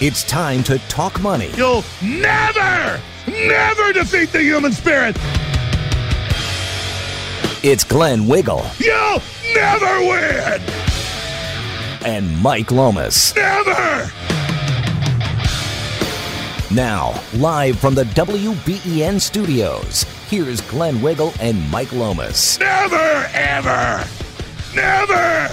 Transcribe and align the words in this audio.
It's 0.00 0.22
time 0.22 0.62
to 0.64 0.78
talk 0.88 1.20
money. 1.20 1.50
You'll 1.56 1.82
never, 2.00 3.00
never 3.26 3.92
defeat 3.92 4.30
the 4.30 4.40
human 4.40 4.72
spirit. 4.72 5.16
It's 7.64 7.82
Glenn 7.82 8.28
Wiggle 8.28 8.64
You'll 8.78 9.20
never 9.54 9.98
win. 9.98 10.62
and 12.06 12.40
Mike 12.40 12.70
Lomas. 12.70 13.34
Never. 13.34 14.08
Now, 16.70 17.18
live 17.32 17.78
from 17.78 17.94
the 17.94 18.04
WBEN 18.04 19.18
studios, 19.22 20.02
here's 20.28 20.60
Glenn 20.60 21.00
Wiggle 21.00 21.32
and 21.40 21.66
Mike 21.70 21.92
Lomas. 21.92 22.58
Never, 22.58 23.26
ever, 23.32 24.04
never. 24.74 25.48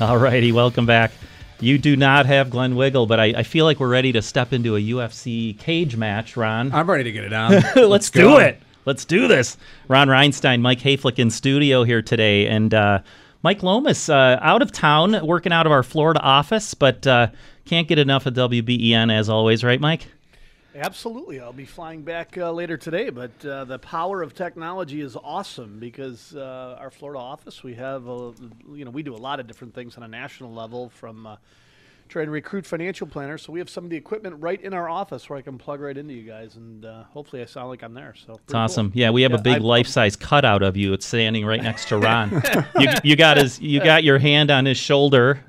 All 0.00 0.18
righty, 0.18 0.50
welcome 0.50 0.84
back. 0.84 1.12
You 1.60 1.78
do 1.78 1.94
not 1.94 2.26
have 2.26 2.50
Glenn 2.50 2.74
Wiggle, 2.74 3.06
but 3.06 3.20
I, 3.20 3.26
I 3.26 3.42
feel 3.44 3.64
like 3.64 3.78
we're 3.78 3.88
ready 3.88 4.10
to 4.10 4.20
step 4.20 4.52
into 4.52 4.74
a 4.74 4.80
UFC 4.80 5.56
cage 5.56 5.96
match, 5.96 6.36
Ron. 6.36 6.72
I'm 6.72 6.90
ready 6.90 7.04
to 7.04 7.12
get 7.12 7.22
it 7.22 7.32
on. 7.32 7.52
Let's, 7.88 8.10
do 8.10 8.38
it. 8.38 8.60
Let's 8.84 9.04
do 9.04 9.28
this. 9.28 9.56
Ron 9.86 10.08
Reinstein, 10.08 10.60
Mike 10.60 10.80
Hayflick 10.80 11.20
in 11.20 11.30
studio 11.30 11.84
here 11.84 12.02
today, 12.02 12.48
and 12.48 12.74
uh, 12.74 12.98
Mike 13.42 13.62
Lomas 13.62 14.08
uh, 14.08 14.38
out 14.40 14.62
of 14.62 14.72
town, 14.72 15.24
working 15.26 15.52
out 15.52 15.66
of 15.66 15.72
our 15.72 15.82
Florida 15.82 16.20
office, 16.20 16.74
but 16.74 17.06
uh, 17.06 17.28
can't 17.64 17.88
get 17.88 17.98
enough 17.98 18.26
of 18.26 18.34
WBEN 18.34 19.12
as 19.12 19.28
always, 19.28 19.62
right, 19.62 19.80
Mike? 19.80 20.08
Absolutely. 20.74 21.40
I'll 21.40 21.54
be 21.54 21.64
flying 21.64 22.02
back 22.02 22.36
uh, 22.36 22.52
later 22.52 22.76
today, 22.76 23.08
but 23.08 23.44
uh, 23.46 23.64
the 23.64 23.78
power 23.78 24.20
of 24.22 24.34
technology 24.34 25.00
is 25.00 25.16
awesome 25.16 25.78
because 25.78 26.36
uh, 26.36 26.76
our 26.78 26.90
Florida 26.90 27.18
office, 27.18 27.62
we 27.62 27.74
have, 27.74 28.06
a, 28.06 28.34
you 28.72 28.84
know, 28.84 28.90
we 28.90 29.02
do 29.02 29.14
a 29.14 29.16
lot 29.16 29.40
of 29.40 29.46
different 29.46 29.74
things 29.74 29.96
on 29.96 30.02
a 30.02 30.08
national 30.08 30.52
level 30.52 30.90
from 30.90 31.26
uh, 31.26 31.36
trying 32.08 32.26
to 32.26 32.30
recruit 32.30 32.64
financial 32.66 33.06
planners. 33.06 33.42
So 33.42 33.52
we 33.52 33.58
have 33.58 33.68
some 33.70 33.84
of 33.84 33.90
the 33.90 33.96
equipment 33.96 34.36
right 34.38 34.60
in 34.60 34.72
our 34.72 34.88
office 34.88 35.28
where 35.28 35.38
I 35.38 35.42
can 35.42 35.58
plug 35.58 35.80
right 35.80 35.96
into 35.96 36.14
you 36.14 36.22
guys, 36.22 36.56
and 36.56 36.84
uh, 36.84 37.04
hopefully 37.04 37.42
I 37.42 37.46
sound 37.46 37.68
like 37.68 37.82
I'm 37.82 37.94
there. 37.94 38.14
So 38.26 38.38
It's 38.44 38.54
awesome. 38.54 38.92
Yeah, 38.94 39.10
we 39.10 39.22
have 39.22 39.32
a 39.34 39.38
big 39.38 39.62
life-size 39.62 40.16
cutout 40.16 40.62
of 40.62 40.76
you. 40.76 40.92
It's 40.92 41.06
standing 41.06 41.44
right 41.44 41.62
next 41.62 41.88
to 41.88 41.98
Ron. 41.98 42.42
you, 42.78 42.88
you 43.02 43.16
got 43.16 43.36
his, 43.36 43.60
you 43.60 43.80
got 43.82 44.04
your 44.04 44.18
hand 44.18 44.50
on 44.50 44.64
his 44.64 44.76
shoulder, 44.78 45.44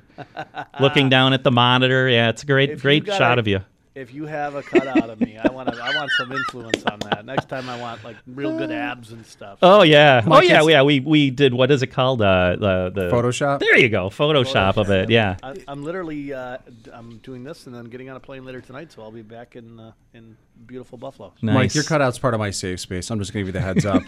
looking 0.80 1.08
down 1.08 1.32
at 1.32 1.44
the 1.44 1.50
monitor. 1.50 2.08
Yeah, 2.08 2.30
it's 2.30 2.42
a 2.42 2.46
great, 2.46 2.70
If 2.70 2.82
great 2.82 3.06
shot 3.06 3.38
a- 3.38 3.40
of 3.40 3.48
you. 3.48 3.60
If 3.98 4.14
you 4.14 4.26
have 4.26 4.54
a 4.54 4.62
cutout 4.62 5.10
of 5.10 5.20
me, 5.20 5.36
I 5.36 5.50
want 5.50 5.72
to. 5.72 5.82
I 5.82 5.92
want 5.96 6.08
some 6.18 6.30
influence 6.30 6.84
on 6.84 7.00
that. 7.00 7.24
Next 7.24 7.48
time, 7.48 7.68
I 7.68 7.80
want 7.80 8.04
like 8.04 8.14
real 8.28 8.56
good 8.56 8.70
abs 8.70 9.10
and 9.10 9.26
stuff. 9.26 9.58
Oh 9.60 9.82
yeah, 9.82 10.22
oh 10.24 10.40
yeah, 10.40 10.62
yeah. 10.62 10.82
We 10.82 11.00
we 11.00 11.30
did 11.30 11.52
what 11.52 11.72
is 11.72 11.82
it 11.82 11.88
called? 11.88 12.22
Uh, 12.22 12.54
the 12.54 12.92
the 12.94 13.10
Photoshop? 13.10 13.58
There 13.58 13.76
you 13.76 13.88
go, 13.88 14.08
Photoshop 14.08 14.76
of 14.76 14.90
it. 14.90 15.10
Yeah. 15.10 15.36
I, 15.42 15.56
I'm 15.66 15.82
literally 15.82 16.32
uh, 16.32 16.58
d- 16.84 16.92
I'm 16.92 17.18
doing 17.18 17.42
this 17.42 17.66
and 17.66 17.74
then 17.74 17.86
getting 17.86 18.08
on 18.08 18.16
a 18.16 18.20
plane 18.20 18.44
later 18.44 18.60
tonight, 18.60 18.92
so 18.92 19.02
I'll 19.02 19.10
be 19.10 19.22
back 19.22 19.56
in 19.56 19.80
uh, 19.80 19.92
in 20.14 20.36
beautiful 20.64 20.96
Buffalo. 20.96 21.32
Nice. 21.42 21.54
Mike, 21.54 21.74
your 21.74 21.82
cutout's 21.82 22.20
part 22.20 22.34
of 22.34 22.38
my 22.40 22.50
safe 22.50 22.78
space. 22.78 23.10
I'm 23.10 23.18
just 23.18 23.32
gonna 23.32 23.44
give 23.44 23.54
you 23.54 23.60
the 23.60 23.60
heads 23.60 23.84
up. 23.84 24.02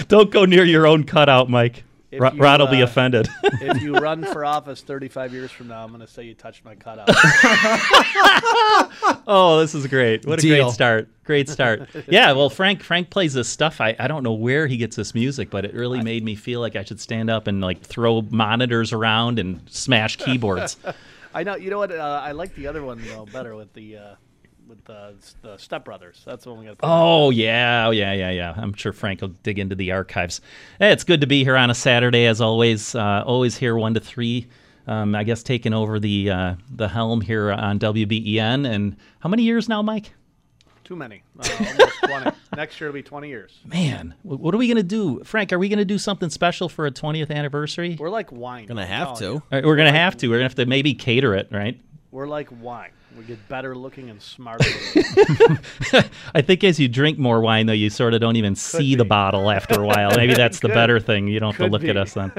Don't 0.08 0.30
go 0.30 0.46
near 0.46 0.64
your 0.64 0.86
own 0.86 1.04
cutout, 1.04 1.50
Mike. 1.50 1.84
If 2.12 2.34
you, 2.34 2.42
Rod 2.42 2.60
will 2.60 2.66
be 2.66 2.82
uh, 2.82 2.84
offended. 2.84 3.26
if 3.42 3.80
you 3.80 3.94
run 3.94 4.22
for 4.22 4.44
office 4.44 4.82
35 4.82 5.32
years 5.32 5.50
from 5.50 5.68
now, 5.68 5.82
I'm 5.82 5.88
going 5.88 6.02
to 6.02 6.06
say 6.06 6.24
you 6.24 6.34
touched 6.34 6.62
my 6.62 6.74
cutout. 6.74 7.08
oh, 9.26 9.58
this 9.58 9.74
is 9.74 9.86
great. 9.86 10.26
What 10.26 10.38
a 10.38 10.42
Deal. 10.42 10.62
great 10.62 10.74
start. 10.74 11.08
Great 11.24 11.48
start. 11.48 11.88
yeah, 12.08 12.32
well, 12.32 12.50
Frank 12.50 12.82
Frank 12.82 13.08
plays 13.08 13.32
this 13.32 13.48
stuff. 13.48 13.80
I, 13.80 13.96
I 13.98 14.08
don't 14.08 14.22
know 14.22 14.34
where 14.34 14.66
he 14.66 14.76
gets 14.76 14.94
this 14.94 15.14
music, 15.14 15.48
but 15.48 15.64
it 15.64 15.72
really 15.72 16.02
made 16.02 16.22
me 16.22 16.34
feel 16.34 16.60
like 16.60 16.76
I 16.76 16.84
should 16.84 17.00
stand 17.00 17.30
up 17.30 17.46
and 17.46 17.62
like 17.62 17.80
throw 17.80 18.20
monitors 18.20 18.92
around 18.92 19.38
and 19.38 19.62
smash 19.70 20.16
keyboards. 20.16 20.76
I 21.32 21.44
know. 21.44 21.56
You 21.56 21.70
know 21.70 21.78
what? 21.78 21.92
Uh, 21.92 22.20
I 22.22 22.32
like 22.32 22.54
the 22.54 22.66
other 22.66 22.82
one 22.82 23.02
though 23.02 23.24
better 23.24 23.56
with 23.56 23.72
the 23.72 23.96
uh, 23.96 24.14
with 24.72 24.84
the, 24.86 25.14
the 25.42 25.56
Step 25.58 25.84
Brothers. 25.84 26.22
That's 26.24 26.44
the 26.44 26.50
one 26.50 26.60
we 26.60 26.66
got. 26.66 26.78
Oh 26.82 27.28
yeah, 27.30 27.86
oh 27.86 27.90
yeah, 27.90 28.12
yeah, 28.14 28.30
yeah. 28.30 28.54
I'm 28.56 28.72
sure 28.72 28.92
Frank 28.92 29.20
will 29.20 29.28
dig 29.42 29.58
into 29.58 29.74
the 29.74 29.92
archives. 29.92 30.40
Hey, 30.78 30.92
it's 30.92 31.04
good 31.04 31.20
to 31.20 31.26
be 31.26 31.44
here 31.44 31.56
on 31.56 31.68
a 31.70 31.74
Saturday, 31.74 32.24
as 32.26 32.40
always. 32.40 32.94
Uh, 32.94 33.22
always 33.26 33.56
here 33.58 33.76
one 33.76 33.92
to 33.94 34.00
three. 34.00 34.48
Um, 34.86 35.14
I 35.14 35.24
guess 35.24 35.42
taking 35.42 35.74
over 35.74 36.00
the 36.00 36.30
uh, 36.30 36.54
the 36.70 36.88
helm 36.88 37.20
here 37.20 37.52
on 37.52 37.78
WBEN. 37.78 38.66
And 38.66 38.96
how 39.20 39.28
many 39.28 39.42
years 39.42 39.68
now, 39.68 39.82
Mike? 39.82 40.14
Too 40.84 40.96
many. 40.96 41.22
Uh, 41.38 41.48
almost 41.58 41.98
20. 42.04 42.36
Next 42.56 42.80
year 42.80 42.88
will 42.90 42.94
be 42.94 43.02
20 43.02 43.28
years. 43.28 43.58
Man, 43.64 44.14
what 44.22 44.54
are 44.54 44.58
we 44.58 44.68
gonna 44.68 44.82
do, 44.82 45.22
Frank? 45.24 45.52
Are 45.52 45.58
we 45.58 45.68
gonna 45.68 45.84
do 45.84 45.98
something 45.98 46.30
special 46.30 46.68
for 46.68 46.86
a 46.86 46.90
20th 46.90 47.30
anniversary? 47.30 47.96
We're 47.98 48.10
like 48.10 48.30
wine. 48.32 48.66
Gonna 48.66 48.82
I'm 48.82 48.88
have 48.88 49.18
to. 49.18 49.24
you. 49.24 49.42
Uh, 49.50 49.60
We're 49.64 49.76
gonna 49.76 49.92
have 49.92 50.16
to. 50.18 50.28
We're 50.28 50.36
gonna 50.36 50.44
have 50.44 50.54
to 50.56 50.66
maybe 50.66 50.94
cater 50.94 51.34
it, 51.34 51.48
right? 51.50 51.80
We're 52.12 52.26
like 52.28 52.48
wine. 52.60 52.90
We 53.16 53.24
get 53.24 53.48
better 53.48 53.74
looking 53.74 54.10
and 54.10 54.20
smarter. 54.20 54.68
I 56.34 56.42
think 56.42 56.62
as 56.62 56.78
you 56.78 56.86
drink 56.86 57.18
more 57.18 57.40
wine, 57.40 57.64
though, 57.64 57.72
you 57.72 57.88
sort 57.88 58.12
of 58.12 58.20
don't 58.20 58.36
even 58.36 58.54
see 58.54 58.94
the 58.96 59.04
bottle 59.06 59.50
after 59.50 59.80
a 59.80 59.86
while. 59.86 60.10
Maybe 60.14 60.34
that's 60.34 60.60
the 60.60 60.68
Could. 60.68 60.74
better 60.74 61.00
thing. 61.00 61.26
You 61.26 61.40
don't 61.40 61.52
have 61.52 61.58
to 61.58 61.64
Could 61.64 61.72
look 61.72 61.84
at 61.84 61.96
us 61.96 62.12
then. 62.12 62.30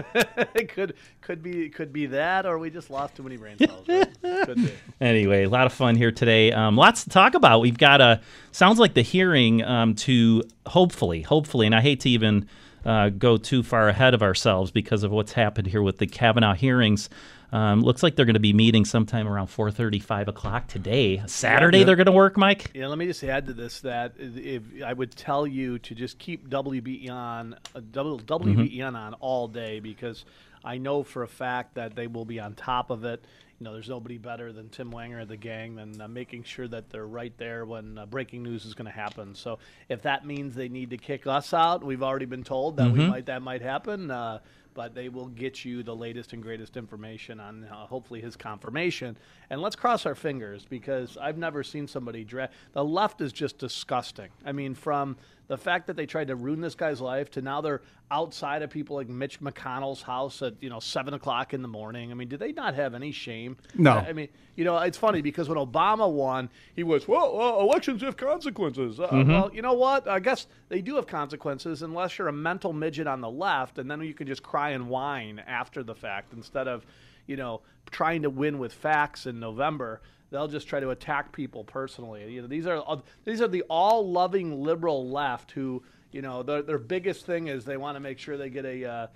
it 0.53 0.69
could 0.73 0.93
could 1.21 1.41
be 1.41 1.69
could 1.69 1.91
be 1.91 2.05
that, 2.05 2.45
or 2.45 2.59
we 2.59 2.69
just 2.69 2.91
lost 2.91 3.15
too 3.15 3.23
many 3.23 3.35
brain 3.35 3.57
cells. 3.57 3.87
Right? 3.87 4.09
Could 4.45 4.57
be. 4.57 4.71
Anyway, 5.01 5.43
a 5.43 5.49
lot 5.49 5.65
of 5.65 5.73
fun 5.73 5.95
here 5.95 6.11
today. 6.11 6.51
Um, 6.51 6.77
lots 6.77 7.03
to 7.05 7.09
talk 7.09 7.33
about. 7.33 7.59
We've 7.59 7.77
got 7.77 7.99
a 7.99 8.21
sounds 8.51 8.77
like 8.77 8.93
the 8.93 9.01
hearing 9.01 9.63
um, 9.63 9.95
to 9.95 10.43
hopefully, 10.67 11.23
hopefully, 11.23 11.65
and 11.65 11.73
I 11.73 11.81
hate 11.81 11.99
to 12.01 12.09
even 12.09 12.47
uh, 12.85 13.09
go 13.09 13.37
too 13.37 13.63
far 13.63 13.89
ahead 13.89 14.13
of 14.13 14.21
ourselves 14.21 14.69
because 14.69 15.01
of 15.03 15.11
what's 15.11 15.33
happened 15.33 15.67
here 15.67 15.81
with 15.81 15.97
the 15.97 16.05
Kavanaugh 16.05 16.53
hearings. 16.53 17.09
Um, 17.53 17.81
looks 17.81 18.01
like 18.01 18.15
they're 18.15 18.25
going 18.25 18.33
to 18.33 18.39
be 18.39 18.51
meeting 18.51 18.83
sometime 18.83 19.27
around 19.27 19.45
4:30, 19.47 20.01
5 20.01 20.27
o'clock 20.27 20.67
today. 20.67 21.21
Saturday, 21.27 21.83
they're 21.83 21.95
going 21.95 22.07
to 22.07 22.11
work, 22.11 22.35
Mike. 22.35 22.71
Yeah, 22.73 22.87
let 22.87 22.97
me 22.97 23.05
just 23.05 23.23
add 23.23 23.45
to 23.45 23.53
this 23.53 23.81
that 23.81 24.15
if 24.17 24.63
I 24.83 24.91
would 24.91 25.15
tell 25.15 25.45
you 25.45 25.77
to 25.77 25.93
just 25.93 26.17
keep 26.17 26.49
WBE 26.49 27.11
on, 27.11 27.53
uh, 27.75 27.81
W- 27.91 28.17
WBEN 28.17 28.95
on 28.95 29.13
all 29.15 29.47
day 29.47 29.79
because 29.79 30.25
I 30.65 30.79
know 30.79 31.03
for 31.03 31.21
a 31.21 31.27
fact 31.27 31.75
that 31.75 31.95
they 31.95 32.07
will 32.07 32.25
be 32.25 32.39
on 32.39 32.55
top 32.55 32.89
of 32.89 33.03
it. 33.05 33.23
You 33.59 33.65
know, 33.65 33.73
there's 33.73 33.87
nobody 33.87 34.17
better 34.17 34.51
than 34.51 34.69
Tim 34.69 34.89
Wenger 34.89 35.19
and 35.19 35.29
the 35.29 35.37
gang 35.37 35.75
than 35.75 36.01
uh, 36.01 36.07
making 36.07 36.43
sure 36.45 36.67
that 36.67 36.89
they're 36.89 37.05
right 37.05 37.37
there 37.37 37.65
when 37.65 37.99
uh, 37.99 38.07
breaking 38.07 38.41
news 38.41 38.65
is 38.65 38.73
going 38.73 38.87
to 38.87 38.91
happen. 38.91 39.35
So 39.35 39.59
if 39.89 40.01
that 40.01 40.25
means 40.25 40.55
they 40.55 40.69
need 40.69 40.89
to 40.89 40.97
kick 40.97 41.27
us 41.27 41.53
out, 41.53 41.83
we've 41.83 42.01
already 42.01 42.25
been 42.25 42.43
told 42.43 42.77
that 42.77 42.91
we 42.91 43.05
might 43.07 43.27
that 43.27 43.43
might 43.43 43.61
happen. 43.61 44.09
Uh, 44.09 44.39
but 44.73 44.95
they 44.95 45.09
will 45.09 45.27
get 45.27 45.63
you 45.63 45.83
the 45.83 45.95
latest 45.95 46.33
and 46.33 46.41
greatest 46.41 46.77
information 46.77 47.39
on 47.39 47.63
uh, 47.65 47.85
hopefully 47.87 48.21
his 48.21 48.35
confirmation. 48.35 49.17
And 49.49 49.61
let's 49.61 49.75
cross 49.75 50.05
our 50.05 50.15
fingers 50.15 50.65
because 50.69 51.17
I've 51.17 51.37
never 51.37 51.63
seen 51.63 51.87
somebody 51.87 52.23
drag. 52.23 52.49
The 52.73 52.83
left 52.83 53.21
is 53.21 53.33
just 53.33 53.57
disgusting. 53.57 54.29
I 54.45 54.51
mean, 54.51 54.75
from 54.75 55.17
the 55.47 55.57
fact 55.57 55.87
that 55.87 55.95
they 55.95 56.05
tried 56.05 56.27
to 56.27 56.35
ruin 56.35 56.61
this 56.61 56.75
guy's 56.75 57.01
life 57.01 57.31
to 57.31 57.41
now 57.41 57.61
they're 57.61 57.81
outside 58.09 58.61
of 58.61 58.69
people 58.69 58.95
like 58.95 59.09
Mitch 59.09 59.41
McConnell's 59.41 60.01
house 60.01 60.41
at 60.41 60.53
you 60.61 60.69
know 60.69 60.79
seven 60.79 61.13
o'clock 61.13 61.53
in 61.53 61.61
the 61.61 61.67
morning. 61.67 62.11
I 62.11 62.13
mean, 62.13 62.27
do 62.27 62.37
they 62.37 62.51
not 62.51 62.75
have 62.75 62.93
any 62.93 63.11
shame? 63.11 63.57
No. 63.75 63.93
I, 63.93 64.13
mean, 64.13 64.29
you 64.55 64.63
know, 64.63 64.77
it's 64.77 64.97
funny 64.97 65.21
because 65.21 65.49
when 65.49 65.57
Obama 65.57 66.09
won, 66.09 66.49
he 66.75 66.83
was 66.83 67.07
well, 67.07 67.39
uh, 67.39 67.59
elections 67.61 68.01
have 68.01 68.17
consequences. 68.17 68.99
Uh, 68.99 69.23
Well, 69.27 69.51
you 69.53 69.61
know 69.61 69.73
what? 69.73 70.07
I 70.07 70.19
guess 70.19 70.47
they 70.69 70.81
do 70.81 70.95
have 70.95 71.07
consequences 71.07 71.81
unless 71.81 72.17
you're 72.17 72.27
a 72.27 72.33
mental 72.33 72.71
midget 72.71 73.07
on 73.07 73.21
the 73.21 73.29
left, 73.29 73.79
and 73.79 73.89
then 73.89 74.01
you 74.01 74.13
can 74.13 74.27
just 74.27 74.43
cry 74.43 74.71
and 74.71 74.87
whine 74.87 75.39
after 75.39 75.83
the 75.83 75.95
fact 75.95 76.33
instead 76.33 76.67
of, 76.67 76.85
you 77.27 77.35
know, 77.35 77.61
trying 77.91 78.21
to 78.21 78.29
win 78.29 78.59
with 78.59 78.73
facts 78.73 79.25
in 79.25 79.39
November. 79.39 80.01
They'll 80.33 80.47
just 80.47 80.67
try 80.67 80.79
to 80.79 80.89
attack 80.89 81.31
people 81.31 81.63
personally. 81.63 82.33
You 82.33 82.41
know, 82.41 82.47
these 82.47 82.65
are 82.65 82.83
uh, 82.85 82.97
these 83.23 83.39
are 83.39 83.47
the 83.47 83.61
all-loving 83.69 84.63
liberal 84.63 85.07
left 85.07 85.51
who, 85.51 85.83
you 86.11 86.23
know, 86.23 86.41
their, 86.41 86.63
their 86.63 86.79
biggest 86.79 87.25
thing 87.27 87.47
is 87.47 87.65
they 87.65 87.77
want 87.77 87.95
to 87.97 87.99
make 87.99 88.17
sure 88.17 88.35
they 88.35 88.49
get 88.49 88.65
a 88.65 88.83
uh, 88.83 89.07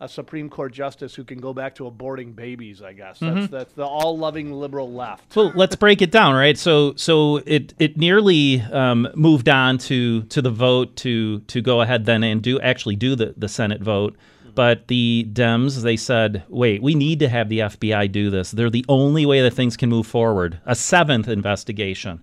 a 0.00 0.08
Supreme 0.08 0.50
Court 0.50 0.72
justice 0.72 1.14
who 1.14 1.22
can 1.22 1.38
go 1.38 1.54
back 1.54 1.76
to 1.76 1.84
aborting 1.84 2.34
babies. 2.34 2.82
I 2.82 2.92
guess 2.92 3.20
Mm-hmm. 3.20 3.34
that's 3.34 3.50
that's 3.52 3.72
the 3.74 3.86
all-loving 3.86 4.52
liberal 4.52 4.92
left. 4.92 5.32
So 5.32 5.52
let's 5.54 5.76
break 5.76 6.02
it 6.02 6.10
down, 6.10 6.34
right? 6.34 6.58
So 6.58 6.94
so 6.96 7.36
it 7.46 7.72
it 7.78 7.96
nearly 7.96 8.60
um, 8.60 9.06
moved 9.14 9.48
on 9.48 9.78
to 9.78 10.22
to 10.24 10.42
the 10.42 10.50
vote 10.50 10.96
to 10.96 11.38
to 11.52 11.62
go 11.62 11.80
ahead 11.82 12.04
then 12.04 12.24
and 12.24 12.42
do 12.42 12.58
actually 12.60 12.96
do 12.96 13.14
the 13.14 13.32
the 13.36 13.48
Senate 13.48 13.80
vote. 13.80 14.16
But 14.54 14.88
the 14.88 15.26
Dems, 15.32 15.82
they 15.82 15.96
said, 15.96 16.44
wait, 16.48 16.82
we 16.82 16.94
need 16.94 17.18
to 17.20 17.28
have 17.28 17.48
the 17.48 17.60
FBI 17.60 18.10
do 18.12 18.30
this. 18.30 18.50
They're 18.52 18.70
the 18.70 18.84
only 18.88 19.26
way 19.26 19.42
that 19.42 19.52
things 19.52 19.76
can 19.76 19.88
move 19.88 20.06
forward. 20.06 20.60
A 20.66 20.74
seventh 20.74 21.28
investigation. 21.28 22.22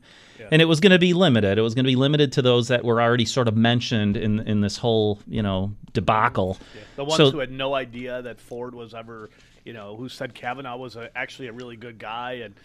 And 0.49 0.61
it 0.61 0.65
was 0.65 0.81
going 0.81 0.91
to 0.91 0.99
be 0.99 1.13
limited. 1.13 1.57
It 1.57 1.61
was 1.61 1.75
going 1.75 1.85
to 1.85 1.89
be 1.89 1.95
limited 1.95 2.33
to 2.33 2.41
those 2.41 2.67
that 2.67 2.83
were 2.83 3.01
already 3.01 3.23
sort 3.23 3.47
of 3.47 3.55
mentioned 3.55 4.17
in 4.17 4.39
in 4.41 4.59
this 4.59 4.75
whole, 4.75 5.19
you 5.25 5.41
know, 5.41 5.71
debacle. 5.93 6.57
The 6.97 7.05
ones 7.05 7.15
So- 7.15 7.31
who 7.31 7.39
had 7.39 7.51
no 7.51 7.73
idea 7.73 8.21
that 8.23 8.41
Ford 8.41 8.75
was 8.75 8.93
ever, 8.93 9.29
you 9.65 9.73
know, 9.73 9.95
who 9.95 10.09
said 10.09 10.33
Kavanaugh 10.33 10.77
was 10.77 10.95
a, 10.95 11.09
actually 11.17 11.47
a 11.47 11.53
really 11.53 11.75
good 11.75 11.99
guy, 11.99 12.43
and 12.43 12.55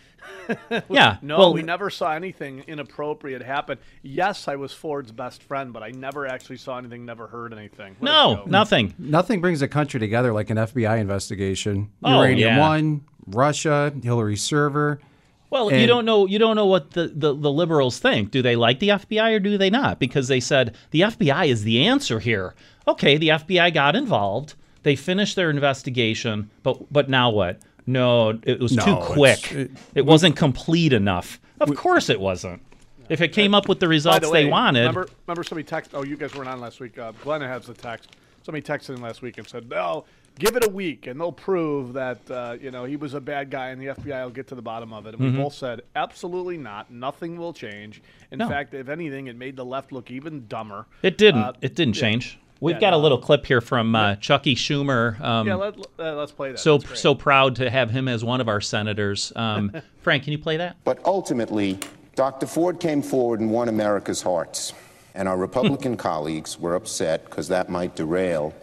Yeah. 0.88 1.18
no, 1.22 1.38
well, 1.38 1.54
we 1.54 1.62
never 1.62 1.90
saw 1.90 2.12
anything 2.12 2.64
inappropriate 2.66 3.42
happen. 3.42 3.78
Yes, 4.02 4.48
I 4.48 4.56
was 4.56 4.72
Ford's 4.72 5.12
best 5.12 5.42
friend, 5.42 5.72
but 5.72 5.82
I 5.82 5.90
never 5.90 6.26
actually 6.26 6.56
saw 6.56 6.78
anything, 6.78 7.04
never 7.04 7.26
heard 7.26 7.52
anything. 7.52 7.96
What 7.98 8.10
no, 8.10 8.44
nothing. 8.46 8.94
Nothing 8.98 9.40
brings 9.40 9.62
a 9.62 9.68
country 9.68 10.00
together 10.00 10.32
like 10.32 10.50
an 10.50 10.56
FBI 10.56 10.98
investigation. 10.98 11.90
Oh, 12.02 12.22
Uranium 12.22 12.48
yeah. 12.56 12.60
One, 12.60 13.02
Russia, 13.26 13.92
Hillary 14.02 14.36
server. 14.36 15.00
Well, 15.48 15.72
you 15.72 15.86
don't 15.86 16.04
know. 16.04 16.26
You 16.26 16.38
don't 16.40 16.56
know 16.56 16.66
what 16.66 16.90
the, 16.90 17.06
the, 17.06 17.32
the 17.32 17.52
liberals 17.52 18.00
think. 18.00 18.32
Do 18.32 18.42
they 18.42 18.56
like 18.56 18.80
the 18.80 18.88
FBI 18.88 19.36
or 19.36 19.38
do 19.38 19.56
they 19.56 19.70
not? 19.70 20.00
Because 20.00 20.26
they 20.26 20.40
said 20.40 20.74
the 20.90 21.02
FBI 21.02 21.46
is 21.46 21.62
the 21.62 21.86
answer 21.86 22.18
here. 22.18 22.54
Okay, 22.88 23.16
the 23.16 23.28
FBI 23.28 23.72
got 23.72 23.94
involved. 23.94 24.54
They 24.86 24.94
finished 24.94 25.34
their 25.34 25.50
investigation, 25.50 26.48
but 26.62 26.92
but 26.92 27.08
now 27.10 27.30
what? 27.30 27.58
No, 27.88 28.38
it 28.44 28.60
was 28.60 28.70
No, 28.70 28.84
too 28.84 28.96
quick. 29.00 29.50
it- 29.50 29.70
It, 29.96 30.06
wasn't 30.06 30.36
complete 30.36 30.92
enough. 30.92 31.40
Of 31.60 31.74
course, 31.74 32.08
it 32.08 32.20
wasn't. 32.20 32.62
If 33.08 33.20
it 33.20 33.32
came 33.32 33.52
up 33.52 33.68
with 33.68 33.80
the 33.80 33.88
results 33.88 34.20
the 34.20 34.30
way, 34.30 34.44
they 34.44 34.48
wanted, 34.48 34.80
Remember, 34.82 35.08
remember 35.26 35.42
somebody 35.42 35.66
texted. 35.66 35.88
Oh, 35.94 36.04
you 36.04 36.16
guys 36.16 36.36
weren't 36.36 36.48
on 36.48 36.60
last 36.60 36.78
week. 36.78 36.98
Uh, 37.00 37.10
Glenn 37.24 37.40
has 37.40 37.66
the 37.66 37.74
text. 37.74 38.14
Somebody 38.44 38.62
texted 38.64 38.90
in 38.94 39.00
last 39.02 39.22
week 39.22 39.38
and 39.38 39.48
said, 39.48 39.68
"No, 39.68 40.04
give 40.38 40.54
it 40.54 40.64
a 40.64 40.70
week, 40.70 41.08
and 41.08 41.18
they'll 41.18 41.32
prove 41.32 41.92
that 41.94 42.20
uh, 42.30 42.56
you 42.60 42.70
know 42.70 42.84
he 42.84 42.94
was 42.94 43.14
a 43.14 43.20
bad 43.20 43.50
guy, 43.50 43.70
and 43.70 43.80
the 43.82 43.86
FBI 43.86 44.22
will 44.22 44.30
get 44.30 44.46
to 44.48 44.54
the 44.54 44.62
bottom 44.62 44.92
of 44.92 45.06
it." 45.06 45.14
And 45.14 45.18
Mm-hmm. 45.22 45.36
we 45.36 45.42
both 45.42 45.54
said, 45.54 45.80
"Absolutely 45.96 46.58
not. 46.58 46.92
Nothing 46.92 47.38
will 47.38 47.52
change. 47.52 48.02
In 48.30 48.38
No. 48.38 48.48
fact, 48.48 48.72
if 48.72 48.88
anything, 48.88 49.26
it 49.26 49.34
made 49.36 49.56
the 49.56 49.64
left 49.64 49.90
look 49.90 50.12
even 50.12 50.46
dumber." 50.46 50.86
it 51.02 51.18
didn't. 51.18 51.42
Uh, 51.42 51.52
it 51.60 51.74
didn't 51.74 51.96
yeah. 51.96 52.00
change. 52.02 52.38
We've 52.60 52.76
Yeah, 52.76 52.80
got 52.80 52.92
a 52.94 52.96
little 52.96 53.18
clip 53.18 53.44
here 53.44 53.60
from 53.60 53.94
uh, 53.94 54.16
Chucky 54.16 54.54
Schumer. 54.54 55.20
Um, 55.20 55.46
Yeah, 55.46 55.54
let, 55.56 55.74
uh, 55.98 56.14
let's 56.14 56.32
play 56.32 56.52
that. 56.52 56.58
so 56.58 56.78
so 56.78 57.14
proud 57.14 57.56
to 57.56 57.68
have 57.68 57.90
him 57.90 58.08
as 58.08 58.24
one 58.24 58.40
of 58.40 58.48
our 58.48 58.60
senators. 58.60 59.32
Um, 59.36 59.72
Frank, 60.00 60.24
can 60.24 60.32
you 60.32 60.38
play 60.38 60.56
that? 60.56 60.76
But 60.84 61.04
ultimately, 61.04 61.78
Dr. 62.14 62.46
Ford 62.46 62.80
came 62.80 63.02
forward 63.02 63.40
and 63.40 63.50
won 63.50 63.68
America's 63.68 64.22
hearts. 64.22 64.72
And 65.14 65.28
our 65.28 65.36
Republican 65.36 65.96
colleagues 66.08 66.58
were 66.58 66.74
upset 66.74 67.24
because 67.24 67.48
that 67.48 67.68
might 67.68 67.94
derail 67.96 68.54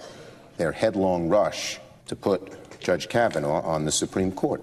their 0.58 0.72
headlong 0.72 1.30
rush 1.30 1.80
to 2.08 2.16
put 2.16 2.80
Judge 2.80 3.10
Kavanaugh 3.10 3.62
on 3.62 3.86
the 3.86 3.92
Supreme 3.92 4.32
Court. 4.32 4.62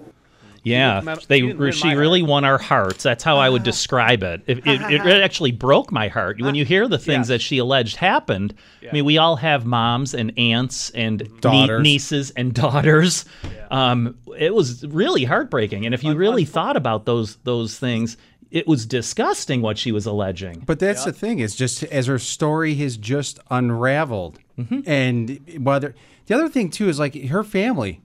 Yeah, 0.63 1.01
didn't 1.01 1.27
they 1.27 1.39
he 1.41 1.71
she 1.71 1.95
really 1.95 2.19
heart. 2.21 2.29
won 2.29 2.45
our 2.45 2.57
hearts. 2.59 3.01
That's 3.03 3.23
how 3.23 3.37
I 3.37 3.49
would 3.49 3.63
describe 3.63 4.21
it. 4.21 4.41
It, 4.45 4.59
it. 4.59 4.81
it 4.91 5.21
actually 5.23 5.51
broke 5.51 5.91
my 5.91 6.07
heart 6.07 6.39
when 6.39 6.53
you 6.53 6.65
hear 6.65 6.87
the 6.87 6.99
things 6.99 7.21
Yes. 7.21 7.27
that 7.29 7.41
she 7.41 7.57
alleged 7.57 7.95
happened. 7.95 8.53
I 8.87 8.93
mean, 8.93 9.05
we 9.05 9.17
all 9.17 9.35
have 9.37 9.65
moms 9.65 10.13
and 10.13 10.31
aunts 10.37 10.89
and 10.91 11.27
nie- 11.43 11.79
nieces 11.79 12.29
and 12.31 12.53
daughters. 12.53 13.25
Um, 13.71 14.17
it 14.37 14.53
was 14.53 14.85
really 14.85 15.23
heartbreaking, 15.23 15.85
and 15.85 15.95
if 15.95 16.03
you 16.03 16.13
really 16.15 16.45
thought 16.45 16.77
about 16.77 17.05
those 17.05 17.37
those 17.37 17.79
things, 17.79 18.17
it 18.51 18.67
was 18.67 18.85
disgusting 18.85 19.61
what 19.61 19.77
she 19.77 19.91
was 19.91 20.05
alleging. 20.05 20.61
But 20.65 20.77
that's 20.79 21.05
the 21.05 21.13
thing 21.13 21.39
is 21.39 21.55
just 21.55 21.83
as 21.85 22.05
her 22.07 22.19
story 22.19 22.75
has 22.75 22.97
just 22.97 23.39
unraveled, 23.49 24.39
Mm-hmm. 24.59 24.81
and 24.85 25.39
whether 25.65 25.95
the 26.27 26.35
other 26.35 26.49
thing 26.49 26.69
too 26.69 26.87
is 26.89 26.99
like 26.99 27.15
her 27.29 27.43
family 27.43 28.01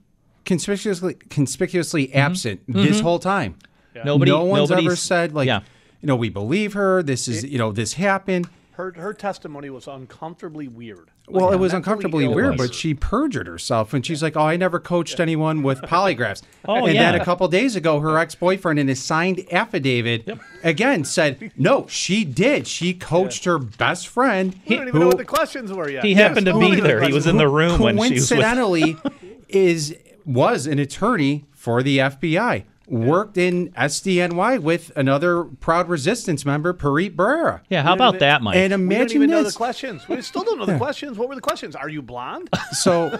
conspicuously 0.47 1.13
conspicuously 1.29 2.13
absent 2.15 2.61
this 2.67 3.01
whole 3.01 3.19
time. 3.19 3.55
Mm-hmm. 3.95 4.07
Nobody, 4.07 4.31
no 4.31 4.43
one's 4.45 4.71
ever 4.71 4.95
said 4.95 5.33
like, 5.33 5.47
yeah. 5.47 5.59
you 6.01 6.07
know, 6.07 6.15
we 6.15 6.29
believe 6.29 6.73
her. 6.73 7.03
This 7.03 7.27
is 7.27 7.43
you 7.43 7.57
know 7.59 7.71
this 7.71 7.93
happened. 7.93 8.49
her 8.71 8.93
her 8.95 9.13
testimony 9.13 9.69
was 9.69 9.87
uncomfortably 9.87 10.67
weird. 10.67 11.11
Well, 11.29 11.47
Like, 11.47 11.55
it 11.55 11.57
was 11.57 11.73
uncomfortably 11.73 12.23
ill 12.23 12.33
weird, 12.33 12.57
was 12.57 12.69
but 12.69 12.73
she 12.73 12.93
perjured 12.93 13.47
herself 13.47 13.93
and 13.93 14.05
she's 14.05 14.23
like, 14.23 14.37
"Oh, 14.37 14.43
I 14.43 14.55
never 14.55 14.79
coached 14.79 15.19
anyone 15.19 15.61
with 15.61 15.81
polygraphs." 15.93 16.41
Oh, 16.65 16.85
and 16.85 16.93
yeah. 16.95 17.11
then 17.11 17.19
a 17.19 17.25
couple 17.25 17.45
days 17.49 17.75
ago, 17.75 17.99
her 17.99 18.17
ex-boyfriend 18.17 18.79
in 18.79 18.87
his 18.87 19.03
signed 19.03 19.43
affidavit 19.51 20.29
again 20.63 21.03
said, 21.03 21.51
"No, 21.57 21.85
she 21.87 22.23
did. 22.23 22.65
She 22.65 22.93
coached 22.93 23.43
her 23.43 23.57
best 23.59 24.07
friend, 24.07 24.57
We 24.69 24.77
don't 24.77 24.87
even 24.87 24.93
who, 24.93 24.99
know 25.01 25.07
what 25.07 25.17
the 25.17 25.25
questions 25.25 25.73
were 25.73 25.89
yet. 25.89 26.05
He 26.05 26.13
happened 26.13 26.45
to 26.45 26.57
be 26.57 26.75
who- 26.75 26.81
there. 26.81 27.01
He 27.01 27.11
was 27.11 27.27
in 27.27 27.35
the 27.35 27.49
room 27.49 27.81
when 27.81 27.97
she 27.97 28.13
was 28.13 28.29
coincidentally 28.29 28.95
is 29.49 29.97
was 30.27 30.67
an 30.67 30.77
attorney 30.77 31.45
for 31.51 31.81
the 31.81 31.97
FBI." 31.99 32.65
Worked 32.89 33.37
in 33.37 33.67
SDNY 33.73 34.59
with 34.61 34.93
another 34.95 35.43
proud 35.43 35.89
resistance 35.89 36.45
member, 36.45 36.73
Preet 36.73 37.17
Bharara. 37.17 37.59
Yeah, 37.69 37.83
how 37.83 37.93
about 37.93 38.19
that, 38.19 38.41
Mike? 38.41 38.55
And 38.55 38.63
We 38.63 38.69
don't 38.69 38.81
imagine 38.81 39.17
even 39.17 39.29
know 39.29 39.43
the 39.43 39.51
questions. 39.51 40.07
We 40.07 40.21
still 40.21 40.43
don't 40.43 40.57
know 40.57 40.65
the 40.65 40.77
questions. 40.77 41.17
What 41.17 41.27
were 41.27 41.35
the 41.35 41.41
questions? 41.41 41.75
Are 41.75 41.89
you 41.89 42.01
blonde? 42.01 42.49
So, 42.71 43.19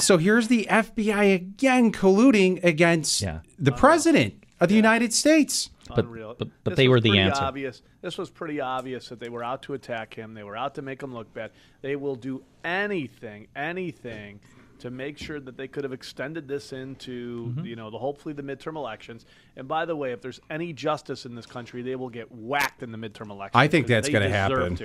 so 0.00 0.18
here's 0.18 0.48
the 0.48 0.66
FBI 0.68 1.34
again 1.36 1.92
colluding 1.92 2.64
against 2.64 3.20
Yeah. 3.22 3.40
the 3.60 3.70
uh-huh. 3.70 3.78
president 3.78 4.42
of 4.58 4.68
the 4.70 4.74
United 4.74 5.12
States. 5.12 5.70
But- 5.88 6.00
Unreal. 6.06 6.34
but- 6.36 6.48
but 6.64 6.70
This 6.70 6.76
they 6.78 6.88
was 6.88 6.96
were 6.96 7.00
the 7.00 7.10
pretty 7.10 7.22
answer. 7.22 7.42
Obvious. 7.44 7.82
This 8.02 8.18
was 8.18 8.28
pretty 8.28 8.60
obvious 8.60 9.08
that 9.08 9.20
they 9.20 9.28
were 9.28 9.44
out 9.44 9.62
to 9.62 9.74
attack 9.74 10.14
him. 10.14 10.34
They 10.34 10.42
were 10.42 10.56
out 10.56 10.74
to 10.74 10.82
make 10.82 11.00
him 11.00 11.14
look 11.14 11.32
bad. 11.32 11.52
They 11.80 11.94
will 11.94 12.16
do 12.16 12.42
anything, 12.64 13.46
anything 13.54 14.40
to 14.80 14.90
make 14.90 15.18
sure 15.18 15.40
that 15.40 15.56
they 15.56 15.68
could 15.68 15.84
have 15.84 15.92
extended 15.92 16.46
this 16.48 16.72
into, 16.72 17.46
Mm-hmm. 17.48 17.64
you 17.64 17.76
know, 17.76 17.90
the 17.90 17.98
hopefully 17.98 18.34
the 18.34 18.42
midterm 18.42 18.76
elections. 18.76 19.26
And 19.56 19.66
by 19.68 19.84
the 19.84 19.96
way, 19.96 20.12
if 20.12 20.20
there's 20.20 20.40
any 20.50 20.72
justice 20.72 21.26
in 21.26 21.34
this 21.34 21.46
country, 21.46 21.82
they 21.82 21.96
will 21.96 22.10
get 22.10 22.30
whacked 22.32 22.82
in 22.82 22.92
the 22.92 22.98
midterm 22.98 23.30
elections. 23.30 23.60
I 23.60 23.68
think 23.68 23.86
that's 23.86 24.08
gonna 24.08 24.28
happen. 24.28 24.78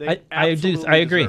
I, 0.00 0.20
I 0.30 0.54
do. 0.54 0.84
I 0.86 0.96
agree. 0.96 1.28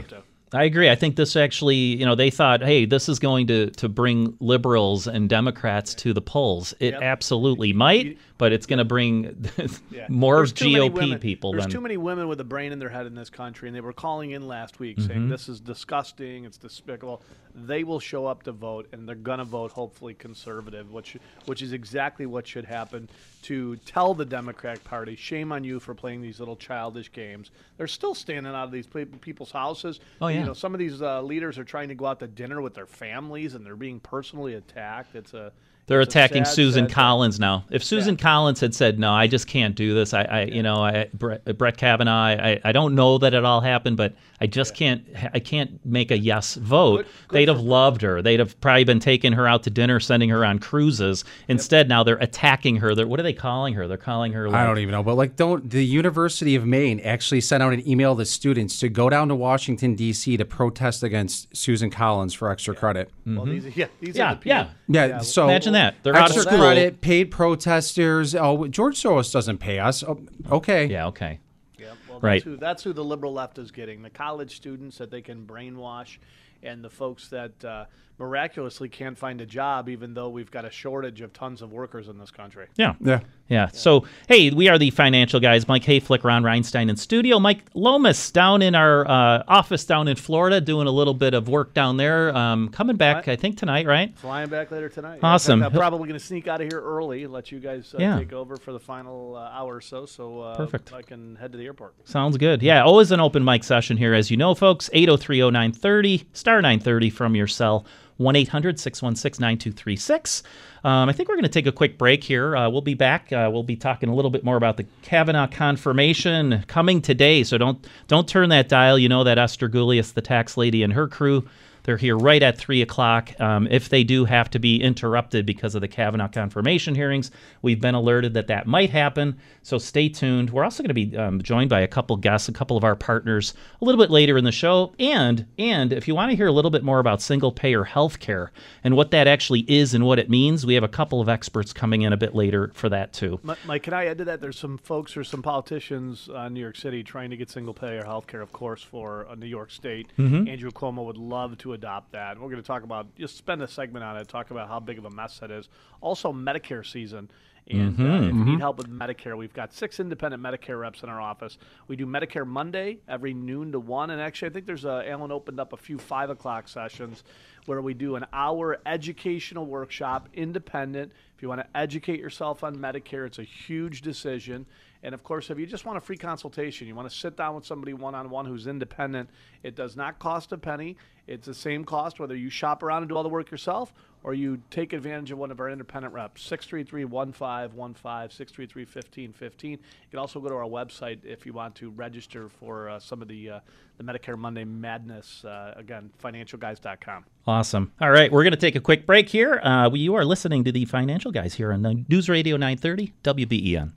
I 0.53 0.65
agree. 0.65 0.89
I 0.89 0.95
think 0.95 1.15
this 1.15 1.38
actually, 1.38 1.75
you 1.77 2.06
know, 2.06 2.13
they 2.15 2.29
thought, 2.29 2.62
hey, 2.62 2.83
this 2.83 3.07
is 3.07 3.19
going 3.19 3.47
to 3.47 3.69
to 3.71 3.88
bring 3.88 4.35
liberals 4.41 5.07
and 5.07 5.29
Democrats 5.29 5.94
to 5.95 6.13
the 6.13 6.21
polls. 6.21 6.73
It 6.81 6.91
Yep. 6.94 7.01
absolutely 7.01 7.71
might, 7.71 8.18
but 8.38 8.51
it's 8.51 8.65
going 8.65 8.79
to 8.79 8.83
bring 8.85 9.45
Yeah. 9.91 10.07
more 10.09 10.35
There's 10.35 10.51
GOP 10.51 11.21
people 11.21 11.53
There's 11.53 11.63
than 11.63 11.71
too 11.71 11.79
many 11.79 11.95
women 11.95 12.27
with 12.27 12.41
a 12.41 12.44
brain 12.44 12.73
in 12.73 12.79
their 12.79 12.89
head 12.89 13.06
in 13.06 13.15
this 13.15 13.29
country, 13.29 13.69
and 13.69 13.75
they 13.75 13.79
were 13.79 13.94
calling 13.94 14.31
in 14.31 14.45
last 14.45 14.78
week 14.78 14.97
Mm-hmm. 14.97 15.07
saying 15.07 15.30
this 15.30 15.47
is 15.47 15.61
disgusting, 15.61 16.44
it's 16.44 16.57
despicable. 16.57 17.23
They 17.54 17.84
will 17.84 18.00
show 18.00 18.26
up 18.26 18.44
to 18.44 18.52
vote, 18.52 18.88
and 18.92 19.08
they're 19.08 19.16
gonna 19.16 19.46
vote 19.46 19.72
hopefully 19.72 20.14
conservative, 20.14 20.92
which 20.92 21.18
which 21.46 21.62
is 21.62 21.74
exactly 21.74 22.26
what 22.26 22.48
should 22.48 22.66
happen. 22.66 23.10
To 23.44 23.76
tell 23.78 24.14
the 24.14 24.24
Democratic 24.26 24.83
Party, 24.83 25.16
shame 25.16 25.52
on 25.52 25.64
you 25.64 25.80
for 25.80 25.95
playing 25.95 26.21
these 26.21 26.40
little 26.40 26.56
childish 26.56 27.12
games. 27.12 27.50
They're 27.78 27.88
still 27.88 28.14
standing 28.14 28.54
out 28.54 28.66
of 28.66 28.71
these 28.71 28.86
people's 28.86 29.52
houses. 29.52 30.00
Oh, 30.21 30.28
yeah. 30.28 30.42
You 30.42 30.45
know, 30.45 30.54
some 30.54 30.76
of 30.76 30.80
these 30.80 31.02
uh, 31.02 31.24
leaders 31.24 31.57
are 31.57 31.64
trying 31.64 31.90
to 31.90 31.95
go 31.95 32.06
out 32.06 32.19
to 32.19 32.28
dinner 32.28 32.62
with 32.62 32.76
their 32.76 32.86
families, 32.86 33.56
and 33.56 33.66
they're 33.66 33.76
being 33.76 34.00
personally 34.00 34.54
attacked. 34.54 35.16
It's 35.16 35.33
a 35.33 35.52
They're 35.88 36.02
it's 36.02 36.16
a 36.16 36.19
attacking 36.19 36.45
sad, 36.45 36.54
Susan 36.54 36.88
sad. 36.88 36.94
Collins 36.94 37.40
now. 37.40 37.66
If 37.71 37.83
Susan 37.83 38.16
Collins 38.16 38.60
had 38.60 38.76
said, 38.76 39.00
"No, 39.00 39.12
I 39.12 39.26
just 39.26 39.48
can't 39.48 39.76
do 39.76 39.95
this," 39.95 40.14
I, 40.14 40.21
I 40.24 40.42
you 40.44 40.62
know, 40.62 40.76
I, 40.83 41.10
Brett, 41.14 41.57
Brett 41.57 41.78
Kavanaugh, 41.78 42.12
I, 42.12 42.62
I 42.64 42.71
don't 42.71 42.94
know 42.94 43.18
that 43.18 43.33
it 43.33 43.44
all 43.44 43.62
happened, 43.62 43.98
but 43.98 44.14
I 44.40 44.48
just 44.48 44.76
can't, 44.76 45.04
I 45.33 45.40
can't 45.40 45.83
make 45.86 46.12
a 46.12 46.18
yes 46.18 46.56
vote. 46.56 46.98
Good- 46.98 47.06
good 47.28 47.36
They'd 47.36 47.48
have 47.48 47.62
loved 47.62 48.02
her. 48.04 48.21
They'd 48.21 48.40
have 48.40 48.60
probably 48.62 48.83
been 48.86 49.00
taking 49.00 49.33
her 49.33 49.48
out 49.48 49.64
to 49.64 49.69
dinner, 49.69 50.00
sending 50.00 50.30
her 50.30 50.45
on 50.45 50.60
cruises. 50.60 51.26
Instead, 51.48 51.90
now 51.90 52.04
they're 52.04 52.18
attacking 52.18 52.78
her. 52.78 52.95
They're, 52.95 53.07
what 53.07 53.19
are 53.19 53.24
they 53.24 53.31
calling 53.33 53.73
her? 53.76 53.88
They're 53.88 53.97
calling 53.97 54.33
her. 54.33 54.47
Like, 54.50 54.56
I 54.61 54.66
don't 54.66 54.80
even 54.80 54.92
know, 54.92 55.04
but 55.04 55.16
like, 55.16 55.35
don't 55.35 55.69
the 55.69 55.83
University 55.85 56.56
of 56.56 56.66
Maine 56.66 57.00
actually 57.02 57.42
sent 57.42 57.61
out 57.64 57.73
an 57.73 57.88
email 57.88 58.16
to 58.16 58.26
students 58.26 58.80
to 58.80 58.90
go 58.90 59.09
down 59.09 59.28
to 59.30 59.35
Washington 59.35 59.95
D.C. 59.95 60.38
to 60.38 60.45
protest 60.45 61.04
against 61.04 61.56
Susan 61.56 61.90
Collins 61.90 62.33
for 62.33 62.50
extra 62.50 62.73
credit. 62.76 63.09
Well, 63.26 63.45
these, 63.45 63.76
yeah, 63.76 63.88
these 64.00 64.16
Yeah, 64.16 64.31
are 64.31 64.35
the 64.35 64.42
people. 64.42 64.50
yeah. 64.90 65.06
Yeah, 65.07 65.19
so 65.19 65.45
Imagine 65.45 65.73
that. 65.73 65.95
They're 66.04 66.16
out 66.16 66.30
of 66.31 66.35
extra 66.38 66.52
school. 66.52 66.57
credit, 66.66 67.02
paid 67.02 67.31
protesters. 67.31 68.35
Oh, 68.35 68.68
George 68.68 69.02
Soros 69.02 69.31
doesn't 69.31 69.59
pay 69.59 69.80
us. 69.80 70.04
Oh, 70.04 70.19
okay. 70.52 70.85
Yeah. 70.85 71.07
Okay. 71.07 71.40
Yeah, 71.80 71.88
well, 72.07 72.19
that's 72.19 72.23
Right. 72.23 72.44
Who, 72.44 72.57
that's 72.57 72.83
who 72.83 72.94
the 72.94 73.04
liberal 73.04 73.33
left 73.33 73.57
is 73.57 73.71
getting 73.71 74.02
the 74.02 74.09
college 74.09 74.56
students 74.56 74.97
that 74.97 75.11
they 75.11 75.21
can 75.21 75.45
brainwash 75.45 76.18
and 76.64 76.83
the 76.83 76.90
folks 76.90 77.30
that 77.30 77.64
uh, 77.66 77.85
miraculously 78.21 78.87
can't 78.87 79.18
find 79.18 79.42
a 79.42 79.45
job, 79.45 79.90
even 79.90 80.13
though 80.13 80.30
we've 80.30 80.51
got 80.51 80.63
a 80.63 80.69
shortage 80.69 81.21
of 81.21 81.33
tons 81.33 81.61
of 81.61 81.73
workers 81.73 82.07
in 82.07 82.18
this 82.19 82.31
country. 82.31 82.68
Yeah. 82.78 82.94
Yeah. 83.01 83.21
Yeah. 83.49 83.68
So, 83.73 84.06
hey, 84.30 84.49
we 84.51 84.69
are 84.69 84.78
the 84.78 84.92
financial 84.92 85.40
guys. 85.42 85.68
Mike 85.68 85.83
Hayflick, 85.83 86.23
Ron 86.23 86.44
Reinstein 86.44 86.90
in 86.90 86.95
studio. 86.95 87.37
Mike 87.40 87.66
Lomas 87.73 88.31
down 88.31 88.61
in 88.61 88.75
our 88.75 89.06
uh, 89.09 89.44
office 89.47 89.83
down 89.83 90.07
in 90.07 90.16
Florida, 90.16 90.61
doing 90.61 90.87
a 90.87 90.92
little 90.92 91.13
bit 91.13 91.33
of 91.33 91.49
work 91.49 91.73
down 91.73 91.97
there. 91.97 92.33
Um, 92.37 92.69
coming 92.69 92.95
back, 92.95 93.28
I 93.28 93.35
think 93.35 93.57
tonight, 93.57 93.87
right? 93.87 94.18
Flying 94.19 94.47
back 94.49 94.71
later 94.71 94.87
tonight. 94.87 95.19
Awesome. 95.21 95.63
I'm 95.63 95.71
probably 95.73 96.07
going 96.07 96.19
to 96.19 96.25
sneak 96.25 96.47
out 96.47 96.61
of 96.61 96.71
here 96.71 96.80
early, 96.80 97.28
let 97.28 97.51
you 97.51 97.59
guys 97.59 97.94
uh, 97.94 97.97
Yeah. 97.99 98.18
take 98.19 98.31
over 98.31 98.56
for 98.56 98.71
the 98.71 98.80
final 98.80 99.35
uh, 99.35 99.49
hour 99.51 99.75
or 99.75 99.81
so, 99.81 100.06
so 100.06 100.40
uh, 100.42 100.56
Perfect. 100.56 100.94
I 100.94 101.01
can 101.01 101.35
head 101.35 101.51
to 101.51 101.57
the 101.57 101.66
airport. 101.66 101.95
Sounds 102.07 102.37
good. 102.37 102.61
Yeah, 102.61 102.83
always 102.83 103.11
an 103.11 103.19
open 103.19 103.44
mic 103.44 103.63
session 103.66 103.97
here, 103.97 104.13
as 104.13 104.31
you 104.31 104.37
know, 104.37 104.56
folks. 104.56 104.90
803 104.94 105.40
0930, 105.51 106.28
star 106.33 106.61
930 106.61 107.09
from 107.09 107.35
your 107.35 107.47
cell, 107.47 107.85
1 108.21 108.35
800 108.35 108.80
616 108.80 109.42
9236. 109.42 110.44
Um, 110.83 111.09
I 111.09 111.13
think 111.13 111.30
we're 111.30 111.35
going 111.35 111.44
to 111.44 111.49
take 111.49 111.68
a 111.68 111.71
quick 111.71 111.97
break 111.97 112.23
here. 112.23 112.56
Uh, 112.56 112.69
we'll 112.69 112.81
be 112.81 112.94
back. 112.94 113.31
Uh, 113.31 113.49
we'll 113.51 113.63
be 113.63 113.75
talking 113.75 114.09
a 114.09 114.16
little 114.16 114.31
bit 114.31 114.44
more 114.44 114.57
about 114.57 114.78
the 114.78 114.85
Kavanaugh 115.01 115.47
confirmation 115.47 116.63
coming 116.68 117.01
today. 117.01 117.44
So 117.44 117.57
don't 117.57 117.85
don't 118.07 118.28
turn 118.28 118.49
that 118.49 118.69
dial. 118.69 118.97
You 118.97 119.09
know 119.09 119.23
that 119.23 119.37
Esther 119.37 119.69
Gulius, 119.69 120.13
the 120.13 120.21
tax 120.21 120.57
lady, 120.57 120.83
and 120.83 120.94
her 120.94 121.07
crew. 121.07 121.47
They're 121.83 121.97
here 121.97 122.18
right 122.18 122.42
at 122.42 122.57
3 122.57 122.81
o'clock. 122.81 123.40
Um, 123.40 123.68
if 123.69 123.90
they 123.90 124.04
do 124.04 124.26
have 124.26 124.50
to 124.52 124.59
be 124.59 124.81
interrupted 124.81 125.45
because 125.45 125.76
of 125.76 125.81
the 125.81 125.88
Kavanaugh 125.88 126.28
confirmation 126.28 126.95
hearings, 126.95 127.31
we've 127.61 127.81
been 127.81 127.95
alerted 127.95 128.33
that 128.35 128.47
that 128.47 128.68
might 128.68 128.90
happen. 128.90 129.38
So 129.64 129.78
stay 129.78 130.09
tuned. 130.09 130.50
We're 130.50 130.64
also 130.64 130.83
going 130.83 130.90
to 130.90 130.94
be 130.94 131.16
um, 131.18 131.42
joined 131.42 131.69
by 131.69 131.81
a 131.81 131.88
couple 131.88 132.18
guests, 132.18 132.50
a 132.50 132.54
couple 132.54 132.78
of 132.78 132.83
our 132.83 132.95
partners, 132.95 133.54
a 133.81 133.85
little 133.85 134.02
bit 134.02 134.09
later 134.09 134.38
in 134.38 134.44
the 134.44 134.52
show. 134.52 134.94
And 135.00 135.45
and 135.57 135.94
if 135.94 136.07
you 136.07 136.16
want 136.16 136.31
to 136.31 136.35
hear 136.35 136.47
a 136.47 136.52
little 136.52 136.71
bit 136.71 136.83
more 136.83 137.00
about 137.00 137.21
single 137.21 137.52
payer 137.52 137.83
health 137.83 138.19
care 138.19 138.52
and 138.83 138.95
what 138.95 139.11
that 139.11 139.28
actually 139.28 139.61
is 139.68 139.94
and 139.94 140.06
what 140.06 140.19
it 140.19 140.30
means, 140.30 140.66
we 140.66 140.73
have 140.73 140.83
a 140.83 140.88
couple 140.88 141.21
of 141.21 141.30
experts 141.30 141.73
coming 141.73 142.02
in 142.02 142.14
a 142.14 142.18
bit 142.18 142.33
later 142.33 142.71
for 142.73 142.90
that 142.90 143.14
too. 143.14 143.40
Mike, 143.66 143.83
can 143.83 143.94
I 143.94 144.06
add 144.06 144.18
to 144.19 144.26
that? 144.26 144.42
There's 144.42 144.57
some 144.57 144.78
folks 144.78 145.16
or 145.16 145.23
some 145.23 145.42
politicians 145.42 146.30
uh, 146.33 146.42
in 146.42 146.54
New 146.54 146.59
York 146.59 146.76
City 146.76 147.04
trying 147.04 147.30
to 147.30 147.38
get 147.38 147.50
single 147.50 147.73
payer 147.73 148.04
health 148.04 148.28
care, 148.28 148.42
of 148.42 148.52
course, 148.52 148.81
for 148.81 149.28
uh, 149.28 149.35
New 149.35 149.47
York 149.47 149.71
State. 149.71 150.11
Mm-hmm. 150.18 150.47
Andrew 150.47 150.71
Cuomo 150.71 151.06
would 151.06 151.18
love 151.18 151.57
to 151.59 151.70
adopt 151.73 152.11
that. 152.11 152.37
We're 152.40 152.49
going 152.49 152.61
to 152.61 152.68
talk 152.68 152.83
about, 152.83 153.16
just 153.16 153.37
spend 153.37 153.61
a 153.61 153.68
segment 153.68 154.04
on 154.04 154.18
it, 154.18 154.28
talk 154.28 154.51
about 154.51 154.68
how 154.68 154.80
big 154.80 154.97
of 154.97 155.06
a 155.06 155.09
mess 155.09 155.40
that 155.40 155.51
is. 155.51 155.69
Also, 156.01 156.31
Medicare 156.31 156.85
season. 156.85 157.30
And 157.69 157.90
uh, 157.90 157.92
if 157.92 157.99
you 157.99 158.06
mm-hmm. 158.06 158.44
need 158.44 158.51
mm-hmm. 158.51 158.59
help 158.59 158.78
with 158.78 158.90
Medicare, 158.90 159.37
we've 159.37 159.54
got 159.54 159.73
six 159.73 159.99
independent 159.99 160.42
Medicare 160.42 160.80
reps 160.80 161.04
in 161.04 161.09
our 161.09 161.21
office. 161.21 161.57
We 161.87 161.95
do 161.95 162.06
Medicare 162.06 162.45
Monday 162.45 162.99
every 163.07 163.33
noon 163.33 163.71
to 163.71 163.80
one, 163.80 164.09
and 164.09 164.19
actually, 164.19 164.49
I 164.49 164.54
think 164.54 164.66
there's 164.66 164.85
a 164.85 165.04
Alan 165.07 165.31
opened 165.31 165.59
up 165.59 165.71
a 165.71 165.78
few 165.78 165.97
five 165.97 166.30
o'clock 166.30 166.68
sessions 166.68 167.23
where 167.68 167.81
we 167.81 167.94
do 167.94 168.16
an 168.16 168.25
hour 168.33 168.80
educational 168.85 169.66
workshop, 169.66 170.28
independent. 170.33 171.11
If 171.35 171.42
you 171.42 171.49
want 171.49 171.61
to 171.61 171.68
educate 171.78 172.19
yourself 172.19 172.63
on 172.63 172.75
Medicare, 172.75 173.28
it's 173.28 173.40
a 173.40 173.44
huge 173.44 174.01
decision. 174.01 174.66
And 175.04 175.16
of 175.16 175.24
course, 175.24 175.50
if 175.50 175.58
you 175.58 175.66
just 175.66 175.86
want 175.86 175.98
a 175.98 176.02
free 176.02 176.18
consultation, 176.18 176.88
you 176.88 176.96
want 176.96 177.10
to 177.10 177.16
sit 177.16 177.36
down 177.36 177.56
with 177.56 177.66
somebody 177.66 177.94
one 177.94 178.16
on 178.16 178.30
one 178.30 178.46
who's 178.46 178.68
independent, 178.68 179.30
it 179.64 179.76
does 179.76 179.96
not 179.96 180.20
cost 180.20 180.52
a 180.52 180.58
penny. 180.58 180.98
It's 181.28 181.48
the 181.48 181.54
same 181.54 181.86
cost 181.86 182.20
whether 182.20 182.36
you 182.36 182.50
shop 182.50 182.84
around 182.84 183.04
and 183.04 183.10
do 183.10 183.16
all 183.16 183.24
the 183.24 183.30
work 183.30 183.50
yourself 183.52 183.94
or 184.24 184.34
you 184.34 184.62
take 184.70 184.94
advantage 184.94 185.31
of 185.31 185.38
one 185.38 185.52
of 185.52 185.60
our 185.60 185.70
independent 185.70 186.14
reps. 186.14 186.44
633 186.44 187.06
1515, 187.06 188.30
633 188.30 188.84
1515. 188.84 189.72
You 189.72 189.78
can 190.10 190.20
also 190.20 190.40
go 190.40 190.50
to 190.50 190.56
our 190.56 190.64
website 190.64 191.24
if 191.24 191.46
you 191.46 191.54
want 191.54 191.76
to 191.76 191.90
register 191.92 192.50
for 192.50 192.90
uh, 192.90 193.00
some 193.00 193.22
of 193.22 193.28
the, 193.28 193.50
uh, 193.50 193.60
the 193.98 194.04
Medicare 194.04 194.38
Monday 194.38 194.64
madness. 194.64 195.44
Uh, 195.44 195.74
again, 195.76 196.12
financialguys.com. 196.22 197.26
Awesome. 197.48 197.92
All 198.00 198.12
right, 198.12 198.31
we're 198.31 198.44
going 198.44 198.52
to 198.52 198.60
take 198.60 198.76
a 198.76 198.80
quick 198.81 199.06
break 199.06 199.30
here. 199.30 199.60
Uh, 199.64 199.90
you 199.94 200.14
are 200.16 200.26
listening 200.26 200.64
to 200.66 200.72
the 200.72 200.86
Financial 200.86 201.31
Guys 201.31 201.56
here 201.56 201.72
on 201.72 202.06
News 202.08 202.30
Radio 202.30 202.58
930 202.58 203.14
WBEN. 203.24 203.94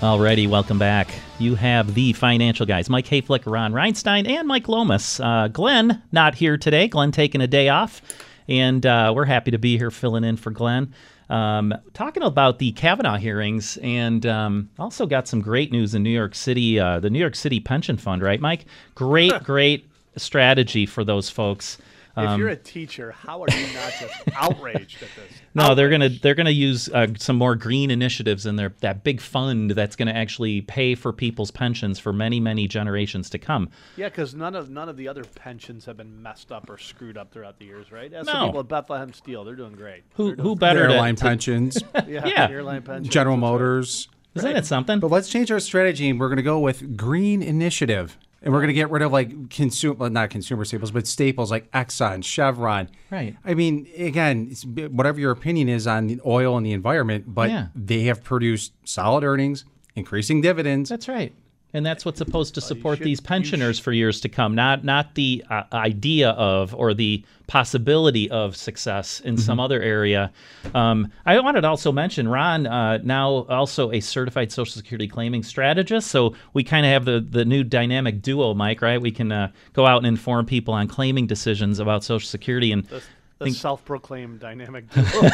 Alrighty, 0.00 0.48
welcome 0.48 0.78
back. 0.78 1.12
You 1.38 1.56
have 1.56 1.92
the 1.92 2.14
financial 2.14 2.64
guys, 2.64 2.88
Mike 2.88 3.04
Hayflick, 3.04 3.42
Ron 3.44 3.74
Reinstein, 3.74 4.26
and 4.26 4.48
Mike 4.48 4.66
Lomas. 4.66 5.20
Uh, 5.20 5.48
Glenn 5.48 6.02
not 6.10 6.34
here 6.34 6.56
today. 6.56 6.88
Glenn 6.88 7.12
taking 7.12 7.42
a 7.42 7.46
day 7.46 7.68
off, 7.68 8.00
and 8.48 8.86
uh, 8.86 9.12
we're 9.14 9.26
happy 9.26 9.50
to 9.50 9.58
be 9.58 9.76
here 9.76 9.90
filling 9.90 10.24
in 10.24 10.38
for 10.38 10.52
Glenn. 10.52 10.94
Um, 11.28 11.74
talking 11.92 12.22
about 12.22 12.58
the 12.58 12.72
Kavanaugh 12.72 13.18
hearings, 13.18 13.76
and 13.82 14.24
um, 14.24 14.70
also 14.78 15.04
got 15.04 15.28
some 15.28 15.42
great 15.42 15.70
news 15.70 15.94
in 15.94 16.02
New 16.02 16.08
York 16.08 16.34
City. 16.34 16.80
Uh, 16.80 16.98
the 16.98 17.10
New 17.10 17.18
York 17.18 17.36
City 17.36 17.60
Pension 17.60 17.98
Fund, 17.98 18.22
right, 18.22 18.40
Mike? 18.40 18.64
Great, 18.94 19.44
great 19.44 19.86
strategy 20.16 20.86
for 20.86 21.04
those 21.04 21.28
folks. 21.28 21.76
If 22.16 22.38
you're 22.38 22.48
a 22.48 22.56
teacher, 22.56 23.12
how 23.12 23.42
are 23.42 23.46
you 23.50 23.66
not 23.74 23.92
just 24.00 24.14
outraged 24.34 25.02
at 25.02 25.08
this? 25.16 25.38
No, 25.54 25.74
they're 25.74 25.88
gonna 25.90 26.08
they're 26.08 26.34
gonna 26.34 26.50
use 26.50 26.88
uh, 26.88 27.08
some 27.18 27.36
more 27.36 27.54
green 27.54 27.90
initiatives 27.90 28.46
in 28.46 28.56
their 28.56 28.74
that 28.80 29.04
big 29.04 29.20
fund 29.20 29.70
that's 29.72 29.96
gonna 29.96 30.10
actually 30.12 30.60
pay 30.62 30.94
for 30.94 31.12
people's 31.12 31.50
pensions 31.50 31.98
for 31.98 32.12
many 32.12 32.40
many 32.40 32.66
generations 32.68 33.30
to 33.30 33.38
come. 33.38 33.68
Yeah, 33.96 34.08
because 34.08 34.34
none 34.34 34.54
of 34.54 34.70
none 34.70 34.88
of 34.88 34.96
the 34.96 35.08
other 35.08 35.24
pensions 35.24 35.84
have 35.86 35.96
been 35.96 36.22
messed 36.22 36.50
up 36.52 36.68
or 36.68 36.78
screwed 36.78 37.16
up 37.16 37.32
throughout 37.32 37.58
the 37.58 37.64
years, 37.66 37.90
right? 37.92 38.12
As 38.12 38.26
No. 38.26 38.32
the 38.40 38.46
people 38.46 38.60
at 38.60 38.68
Bethlehem 38.68 39.12
Steel, 39.12 39.44
they're 39.44 39.54
doing 39.54 39.72
great. 39.72 40.02
Who 40.14 40.34
doing 40.34 40.38
who 40.46 40.56
better 40.56 40.86
to, 40.86 40.92
Airline 40.94 41.16
to- 41.16 41.22
pensions, 41.24 41.78
Yeah, 42.06 42.26
Yeah. 42.26 42.48
airline 42.50 42.82
pensions. 42.82 43.08
General 43.08 43.36
that's 43.36 43.42
right. 43.42 43.50
Motors. 43.52 44.08
Isn't 44.34 44.56
it 44.56 44.64
something? 44.66 45.00
But 45.00 45.10
let's 45.10 45.28
change 45.28 45.50
our 45.50 45.58
strategy 45.58 46.08
and 46.08 46.20
we're 46.20 46.28
going 46.28 46.36
to 46.36 46.42
go 46.44 46.60
with 46.60 46.96
green 46.96 47.42
initiative. 47.42 48.16
And 48.42 48.52
we're 48.54 48.60
going 48.60 48.68
to 48.68 48.74
get 48.74 48.90
rid 48.90 49.02
of 49.02 49.12
like 49.12 49.50
consumer, 49.50 49.94
well, 49.94 50.10
not 50.10 50.30
consumer 50.30 50.64
staples, 50.64 50.90
but 50.90 51.06
staples 51.06 51.50
like 51.50 51.70
Exxon, 51.72 52.24
Chevron. 52.24 52.88
Right. 53.10 53.36
I 53.44 53.52
mean, 53.54 53.86
again, 53.98 54.48
it's, 54.50 54.64
whatever 54.64 55.20
your 55.20 55.30
opinion 55.30 55.68
is 55.68 55.86
on 55.86 56.06
the 56.06 56.20
oil 56.24 56.56
and 56.56 56.64
the 56.64 56.72
environment, 56.72 57.24
but 57.34 57.50
Yeah. 57.50 57.66
they 57.74 58.04
have 58.04 58.24
produced 58.24 58.72
solid 58.84 59.24
earnings, 59.24 59.66
increasing 59.94 60.40
dividends. 60.40 60.88
That's 60.88 61.06
right. 61.08 61.34
And 61.72 61.86
that's 61.86 62.04
what's 62.04 62.18
supposed 62.18 62.54
to 62.54 62.60
support 62.60 62.98
should- 62.98 63.06
these 63.06 63.20
pensioners 63.20 63.78
for 63.78 63.92
years 63.92 64.20
to 64.22 64.28
come, 64.28 64.54
not 64.54 64.84
not 64.84 65.14
the 65.14 65.44
uh, 65.50 65.62
idea 65.72 66.30
of 66.30 66.74
or 66.74 66.94
the 66.94 67.24
possibility 67.46 68.30
of 68.30 68.56
success 68.56 69.20
in 69.20 69.36
some 69.36 69.58
other 69.58 69.82
area. 69.82 70.30
Um, 70.74 71.10
I 71.26 71.38
wanted 71.40 71.62
to 71.62 71.68
also 71.68 71.90
mention 71.90 72.28
Ron, 72.28 72.66
uh, 72.66 72.98
now 73.02 73.44
also 73.48 73.90
a 73.92 74.00
certified 74.00 74.52
Social 74.52 74.72
Security 74.72 75.08
claiming 75.08 75.42
strategist. 75.42 76.10
So 76.10 76.34
we 76.54 76.64
kind 76.64 76.86
of 76.86 76.90
have 76.90 77.04
the 77.04 77.20
the 77.20 77.44
new 77.44 77.62
dynamic 77.62 78.22
duo, 78.22 78.54
Mike. 78.54 78.82
Right? 78.82 79.00
We 79.00 79.12
can 79.12 79.30
uh, 79.30 79.52
go 79.72 79.86
out 79.86 79.98
and 79.98 80.06
inform 80.06 80.46
people 80.46 80.74
on 80.74 80.88
claiming 80.88 81.26
decisions 81.26 81.78
about 81.78 82.02
Social 82.04 82.26
Security 82.26 82.72
and. 82.72 82.86
The 83.38 83.52
self-proclaimed 83.52 84.38
dynamic. 84.38 84.90
duo. 84.92 85.30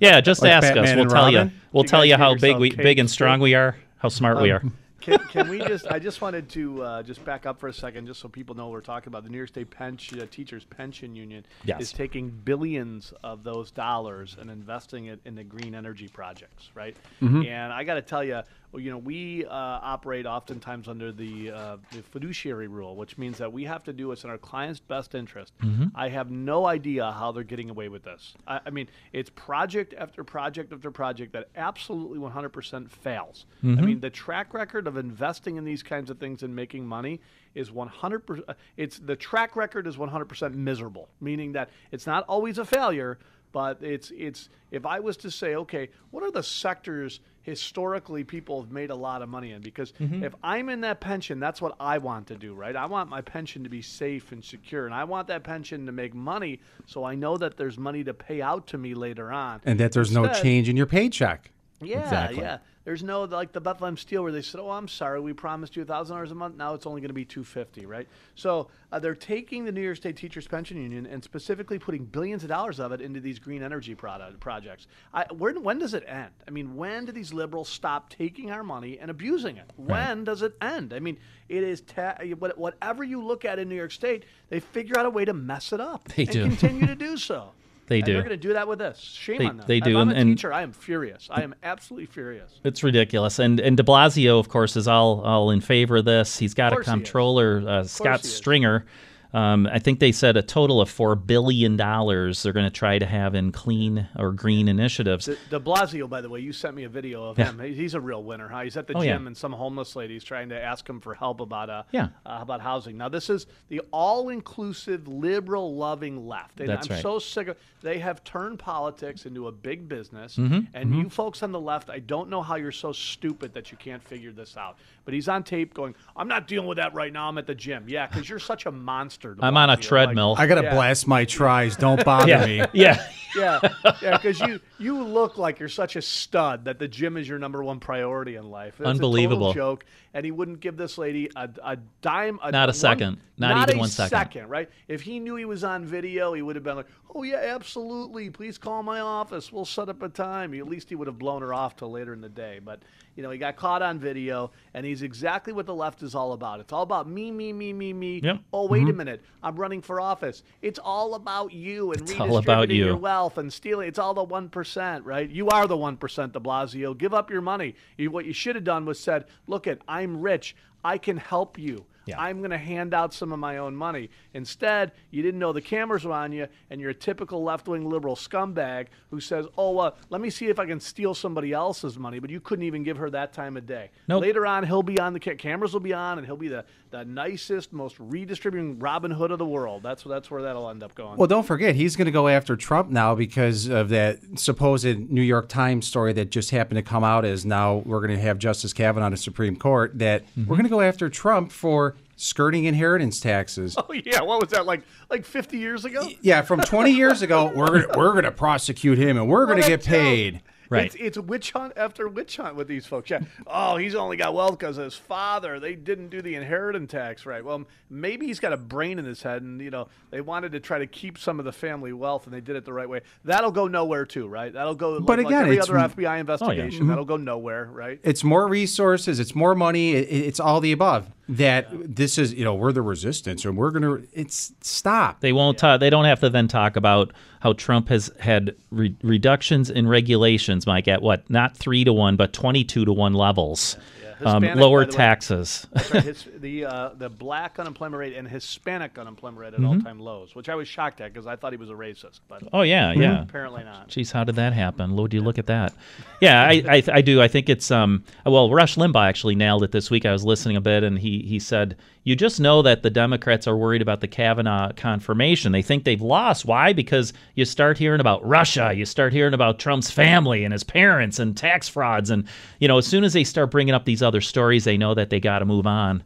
Yeah, 0.00 0.20
just 0.20 0.42
Like 0.42 0.50
ask 0.50 0.76
us. 0.76 0.92
We'll 0.92 1.02
and 1.02 1.10
tell 1.10 1.30
you. 1.30 1.52
We'll 1.70 1.84
You 1.84 1.88
tell 1.88 2.04
you 2.04 2.16
how 2.16 2.34
big 2.34 2.58
we 2.58 2.70
cake 2.70 2.78
big 2.78 2.98
and 2.98 3.08
strong 3.08 3.38
we 3.38 3.54
are. 3.54 3.76
How 3.98 4.08
smart 4.08 4.42
we 4.42 4.50
are. 4.50 4.60
Can, 5.04 5.18
can 5.28 5.48
we 5.48 5.58
just? 5.58 5.86
I 5.86 5.98
just 5.98 6.20
wanted 6.20 6.48
to 6.50 6.82
uh, 6.82 7.02
just 7.02 7.24
back 7.24 7.46
up 7.46 7.58
for 7.60 7.68
a 7.68 7.72
second, 7.72 8.06
just 8.06 8.20
so 8.20 8.28
people 8.28 8.54
know 8.54 8.64
what 8.64 8.72
we're 8.72 8.80
talking 8.80 9.08
about. 9.08 9.24
The 9.24 9.30
New 9.30 9.36
York 9.36 9.48
State 9.48 9.70
Pension 9.70 10.20
uh, 10.20 10.26
Teachers 10.30 10.64
Pension 10.64 11.14
Union 11.14 11.44
Yes. 11.64 11.80
is 11.80 11.92
taking 11.92 12.30
billions 12.30 13.12
of 13.22 13.44
those 13.44 13.70
dollars 13.70 14.36
and 14.40 14.50
investing 14.50 15.06
it 15.06 15.20
in 15.24 15.34
the 15.34 15.44
green 15.44 15.74
energy 15.74 16.08
projects, 16.08 16.70
right? 16.74 16.96
And 17.20 17.72
I 17.72 17.84
got 17.84 17.94
to 17.94 18.02
tell 18.02 18.24
you, 18.24 18.40
you 18.78 18.90
know, 18.90 18.98
we 18.98 19.44
uh, 19.44 19.50
operate 19.52 20.26
oftentimes 20.26 20.88
under 20.88 21.12
the, 21.12 21.50
uh, 21.50 21.76
the 21.92 22.02
fiduciary 22.02 22.66
rule, 22.68 22.96
which 22.96 23.16
means 23.18 23.38
that 23.38 23.52
we 23.52 23.64
have 23.64 23.84
to 23.84 23.92
do 23.92 24.08
what's 24.08 24.24
in 24.24 24.30
our 24.30 24.38
client's 24.38 24.80
best 24.80 25.14
interest. 25.14 25.52
I 25.94 26.08
have 26.08 26.30
no 26.30 26.66
idea 26.66 27.10
how 27.12 27.32
they're 27.32 27.44
getting 27.44 27.70
away 27.70 27.88
with 27.88 28.02
this. 28.04 28.34
I, 28.46 28.60
I 28.66 28.70
mean, 28.70 28.88
it's 29.12 29.30
project 29.30 29.94
after 29.96 30.24
project 30.24 30.72
after 30.72 30.90
project 30.90 31.32
that 31.32 31.48
absolutely 31.56 32.18
100% 32.18 32.90
fails. 32.90 33.46
I 33.78 33.82
mean, 33.82 34.00
the 34.00 34.10
track 34.10 34.52
record 34.54 34.86
of 34.86 34.96
investing 34.96 35.56
in 35.56 35.64
these 35.64 35.82
kinds 35.82 36.10
of 36.10 36.18
things 36.18 36.42
and 36.42 36.54
making 36.54 36.86
money 36.86 37.20
is 37.54 37.70
100%. 37.70 38.42
It's 38.76 38.98
the 38.98 39.16
track 39.16 39.56
record 39.56 39.86
is 39.86 39.96
100% 39.96 40.54
miserable, 40.54 41.08
meaning 41.20 41.52
that 41.52 41.70
it's 41.92 42.06
not 42.06 42.24
always 42.28 42.58
a 42.58 42.64
failure, 42.64 43.18
but 43.52 43.80
it's 43.82 44.10
it's 44.16 44.48
if 44.72 44.84
I 44.84 44.98
was 44.98 45.16
to 45.18 45.30
say, 45.30 45.54
okay, 45.54 45.88
what 46.10 46.24
are 46.24 46.32
the 46.32 46.42
sectors 46.42 47.20
historically 47.44 48.24
people 48.24 48.60
have 48.60 48.72
made 48.72 48.90
a 48.90 48.94
lot 48.94 49.22
of 49.22 49.28
money 49.28 49.52
in? 49.52 49.62
Because 49.62 49.92
mm-hmm. 49.92 50.24
if 50.24 50.34
I'm 50.42 50.68
in 50.68 50.80
that 50.80 51.00
pension, 51.00 51.38
that's 51.38 51.62
what 51.62 51.76
I 51.78 51.98
want 51.98 52.26
to 52.28 52.36
do, 52.36 52.54
right? 52.54 52.74
I 52.74 52.86
want 52.86 53.08
my 53.08 53.20
pension 53.20 53.62
to 53.62 53.70
be 53.70 53.82
safe 53.82 54.32
and 54.32 54.42
secure, 54.42 54.86
and 54.86 54.94
I 54.94 55.04
want 55.04 55.28
that 55.28 55.44
pension 55.44 55.86
to 55.86 55.92
make 55.92 56.14
money, 56.14 56.60
so 56.86 57.04
I 57.04 57.14
know 57.14 57.36
that 57.36 57.56
there's 57.56 57.78
money 57.78 58.02
to 58.04 58.14
pay 58.14 58.42
out 58.42 58.66
to 58.68 58.78
me 58.78 58.94
later 58.94 59.30
on. 59.30 59.60
and 59.64 59.78
that 59.78 59.92
there's 59.92 60.10
no 60.10 60.26
change 60.32 60.68
in 60.68 60.76
your 60.76 60.86
paycheck. 60.86 61.50
yeah, 61.80 62.02
Exactly. 62.02 62.40
yeah. 62.42 62.58
There's 62.84 63.02
no 63.02 63.24
like 63.24 63.52
the 63.52 63.60
Bethlehem 63.62 63.96
Steel 63.96 64.22
where 64.22 64.32
they 64.32 64.42
said, 64.42 64.60
"Oh, 64.60 64.70
I'm 64.70 64.88
sorry, 64.88 65.18
we 65.20 65.32
promised 65.32 65.74
you 65.74 65.82
a 65.82 65.86
thousand 65.86 66.16
dollars 66.16 66.30
a 66.32 66.34
month. 66.34 66.56
Now 66.56 66.74
it's 66.74 66.84
only 66.86 67.00
going 67.00 67.08
to 67.08 67.14
be 67.14 67.24
two 67.24 67.42
fifty, 67.42 67.86
right?" 67.86 68.06
So 68.34 68.68
uh, 68.92 68.98
they're 68.98 69.14
taking 69.14 69.64
the 69.64 69.72
New 69.72 69.80
York 69.80 69.96
State 69.96 70.16
Teachers 70.18 70.46
Pension 70.46 70.76
Union 70.76 71.06
and 71.06 71.24
specifically 71.24 71.78
putting 71.78 72.04
billions 72.04 72.42
of 72.42 72.50
dollars 72.50 72.78
of 72.80 72.92
it 72.92 73.00
into 73.00 73.20
these 73.20 73.38
green 73.38 73.62
energy 73.62 73.94
product, 73.94 74.38
projects. 74.38 74.86
I, 75.14 75.24
when, 75.32 75.62
when 75.62 75.78
does 75.78 75.94
it 75.94 76.04
end? 76.06 76.32
I 76.46 76.50
mean, 76.50 76.76
when 76.76 77.06
do 77.06 77.12
these 77.12 77.32
liberals 77.32 77.70
stop 77.70 78.10
taking 78.10 78.50
our 78.50 78.62
money 78.62 78.98
and 78.98 79.10
abusing 79.10 79.56
it? 79.56 79.70
When 79.76 80.24
does 80.24 80.42
it 80.42 80.54
end? 80.60 80.92
I 80.92 80.98
mean, 80.98 81.16
it 81.48 81.62
is 81.62 81.80
ta- 81.80 82.18
whatever 82.56 83.02
you 83.02 83.22
look 83.24 83.46
at 83.46 83.58
in 83.58 83.68
New 83.70 83.76
York 83.76 83.92
State, 83.92 84.24
they 84.50 84.60
figure 84.60 84.98
out 84.98 85.06
a 85.06 85.10
way 85.10 85.24
to 85.24 85.32
mess 85.32 85.72
it 85.72 85.80
up 85.80 86.06
They 86.08 86.24
and 86.24 86.32
do. 86.32 86.42
continue 86.48 86.86
to 86.86 86.94
do 87.06 87.16
so. 87.16 87.52
They 87.86 87.96
And 87.98 88.06
do. 88.06 88.12
They're 88.14 88.22
going 88.22 88.30
to 88.30 88.36
do 88.36 88.52
that 88.54 88.66
with 88.66 88.78
this. 88.78 88.98
Shame 88.98 89.38
They- 89.38 89.46
on 89.46 89.56
them. 89.58 89.66
they 89.68 89.78
If 89.78 89.84
do, 89.84 89.98
I'm 89.98 90.08
and- 90.08 90.16
a 90.18 90.20
and- 90.20 90.36
teacher. 90.38 90.52
I 90.52 90.62
am 90.62 90.72
furious. 90.72 91.28
I 91.30 91.42
am 91.42 91.54
absolutely 91.62 92.06
furious. 92.06 92.50
It's 92.64 92.82
ridiculous, 92.82 93.38
and 93.38 93.60
and 93.60 93.76
De 93.76 93.82
Blasio, 93.82 94.38
of 94.40 94.48
course, 94.48 94.76
is 94.76 94.88
all 94.88 95.20
all 95.20 95.50
in 95.50 95.60
favor 95.60 95.96
of 95.96 96.04
this. 96.04 96.38
He's 96.38 96.54
got 96.54 96.72
a 96.72 96.76
course 96.76 96.86
he 96.86 96.90
is. 96.90 96.94
comptroller, 96.94 97.62
uh, 97.66 97.84
Scott 97.84 98.24
Stringer. 98.24 98.84
is. 98.86 99.13
Um, 99.34 99.66
I 99.66 99.78
think 99.80 99.98
they 99.98 100.12
said 100.12 100.36
a 100.36 100.42
total 100.42 100.80
of 100.80 100.88
four 100.88 101.16
billion 101.16 101.76
dollars 101.76 102.42
they're 102.42 102.52
going 102.52 102.64
to 102.66 102.70
try 102.70 102.98
to 102.98 103.04
have 103.06 103.34
in 103.34 103.50
clean 103.52 104.08
or 104.16 104.32
green 104.32 104.68
initiatives. 104.68 105.26
De, 105.26 105.36
De 105.50 105.58
Blasio, 105.60 106.08
by 106.08 106.20
the 106.20 106.28
way, 106.28 106.40
you 106.40 106.52
sent 106.52 106.76
me 106.76 106.84
a 106.84 106.88
video 106.88 107.24
of 107.24 107.38
Yeah. 107.38 107.46
him. 107.46 107.58
He- 107.58 107.74
He's 107.74 107.94
a 107.94 108.00
real 108.00 108.22
winner, 108.22 108.48
huh? 108.48 108.60
He's 108.62 108.76
at 108.76 108.86
the 108.86 108.94
Oh, 108.96 109.00
gym 109.02 109.22
yeah. 109.22 109.26
and 109.26 109.36
some 109.36 109.52
homeless 109.52 109.96
lady's 109.96 110.22
trying 110.24 110.48
to 110.50 110.62
ask 110.62 110.88
him 110.88 111.00
for 111.00 111.14
help 111.14 111.40
about 111.40 111.68
uh, 111.68 111.82
Yeah. 111.92 112.08
uh, 112.24 112.38
about 112.40 112.60
housing. 112.60 112.96
Now 112.96 113.08
this 113.08 113.28
is 113.28 113.46
the 113.68 113.80
all-inclusive, 113.92 115.08
liberal-loving 115.08 116.26
left, 116.26 116.60
and 116.60 116.68
That's 116.68 116.88
I'm 116.88 116.94
right. 116.94 117.02
so 117.02 117.18
sick 117.18 117.48
of. 117.48 117.56
They 117.82 117.98
have 117.98 118.24
turned 118.24 118.58
politics 118.58 119.26
into 119.26 119.48
a 119.48 119.52
big 119.52 119.88
business, 119.88 120.36
Mm-hmm, 120.36 120.60
and 120.74 120.94
you 120.94 121.10
folks 121.10 121.42
on 121.42 121.52
the 121.52 121.60
left, 121.60 121.90
I 121.90 121.98
don't 121.98 122.30
know 122.30 122.40
how 122.42 122.54
you're 122.56 122.72
so 122.72 122.92
stupid 122.92 123.52
that 123.54 123.70
you 123.70 123.76
can't 123.78 124.02
figure 124.02 124.32
this 124.32 124.56
out. 124.56 124.78
But 125.04 125.14
he's 125.14 125.28
on 125.28 125.42
tape 125.42 125.74
going, 125.74 125.94
"I'm 126.16 126.28
not 126.28 126.46
dealing 126.48 126.66
with 126.68 126.76
that 126.78 126.94
right 126.94 127.12
now. 127.12 127.28
I'm 127.28 127.36
at 127.38 127.46
the 127.46 127.54
gym." 127.54 127.84
Yeah, 127.88 128.06
because 128.06 128.28
you're 128.28 128.38
such 128.38 128.66
a 128.66 128.72
monster. 128.72 129.36
I'm 129.40 129.56
on 129.56 129.68
a 129.68 129.72
Blasio. 129.72 129.76
Like, 129.76 129.82
treadmill. 129.82 130.34
I 130.38 130.46
gotta 130.46 130.62
Yeah. 130.62 130.74
blast 130.74 131.06
my 131.06 131.24
tries. 131.24 131.76
Don't 131.76 132.02
bother 132.04 132.28
yeah, 132.28 132.46
me. 132.46 132.56
yeah. 132.72 133.06
yeah, 133.36 133.60
yeah, 134.00 134.16
because 134.16 134.40
you 134.40 134.60
you 134.78 135.02
look 135.02 135.36
like 135.38 135.58
you're 135.58 135.68
such 135.68 135.96
a 135.96 136.02
stud 136.02 136.64
that 136.64 136.78
the 136.78 136.88
gym 136.88 137.16
is 137.16 137.28
your 137.28 137.38
number 137.38 137.62
one 137.62 137.80
priority 137.80 138.36
in 138.36 138.50
life. 138.50 138.74
It's 138.80 138.86
Unbelievable. 138.88 139.50
a 139.50 139.54
total 139.54 139.74
joke, 139.74 139.84
and 140.14 140.24
he 140.24 140.30
wouldn't 140.30 140.60
give 140.60 140.76
this 140.76 140.96
lady 140.98 141.28
a, 141.36 141.50
a 141.62 141.76
dime. 142.00 142.38
A, 142.42 142.50
Not 142.50 142.68
a 142.68 142.70
one- 142.70 142.74
second. 142.74 143.18
Not 143.36 143.68
even 143.68 143.76
a 143.76 143.80
one 143.80 143.88
second. 143.88 144.48
Right? 144.48 144.70
If 144.86 145.02
he 145.02 145.18
knew 145.18 145.34
he 145.34 145.44
was 145.44 145.64
on 145.64 145.84
video, 145.84 146.32
he 146.34 146.40
would 146.42 146.54
have 146.54 146.62
been 146.62 146.76
like, 146.76 146.86
"Oh 147.14 147.24
yeah, 147.24 147.38
absolutely. 147.54 148.30
Please 148.30 148.56
call 148.58 148.82
my 148.84 149.00
office. 149.00 149.52
We'll 149.52 149.64
set 149.64 149.88
up 149.88 150.02
a 150.02 150.08
time." 150.08 150.54
At 150.54 150.68
least 150.68 150.88
he 150.88 150.94
would 150.94 151.08
have 151.08 151.18
blown 151.18 151.42
her 151.42 151.52
off 151.52 151.74
till 151.76 151.90
later 151.90 152.12
in 152.14 152.20
the 152.20 152.28
day. 152.28 152.60
But 152.64 152.80
you 153.16 153.22
know, 153.22 153.30
he 153.30 153.38
got 153.38 153.56
caught 153.56 153.82
on 153.82 153.98
video, 153.98 154.50
and 154.74 154.84
he's 154.84 155.02
exactly 155.02 155.52
what 155.52 155.66
the 155.66 155.74
left 155.74 156.02
is 156.02 156.14
all 156.14 156.32
about. 156.32 156.60
It's 156.60 156.72
all 156.72 156.82
about 156.82 157.08
me, 157.08 157.30
me, 157.30 157.52
me, 157.52 157.72
me, 157.72 157.92
me. 157.92 158.20
Yep. 158.22 158.38
Oh 158.52 158.66
wait 158.66 158.82
a 158.82 158.86
mm-hmm. 158.86 158.96
minute, 158.96 159.22
I'm 159.42 159.56
running 159.56 159.82
for 159.82 160.00
office. 160.00 160.42
It's 160.62 160.78
all 160.78 161.14
about 161.14 161.52
you 161.52 161.92
and 161.92 162.02
It's 162.02 162.12
all 162.18 162.38
about 162.38 162.68
redistributing 162.68 162.76
you. 162.76 162.84
your 162.86 162.96
wealth 162.96 163.38
and 163.38 163.52
stealing. 163.52 163.88
It's 163.88 163.98
all 163.98 164.14
the 164.14 164.24
one 164.24 164.48
percent, 164.48 165.04
right? 165.04 165.28
You 165.28 165.48
are 165.48 165.66
the 165.66 165.76
one 165.76 165.96
percent, 165.96 166.32
De 166.32 166.40
Blasio. 166.40 166.96
Give 166.96 167.14
up 167.14 167.30
your 167.30 167.42
money. 167.42 167.74
You, 167.96 168.10
what 168.10 168.24
you 168.24 168.32
should 168.32 168.56
have 168.56 168.64
done 168.64 168.84
was 168.84 168.98
said, 168.98 169.26
"Look, 169.46 169.66
it, 169.66 169.82
I'm 169.88 170.20
rich. 170.20 170.56
I 170.84 170.98
can 170.98 171.16
help 171.16 171.58
you. 171.58 171.86
I'm 172.16 172.38
going 172.38 172.50
to 172.50 172.58
hand 172.58 172.94
out 172.94 173.14
some 173.14 173.32
of 173.32 173.38
my 173.38 173.58
own 173.58 173.74
money." 173.76 174.10
Instead, 174.32 174.92
you 175.10 175.22
didn't 175.22 175.40
know 175.40 175.52
the 175.52 175.62
cameras 175.62 176.04
were 176.04 176.12
on 176.12 176.32
you, 176.32 176.48
and 176.70 176.80
you're 176.80 176.90
a 176.90 176.94
typical 176.94 177.42
left-wing 177.42 177.88
liberal 177.88 178.16
scumbag 178.16 178.86
who 179.10 179.20
says, 179.20 179.46
"Oh, 179.56 179.78
uh, 179.78 179.92
let 180.10 180.20
me 180.20 180.30
see 180.30 180.46
if 180.46 180.58
I 180.58 180.66
can 180.66 180.80
steal 180.80 181.14
somebody 181.14 181.52
else's 181.52 181.98
money," 181.98 182.18
but 182.18 182.30
you 182.30 182.40
couldn't 182.40 182.64
even 182.64 182.82
give 182.82 182.96
her 182.96 183.10
that 183.10 183.32
time 183.32 183.56
of 183.56 183.66
day. 183.66 183.90
Nope. 184.08 184.22
Later 184.22 184.46
on, 184.46 184.64
he'll 184.64 184.82
be 184.82 184.98
on 184.98 185.12
the 185.12 185.20
ca- 185.20 185.36
cameras 185.36 185.72
will 185.72 185.80
be 185.80 185.94
on, 185.94 186.18
and 186.18 186.26
he'll 186.26 186.36
be 186.36 186.48
the 186.48 186.64
the 186.94 187.04
nicest, 187.04 187.72
most 187.72 187.96
redistributing 187.98 188.78
Robin 188.78 189.10
Hood 189.10 189.32
of 189.32 189.38
the 189.38 189.44
world. 189.44 189.82
That's 189.82 190.04
that's 190.04 190.30
where 190.30 190.42
that'll 190.42 190.70
end 190.70 190.82
up 190.84 190.94
going. 190.94 191.16
Well, 191.16 191.26
don't 191.26 191.44
forget, 191.44 191.74
he's 191.74 191.96
going 191.96 192.06
to 192.06 192.12
go 192.12 192.28
after 192.28 192.54
Trump 192.54 192.88
now 192.90 193.16
because 193.16 193.66
of 193.68 193.88
that 193.88 194.18
supposed 194.38 194.86
New 195.10 195.22
York 195.22 195.48
Times 195.48 195.86
story 195.86 196.12
that 196.12 196.30
just 196.30 196.50
happened 196.52 196.76
to 196.78 196.82
come 196.82 197.02
out. 197.02 197.24
Is 197.24 197.44
now 197.44 197.82
we're 197.84 198.00
going 198.00 198.16
to 198.16 198.22
have 198.22 198.38
Justice 198.38 198.72
Kavanaugh 198.72 199.06
on 199.06 199.10
the 199.10 199.16
Supreme 199.16 199.56
Court. 199.56 199.98
That 199.98 200.22
Mm-hmm. 200.24 200.42
we're 200.48 200.56
going 200.56 200.64
to 200.64 200.70
go 200.70 200.80
after 200.80 201.08
Trump 201.08 201.50
for 201.52 201.96
skirting 202.16 202.64
inheritance 202.64 203.18
taxes. 203.20 203.76
Oh 203.88 203.92
yeah, 203.92 204.22
what 204.22 204.40
was 204.40 204.50
that 204.50 204.64
like? 204.66 204.82
Like 205.10 205.24
50 205.24 205.58
years 205.58 205.84
ago? 205.84 206.08
Yeah, 206.22 206.42
from 206.42 206.60
20 206.60 206.90
years 206.92 207.22
ago, 207.22 207.50
we're 207.54 207.66
gonna, 207.66 207.86
we're 207.98 208.12
going 208.12 208.24
to 208.24 208.30
prosecute 208.30 208.98
him 208.98 209.16
and 209.16 209.28
we're 209.28 209.46
going 209.46 209.60
to 209.60 209.66
get 209.68 209.84
paid. 209.84 210.40
Right. 210.68 210.86
It's, 210.86 210.94
it's 210.96 211.18
witch 211.18 211.52
hunt 211.52 211.74
after 211.76 212.08
witch 212.08 212.36
hunt 212.36 212.56
with 212.56 212.68
these 212.68 212.86
folks. 212.86 213.10
Yeah. 213.10 213.20
Oh, 213.46 213.76
he's 213.76 213.94
only 213.94 214.16
got 214.16 214.34
wealth 214.34 214.58
because 214.58 214.76
his 214.76 214.94
father. 214.94 215.60
They 215.60 215.74
didn't 215.74 216.08
do 216.08 216.22
the 216.22 216.34
inheritance 216.34 216.90
tax 216.90 217.26
right. 217.26 217.44
Well, 217.44 217.64
maybe 217.90 218.26
he's 218.26 218.40
got 218.40 218.52
a 218.52 218.56
brain 218.56 218.98
in 218.98 219.04
his 219.04 219.22
head, 219.22 219.42
and 219.42 219.60
you 219.60 219.70
know 219.70 219.88
they 220.10 220.20
wanted 220.20 220.52
to 220.52 220.60
try 220.60 220.78
to 220.78 220.86
keep 220.86 221.18
some 221.18 221.38
of 221.38 221.44
the 221.44 221.52
family 221.52 221.92
wealth, 221.92 222.24
and 222.24 222.34
they 222.34 222.40
did 222.40 222.56
it 222.56 222.64
the 222.64 222.72
right 222.72 222.88
way. 222.88 223.02
That'll 223.24 223.50
go 223.50 223.66
nowhere 223.68 224.06
too, 224.06 224.26
right? 224.26 224.52
That'll 224.52 224.74
go. 224.74 225.00
But 225.00 225.18
like, 225.18 225.26
again, 225.26 225.48
like 225.48 225.58
every 225.58 225.60
other 225.60 225.94
FBI 225.94 226.16
oh, 226.16 226.20
investigation, 226.20 226.80
mm-hmm. 226.80 226.88
that'll 226.88 227.04
go 227.04 227.16
nowhere, 227.16 227.66
right? 227.66 228.00
It's 228.02 228.24
more 228.24 228.46
resources. 228.48 229.20
It's 229.20 229.34
more 229.34 229.54
money. 229.54 229.94
It, 229.94 230.08
it's 230.10 230.40
all 230.40 230.60
the 230.60 230.72
above. 230.72 231.10
That 231.26 231.68
this 231.96 232.18
is, 232.18 232.34
you 232.34 232.44
know, 232.44 232.54
we're 232.54 232.72
the 232.72 232.82
resistance, 232.82 233.46
and 233.46 233.56
we're 233.56 233.70
going 233.70 233.82
to. 233.82 234.06
It's 234.12 234.52
stop. 234.60 235.20
They 235.20 235.32
won't. 235.32 235.56
talk. 235.56 235.80
they 235.80 235.88
don't 235.88 236.04
have 236.04 236.20
to 236.20 236.28
then 236.28 236.48
talk 236.48 236.76
about 236.76 237.12
how 237.40 237.54
Trump 237.54 237.88
has 237.88 238.10
had 238.20 238.54
re- 238.70 238.94
reductions 239.02 239.70
in 239.70 239.88
regulations, 239.88 240.66
Mike, 240.66 240.86
at 240.86 241.00
what 241.00 241.28
not 241.30 241.56
three 241.56 241.82
to 241.84 241.94
one, 241.94 242.16
but 242.16 242.34
twenty-two 242.34 242.84
to 242.84 242.92
one 242.92 243.14
levels. 243.14 243.76
Um, 243.76 244.03
Hispanic, 244.18 244.56
lower 244.56 244.84
the 244.84 244.92
taxes. 244.92 245.66
Right. 245.92 246.02
His, 246.04 246.26
the 246.36 246.64
uh, 246.64 246.90
the 246.96 247.08
black 247.08 247.58
unemployment 247.58 247.98
rate 247.98 248.16
and 248.16 248.28
Hispanic 248.28 248.98
unemployment 248.98 249.40
rate 249.40 249.54
at 249.54 249.54
Mm-hmm. 249.54 249.66
all 249.66 249.80
time 249.80 250.00
lows, 250.00 250.34
which 250.34 250.48
I 250.48 250.54
was 250.54 250.68
shocked 250.68 251.00
at 251.00 251.12
because 251.12 251.26
I 251.26 251.36
thought 251.36 251.52
he 251.52 251.56
was 251.58 251.70
a 251.70 251.74
racist, 251.74 252.20
but 252.28 252.42
oh 252.52 252.62
yeah, 252.62 252.92
yeah. 252.92 253.22
apparently 253.22 253.64
not. 253.64 253.88
Jeez, 253.88 254.12
how 254.12 254.24
did 254.24 254.36
that 254.36 254.52
happen? 254.52 254.96
Lord, 254.96 255.14
you 255.14 255.20
look 255.20 255.38
at 255.38 255.46
that. 255.46 255.72
Yeah, 256.20 256.42
I, 256.42 256.62
I, 256.68 256.82
I 256.92 257.00
do. 257.00 257.20
I 257.22 257.28
think 257.28 257.48
it's 257.48 257.70
um. 257.70 258.04
Well, 258.26 258.50
Rush 258.50 258.76
Limbaugh 258.76 259.06
actually 259.08 259.34
nailed 259.34 259.62
it 259.62 259.72
this 259.72 259.90
week. 259.90 260.04
I 260.06 260.12
was 260.12 260.24
listening 260.24 260.56
a 260.56 260.60
bit, 260.60 260.82
and 260.82 260.98
he 260.98 261.20
he 261.20 261.38
said, 261.38 261.76
"You 262.04 262.14
just 262.14 262.38
know 262.38 262.62
that 262.62 262.82
the 262.82 262.90
Democrats 262.90 263.48
are 263.48 263.56
worried 263.56 263.82
about 263.82 264.00
the 264.00 264.08
Kavanaugh 264.08 264.72
confirmation. 264.72 265.52
They 265.52 265.62
think 265.62 265.84
they've 265.84 266.00
lost. 266.00 266.44
Why? 266.44 266.72
Because 266.72 267.12
you 267.34 267.44
start 267.44 267.78
hearing 267.78 268.00
about 268.00 268.26
Russia, 268.26 268.72
you 268.74 268.84
start 268.84 269.12
hearing 269.12 269.34
about 269.34 269.58
Trump's 269.58 269.90
family 269.90 270.44
and 270.44 270.52
his 270.52 270.64
parents 270.64 271.18
and 271.18 271.36
tax 271.36 271.68
frauds, 271.68 272.10
and 272.10 272.26
you 272.60 272.68
know, 272.68 272.78
as 272.78 272.86
soon 272.86 273.04
as 273.04 273.14
they 273.14 273.24
start 273.24 273.50
bringing 273.50 273.74
up 273.74 273.84
these 273.84 274.02
other 274.02 274.20
stories, 274.20 274.64
they 274.64 274.76
know 274.76 274.94
that 274.94 275.10
they 275.10 275.20
got 275.20 275.40
to 275.40 275.44
move 275.44 275.66
on." 275.66 276.02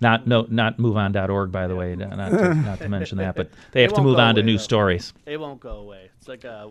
Not 0.00 0.26
no 0.26 0.46
not 0.50 0.78
moveon.org 0.78 1.52
by 1.52 1.68
the 1.68 1.76
way, 1.76 1.94
not 1.94 2.30
to, 2.30 2.54
not 2.54 2.78
to 2.80 2.88
mention 2.88 3.18
that, 3.18 3.36
but 3.36 3.50
they 3.72 3.82
have 3.82 3.92
to 3.94 4.02
move 4.02 4.18
on 4.18 4.34
to 4.34 4.42
new 4.42 4.56
though. 4.56 4.62
stories. 4.62 5.12
It 5.24 5.38
won't 5.38 5.60
go 5.60 5.76
away. 5.76 6.10
It's 6.18 6.26
like 6.26 6.44
a 6.44 6.70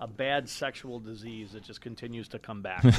a 0.00 0.06
bad 0.06 0.48
sexual 0.48 0.98
disease 0.98 1.52
that 1.52 1.62
just 1.62 1.80
continues 1.80 2.28
to 2.28 2.38
come 2.38 2.62
back. 2.62 2.82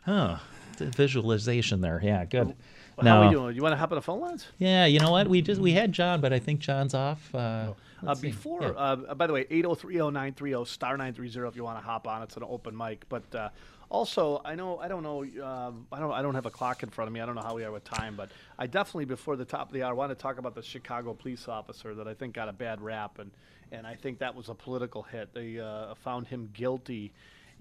The 0.06 0.40
visualization 0.86 1.80
there. 1.80 2.00
Yeah, 2.02 2.24
good. 2.24 2.54
How 2.96 3.02
no. 3.02 3.22
are 3.22 3.28
we 3.28 3.34
doing? 3.34 3.56
You 3.56 3.62
want 3.62 3.72
to 3.72 3.76
hop 3.78 3.92
on 3.92 3.96
the 3.96 4.02
phone 4.02 4.20
lines? 4.20 4.46
Yeah, 4.58 4.84
you 4.86 5.00
know 5.00 5.10
what? 5.10 5.28
We 5.28 5.40
just 5.40 5.60
we 5.60 5.72
had 5.72 5.92
John, 5.92 6.20
but 6.20 6.32
I 6.32 6.38
think 6.38 6.60
John's 6.60 6.94
off. 6.94 7.34
Uh, 7.34 7.72
Uh, 8.06 8.14
before, 8.14 8.62
Yeah. 8.62 8.68
uh, 8.70 9.14
by 9.14 9.26
the 9.26 9.32
way, 9.34 9.44
8030930 9.50 10.66
star 10.66 10.96
930 10.96 11.48
if 11.48 11.56
you 11.56 11.64
want 11.64 11.78
to 11.78 11.84
hop 11.84 12.06
on. 12.08 12.22
It's 12.22 12.34
an 12.36 12.42
open 12.44 12.74
mic. 12.74 13.06
But 13.10 13.34
uh, 13.34 13.50
also, 13.90 14.40
I 14.44 14.54
know 14.54 14.78
I 14.78 14.88
don't 14.88 15.02
know 15.02 15.22
um, 15.44 15.86
I 15.92 15.98
don't 15.98 16.12
I 16.12 16.22
don't 16.22 16.34
have 16.34 16.46
a 16.46 16.50
clock 16.50 16.82
in 16.82 16.88
front 16.88 17.08
of 17.08 17.12
me. 17.12 17.20
I 17.20 17.26
don't 17.26 17.34
know 17.34 17.42
how 17.42 17.54
we 17.54 17.64
are 17.64 17.72
with 17.72 17.84
time, 17.84 18.14
but 18.16 18.30
I 18.58 18.66
definitely 18.66 19.04
before 19.04 19.36
the 19.36 19.44
top 19.44 19.68
of 19.68 19.74
the 19.74 19.82
hour 19.82 19.94
want 19.94 20.10
to 20.10 20.14
talk 20.14 20.38
about 20.38 20.54
the 20.54 20.62
Chicago 20.62 21.12
police 21.12 21.46
officer 21.48 21.94
that 21.94 22.08
I 22.08 22.14
think 22.14 22.34
got 22.34 22.48
a 22.48 22.52
bad 22.52 22.80
rap, 22.80 23.18
and 23.18 23.30
and 23.72 23.86
I 23.86 23.94
think 23.96 24.18
that 24.20 24.34
was 24.34 24.48
a 24.48 24.54
political 24.54 25.02
hit. 25.02 25.34
They 25.34 25.58
uh, 25.60 25.94
found 25.96 26.26
him 26.26 26.48
guilty. 26.54 27.12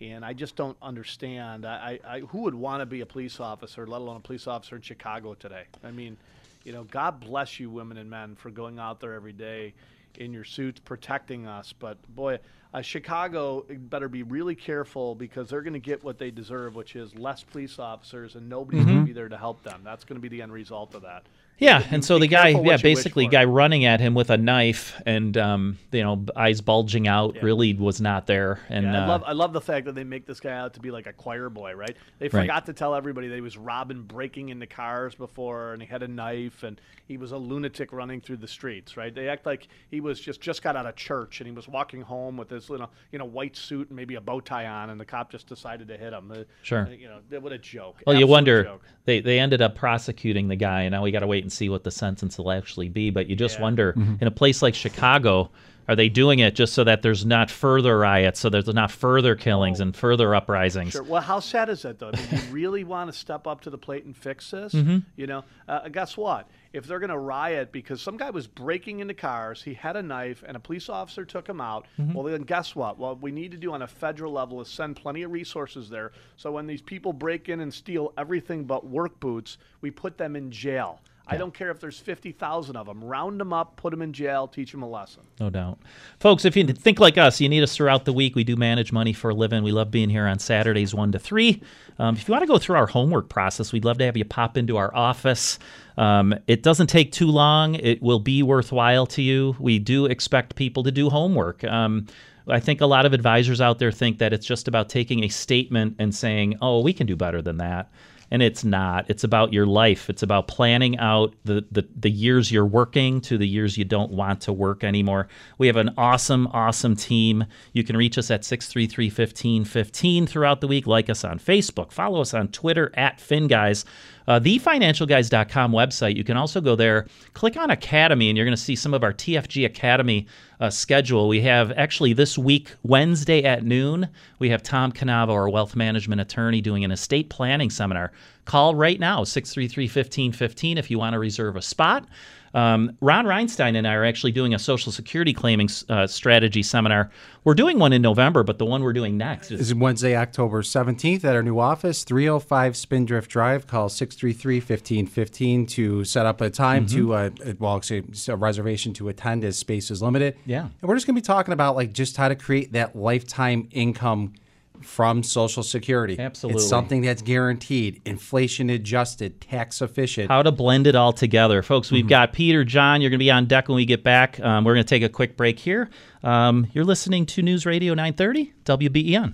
And 0.02 0.24
I 0.24 0.34
just 0.34 0.56
don't 0.56 0.78
understand. 0.82 1.66
I, 1.66 2.00
I, 2.08 2.20
who 2.22 2.40
would 2.44 2.56
want 2.56 2.82
to 2.82 2.86
be 2.86 3.02
a 3.02 3.06
police 3.06 3.40
officer, 3.40 3.86
let 3.86 4.00
alone 4.00 4.18
a 4.18 4.22
police 4.22 4.48
officer 4.48 4.78
in 4.78 4.82
Chicago 4.82 5.34
today? 5.34 5.64
I 5.84 5.92
mean, 5.92 6.16
you 6.64 6.72
know, 6.72 6.84
God 6.86 7.20
bless 7.20 7.60
you, 7.60 7.70
women 7.70 7.98
and 7.98 8.10
men, 8.10 8.36
for 8.36 8.50
going 8.50 8.80
out 8.80 9.02
there 9.02 9.14
every 9.14 9.34
day 9.34 9.74
in 10.16 10.34
your 10.34 10.44
suits 10.44 10.80
protecting 10.80 11.48
us. 11.48 11.74
But 11.78 11.98
boy, 12.16 12.40
uh, 12.74 12.82
Chicago 12.82 13.66
better 13.70 14.08
be 14.08 14.24
really 14.24 14.56
careful 14.56 15.16
because 15.16 15.50
they're 15.50 15.62
going 15.62 15.74
to 15.74 15.80
get 15.80 16.04
what 16.04 16.18
they 16.18 16.32
deserve, 16.32 16.76
which 16.76 16.96
is 16.96 17.16
less 17.16 17.44
police 17.44 17.80
officers, 17.80 18.36
and 18.36 18.48
nobody's 18.48 18.86
going 18.86 19.00
to 19.00 19.06
be 19.06 19.14
there 19.14 19.30
to 19.30 19.38
help 19.38 19.64
them. 19.64 19.82
That's 19.84 20.04
going 20.04 20.18
to 20.18 20.22
be 20.22 20.30
the 20.30 20.42
end 20.42 20.54
result 20.54 20.96
of 20.96 21.02
that. 21.04 21.24
Yeah, 21.60 21.84
and 21.92 22.04
so 22.04 22.18
the 22.20 22.28
guy, 22.28 22.50
yeah, 22.50 22.58
what 22.58 22.64
you 22.64 22.72
wish 22.72 22.82
basically, 22.82 23.28
guy 23.28 23.44
running 23.44 23.84
at 23.84 24.00
him 24.00 24.14
with 24.14 24.30
a 24.30 24.38
knife 24.38 25.00
and 25.06 25.36
um, 25.38 25.78
you 25.92 26.04
know, 26.04 26.26
eyes 26.36 26.62
bulging 26.62 27.08
out, 27.08 27.36
really 27.42 27.74
was 27.74 28.00
not 28.00 28.28
there. 28.28 28.60
And 28.70 28.86
Yeah, 28.86 29.02
I 29.02 29.04
uh, 29.04 29.08
love 29.08 29.24
I 29.26 29.32
love 29.34 29.54
the 29.54 29.62
fact 29.62 29.86
that 29.86 29.96
they 29.96 30.06
make 30.06 30.26
this 30.26 30.40
guy 30.40 30.52
out 30.52 30.74
to 30.76 30.80
be 30.80 30.90
like 30.90 31.06
a 31.08 31.14
choir 31.14 31.50
boy, 31.50 31.74
right? 31.74 31.96
They 32.20 32.30
Right. 32.30 32.44
forgot 32.44 32.66
to 32.68 32.74
tell 32.74 32.96
everybody 32.96 33.28
that 33.28 33.36
he 33.36 33.42
was 33.42 33.58
robbing, 33.58 34.04
breaking 34.04 34.50
into 34.50 34.68
cars 34.68 35.16
before, 35.16 35.74
and 35.74 35.82
he 35.82 35.88
had 35.88 36.02
a 36.04 36.08
knife, 36.08 36.64
and 36.64 36.80
he 37.08 37.18
was 37.18 37.32
a 37.34 37.38
lunatic 37.38 37.92
running 37.92 38.22
through 38.22 38.38
the 38.38 38.48
streets, 38.48 38.96
right? 38.96 39.14
They 39.14 39.28
act 39.28 39.46
like 39.46 39.68
he 39.90 40.00
was 40.00 40.20
just 40.20 40.40
just 40.40 40.62
got 40.62 40.76
out 40.76 40.86
of 40.86 40.96
church 40.96 41.42
and 41.42 41.48
he 41.48 41.54
was 41.54 41.68
walking 41.68 42.02
home 42.02 42.38
with 42.38 42.50
his 42.50 42.70
his 42.70 42.80
you 43.12 43.20
know, 43.20 43.26
white 43.26 43.56
suit 43.56 43.90
and 43.90 43.96
maybe 43.96 44.16
a 44.16 44.22
bow 44.22 44.40
tie 44.40 44.66
on, 44.68 44.90
and 44.90 45.00
the 45.00 45.06
cop 45.06 45.32
just 45.32 45.48
decided 45.48 45.88
to 45.88 45.98
hit 45.98 46.14
him. 46.14 46.32
Uh, 46.32 46.44
Sure. 46.62 46.88
You 46.88 47.10
know, 47.10 47.40
what 47.40 47.54
a 47.54 47.58
joke. 47.58 48.02
Well, 48.06 48.18
you 48.18 48.28
wonder 48.28 48.64
joke. 48.64 48.84
they 49.06 49.20
they 49.22 49.40
ended 49.40 49.62
up 49.62 49.76
prosecuting 49.76 50.48
the 50.48 50.56
guy, 50.56 50.84
and 50.84 50.92
now 50.92 51.04
we 51.04 51.12
got 51.12 51.20
to 51.20 51.28
wait 51.28 51.49
and 51.50 51.54
see 51.54 51.68
what 51.68 51.84
the 51.84 51.90
sentence 51.90 52.38
will 52.38 52.52
actually 52.52 52.90
be. 52.90 53.10
But 53.10 53.28
you 53.28 53.36
just 53.36 53.60
wonder, 53.60 53.96
in 54.22 54.28
a 54.28 54.32
place 54.32 54.62
like 54.62 54.76
Chicago, 54.76 55.50
are 55.88 55.96
they 55.96 56.08
doing 56.08 56.38
it 56.38 56.54
just 56.54 56.74
so 56.74 56.84
that 56.84 57.02
there's 57.02 57.26
not 57.26 57.50
further 57.50 57.98
riots, 57.98 58.40
so 58.40 58.48
there's 58.52 58.68
not 58.68 58.92
further 58.92 59.36
killings 59.36 59.80
and 59.80 59.96
further 59.96 60.36
uprisings? 60.36 60.92
Sure. 60.92 61.02
Well, 61.02 61.24
how 61.24 61.40
sad 61.40 61.68
is 61.70 61.82
that, 61.82 61.98
though? 61.98 62.12
I 62.14 62.18
mean, 62.18 62.28
you 62.32 62.52
really 62.52 62.84
want 62.84 63.12
to 63.12 63.18
step 63.18 63.48
up 63.48 63.62
to 63.62 63.72
the 63.72 63.78
plate 63.80 64.06
and 64.06 64.16
fix 64.16 64.52
this? 64.52 64.76
Mm-hmm. 64.76 65.00
You 65.16 65.26
know, 65.26 65.44
uh, 65.68 65.90
guess 65.90 66.16
what? 66.16 66.48
If 66.74 66.86
they're 66.86 67.00
going 67.00 67.10
to 67.10 67.18
riot 67.18 67.72
because 67.72 68.04
some 68.04 68.18
guy 68.18 68.30
was 68.30 68.46
breaking 68.46 69.00
into 69.00 69.16
cars, 69.16 69.64
he 69.64 69.74
had 69.74 69.96
a 69.96 70.04
knife, 70.04 70.44
and 70.48 70.56
a 70.56 70.60
police 70.60 70.90
officer 70.90 71.26
took 71.26 71.50
him 71.50 71.60
out, 71.60 71.88
Mm-hmm. 72.00 72.14
well, 72.14 72.24
then 72.26 72.44
guess 72.44 72.76
what? 72.76 73.00
What 73.00 73.20
we 73.20 73.32
need 73.32 73.50
to 73.54 73.58
do 73.58 73.74
on 73.74 73.82
a 73.82 73.88
federal 73.88 74.32
level 74.32 74.62
is 74.62 74.68
send 74.68 74.96
plenty 74.96 75.24
of 75.24 75.32
resources 75.32 75.90
there. 75.90 76.12
So 76.38 76.52
when 76.52 76.68
these 76.68 76.84
people 76.84 77.14
break 77.14 77.50
in 77.50 77.62
and 77.62 77.74
steal 77.74 78.14
everything 78.16 78.66
but 78.66 78.86
work 78.86 79.20
boots, 79.20 79.58
we 79.82 79.90
put 79.90 80.20
them 80.20 80.36
in 80.36 80.52
jail. 80.52 81.00
I 81.30 81.38
don't 81.38 81.54
care 81.54 81.70
if 81.70 81.80
there's 81.80 82.00
50,000 82.00 82.76
of 82.76 82.88
them. 82.88 83.04
Round 83.04 83.40
them 83.40 83.54
up, 83.54 83.76
put 83.76 83.92
them 83.92 84.02
in 84.02 84.14
jail, 84.14 84.48
teach 84.48 84.72
them 84.72 84.82
a 84.82 84.90
lesson. 84.90 85.22
No 85.40 85.50
doubt. 85.50 85.80
Folks, 86.20 86.44
if 86.44 86.58
you 86.58 86.66
think 86.66 87.00
like 87.00 87.18
us, 87.18 87.40
you 87.40 87.48
need 87.48 87.62
us 87.62 87.76
throughout 87.76 88.06
the 88.06 88.14
week. 88.14 88.36
We 88.36 88.44
do 88.44 88.56
manage 88.56 88.92
money 88.92 89.14
for 89.14 89.30
a 89.30 89.34
living. 89.34 89.64
We 89.64 89.72
love 89.72 89.92
being 89.92 90.10
here 90.10 90.26
on 90.26 90.40
Saturdays, 90.40 90.96
1 90.96 91.12
to 91.12 91.20
3. 91.20 91.62
Um, 92.00 92.16
if 92.16 92.28
you 92.28 92.32
want 92.32 92.42
to 92.42 92.48
go 92.48 92.58
through 92.58 92.78
our 92.78 92.88
homework 92.88 93.30
process, 93.30 93.72
we'd 93.72 93.86
love 93.86 94.00
to 94.00 94.06
have 94.06 94.18
you 94.18 94.26
pop 94.26 94.58
into 94.58 94.78
our 94.78 94.94
office. 94.96 95.60
Um, 95.98 96.34
it 96.48 96.64
doesn't 96.64 96.88
take 96.88 97.12
too 97.12 97.28
long, 97.28 97.76
it 97.76 98.02
will 98.02 98.20
be 98.20 98.42
worthwhile 98.42 99.06
to 99.08 99.22
you. 99.22 99.56
We 99.60 99.80
do 99.80 100.06
expect 100.06 100.56
people 100.56 100.84
to 100.84 100.92
do 100.92 101.10
homework. 101.10 101.64
Um, 101.64 102.08
I 102.48 102.60
think 102.60 102.82
a 102.82 102.86
lot 102.88 103.06
of 103.06 103.14
advisors 103.14 103.62
out 103.62 103.78
there 103.78 103.92
think 103.92 104.18
that 104.18 104.34
it's 104.34 104.46
just 104.46 104.68
about 104.68 104.90
taking 104.90 105.24
a 105.24 105.28
statement 105.28 105.98
and 106.00 106.16
saying, 106.16 106.58
oh, 106.62 106.82
we 106.82 106.94
can 106.94 107.06
do 107.06 107.16
better 107.16 107.42
than 107.42 107.58
that 107.58 107.92
and 108.32 108.42
it's 108.42 108.64
not. 108.64 109.10
It's 109.10 109.24
about 109.24 109.54
your 109.54 109.66
life. 109.66 110.10
It's 110.10 110.24
about 110.24 110.48
planning 110.48 110.98
out 111.00 111.34
the, 111.46 111.66
the 111.72 111.88
the 111.96 112.10
years 112.10 112.52
you're 112.52 112.66
working 112.66 113.22
to 113.22 113.38
the 113.38 113.48
years 113.48 113.78
you 113.78 113.86
don't 113.86 114.12
want 114.12 114.42
to 114.42 114.54
work 114.54 114.84
anymore. 114.84 115.28
We 115.58 115.68
have 115.68 115.78
an 115.78 115.94
awesome 115.98 116.48
awesome 116.48 116.96
team. 116.96 117.46
You 117.74 117.84
can 117.84 117.98
reach 117.98 118.18
us 118.18 118.32
at 118.32 118.42
633-1515 118.42 120.28
throughout 120.30 120.62
the 120.62 120.68
week. 120.68 120.88
Like 120.88 121.10
us 121.10 121.24
on 121.24 121.40
facebook. 121.40 121.92
Follow 121.92 122.22
us 122.22 122.34
on 122.34 122.50
twitter 122.50 122.92
at 122.96 123.18
finguys. 123.20 123.86
Uh, 124.28 124.40
thefinancialguys.com 124.40 125.72
website. 125.72 126.16
You 126.16 126.24
can 126.24 126.38
also 126.38 126.62
go 126.62 126.76
there. 126.76 127.08
Click 127.34 127.58
on 127.58 127.72
academy 127.72 128.30
and 128.30 128.38
you're 128.38 128.46
going 128.46 128.56
to 128.56 128.62
see 128.62 128.76
some 128.76 128.94
of 128.94 129.04
our 129.04 129.14
tfg 129.14 129.66
academy 129.66 130.28
uh, 130.60 130.70
schedule. 130.70 131.28
We 131.28 131.42
have 131.42 131.72
actually 131.74 132.14
this 132.14 132.38
week 132.38 132.76
wednesday 132.84 133.44
at 133.44 133.64
noon 133.64 134.10
we 134.40 134.50
have 134.50 134.62
tom 134.62 134.92
canavo 134.92 135.30
our 135.30 135.50
wealth 135.50 135.76
management 135.76 136.22
attorney 136.22 136.62
doing 136.62 136.84
an 136.84 136.92
estate 136.92 137.30
planning 137.30 137.70
seminar. 137.70 138.12
Call 138.46 138.76
right 138.76 139.00
now 139.00 139.24
633-1515 139.24 140.78
if 140.78 140.90
you 140.90 140.98
want 140.98 141.14
to 141.14 141.20
reserve 141.20 141.56
a 141.56 141.62
spot 141.62 142.08
um, 142.54 142.98
Ron 143.02 143.26
Reinstein 143.26 143.76
and 143.76 143.88
I 143.88 143.94
are 143.94 144.06
actually 144.06 144.32
doing 144.32 144.54
a 144.54 144.60
Social 144.60 144.92
Security 144.92 145.34
claiming 145.34 145.70
uh, 145.90 146.08
strategy 146.08 146.64
seminar. 146.64 147.10
We're 147.44 147.54
doing 147.54 147.80
one 147.80 147.94
in 147.94 148.02
November, 148.02 148.44
but 148.44 148.58
the 148.58 148.66
one 148.66 148.84
we're 148.84 148.94
doing 148.94 149.18
next 149.18 149.52
is 149.52 149.62
is 149.62 149.76
Wednesday, 149.76 150.16
October 150.16 150.62
17th 150.62 151.24
at 151.24 151.36
our 151.36 151.44
new 151.44 151.60
office, 151.60 152.04
305 152.04 152.76
Spindrift 152.76 153.30
Drive. 153.30 153.68
Call 153.68 153.90
633 153.90 154.56
1515 154.58 155.66
to 155.68 156.04
set 156.04 156.26
up 156.26 156.42
a 156.42 156.50
time 156.50 156.86
to, 156.88 157.14
uh, 157.14 157.30
well, 157.60 157.78
actually, 157.78 158.04
a 158.28 158.36
reservation 158.36 158.94
to 158.94 159.10
attend 159.10 159.44
as 159.44 159.58
space 159.58 159.90
is 159.92 160.02
limited. 160.02 160.36
Yeah. 160.46 160.62
And 160.62 160.90
we're 160.90 160.96
just 160.96 161.08
going 161.08 161.16
to 161.16 161.22
be 161.22 161.26
talking 161.26 161.54
about 161.54 161.76
like 161.76 161.94
just 161.94 162.18
how 162.18 162.30
to 162.30 162.36
create 162.36 162.74
that 162.74 162.96
lifetime 162.96 163.70
income 163.72 164.34
from 164.82 165.24
Social 165.24 165.64
Security. 165.64 166.18
Absolutely. 166.20 166.62
It's 166.62 166.70
something 166.70 167.02
that's 167.02 167.22
guaranteed, 167.22 168.02
inflation 168.06 168.70
adjusted, 168.70 169.42
tax 169.42 169.82
efficient. 169.82 170.30
how 170.30 170.42
to 170.44 170.52
blend 170.52 170.88
it 170.88 170.96
all 170.96 171.14
together. 171.14 171.62
Folks, 171.62 171.92
we've 171.92 172.08
got 172.08 172.34
Peter, 172.34 172.64
John, 172.64 173.02
you're 173.02 173.10
going 173.10 173.20
to 173.20 173.24
be 173.24 173.32
on 173.32 173.46
deck 173.46 173.68
when 173.68 173.76
we 173.76 173.86
get 173.86 174.04
back. 174.04 174.40
Um, 174.40 174.64
we're 174.64 174.74
going 174.74 174.86
to 174.86 174.90
take 174.90 175.04
a 175.04 175.10
quick 175.10 175.38
break 175.38 175.60
here. 175.60 175.90
Um, 176.24 176.68
you're 176.74 176.86
listening 176.86 177.26
to 177.28 177.42
News 177.42 177.66
Radio 177.66 177.94
930, 177.94 178.54
WBEN. 178.66 179.34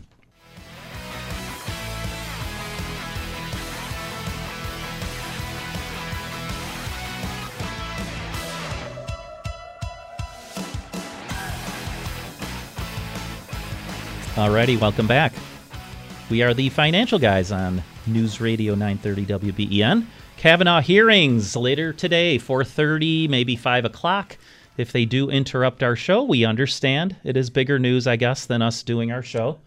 Alrighty, 14.35 14.77
welcome 14.77 15.07
back. 15.07 15.31
We 16.29 16.43
are 16.43 16.53
the 16.53 16.67
financial 16.67 17.17
guys 17.17 17.53
on 17.53 17.81
News 18.05 18.41
Radio 18.41 18.75
930 18.75 19.53
WBEN. 19.53 20.05
Kavanaugh 20.35 20.81
hearings 20.81 21.55
later 21.55 21.93
today, 21.93 22.37
4:30, 22.37 23.29
maybe 23.29 23.55
5 23.55 23.85
o'clock. 23.85 24.37
If 24.75 24.91
they 24.91 25.05
do 25.05 25.29
interrupt 25.29 25.81
our 25.83 25.95
show, 25.95 26.21
we 26.21 26.43
understand. 26.43 27.15
It 27.23 27.37
is 27.37 27.49
bigger 27.49 27.79
news, 27.79 28.07
I 28.07 28.17
guess, 28.17 28.45
than 28.45 28.61
us 28.61 28.83
doing 28.83 29.09
our 29.09 29.23
show. 29.23 29.57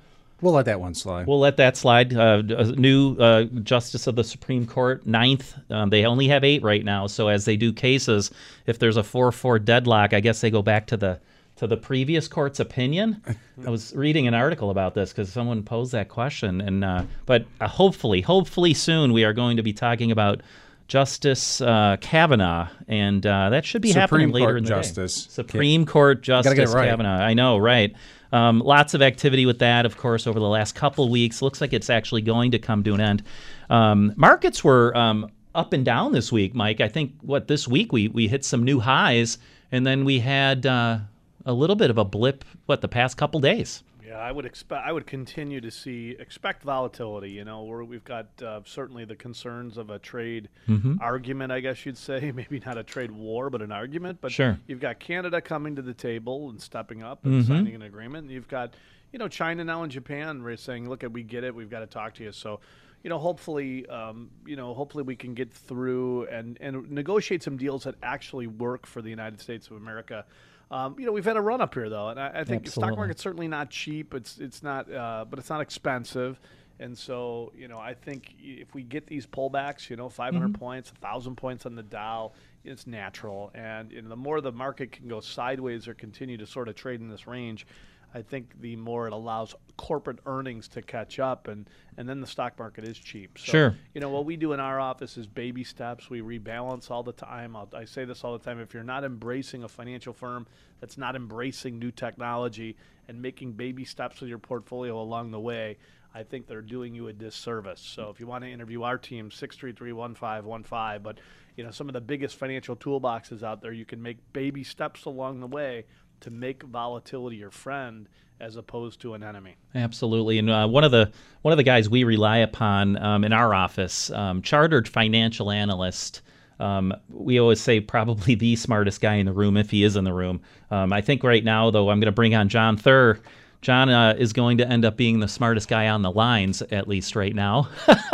we'll 0.42 0.52
let 0.52 0.66
that 0.66 0.80
one 0.82 0.94
slide. 0.94 1.26
We'll 1.26 1.40
let 1.40 1.56
that 1.56 1.78
slide. 1.78 2.14
Uh, 2.14 2.42
a 2.46 2.64
new 2.72 3.16
uh, 3.16 3.44
justice 3.44 4.06
of 4.06 4.16
the 4.16 4.24
Supreme 4.24 4.66
Court, 4.66 5.06
ninth. 5.06 5.54
Um, 5.70 5.88
they 5.88 6.04
only 6.04 6.28
have 6.28 6.44
eight 6.44 6.62
right 6.62 6.84
now. 6.84 7.06
So 7.06 7.28
as 7.28 7.46
they 7.46 7.56
do 7.56 7.72
cases, 7.72 8.30
if 8.66 8.78
there's 8.78 8.98
a 8.98 9.02
four-four 9.02 9.60
deadlock, 9.60 10.12
I 10.12 10.20
guess 10.20 10.42
they 10.42 10.50
go 10.50 10.60
back 10.60 10.88
to 10.88 10.98
the 10.98 11.20
to 11.58 11.66
the 11.66 11.76
previous 11.76 12.28
court's 12.28 12.60
opinion. 12.60 13.22
I 13.66 13.70
was 13.70 13.94
reading 13.94 14.26
an 14.26 14.34
article 14.34 14.70
about 14.70 14.94
this 14.94 15.10
because 15.10 15.30
someone 15.32 15.62
posed 15.62 15.92
that 15.92 16.08
question, 16.08 16.60
and 16.60 16.84
uh, 16.84 17.04
but 17.26 17.44
uh, 17.60 17.68
hopefully, 17.68 18.20
hopefully 18.20 18.74
soon 18.74 19.12
we 19.12 19.24
are 19.24 19.32
going 19.32 19.56
to 19.56 19.62
be 19.62 19.72
talking 19.72 20.10
about. 20.10 20.40
Justice 20.86 21.60
uh, 21.60 21.98
Kavanaugh, 22.00 22.66
and 22.88 23.26
uh, 23.26 23.50
that 23.50 23.66
should 23.66 23.82
be 23.82 23.92
happening 23.92 24.30
later 24.30 24.46
Court 24.46 24.56
in 24.56 24.64
the 24.64 24.70
Justice. 24.70 25.26
day. 25.26 25.30
Supreme 25.32 25.84
Court 25.84 26.22
Justice 26.22 26.72
right. 26.72 26.88
Kavanaugh. 26.88 27.22
I 27.22 27.34
know, 27.34 27.58
right? 27.58 27.94
Um, 28.32 28.60
lots 28.60 28.94
of 28.94 29.02
activity 29.02 29.44
with 29.44 29.58
that, 29.58 29.84
of 29.84 29.98
course, 29.98 30.26
over 30.26 30.40
the 30.40 30.48
last 30.48 30.74
couple 30.74 31.04
of 31.04 31.10
weeks. 31.10 31.42
Looks 31.42 31.60
like 31.60 31.74
it's 31.74 31.90
actually 31.90 32.22
going 32.22 32.52
to 32.52 32.58
come 32.58 32.82
to 32.84 32.94
an 32.94 33.02
end. 33.02 33.22
Um, 33.68 34.14
markets 34.16 34.64
were 34.64 34.96
um, 34.96 35.30
up 35.54 35.74
and 35.74 35.84
down 35.84 36.12
this 36.12 36.32
week, 36.32 36.54
Mike. 36.54 36.80
I 36.80 36.88
think 36.88 37.12
what 37.20 37.48
this 37.48 37.68
week 37.68 37.92
we 37.92 38.08
we 38.08 38.26
hit 38.26 38.42
some 38.42 38.64
new 38.64 38.80
highs, 38.80 39.36
and 39.70 39.86
then 39.86 40.06
we 40.06 40.20
had 40.20 40.64
uh, 40.64 41.00
a 41.48 41.52
little 41.52 41.74
bit 41.76 41.90
of 41.90 41.98
a 41.98 42.04
blip. 42.04 42.44
What 42.66 42.82
the 42.82 42.88
past 42.88 43.16
couple 43.16 43.40
days? 43.40 43.82
Yeah, 44.06 44.18
I 44.18 44.30
would 44.32 44.44
expect. 44.46 44.86
I 44.86 44.92
would 44.92 45.06
continue 45.06 45.60
to 45.60 45.70
see 45.70 46.14
expect 46.18 46.62
volatility. 46.62 47.30
You 47.30 47.44
know, 47.44 47.64
where 47.64 47.82
we've 47.84 48.04
got 48.04 48.26
uh, 48.42 48.60
certainly 48.64 49.04
the 49.04 49.16
concerns 49.16 49.76
of 49.76 49.90
a 49.90 49.98
trade 49.98 50.48
Mm-hmm. 50.68 50.96
argument. 51.00 51.50
I 51.52 51.60
guess 51.60 51.84
you'd 51.84 51.98
say 51.98 52.30
maybe 52.34 52.60
not 52.64 52.78
a 52.78 52.82
trade 52.84 53.10
war, 53.10 53.50
but 53.50 53.62
an 53.62 53.72
argument. 53.72 54.18
But 54.20 54.30
Sure. 54.32 54.58
you've 54.66 54.80
got 54.80 55.00
Canada 55.00 55.40
coming 55.40 55.74
to 55.76 55.82
the 55.82 55.94
table 55.94 56.50
and 56.50 56.60
stepping 56.60 57.02
up 57.02 57.24
and 57.24 57.42
Mm-hmm. 57.42 57.52
signing 57.52 57.74
an 57.74 57.82
agreement. 57.82 58.24
And 58.24 58.30
you've 58.30 58.48
got 58.48 58.74
you 59.12 59.18
know 59.18 59.28
China 59.28 59.64
now 59.64 59.82
and 59.82 59.90
Japan 59.90 60.42
saying, 60.58 60.88
"Look, 60.88 61.02
we 61.10 61.22
get 61.22 61.44
it. 61.44 61.54
We've 61.54 61.70
got 61.70 61.80
to 61.80 61.86
talk 61.86 62.14
to 62.14 62.24
you." 62.24 62.32
So. 62.32 62.60
You 63.04 63.10
know, 63.10 63.18
hopefully, 63.20 63.86
um, 63.86 64.28
you 64.44 64.56
know, 64.56 64.74
hopefully 64.74 65.04
we 65.04 65.14
can 65.14 65.32
get 65.32 65.52
through 65.52 66.26
and, 66.26 66.58
and 66.60 66.90
negotiate 66.90 67.44
some 67.44 67.56
deals 67.56 67.84
that 67.84 67.94
actually 68.02 68.48
work 68.48 68.86
for 68.86 69.00
the 69.02 69.08
United 69.08 69.40
States 69.40 69.68
of 69.68 69.76
America. 69.76 70.24
Um, 70.70 70.96
you 70.98 71.06
know, 71.06 71.12
we've 71.12 71.24
had 71.24 71.36
a 71.36 71.40
run 71.40 71.60
up 71.60 71.74
here 71.74 71.88
though, 71.88 72.08
and 72.08 72.20
I, 72.20 72.28
I 72.28 72.44
think 72.44 72.64
the 72.64 72.70
stock 72.70 72.96
market's 72.96 73.22
certainly 73.22 73.48
not 73.48 73.70
cheap. 73.70 74.12
It's 74.12 74.38
it's 74.38 74.62
not, 74.62 74.92
uh, 74.92 75.24
but 75.28 75.38
it's 75.38 75.48
not 75.48 75.60
expensive. 75.60 76.38
And 76.80 76.96
so, 76.96 77.52
you 77.56 77.66
know, 77.66 77.78
I 77.78 77.94
think 77.94 78.34
if 78.38 78.72
we 78.72 78.84
get 78.84 79.06
these 79.06 79.26
pullbacks, 79.26 79.90
you 79.90 79.96
know, 79.96 80.08
500 80.08 80.54
points, 80.54 80.92
1,000 80.92 81.34
points 81.34 81.66
on 81.66 81.74
the 81.74 81.82
Dow, 81.82 82.32
it's 82.64 82.86
natural. 82.86 83.50
And 83.54 83.90
you 83.90 84.02
know, 84.02 84.08
the 84.08 84.16
more 84.16 84.40
the 84.40 84.52
market 84.52 84.92
can 84.92 85.08
go 85.08 85.18
sideways 85.20 85.88
or 85.88 85.94
continue 85.94 86.36
to 86.36 86.46
sort 86.46 86.68
of 86.68 86.76
trade 86.76 87.00
in 87.00 87.08
this 87.08 87.26
range, 87.26 87.66
I 88.14 88.22
think 88.22 88.60
the 88.60 88.76
more 88.76 89.06
it 89.06 89.12
allows 89.12 89.54
corporate 89.76 90.18
earnings 90.26 90.66
to 90.68 90.82
catch 90.82 91.18
up, 91.18 91.46
and, 91.46 91.68
and 91.96 92.08
then 92.08 92.20
the 92.20 92.26
stock 92.26 92.58
market 92.58 92.84
is 92.84 92.98
cheap. 92.98 93.38
So, 93.38 93.52
Sure. 93.52 93.76
You 93.94 94.00
know, 94.00 94.08
what 94.08 94.24
we 94.24 94.36
do 94.36 94.52
in 94.52 94.60
our 94.60 94.80
office 94.80 95.16
is 95.16 95.26
baby 95.26 95.62
steps. 95.62 96.08
We 96.08 96.20
rebalance 96.20 96.90
all 96.90 97.02
the 97.02 97.12
time. 97.12 97.54
I'll, 97.54 97.68
I 97.74 97.84
say 97.84 98.04
this 98.04 98.24
all 98.24 98.32
the 98.32 98.44
time. 98.44 98.60
If 98.60 98.72
you're 98.72 98.82
not 98.82 99.04
embracing 99.04 99.62
a 99.62 99.68
financial 99.68 100.12
firm 100.12 100.46
that's 100.80 100.96
not 100.96 101.16
embracing 101.16 101.78
new 101.78 101.90
technology 101.90 102.76
and 103.08 103.20
making 103.20 103.52
baby 103.52 103.84
steps 103.84 104.20
with 104.20 104.28
your 104.28 104.38
portfolio 104.38 105.00
along 105.00 105.30
the 105.30 105.40
way, 105.40 105.76
I 106.14 106.22
think 106.22 106.46
they're 106.46 106.62
doing 106.62 106.94
you 106.94 107.08
a 107.08 107.12
disservice. 107.12 107.80
So 107.80 108.08
if 108.08 108.18
you 108.18 108.26
want 108.26 108.42
to 108.44 108.50
interview 108.50 108.82
our 108.82 108.98
team, 108.98 109.30
633-1515. 109.30 111.02
But, 111.02 111.18
you 111.56 111.64
know, 111.64 111.70
some 111.70 111.88
of 111.88 111.92
the 111.92 112.00
biggest 112.00 112.36
financial 112.36 112.74
toolboxes 112.74 113.42
out 113.42 113.60
there, 113.60 113.72
you 113.72 113.84
can 113.84 114.02
make 114.02 114.16
baby 114.32 114.64
steps 114.64 115.04
along 115.04 115.40
the 115.40 115.46
way 115.46 115.84
to 116.20 116.30
make 116.30 116.62
volatility 116.62 117.36
your 117.36 117.50
friend 117.50 118.08
as 118.40 118.56
opposed 118.56 119.00
to 119.00 119.14
an 119.14 119.22
enemy. 119.22 119.56
Absolutely, 119.74 120.38
and 120.38 120.48
uh, 120.48 120.66
one 120.66 120.84
of 120.84 120.92
the 120.92 121.10
one 121.42 121.52
of 121.52 121.58
the 121.58 121.64
guys 121.64 121.88
we 121.88 122.04
rely 122.04 122.38
upon 122.38 122.96
um, 122.98 123.24
in 123.24 123.32
our 123.32 123.54
office, 123.54 124.10
um, 124.10 124.42
chartered 124.42 124.88
financial 124.88 125.50
analyst. 125.50 126.22
Um, 126.60 126.92
we 127.08 127.38
always 127.38 127.60
say 127.60 127.80
probably 127.80 128.34
the 128.36 128.56
smartest 128.56 129.00
guy 129.00 129.14
in 129.14 129.26
the 129.26 129.32
room 129.32 129.56
if 129.56 129.70
he 129.70 129.84
is 129.84 129.96
in 129.96 130.04
the 130.04 130.12
room. 130.12 130.40
Um, 130.70 130.92
I 130.92 131.00
think 131.00 131.22
right 131.22 131.44
now, 131.44 131.70
though, 131.70 131.90
I'm 131.90 132.00
going 132.00 132.06
to 132.06 132.12
bring 132.12 132.34
on 132.34 132.48
John 132.48 132.76
Thur 132.76 133.20
John 133.60 133.88
uh, 133.88 134.14
is 134.16 134.32
going 134.32 134.58
to 134.58 134.68
end 134.68 134.84
up 134.84 134.96
being 134.96 135.20
the 135.20 135.28
smartest 135.28 135.68
guy 135.68 135.88
on 135.88 136.02
the 136.02 136.10
lines, 136.10 136.62
at 136.62 136.86
least 136.86 137.16
right 137.16 137.34
now. 137.34 137.68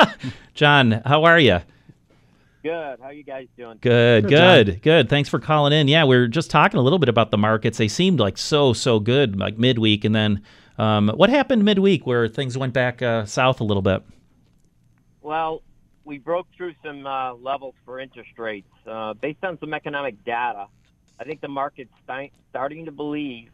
John, 0.55 1.03
how 1.05 1.25
are 1.25 1.39
you? 1.39 1.61
Good. 2.65 2.99
How 3.03 3.11
you 3.11 3.25
guys 3.25 3.47
doing? 3.59 3.77
Good, 3.83 4.27
good, 4.27 4.81
good, 4.81 5.11
Thanks 5.11 5.29
for 5.29 5.39
calling 5.39 5.75
in. 5.75 5.87
Yeah, 5.87 6.07
we 6.07 6.17
are 6.17 6.27
just 6.27 6.51
talking 6.51 6.81
a 6.81 6.83
little 6.83 6.99
bit 6.99 7.11
about 7.11 7.31
the 7.31 7.37
markets. 7.37 7.77
They 7.77 7.89
seemed 7.89 8.21
like 8.21 8.39
so, 8.39 8.73
so 8.73 8.99
good, 9.01 9.39
like 9.39 9.59
midweek, 9.59 10.03
and 10.03 10.15
then 10.15 10.43
um, 10.79 11.11
what 11.11 11.29
happened 11.29 11.63
midweek 11.67 12.07
where 12.07 12.27
things 12.27 12.57
went 12.57 12.73
back 12.73 13.03
uh, 13.03 13.27
south 13.27 13.61
a 13.61 13.65
little 13.65 13.83
bit? 13.83 14.03
Well, 15.21 15.61
we 16.07 16.17
broke 16.17 16.47
through 16.57 16.73
some 16.83 17.07
uh, 17.07 17.35
levels 17.35 17.75
for 17.85 18.01
interest 18.01 18.31
rates 18.39 18.73
uh, 18.87 19.13
based 19.13 19.45
on 19.45 19.59
some 19.61 19.75
economic 19.75 20.25
data. 20.25 20.69
I 21.21 21.25
think 21.25 21.43
the 21.43 21.49
market's 21.49 21.93
st- 22.09 22.33
starting 22.49 22.87
to 22.87 22.93
believe 22.93 23.51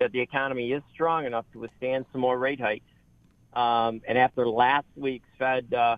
that 0.00 0.12
the 0.12 0.20
economy 0.20 0.72
is 0.72 0.82
strong 0.92 1.24
enough 1.24 1.46
to 1.52 1.60
withstand 1.60 2.04
some 2.12 2.20
more 2.20 2.38
rate 2.38 2.60
hikes. 2.60 2.84
Um, 3.54 4.02
and 4.06 4.18
after 4.18 4.46
last 4.46 4.86
week's 4.96 5.28
Fed 5.38 5.72
uh, 5.72 5.96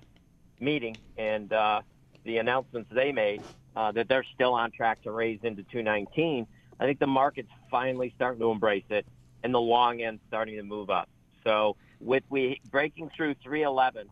meeting 0.60 0.96
and 1.18 1.52
uh, 1.52 1.80
the 2.24 2.38
announcements 2.38 2.90
they 2.92 3.12
made 3.12 3.42
uh, 3.76 3.92
that 3.92 4.08
they're 4.08 4.26
still 4.34 4.54
on 4.54 4.70
track 4.70 5.02
to 5.02 5.10
raise 5.10 5.40
into 5.42 5.62
219, 5.64 6.46
I 6.78 6.84
think 6.84 6.98
the 6.98 7.06
market's 7.06 7.50
finally 7.70 8.12
starting 8.16 8.40
to 8.40 8.50
embrace 8.50 8.84
it, 8.90 9.06
and 9.42 9.52
the 9.54 9.60
long 9.60 10.02
end 10.02 10.20
starting 10.28 10.56
to 10.56 10.62
move 10.62 10.90
up. 10.90 11.08
So 11.44 11.76
with 12.00 12.22
we 12.28 12.60
breaking 12.70 13.10
through 13.16 13.34
311 13.42 14.08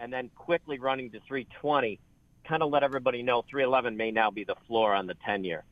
and 0.00 0.12
then 0.12 0.30
quickly 0.34 0.78
running 0.78 1.10
to 1.10 1.20
320, 1.26 1.98
kind 2.46 2.62
of 2.62 2.70
let 2.70 2.82
everybody 2.82 3.22
know 3.22 3.44
311 3.50 3.96
may 3.96 4.10
now 4.10 4.30
be 4.30 4.44
the 4.44 4.54
floor 4.66 4.94
on 4.94 5.06
the 5.06 5.14
10 5.24 5.44
year. 5.44 5.64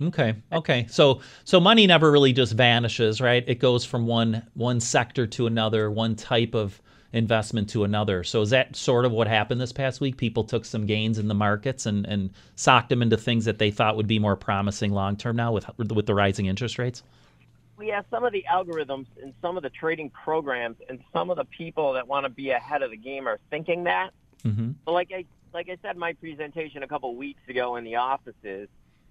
Okay. 0.00 0.34
Okay. 0.52 0.86
So 0.88 1.20
so 1.44 1.60
money 1.60 1.86
never 1.86 2.10
really 2.10 2.32
just 2.32 2.54
vanishes, 2.54 3.20
right? 3.20 3.44
It 3.46 3.56
goes 3.56 3.84
from 3.84 4.06
one 4.06 4.46
one 4.54 4.80
sector 4.80 5.26
to 5.28 5.46
another, 5.46 5.90
one 5.90 6.16
type 6.16 6.54
of 6.54 6.80
investment 7.12 7.68
to 7.70 7.84
another. 7.84 8.24
So 8.24 8.40
is 8.40 8.50
that 8.50 8.74
sort 8.74 9.04
of 9.04 9.12
what 9.12 9.26
happened 9.26 9.60
this 9.60 9.72
past 9.72 10.00
week? 10.00 10.16
People 10.16 10.44
took 10.44 10.64
some 10.64 10.86
gains 10.86 11.18
in 11.18 11.28
the 11.28 11.34
markets 11.34 11.86
and 11.86 12.06
and 12.06 12.30
socked 12.56 12.88
them 12.88 13.02
into 13.02 13.16
things 13.16 13.44
that 13.44 13.58
they 13.58 13.70
thought 13.70 13.96
would 13.96 14.06
be 14.06 14.18
more 14.18 14.36
promising 14.36 14.92
long 14.92 15.16
term 15.16 15.36
now 15.36 15.52
with 15.52 15.66
with 15.78 16.06
the 16.06 16.14
rising 16.14 16.46
interest 16.46 16.78
rates. 16.78 17.02
Have 17.90 18.04
some 18.10 18.22
of 18.24 18.32
the 18.32 18.44
algorithms 18.48 19.06
and 19.20 19.34
some 19.42 19.56
of 19.56 19.64
the 19.64 19.70
trading 19.70 20.08
programs 20.10 20.76
and 20.88 21.00
some 21.12 21.30
of 21.30 21.36
the 21.36 21.44
people 21.44 21.94
that 21.94 22.06
want 22.06 22.24
to 22.24 22.30
be 22.30 22.50
ahead 22.50 22.80
of 22.82 22.92
the 22.92 22.96
game 22.96 23.26
are 23.26 23.40
thinking 23.50 23.84
that. 23.84 24.10
Mm-hmm. 24.44 24.70
But 24.84 24.92
like 24.92 25.10
I 25.12 25.24
like 25.52 25.68
I 25.68 25.76
said 25.82 25.96
in 25.96 25.98
my 25.98 26.12
presentation 26.12 26.84
a 26.84 26.88
couple 26.88 27.14
weeks 27.16 27.40
ago 27.48 27.74
in 27.76 27.84
the 27.84 27.96
offices, 27.96 28.68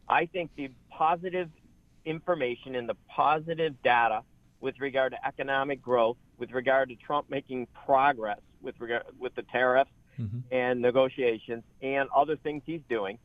I 0.07 0.25
think 0.25 0.51
the 0.55 0.71
positive 0.89 1.49
information 2.05 2.75
and 2.75 2.87
the 2.87 2.95
positive 3.09 3.75
data 3.83 4.23
with 4.61 4.79
regard 4.79 5.11
to 5.11 5.27
economic 5.27 5.81
growth, 5.81 6.17
with 6.37 6.51
regard 6.51 6.89
to 6.89 6.95
Trump 6.95 7.29
making 7.29 7.67
progress 7.85 8.39
with 8.61 8.79
regard 8.79 9.03
with 9.19 9.33
the 9.35 9.41
tariffs 9.43 9.91
mm-hmm. 10.19 10.39
and 10.51 10.81
negotiations 10.81 11.63
and 11.81 12.07
other 12.15 12.35
things 12.37 12.61
he's 12.65 12.81
doing, 12.89 13.17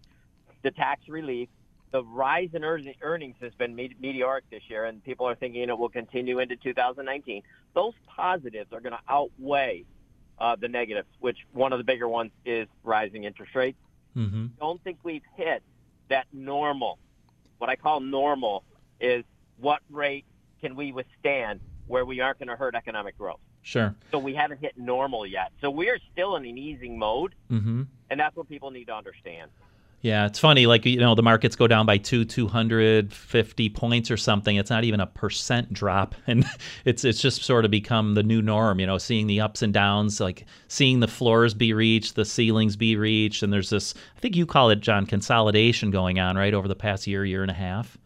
the 0.63 0.71
tax 0.71 1.09
relief, 1.09 1.49
the 1.93 2.03
rise 2.03 2.49
in 2.53 2.65
earnings 2.65 3.37
has 3.41 3.55
been 3.55 3.75
meteoric 3.75 4.45
this 4.51 4.63
year, 4.69 4.87
and 4.87 5.03
people 5.05 5.27
are 5.27 5.35
thinking 5.35 5.69
it 5.69 5.79
will 5.79 5.89
continue 5.89 6.41
into 6.41 6.57
2019. 6.57 7.43
Those 7.75 7.93
positives 8.07 8.73
are 8.73 8.81
going 8.81 8.93
to 8.93 9.01
outweigh 9.09 9.85
uh, 10.39 10.57
the 10.57 10.69
negatives, 10.69 11.09
which 11.21 11.39
one 11.53 11.73
of 11.73 11.79
the 11.79 11.85
bigger 11.85 12.09
ones 12.09 12.33
is 12.45 12.67
rising 12.83 13.25
interest 13.25 13.55
rates. 13.55 13.79
Mm-hmm. 14.17 14.47
Don't 14.59 14.83
think 14.83 14.99
we've 15.03 15.23
hit 15.37 15.63
that 16.09 16.27
normal, 16.33 16.99
what 17.59 17.71
I 17.71 17.77
call 17.77 18.01
normal, 18.01 18.65
is 19.01 19.25
what 19.59 19.81
rate 19.91 20.25
can 20.61 20.77
we 20.77 20.93
withstand 20.93 21.61
where 21.87 22.05
we 22.05 22.21
aren't 22.21 22.39
going 22.39 22.49
to 22.49 22.57
hurt 22.57 22.75
economic 22.75 23.17
growth. 23.17 23.41
Sure. 23.63 23.95
So 24.11 24.19
we 24.19 24.35
haven't 24.35 24.61
hit 24.61 24.77
normal 24.77 25.27
yet. 25.27 25.53
So 25.61 25.71
we're 25.71 25.99
still 26.13 26.37
in 26.37 26.45
an 26.45 26.59
easing 26.59 26.99
mode, 26.99 27.35
mm-hmm. 27.51 27.83
and 28.11 28.21
that's 28.21 28.37
what 28.37 28.49
people 28.49 28.71
need 28.71 28.87
to 28.87 28.95
understand. 28.95 29.51
Yeah, 30.03 30.27
it's 30.27 30.39
funny. 30.39 30.67
Like 30.67 30.85
you 30.85 31.01
know, 31.01 31.17
the 31.17 31.23
markets 31.23 31.57
go 31.57 31.67
down 31.67 31.85
by 31.85 31.97
two, 31.97 32.25
two 32.25 32.47
hundred 32.47 33.13
fifty 33.13 33.69
points 33.69 34.09
or 34.09 34.17
something. 34.17 34.55
It's 34.55 34.71
not 34.71 34.85
even 34.85 35.01
a 35.01 35.07
percent 35.07 35.73
drop, 35.73 36.15
and 36.29 36.45
it's 36.85 37.03
it's 37.03 37.21
just 37.21 37.43
sort 37.43 37.65
of 37.65 37.73
become 37.73 38.15
the 38.15 38.23
new 38.23 38.41
norm. 38.41 38.79
You 38.79 38.87
know, 38.87 38.99
seeing 38.99 39.27
the 39.27 39.41
ups 39.41 39.63
and 39.63 39.75
downs, 39.75 40.21
like 40.21 40.47
seeing 40.69 41.01
the 41.01 41.09
floors 41.09 41.55
be 41.55 41.73
reached, 41.73 42.15
the 42.15 42.25
ceilings 42.25 42.77
be 42.77 42.95
reached, 42.95 43.43
and 43.43 43.53
there's 43.53 43.71
this. 43.71 43.95
I 44.17 44.21
think 44.21 44.37
you 44.37 44.47
call 44.47 44.71
it 44.71 44.81
John 44.81 45.07
consolidation 45.07 45.91
going 45.91 46.21
on 46.21 46.37
right 46.37 46.55
over 46.55 46.69
the 46.69 46.77
past 46.77 47.09
year, 47.09 47.25
year 47.25 47.43
and 47.43 47.51
a 47.51 47.55
half. 47.55 47.99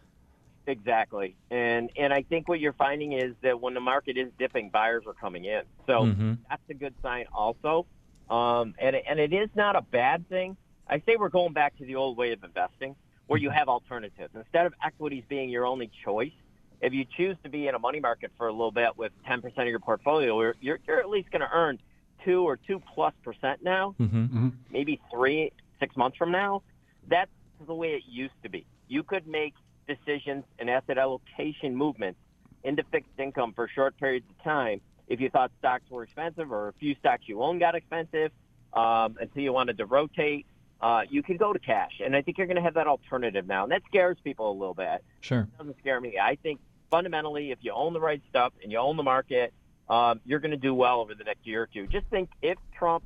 Exactly, 0.70 1.36
and 1.50 1.90
and 1.96 2.12
I 2.12 2.22
think 2.22 2.48
what 2.48 2.60
you're 2.60 2.72
finding 2.72 3.12
is 3.12 3.34
that 3.42 3.60
when 3.60 3.74
the 3.74 3.80
market 3.80 4.16
is 4.16 4.28
dipping, 4.38 4.70
buyers 4.70 5.04
are 5.06 5.14
coming 5.14 5.44
in. 5.44 5.62
So 5.86 6.04
mm-hmm. 6.04 6.34
that's 6.48 6.62
a 6.68 6.74
good 6.74 6.94
sign, 7.02 7.26
also. 7.32 7.86
Um, 8.28 8.74
and 8.78 8.94
and 8.94 9.18
it 9.18 9.32
is 9.32 9.48
not 9.54 9.74
a 9.76 9.82
bad 9.82 10.28
thing 10.28 10.56
I 10.90 11.00
say 11.06 11.16
we're 11.16 11.28
going 11.28 11.52
back 11.52 11.78
to 11.78 11.84
the 11.84 11.94
old 11.94 12.16
way 12.16 12.32
of 12.32 12.42
investing 12.42 12.96
where 13.28 13.38
you 13.38 13.48
mm-hmm. 13.48 13.58
have 13.58 13.68
alternatives. 13.68 14.34
Instead 14.34 14.66
of 14.66 14.74
equities 14.84 15.22
being 15.28 15.48
your 15.48 15.64
only 15.64 15.90
choice, 16.04 16.32
if 16.80 16.92
you 16.92 17.04
choose 17.16 17.36
to 17.44 17.48
be 17.48 17.68
in 17.68 17.76
a 17.76 17.78
money 17.78 18.00
market 18.00 18.32
for 18.36 18.48
a 18.48 18.52
little 18.52 18.72
bit 18.72 18.96
with 18.96 19.12
10% 19.28 19.44
of 19.44 19.68
your 19.68 19.78
portfolio, 19.78 20.52
you're, 20.60 20.80
you're 20.86 20.98
at 20.98 21.08
least 21.08 21.30
going 21.30 21.42
to 21.42 21.50
earn 21.52 21.78
two 22.24 22.42
or 22.42 22.56
two 22.56 22.82
plus 22.92 23.14
percent 23.22 23.62
now, 23.62 23.94
mm-hmm. 24.00 24.24
mm-hmm. 24.24 24.48
maybe 24.70 25.00
three, 25.12 25.52
six 25.78 25.96
months 25.96 26.16
from 26.16 26.32
now. 26.32 26.62
That's 27.08 27.30
the 27.66 27.74
way 27.74 27.90
it 27.90 28.02
used 28.08 28.34
to 28.42 28.48
be. 28.48 28.66
You 28.88 29.04
could 29.04 29.28
make 29.28 29.54
decisions 29.94 30.44
and 30.58 30.70
asset 30.70 30.98
allocation 30.98 31.74
movements 31.74 32.18
into 32.62 32.82
fixed 32.90 33.18
income 33.18 33.52
for 33.54 33.68
short 33.68 33.96
periods 33.98 34.26
of 34.30 34.44
time 34.44 34.80
if 35.08 35.20
you 35.20 35.28
thought 35.30 35.50
stocks 35.58 35.90
were 35.90 36.02
expensive 36.02 36.52
or 36.52 36.68
a 36.68 36.72
few 36.74 36.94
stocks 36.96 37.22
you 37.26 37.42
own 37.42 37.58
got 37.58 37.74
expensive 37.74 38.30
um, 38.72 39.16
until 39.20 39.42
you 39.42 39.52
wanted 39.52 39.78
to 39.78 39.86
rotate 39.86 40.46
uh, 40.80 41.02
you 41.10 41.22
can 41.22 41.36
go 41.36 41.52
to 41.52 41.58
cash. 41.58 42.00
And 42.02 42.16
I 42.16 42.22
think 42.22 42.38
you're 42.38 42.46
going 42.46 42.56
to 42.56 42.62
have 42.62 42.74
that 42.74 42.86
alternative 42.86 43.46
now. 43.46 43.64
And 43.64 43.72
that 43.72 43.82
scares 43.86 44.16
people 44.24 44.50
a 44.50 44.56
little 44.56 44.74
bit. 44.74 45.04
Sure. 45.20 45.40
It 45.40 45.58
doesn't 45.58 45.78
scare 45.78 46.00
me. 46.00 46.18
I 46.20 46.36
think 46.36 46.60
fundamentally, 46.90 47.50
if 47.50 47.58
you 47.60 47.72
own 47.72 47.92
the 47.92 48.00
right 48.00 48.22
stuff 48.30 48.52
and 48.62 48.72
you 48.72 48.78
own 48.78 48.96
the 48.96 49.02
market, 49.02 49.52
um, 49.88 50.20
you're 50.24 50.38
going 50.38 50.52
to 50.52 50.56
do 50.56 50.74
well 50.74 51.00
over 51.00 51.14
the 51.14 51.24
next 51.24 51.46
year 51.46 51.62
or 51.62 51.66
two. 51.66 51.86
Just 51.86 52.06
think 52.06 52.30
if 52.40 52.56
Trump 52.76 53.04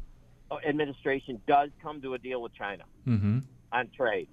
administration 0.64 1.40
does 1.48 1.70
come 1.82 2.00
to 2.02 2.14
a 2.14 2.18
deal 2.18 2.40
with 2.40 2.54
China 2.54 2.84
mm-hmm. 3.06 3.40
on 3.72 3.90
trade. 3.96 4.28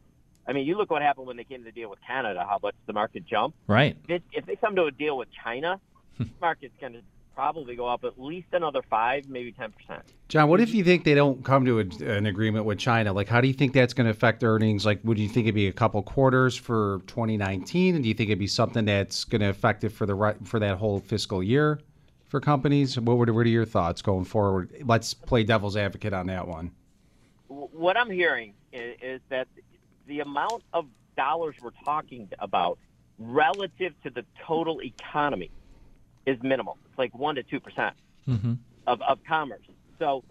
I 0.47 0.53
mean, 0.53 0.65
you 0.65 0.77
look 0.77 0.89
what 0.89 1.01
happened 1.01 1.27
when 1.27 1.37
they 1.37 1.43
came 1.43 1.59
to 1.59 1.65
the 1.65 1.71
deal 1.71 1.89
with 1.89 1.99
Canada, 2.05 2.45
how 2.47 2.59
much 2.61 2.75
the 2.87 2.93
market 2.93 3.25
jumped. 3.25 3.57
Right. 3.67 3.95
If, 4.07 4.21
if 4.31 4.45
they 4.45 4.55
come 4.55 4.75
to 4.75 4.85
a 4.85 4.91
deal 4.91 5.17
with 5.17 5.29
China, 5.43 5.79
the 6.17 6.27
market's 6.39 6.73
going 6.79 6.93
to 6.93 7.01
probably 7.35 7.75
go 7.75 7.87
up 7.87 8.03
at 8.03 8.19
least 8.21 8.47
another 8.51 8.81
five, 8.89 9.27
maybe 9.29 9.51
ten 9.51 9.71
percent. 9.71 10.03
John, 10.27 10.49
what 10.49 10.59
if 10.59 10.73
you 10.73 10.83
think 10.83 11.03
they 11.03 11.15
don't 11.15 11.43
come 11.43 11.65
to 11.65 11.79
a, 11.79 11.83
an 12.05 12.25
agreement 12.25 12.65
with 12.65 12.77
China? 12.77 13.13
Like, 13.13 13.27
how 13.27 13.41
do 13.41 13.47
you 13.47 13.53
think 13.53 13.73
that's 13.73 13.93
going 13.93 14.05
to 14.05 14.11
affect 14.11 14.43
earnings? 14.43 14.85
Like, 14.85 14.99
would 15.03 15.17
you 15.17 15.27
think 15.27 15.45
it'd 15.45 15.55
be 15.55 15.67
a 15.67 15.73
couple 15.73 16.01
quarters 16.03 16.55
for 16.55 17.01
2019, 17.07 17.95
and 17.95 18.03
do 18.03 18.07
you 18.09 18.13
think 18.13 18.29
it'd 18.29 18.39
be 18.39 18.47
something 18.47 18.85
that's 18.85 19.23
going 19.23 19.41
to 19.41 19.49
affect 19.49 19.83
it 19.83 19.89
for 19.89 20.05
the 20.05 20.35
for 20.43 20.59
that 20.59 20.77
whole 20.77 20.99
fiscal 20.99 21.41
year 21.41 21.79
for 22.27 22.39
companies? 22.39 22.99
What 22.99 23.17
what 23.17 23.29
are 23.29 23.47
your 23.47 23.65
thoughts 23.65 24.01
going 24.01 24.25
forward? 24.25 24.71
Let's 24.85 25.13
play 25.13 25.43
devil's 25.43 25.77
advocate 25.77 26.13
on 26.13 26.27
that 26.27 26.47
one. 26.47 26.71
What 27.47 27.97
I'm 27.97 28.09
hearing 28.09 28.53
is, 28.71 28.95
is 29.01 29.21
that 29.29 29.47
the 30.11 30.19
amount 30.19 30.61
of 30.73 30.87
dollars 31.15 31.55
we're 31.61 31.71
talking 31.85 32.27
about 32.39 32.77
relative 33.17 33.93
to 34.03 34.09
the 34.09 34.25
total 34.45 34.81
economy 34.81 35.49
is 36.25 36.37
minimal. 36.43 36.77
It's 36.89 36.99
like 36.99 37.15
one 37.15 37.35
to 37.35 37.43
two 37.43 37.61
percent 37.61 37.95
mm-hmm. 38.27 38.55
of 38.87 39.01
of 39.01 39.19
commerce. 39.25 39.65
So 39.99 40.25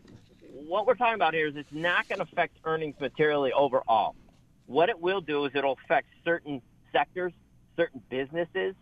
what 0.53 0.87
we're 0.87 0.97
talking 0.97 1.15
about 1.15 1.33
here 1.33 1.47
is 1.47 1.57
it's 1.57 1.73
not 1.73 2.07
going 2.09 2.19
to 2.19 2.25
affect 2.25 2.59
earnings 2.65 2.97
materially 3.01 3.53
overall. 3.55 4.17
What 4.67 4.91
it 4.91 5.01
will 5.01 5.23
do 5.23 5.47
is 5.47 5.53
it'll 5.55 5.79
affect 5.85 6.09
certain 6.27 6.61
sectors, 6.93 7.33
certain 7.75 8.03
businesses 8.11 8.75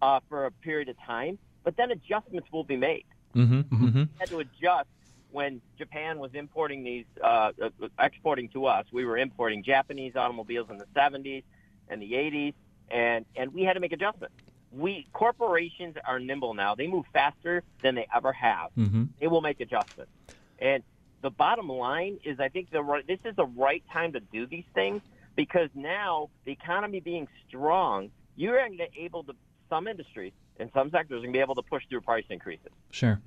uh, 0.00 0.20
for 0.30 0.46
a 0.46 0.50
period 0.50 0.88
of 0.88 0.96
time, 1.00 1.38
but 1.64 1.76
then 1.76 1.90
adjustments 1.90 2.48
will 2.50 2.64
be 2.64 2.78
made. 2.78 3.04
Mm-hmm. 3.36 3.60
Mm-hmm. 3.60 4.04
had 4.18 4.28
to 4.30 4.38
adjust 4.38 4.88
when 5.34 5.60
Japan 5.76 6.20
was 6.20 6.30
importing 6.34 6.84
these, 6.84 7.06
uh, 7.22 7.50
uh, 7.60 7.70
exporting 7.98 8.48
to 8.50 8.66
us. 8.66 8.86
We 8.92 9.04
were 9.04 9.18
importing 9.18 9.64
Japanese 9.64 10.14
automobiles 10.14 10.70
in 10.70 10.78
the 10.78 10.86
70s 10.94 11.42
and 11.88 12.00
the 12.00 12.12
80s, 12.12 12.54
and, 12.88 13.26
and 13.34 13.52
we 13.52 13.62
had 13.64 13.72
to 13.72 13.80
make 13.80 13.92
adjustments 13.92 14.34
we 14.76 15.06
corporations 15.12 15.96
are 16.04 16.18
nimble 16.18 16.54
now. 16.54 16.74
They 16.74 16.86
move 16.86 17.06
faster 17.12 17.62
than 17.82 17.94
they 17.94 18.06
ever 18.14 18.32
have. 18.32 18.70
Mm-hmm. 18.76 19.04
They 19.20 19.28
will 19.28 19.40
make 19.40 19.60
adjustments. 19.60 20.10
And 20.58 20.82
the 21.22 21.30
bottom 21.30 21.68
line 21.68 22.18
is, 22.24 22.40
I 22.40 22.48
think 22.48 22.70
the 22.70 22.82
right, 22.82 23.06
this 23.06 23.20
is 23.24 23.36
the 23.36 23.46
right 23.46 23.82
time 23.92 24.12
to 24.12 24.20
do 24.20 24.46
these 24.46 24.64
things 24.74 25.00
because 25.36 25.68
now 25.74 26.30
the 26.44 26.52
economy 26.52 27.00
being 27.00 27.28
strong, 27.48 28.10
you're 28.36 28.58
going 28.58 28.78
to 28.78 28.88
able 28.96 29.24
to 29.24 29.34
some 29.70 29.86
industries 29.86 30.32
and 30.58 30.70
some 30.74 30.90
sectors 30.90 31.18
are 31.18 31.20
going 31.20 31.32
to 31.32 31.36
be 31.36 31.40
able 31.40 31.54
to 31.54 31.62
push 31.62 31.82
through 31.88 32.00
price 32.00 32.24
increases. 32.28 32.70
Sure. 32.90 33.20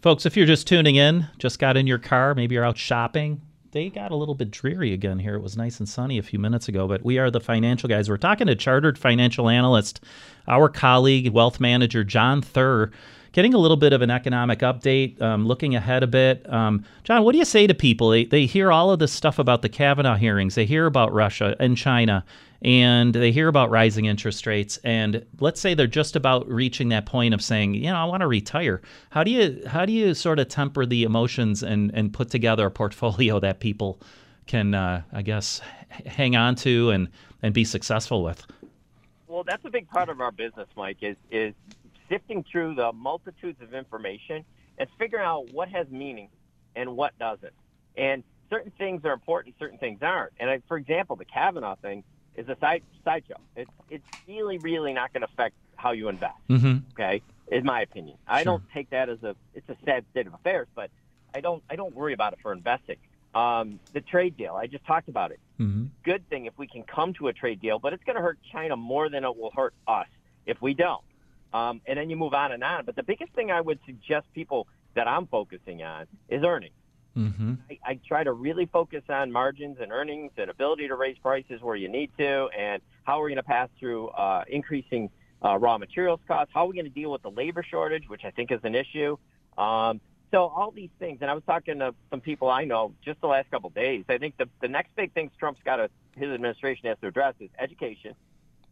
Folks, 0.00 0.26
if 0.26 0.36
you're 0.36 0.46
just 0.46 0.66
tuning 0.66 0.96
in, 0.96 1.28
just 1.38 1.58
got 1.58 1.76
in 1.76 1.86
your 1.86 1.98
car, 1.98 2.34
maybe 2.34 2.54
you're 2.54 2.64
out 2.64 2.76
shopping, 2.76 3.40
they 3.74 3.88
got 3.88 4.12
a 4.12 4.16
little 4.16 4.34
bit 4.34 4.50
dreary 4.50 4.92
again 4.92 5.18
here. 5.18 5.34
It 5.34 5.42
was 5.42 5.56
nice 5.56 5.80
and 5.80 5.88
sunny 5.88 6.16
a 6.18 6.22
few 6.22 6.38
minutes 6.38 6.68
ago, 6.68 6.86
but 6.86 7.04
we 7.04 7.18
are 7.18 7.30
the 7.30 7.40
financial 7.40 7.88
guys. 7.88 8.08
We're 8.08 8.18
talking 8.18 8.46
to 8.46 8.54
chartered 8.54 8.96
financial 8.96 9.48
analyst, 9.48 10.00
our 10.46 10.68
colleague, 10.68 11.32
wealth 11.32 11.58
manager 11.58 12.04
John 12.04 12.40
Thur, 12.40 12.90
getting 13.34 13.52
a 13.52 13.58
little 13.58 13.76
bit 13.76 13.92
of 13.92 14.00
an 14.00 14.10
economic 14.10 14.60
update, 14.60 15.20
um, 15.20 15.44
looking 15.44 15.74
ahead 15.74 16.04
a 16.04 16.06
bit. 16.06 16.50
Um, 16.50 16.84
John, 17.02 17.24
what 17.24 17.32
do 17.32 17.38
you 17.38 17.44
say 17.44 17.66
to 17.66 17.74
people? 17.74 18.10
They, 18.10 18.24
they 18.24 18.46
hear 18.46 18.70
all 18.70 18.92
of 18.92 19.00
this 19.00 19.12
stuff 19.12 19.40
about 19.40 19.60
the 19.60 19.68
Kavanaugh 19.68 20.14
hearings, 20.14 20.54
they 20.54 20.64
hear 20.64 20.86
about 20.86 21.12
Russia 21.12 21.56
and 21.58 21.76
China, 21.76 22.24
and 22.62 23.12
they 23.12 23.32
hear 23.32 23.48
about 23.48 23.70
rising 23.70 24.04
interest 24.04 24.46
rates. 24.46 24.78
And 24.84 25.26
let's 25.40 25.60
say 25.60 25.74
they're 25.74 25.88
just 25.88 26.14
about 26.14 26.48
reaching 26.48 26.90
that 26.90 27.06
point 27.06 27.34
of 27.34 27.42
saying, 27.42 27.74
you 27.74 27.90
know, 27.90 27.96
I 27.96 28.04
want 28.04 28.20
to 28.20 28.28
retire. 28.28 28.80
How 29.10 29.24
do 29.24 29.32
you 29.32 29.64
how 29.66 29.84
do 29.84 29.92
you 29.92 30.14
sort 30.14 30.38
of 30.38 30.48
temper 30.48 30.86
the 30.86 31.02
emotions 31.02 31.62
and 31.64 31.90
and 31.92 32.12
put 32.12 32.30
together 32.30 32.64
a 32.66 32.70
portfolio 32.70 33.40
that 33.40 33.58
people 33.58 34.00
can, 34.46 34.74
uh, 34.74 35.02
I 35.12 35.22
guess, 35.22 35.60
hang 36.06 36.36
on 36.36 36.54
to 36.56 36.90
and 36.90 37.08
and 37.42 37.52
be 37.52 37.64
successful 37.64 38.22
with? 38.22 38.46
Well, 39.26 39.42
that's 39.42 39.64
a 39.64 39.70
big 39.70 39.88
part 39.88 40.08
of 40.08 40.20
our 40.20 40.30
business, 40.30 40.68
Mike. 40.76 40.98
Is 41.02 41.16
is 41.32 41.52
sifting 42.08 42.44
through 42.50 42.74
the 42.74 42.92
multitudes 42.92 43.60
of 43.62 43.74
information 43.74 44.44
and 44.78 44.88
figuring 44.98 45.24
out 45.24 45.52
what 45.52 45.68
has 45.68 45.88
meaning 45.88 46.28
and 46.76 46.96
what 46.96 47.16
doesn't. 47.18 47.52
And 47.96 48.24
certain 48.50 48.72
things 48.76 49.04
are 49.04 49.12
important, 49.12 49.54
certain 49.58 49.78
things 49.78 50.00
aren't. 50.02 50.32
And 50.40 50.50
I, 50.50 50.60
for 50.68 50.76
example, 50.76 51.16
the 51.16 51.24
Kavanaugh 51.24 51.76
thing 51.76 52.04
is 52.36 52.48
a 52.48 52.56
side 52.60 52.82
sideshow. 53.04 53.36
It's 53.56 53.70
it's 53.90 54.04
really 54.26 54.58
really 54.58 54.92
not 54.92 55.12
going 55.12 55.20
to 55.22 55.28
affect 55.32 55.54
how 55.76 55.92
you 55.92 56.08
invest. 56.08 56.34
Mm-hmm. 56.50 56.78
Okay, 56.92 57.22
in 57.50 57.64
my 57.64 57.82
opinion, 57.82 58.16
I 58.26 58.42
Sure. 58.42 58.52
don't 58.58 58.64
take 58.72 58.90
that 58.90 59.08
as 59.08 59.22
a 59.22 59.36
it's 59.54 59.68
a 59.68 59.76
sad 59.84 60.04
state 60.10 60.26
of 60.26 60.34
affairs, 60.34 60.66
but 60.74 60.90
I 61.32 61.40
don't 61.40 61.62
I 61.70 61.76
don't 61.76 61.94
worry 61.94 62.12
about 62.12 62.32
it 62.32 62.40
for 62.42 62.52
investing. 62.52 62.96
Um, 63.34 63.80
the 63.92 64.00
trade 64.00 64.36
deal, 64.36 64.54
I 64.54 64.66
just 64.68 64.84
talked 64.86 65.08
about 65.08 65.32
it. 65.32 65.40
Mm-hmm. 65.60 65.86
Good 66.04 66.28
thing 66.28 66.46
if 66.46 66.56
we 66.56 66.66
can 66.68 66.84
come 66.84 67.14
to 67.14 67.26
a 67.28 67.32
trade 67.32 67.60
deal, 67.60 67.78
but 67.80 67.92
it's 67.92 68.04
going 68.04 68.14
to 68.16 68.22
hurt 68.22 68.38
China 68.52 68.76
more 68.76 69.08
than 69.08 69.24
it 69.24 69.36
will 69.36 69.50
hurt 69.54 69.74
us 69.88 70.06
if 70.46 70.60
we 70.62 70.72
don't. 70.74 71.02
Um, 71.54 71.80
and 71.86 71.96
then 71.96 72.10
you 72.10 72.16
move 72.16 72.34
on 72.34 72.50
and 72.52 72.64
on. 72.64 72.84
But 72.84 72.96
the 72.96 73.04
biggest 73.04 73.32
thing 73.32 73.52
I 73.52 73.60
would 73.60 73.78
suggest 73.86 74.26
people 74.34 74.66
that 74.94 75.06
I'm 75.06 75.26
focusing 75.28 75.82
on 75.82 76.06
is 76.28 76.42
earnings. 76.42 76.74
Mm-hmm. 77.16 77.54
I, 77.70 77.78
I 77.84 78.00
try 78.06 78.24
to 78.24 78.32
really 78.32 78.66
focus 78.66 79.04
on 79.08 79.30
margins 79.30 79.78
and 79.80 79.92
earnings 79.92 80.32
and 80.36 80.50
ability 80.50 80.88
to 80.88 80.96
raise 80.96 81.16
prices 81.18 81.62
where 81.62 81.76
you 81.76 81.88
need 81.88 82.10
to, 82.18 82.48
and 82.58 82.82
how 83.04 83.18
are 83.18 83.22
we're 83.22 83.28
going 83.28 83.36
to 83.36 83.44
pass 83.44 83.68
through 83.78 84.08
uh, 84.08 84.42
increasing 84.48 85.10
uh, 85.44 85.56
raw 85.56 85.78
materials 85.78 86.18
costs. 86.26 86.52
How 86.52 86.64
are 86.64 86.66
we 86.66 86.74
going 86.74 86.86
to 86.86 86.90
deal 86.90 87.12
with 87.12 87.22
the 87.22 87.30
labor 87.30 87.62
shortage, 87.62 88.08
which 88.08 88.24
I 88.24 88.32
think 88.32 88.50
is 88.50 88.60
an 88.64 88.74
issue. 88.74 89.16
Um, 89.56 90.00
so 90.32 90.46
all 90.46 90.72
these 90.72 90.90
things, 90.98 91.18
and 91.20 91.30
I 91.30 91.34
was 91.34 91.44
talking 91.46 91.78
to 91.78 91.94
some 92.10 92.20
people 92.20 92.50
I 92.50 92.64
know 92.64 92.92
just 93.04 93.20
the 93.20 93.28
last 93.28 93.48
couple 93.52 93.68
of 93.68 93.74
days. 93.74 94.04
I 94.08 94.18
think 94.18 94.36
the 94.36 94.48
the 94.60 94.66
next 94.66 94.96
big 94.96 95.12
things 95.12 95.30
Trump's 95.38 95.60
got 95.64 95.76
to 95.76 95.88
his 96.16 96.30
administration 96.30 96.88
has 96.88 96.98
to 97.02 97.06
address 97.06 97.34
is 97.38 97.50
education. 97.60 98.16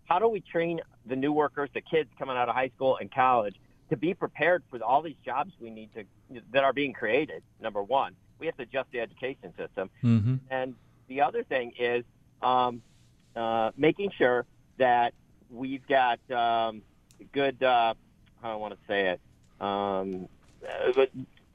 How 0.04 0.18
do 0.18 0.28
we 0.28 0.40
train 0.40 0.80
the 1.06 1.16
new 1.16 1.32
workers, 1.32 1.70
the 1.74 1.80
kids 1.80 2.10
coming 2.18 2.36
out 2.36 2.48
of 2.48 2.54
high 2.54 2.70
school 2.74 2.96
and 2.98 3.12
college, 3.12 3.56
to 3.90 3.96
be 3.96 4.14
prepared 4.14 4.62
for 4.70 4.82
all 4.82 5.02
these 5.02 5.16
jobs 5.24 5.52
we 5.60 5.70
need 5.70 5.90
to 5.94 6.04
that 6.52 6.64
are 6.64 6.72
being 6.72 6.92
created? 6.92 7.42
Number 7.60 7.82
one, 7.82 8.14
we 8.38 8.46
have 8.46 8.56
to 8.56 8.62
adjust 8.62 8.90
the 8.92 9.00
education 9.00 9.52
system. 9.56 9.90
Mm-hmm. 10.02 10.36
And 10.50 10.74
the 11.08 11.20
other 11.22 11.44
thing 11.44 11.72
is 11.78 12.04
um, 12.42 12.82
uh, 13.36 13.70
making 13.76 14.10
sure 14.16 14.46
that 14.78 15.14
we've 15.50 15.86
got 15.86 16.18
um, 16.30 16.82
good, 17.32 17.62
uh, 17.62 17.94
how 18.40 18.48
do 18.48 18.52
I 18.52 18.56
want 18.56 18.74
to 18.74 18.80
say 18.88 19.08
it, 19.10 19.20
um, 19.60 20.28
uh, 20.66 20.92
but 20.94 21.10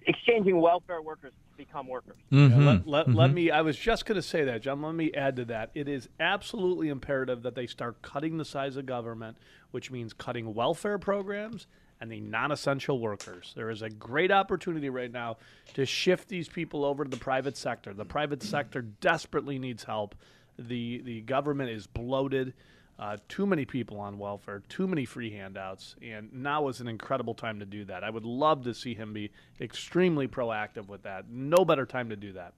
exchanging 0.07 0.59
welfare 0.59 1.01
workers 1.01 1.33
to 1.51 1.57
become 1.57 1.87
workers. 1.87 2.15
Mm-hmm. 2.31 2.61
Yeah, 2.61 2.67
let, 2.67 2.87
let, 2.87 3.13
let 3.13 3.33
me. 3.33 3.51
I 3.51 3.61
was 3.61 3.77
just 3.77 4.05
going 4.05 4.15
to 4.15 4.21
say 4.21 4.43
that, 4.45 4.61
John. 4.61 4.81
Let 4.81 4.95
me 4.95 5.11
add 5.13 5.35
to 5.35 5.45
that. 5.45 5.69
It 5.75 5.87
is 5.87 6.09
absolutely 6.19 6.89
imperative 6.89 7.43
that 7.43 7.55
they 7.55 7.67
start 7.67 8.01
cutting 8.01 8.37
the 8.37 8.45
size 8.45 8.77
of 8.77 8.85
government, 8.85 9.37
which 9.71 9.91
means 9.91 10.13
cutting 10.13 10.53
welfare 10.53 10.97
programs 10.97 11.67
and 11.99 12.11
the 12.11 12.19
non-essential 12.19 12.99
workers. 12.99 13.53
There 13.55 13.69
is 13.69 13.81
a 13.81 13.89
great 13.89 14.31
opportunity 14.31 14.89
right 14.89 15.11
now 15.11 15.37
to 15.73 15.85
shift 15.85 16.29
these 16.29 16.47
people 16.47 16.85
over 16.85 17.03
to 17.03 17.09
the 17.09 17.17
private 17.17 17.57
sector. 17.57 17.93
The 17.93 18.05
private 18.05 18.43
sector 18.43 18.81
desperately 18.81 19.59
needs 19.59 19.83
help. 19.83 20.15
the 20.57 21.01
The 21.03 21.21
government 21.21 21.71
is 21.71 21.87
bloated. 21.87 22.53
Uh, 22.99 23.17
too 23.27 23.45
many 23.45 23.63
people 23.63 23.99
on 23.99 24.17
welfare, 24.17 24.63
too 24.69 24.87
many 24.87 25.05
free 25.05 25.29
handouts, 25.29 25.95
and 26.01 26.33
now 26.33 26.67
is 26.67 26.81
an 26.81 26.87
incredible 26.87 27.35
time 27.35 27.59
to 27.59 27.65
do 27.65 27.85
that. 27.85 28.03
I 28.03 28.09
would 28.09 28.25
love 28.25 28.63
to 28.63 28.73
see 28.73 28.95
him 28.95 29.13
be 29.13 29.29
extremely 29.61 30.27
proactive 30.27 30.87
with 30.87 31.03
that. 31.03 31.29
No 31.29 31.63
better 31.63 31.85
time 31.85 32.09
to 32.09 32.15
do 32.15 32.33
that. 32.33 32.53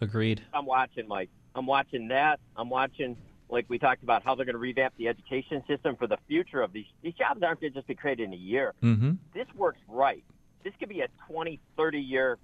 Agreed. 0.00 0.42
I'm 0.52 0.66
watching, 0.66 1.06
Mike. 1.06 1.30
I'm 1.54 1.66
watching 1.66 2.08
that. 2.08 2.40
I'm 2.56 2.68
watching, 2.68 3.16
like 3.48 3.66
we 3.68 3.78
talked 3.78 4.02
about, 4.02 4.24
how 4.24 4.34
they're 4.34 4.44
going 4.44 4.54
to 4.54 4.60
revamp 4.60 4.94
the 4.96 5.06
education 5.06 5.62
system 5.68 5.94
for 5.94 6.08
the 6.08 6.18
future 6.26 6.60
of 6.60 6.72
these. 6.72 6.86
These 7.02 7.14
jobs 7.14 7.40
aren't 7.44 7.60
going 7.60 7.72
to 7.72 7.78
just 7.78 7.86
be 7.86 7.94
created 7.94 8.24
in 8.24 8.32
a 8.32 8.36
year. 8.36 8.74
Mm-hmm. 8.82 9.12
This 9.32 9.46
works 9.54 9.80
right. 9.86 10.24
This 10.64 10.72
could 10.80 10.88
be 10.88 11.02
a 11.02 11.08
20, 11.28 11.60
30 11.76 12.00
year 12.00 12.38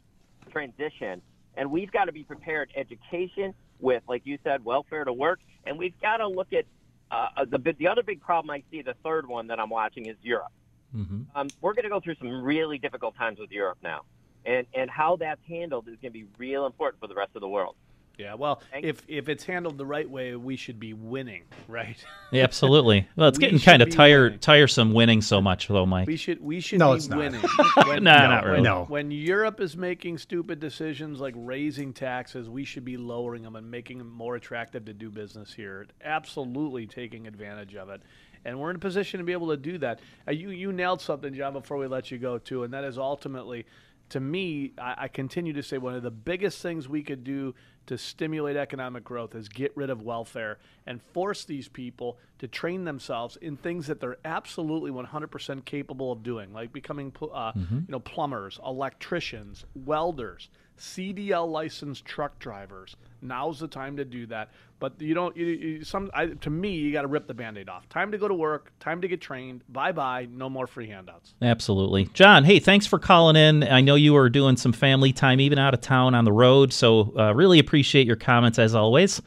transition, 0.52 1.20
and 1.56 1.72
we've 1.72 1.90
got 1.90 2.04
to 2.04 2.12
be 2.12 2.22
prepared. 2.22 2.70
Education 2.76 3.54
with, 3.80 4.04
like 4.08 4.22
you 4.24 4.38
said, 4.44 4.64
welfare 4.64 5.04
to 5.04 5.12
work, 5.12 5.40
and 5.66 5.76
we've 5.76 6.00
got 6.00 6.18
to 6.18 6.28
look 6.28 6.52
at 6.52 6.64
uh, 7.10 7.44
the 7.44 7.74
the 7.78 7.88
other 7.88 8.02
big 8.02 8.20
problem 8.20 8.50
I 8.50 8.62
see. 8.70 8.82
The 8.82 8.94
third 9.04 9.26
one 9.26 9.48
that 9.48 9.60
I'm 9.60 9.70
watching 9.70 10.06
is 10.06 10.16
Europe. 10.22 10.52
Mm-hmm. 10.94 11.22
Um, 11.34 11.48
we're 11.60 11.74
going 11.74 11.84
to 11.84 11.90
go 11.90 12.00
through 12.00 12.16
some 12.16 12.42
really 12.42 12.78
difficult 12.78 13.16
times 13.16 13.38
with 13.38 13.50
Europe 13.50 13.78
now, 13.82 14.02
and 14.44 14.66
and 14.74 14.90
how 14.90 15.16
that's 15.16 15.40
handled 15.48 15.88
is 15.88 15.96
going 16.00 16.12
to 16.12 16.18
be 16.18 16.26
real 16.38 16.66
important 16.66 17.00
for 17.00 17.06
the 17.06 17.14
rest 17.14 17.32
of 17.34 17.40
the 17.40 17.48
world. 17.48 17.76
Yeah, 18.16 18.34
well, 18.34 18.62
Thank- 18.70 18.84
if 18.84 19.02
if 19.08 19.28
it's 19.28 19.44
handled 19.44 19.76
the 19.76 19.86
right 19.86 20.08
way, 20.08 20.36
we 20.36 20.54
should 20.56 20.78
be 20.78 20.92
winning, 20.92 21.42
right? 21.68 21.96
Yeah, 22.30 22.44
absolutely. 22.44 23.08
Well, 23.16 23.28
it's 23.28 23.38
We 23.38 23.44
getting 23.46 23.58
kind 23.58 23.82
of 23.82 23.90
tire 23.90 24.24
winning. 24.24 24.38
tiresome 24.38 24.92
winning 24.92 25.20
so 25.20 25.40
much, 25.40 25.66
though, 25.68 25.84
Mike. 25.86 26.06
We 26.06 26.16
should 26.16 26.40
we 26.40 26.60
should 26.60 26.78
No, 26.78 26.92
be 26.92 26.96
it's 26.98 27.08
not. 27.08 27.18
winning. 27.18 27.42
Nah, 28.04 28.28
not 28.28 28.44
really. 28.44 28.60
No. 28.62 28.84
When 28.88 29.10
Europe 29.10 29.60
is 29.60 29.76
making 29.76 30.18
stupid 30.18 30.60
decisions 30.60 31.20
like 31.20 31.34
raising 31.36 31.92
taxes, 31.92 32.48
we 32.48 32.64
should 32.64 32.84
be 32.84 32.96
lowering 32.96 33.42
them 33.42 33.56
and 33.56 33.70
making 33.70 33.98
them 33.98 34.10
more 34.10 34.36
attractive 34.36 34.84
to 34.84 34.92
do 34.92 35.10
business 35.10 35.52
here. 35.52 35.86
Absolutely 36.04 36.86
taking 36.86 37.26
advantage 37.26 37.74
of 37.74 37.88
it. 37.88 38.00
And 38.44 38.60
we're 38.60 38.70
in 38.70 38.76
a 38.76 38.80
position 38.80 39.18
to 39.18 39.24
be 39.24 39.32
able 39.32 39.48
to 39.48 39.56
do 39.56 39.78
that. 39.78 40.00
Uh, 40.28 40.32
you 40.32 40.50
you 40.50 40.70
nailed 40.72 41.00
something, 41.00 41.32
John, 41.34 41.52
before 41.54 41.78
we 41.78 41.86
let 41.86 42.10
you 42.10 42.18
go 42.18 42.38
too, 42.38 42.62
and 42.62 42.72
that 42.74 42.84
is 42.84 42.98
ultimately 42.98 43.64
to 44.10 44.20
me, 44.20 44.72
I, 44.78 44.94
I 44.98 45.08
continue 45.08 45.52
to 45.54 45.62
say 45.62 45.78
one 45.78 45.94
of 45.94 46.02
the 46.02 46.10
biggest 46.10 46.60
things 46.62 46.88
we 46.88 47.02
could 47.02 47.24
do 47.24 47.54
to 47.86 47.98
stimulate 47.98 48.56
economic 48.56 49.04
growth 49.04 49.34
is 49.34 49.48
get 49.48 49.76
rid 49.76 49.90
of 49.90 50.02
welfare 50.02 50.58
and 50.86 51.02
force 51.12 51.44
these 51.44 51.68
people 51.68 52.18
to 52.38 52.48
train 52.48 52.84
themselves 52.84 53.36
in 53.40 53.56
things 53.56 53.86
that 53.86 54.00
they're 54.00 54.16
absolutely 54.24 54.90
100% 54.90 55.64
capable 55.64 56.10
of 56.10 56.22
doing, 56.22 56.52
like 56.52 56.72
becoming 56.72 57.12
uh, 57.32 57.52
you 57.56 57.84
know 57.88 58.00
plumbers, 58.00 58.58
electricians, 58.64 59.64
welders, 59.74 60.48
CDL 60.78 61.48
licensed 61.50 62.04
truck 62.04 62.38
drivers. 62.38 62.96
Now's 63.22 63.58
the 63.58 63.68
time 63.68 63.96
to 63.96 64.04
do 64.04 64.26
that. 64.26 64.50
But 64.80 65.00
you 65.00 65.14
don't. 65.14 65.34
You, 65.36 65.46
you, 65.46 65.84
some 65.84 66.10
I, 66.12 66.26
to 66.26 66.50
me, 66.50 66.74
you 66.74 66.92
got 66.92 67.02
to 67.02 67.08
rip 67.08 67.26
the 67.26 67.32
band-aid 67.32 67.68
off. 67.68 67.88
Time 67.88 68.12
to 68.12 68.18
go 68.18 68.28
to 68.28 68.34
work. 68.34 68.70
Time 68.80 69.00
to 69.00 69.08
get 69.08 69.20
trained. 69.20 69.62
Bye 69.68 69.92
bye. 69.92 70.28
No 70.30 70.50
more 70.50 70.66
free 70.66 70.88
handouts. 70.88 71.34
Absolutely. 71.40 72.06
John, 72.12 72.44
hey, 72.44 72.58
thanks 72.58 72.86
for 72.86 72.98
calling 72.98 73.36
in. 73.36 73.62
I 73.62 73.80
know 73.80 73.94
you 73.94 74.12
were 74.12 74.28
doing 74.28 74.56
some 74.56 74.72
family 74.72 75.12
time, 75.12 75.40
even 75.40 75.58
out 75.58 75.72
of 75.72 75.80
town 75.80 76.14
on 76.14 76.24
the 76.24 76.32
road. 76.32 76.72
So, 76.72 77.14
uh, 77.16 77.34
really 77.34 77.58
appreciate 77.58 78.06
your 78.06 78.16
comments 78.16 78.58
as 78.58 78.74
always. 78.74 79.22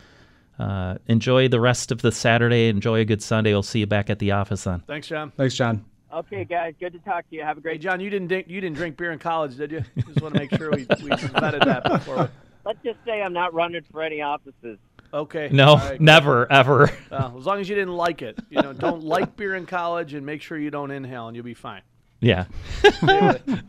Uh, 0.59 0.97
enjoy 1.07 1.47
the 1.47 1.59
rest 1.59 1.91
of 1.91 2.01
the 2.01 2.11
Saturday. 2.11 2.67
Enjoy 2.67 2.99
a 2.99 3.05
good 3.05 3.23
Sunday. 3.23 3.51
We'll 3.51 3.63
see 3.63 3.79
you 3.79 3.87
back 3.87 4.09
at 4.09 4.19
the 4.19 4.31
office 4.31 4.63
then. 4.63 4.83
Thanks, 4.87 5.07
John. 5.07 5.31
Thanks, 5.37 5.55
John. 5.55 5.85
Okay, 6.17 6.45
guys, 6.45 6.73
good 6.79 6.93
to 6.93 6.99
talk 6.99 7.29
to 7.29 7.35
you. 7.35 7.43
Have 7.43 7.57
a 7.57 7.59
Hey, 7.59 7.63
great. 7.63 7.81
John, 7.81 7.99
you 7.99 8.09
didn't 8.09 8.27
drink, 8.27 8.47
you 8.49 8.59
didn't 8.59 8.75
drink 8.75 8.97
beer 8.97 9.11
in 9.11 9.19
college, 9.19 9.55
did 9.55 9.71
you? 9.71 9.83
Just 10.07 10.19
want 10.19 10.33
to 10.33 10.39
make 10.39 10.49
sure 10.57 10.71
we, 10.71 10.77
we 10.77 11.11
vetted 11.11 11.63
that 11.63 11.83
before. 11.83 12.31
Let's 12.65 12.79
just 12.83 12.97
say 13.05 13.21
I'm 13.21 13.33
not 13.33 13.53
running 13.53 13.83
for 13.91 14.01
any 14.01 14.21
offices. 14.21 14.79
okay. 15.13 15.47
No, 15.53 15.69
all 15.69 15.77
right. 15.77 16.01
never, 16.01 16.51
ever. 16.51 16.91
Uh, 17.11 17.31
as 17.37 17.45
long 17.45 17.61
as 17.61 17.69
you 17.69 17.75
didn't 17.75 17.95
like 17.95 18.21
it, 18.21 18.37
you 18.49 18.61
know, 18.61 18.73
don't 18.73 19.03
like 19.03 19.37
beer 19.37 19.55
in 19.55 19.65
college, 19.65 20.15
and 20.15 20.25
make 20.25 20.41
sure 20.41 20.57
you 20.57 20.71
don't 20.71 20.91
inhale, 20.91 21.27
and 21.27 21.35
you'll 21.35 21.45
be 21.45 21.53
fine. 21.53 21.81
Yeah. 22.19 22.45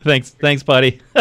thanks, 0.03 0.31
thanks, 0.31 0.63
buddy. 0.63 1.01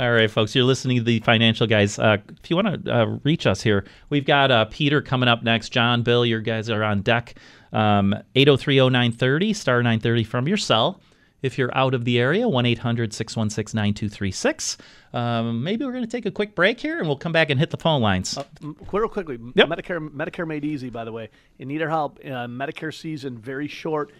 All 0.00 0.12
right, 0.12 0.30
folks, 0.30 0.54
you're 0.54 0.64
listening 0.64 0.98
to 0.98 1.02
the 1.02 1.20
Financial 1.20 1.66
Guys. 1.66 1.98
Uh, 1.98 2.18
if 2.40 2.50
you 2.50 2.56
want 2.56 2.84
to 2.84 2.92
uh, 2.92 3.18
reach 3.24 3.46
us 3.46 3.62
here, 3.62 3.84
we've 4.10 4.24
got 4.24 4.50
uh, 4.50 4.64
Peter 4.64 5.02
coming 5.02 5.28
up 5.28 5.42
next. 5.42 5.68
John, 5.70 6.02
Bill, 6.02 6.24
your 6.24 6.40
guys 6.40 6.70
are 6.70 6.82
on 6.82 7.02
deck. 7.02 7.34
Um, 7.72 8.14
8030930, 8.34 9.54
star 9.54 9.82
930 9.82 10.24
from 10.24 10.48
your 10.48 10.56
cell. 10.56 11.00
If 11.40 11.56
you're 11.56 11.70
out 11.76 11.94
of 11.94 12.04
the 12.04 12.18
area, 12.18 12.48
1 12.48 12.66
800 12.66 13.12
616 13.14 13.76
9236. 13.76 14.76
Um, 15.12 15.62
Maybe 15.62 15.84
we're 15.84 15.92
going 15.92 16.04
to 16.04 16.10
take 16.10 16.26
a 16.26 16.32
quick 16.32 16.56
break 16.56 16.80
here 16.80 16.98
and 16.98 17.06
we'll 17.06 17.16
come 17.16 17.30
back 17.30 17.50
and 17.50 17.60
hit 17.60 17.70
the 17.70 17.76
phone 17.76 18.02
lines. 18.02 18.36
M- 18.60 18.74
Real 18.92 19.08
quickly, 19.08 19.38
Yep. 19.54 19.68
Medicare 19.68 20.08
Medicare 20.10 20.48
made 20.48 20.64
easy. 20.64 20.90
By 20.90 21.04
the 21.04 21.12
way, 21.12 21.30
you 21.56 21.66
need 21.66 21.80
our 21.80 21.88
help. 21.88 22.18
Uh, 22.24 22.48
Medicare 22.48 22.92
season 22.92 23.38
very 23.38 23.68
short. 23.68 24.10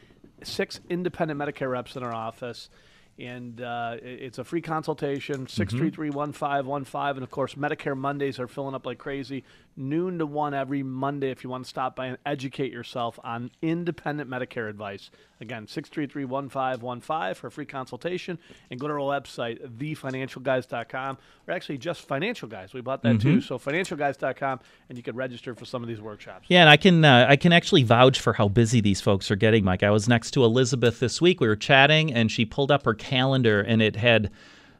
Six 0.44 0.78
independent 0.88 1.40
Medicare 1.40 1.68
reps 1.72 1.96
in 1.96 2.04
our 2.04 2.14
office. 2.14 2.70
and 3.18 3.60
uh, 3.60 3.96
it's 4.00 4.38
a 4.38 4.44
free 4.44 4.60
consultation. 4.60 5.48
Six 5.48 5.74
three 5.74 5.90
three 5.90 6.10
one 6.10 6.32
five 6.32 6.66
one 6.66 6.84
five, 6.84 7.16
and 7.16 7.24
of 7.24 7.32
course, 7.32 7.54
Medicare 7.54 7.96
Mondays 7.96 8.38
are 8.38 8.46
filling 8.46 8.76
up 8.76 8.86
like 8.86 8.98
crazy. 8.98 9.42
Noon 9.78 10.18
to 10.18 10.26
one 10.26 10.54
every 10.54 10.82
Monday 10.82 11.30
if 11.30 11.44
you 11.44 11.50
want 11.50 11.64
to 11.64 11.70
stop 11.70 11.94
by 11.94 12.06
and 12.06 12.18
educate 12.26 12.72
yourself 12.72 13.18
on 13.22 13.50
independent 13.62 14.28
Medicare 14.28 14.68
advice. 14.68 15.10
Again, 15.40 15.68
six 15.68 15.88
three 15.88 16.08
three 16.08 16.24
one 16.24 16.48
five 16.48 16.82
one 16.82 17.00
five 17.00 17.38
for 17.38 17.46
a 17.46 17.50
free 17.50 17.64
consultation, 17.64 18.40
and 18.70 18.80
go 18.80 18.88
to 18.88 18.94
our 18.94 18.98
website 18.98 19.60
thefinancialguys.com, 19.78 21.18
or 21.46 21.54
actually 21.54 21.78
just 21.78 22.02
Financial 22.02 22.48
Guys. 22.48 22.74
We 22.74 22.80
bought 22.80 23.02
that 23.02 23.20
too. 23.20 23.40
So 23.40 23.56
financialguys.com, 23.56 24.60
and 24.88 24.98
you 24.98 25.04
can 25.04 25.14
register 25.14 25.54
for 25.54 25.64
some 25.64 25.82
of 25.82 25.88
these 25.88 26.00
workshops. 26.00 26.46
Yeah, 26.48 26.62
and 26.62 26.70
I 26.70 26.76
can 26.76 27.04
uh, 27.04 27.26
I 27.28 27.36
can 27.36 27.52
actually 27.52 27.84
vouch 27.84 28.18
for 28.20 28.32
how 28.32 28.48
busy 28.48 28.80
these 28.80 29.00
folks 29.00 29.30
are 29.30 29.36
getting, 29.36 29.64
Mike. 29.64 29.84
I 29.84 29.90
was 29.90 30.08
next 30.08 30.32
to 30.32 30.44
Elizabeth 30.44 30.98
this 30.98 31.20
week. 31.20 31.40
We 31.40 31.46
were 31.46 31.56
chatting, 31.56 32.12
and 32.12 32.32
she 32.32 32.44
pulled 32.44 32.72
up 32.72 32.84
her 32.84 32.94
calendar, 32.94 33.60
and 33.60 33.80
it 33.80 33.94
had 33.94 34.32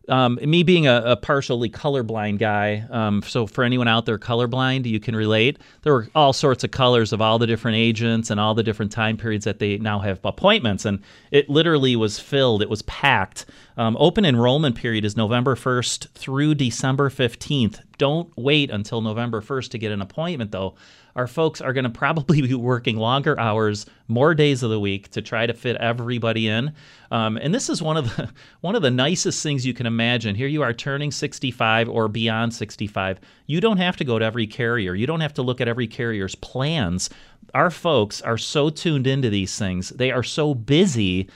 um, 0.09 0.38
me 0.42 0.62
being 0.62 0.86
a, 0.86 1.02
a 1.04 1.16
partially 1.16 1.70
colorblind 1.70 2.38
guy. 2.38 2.84
Um, 2.90 3.22
so 3.22 3.46
for 3.46 3.64
anyone 3.64 3.88
out 3.88 4.06
there 4.06 4.18
colorblind, 4.18 4.86
you 4.86 5.00
can 5.00 5.14
relate. 5.14 5.59
There 5.82 5.92
were 5.92 6.09
all 6.14 6.32
sorts 6.32 6.64
of 6.64 6.70
colors 6.70 7.12
of 7.12 7.20
all 7.20 7.38
the 7.38 7.46
different 7.46 7.76
agents 7.76 8.30
and 8.30 8.40
all 8.40 8.54
the 8.54 8.62
different 8.62 8.92
time 8.92 9.16
periods 9.16 9.44
that 9.44 9.59
they 9.59 9.78
now 9.78 9.98
have 10.00 10.20
appointments, 10.24 10.84
and 10.84 11.00
it 11.30 11.48
literally 11.48 11.96
was 11.96 12.18
filled. 12.18 12.62
It 12.62 12.70
was 12.70 12.82
packed. 12.82 13.46
Um, 13.76 13.96
open 14.00 14.24
enrollment 14.24 14.76
period 14.76 15.04
is 15.04 15.16
November 15.16 15.54
1st 15.54 16.11
through 16.11 16.54
December 16.56 17.11
15th. 17.11 17.80
Don't 17.96 18.30
wait 18.36 18.70
until 18.70 19.00
November 19.00 19.40
1st 19.40 19.70
to 19.70 19.78
get 19.78 19.92
an 19.92 20.02
appointment, 20.02 20.52
though 20.52 20.74
our 21.18 21.26
folks 21.26 21.60
are 21.60 21.72
going 21.72 21.84
to 21.84 21.90
probably 21.90 22.40
be 22.40 22.54
working 22.54 22.96
longer 22.96 23.38
hours, 23.38 23.84
more 24.06 24.34
days 24.34 24.62
of 24.62 24.70
the 24.70 24.80
week 24.80 25.10
to 25.10 25.20
try 25.20 25.44
to 25.44 25.52
fit 25.52 25.76
everybody 25.76 26.48
in. 26.48 26.72
Um, 27.10 27.36
and 27.36 27.54
this 27.54 27.68
is 27.68 27.82
one 27.82 27.96
of 27.96 28.16
the 28.16 28.30
one 28.60 28.76
of 28.76 28.82
the 28.82 28.90
nicest 28.90 29.42
things 29.42 29.66
you 29.66 29.74
can 29.74 29.86
imagine. 29.86 30.34
Here 30.34 30.48
you 30.48 30.62
are 30.62 30.72
turning 30.72 31.10
65 31.10 31.88
or 31.88 32.08
beyond 32.08 32.54
65. 32.54 33.20
You 33.46 33.60
don't 33.60 33.78
have 33.78 33.96
to 33.96 34.04
go 34.04 34.18
to 34.18 34.24
every 34.24 34.46
carrier. 34.46 34.94
You 34.94 35.06
don't 35.06 35.20
have 35.20 35.34
to 35.34 35.42
look 35.42 35.60
at 35.60 35.68
every 35.68 35.88
carrier's 35.88 36.34
plans. 36.36 37.10
Our 37.54 37.70
folks 37.70 38.20
are 38.22 38.38
so 38.38 38.70
tuned 38.70 39.06
into 39.06 39.30
these 39.30 39.58
things. 39.58 39.88
They 39.90 40.12
are 40.12 40.22
so 40.22 40.54
busy. 40.54 41.28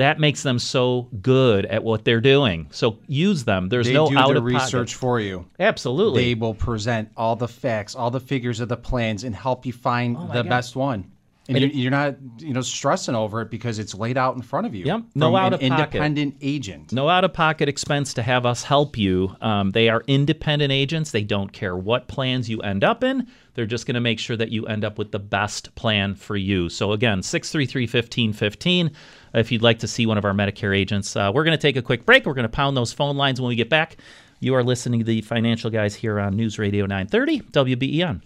That 0.00 0.18
makes 0.18 0.42
them 0.42 0.58
so 0.58 1.08
good 1.22 1.66
at 1.66 1.84
what 1.84 2.04
they're 2.04 2.20
doing. 2.20 2.66
So 2.70 2.98
use 3.06 3.44
them. 3.44 3.68
There's 3.68 3.86
They 3.86 3.92
no 3.94 4.08
do 4.08 4.18
out 4.18 4.32
the 4.32 4.38
of 4.38 4.44
research 4.44 4.94
for 4.94 5.20
you. 5.20 5.46
Absolutely. 5.60 6.24
They 6.24 6.34
will 6.34 6.54
present 6.54 7.10
all 7.16 7.36
the 7.36 7.48
facts, 7.48 7.94
all 7.94 8.10
the 8.10 8.20
figures 8.20 8.60
of 8.60 8.68
the 8.68 8.76
plans, 8.76 9.24
and 9.24 9.34
help 9.34 9.64
you 9.66 9.72
find 9.72 10.16
Oh 10.16 10.26
the 10.28 10.42
God. 10.42 10.48
best 10.48 10.74
one. 10.76 11.10
And, 11.48 11.56
And 11.64 11.74
you're, 11.74 11.88
it- 11.88 11.90
not, 11.90 12.14
you 12.38 12.54
know, 12.54 12.60
stressing 12.60 13.16
over 13.16 13.40
it 13.42 13.50
because 13.50 13.80
it's 13.80 13.92
laid 13.94 14.16
out 14.16 14.36
in 14.36 14.42
front 14.42 14.66
of 14.68 14.74
you. 14.74 14.84
Yep, 14.84 15.02
no 15.16 15.34
out 15.36 15.52
of 15.52 15.58
pocket. 15.60 15.72
independent 15.96 16.36
agent. 16.40 16.92
No 16.92 17.08
out 17.08 17.24
of 17.24 17.32
pocket 17.32 17.68
expense 17.68 18.14
to 18.14 18.22
have 18.22 18.46
us 18.46 18.62
help 18.62 18.96
you. 18.96 19.34
Um, 19.40 19.70
they 19.70 19.88
are 19.88 20.04
independent 20.06 20.70
agents. 20.70 21.10
They 21.10 21.24
don't 21.24 21.52
care 21.52 21.76
what 21.76 22.06
plans 22.06 22.48
you 22.48 22.60
end 22.60 22.84
up 22.84 23.02
in. 23.02 23.26
They're 23.54 23.66
just 23.66 23.84
going 23.86 23.96
to 23.96 24.00
make 24.00 24.20
sure 24.20 24.36
that 24.36 24.50
you 24.52 24.64
end 24.66 24.84
up 24.84 24.96
with 24.96 25.10
the 25.10 25.18
best 25.18 25.74
plan 25.74 26.14
for 26.14 26.36
you. 26.36 26.68
So, 26.68 26.92
again, 26.92 27.20
633 27.20 27.82
1515 27.82 28.92
if 29.34 29.52
you'd 29.52 29.62
like 29.62 29.80
to 29.80 29.88
see 29.88 30.06
one 30.06 30.18
of 30.18 30.24
our 30.24 30.32
Medicare 30.32 30.76
agents. 30.76 31.14
Uh, 31.16 31.30
we're 31.34 31.44
going 31.44 31.56
to 31.56 31.62
take 31.62 31.76
a 31.76 31.82
quick 31.82 32.04
break. 32.06 32.26
We're 32.26 32.34
going 32.34 32.44
to 32.44 32.48
pound 32.48 32.76
those 32.76 32.92
phone 32.92 33.16
lines 33.16 33.40
when 33.40 33.48
we 33.48 33.56
get 33.56 33.68
back. 33.68 33.96
You 34.40 34.54
are 34.54 34.64
listening 34.64 35.00
to 35.00 35.04
the 35.04 35.20
Financial 35.22 35.70
Guys 35.70 35.94
here 35.94 36.18
on 36.18 36.36
News 36.36 36.58
Radio 36.58 36.86
930 36.86 37.40
WBEN. 37.76 38.22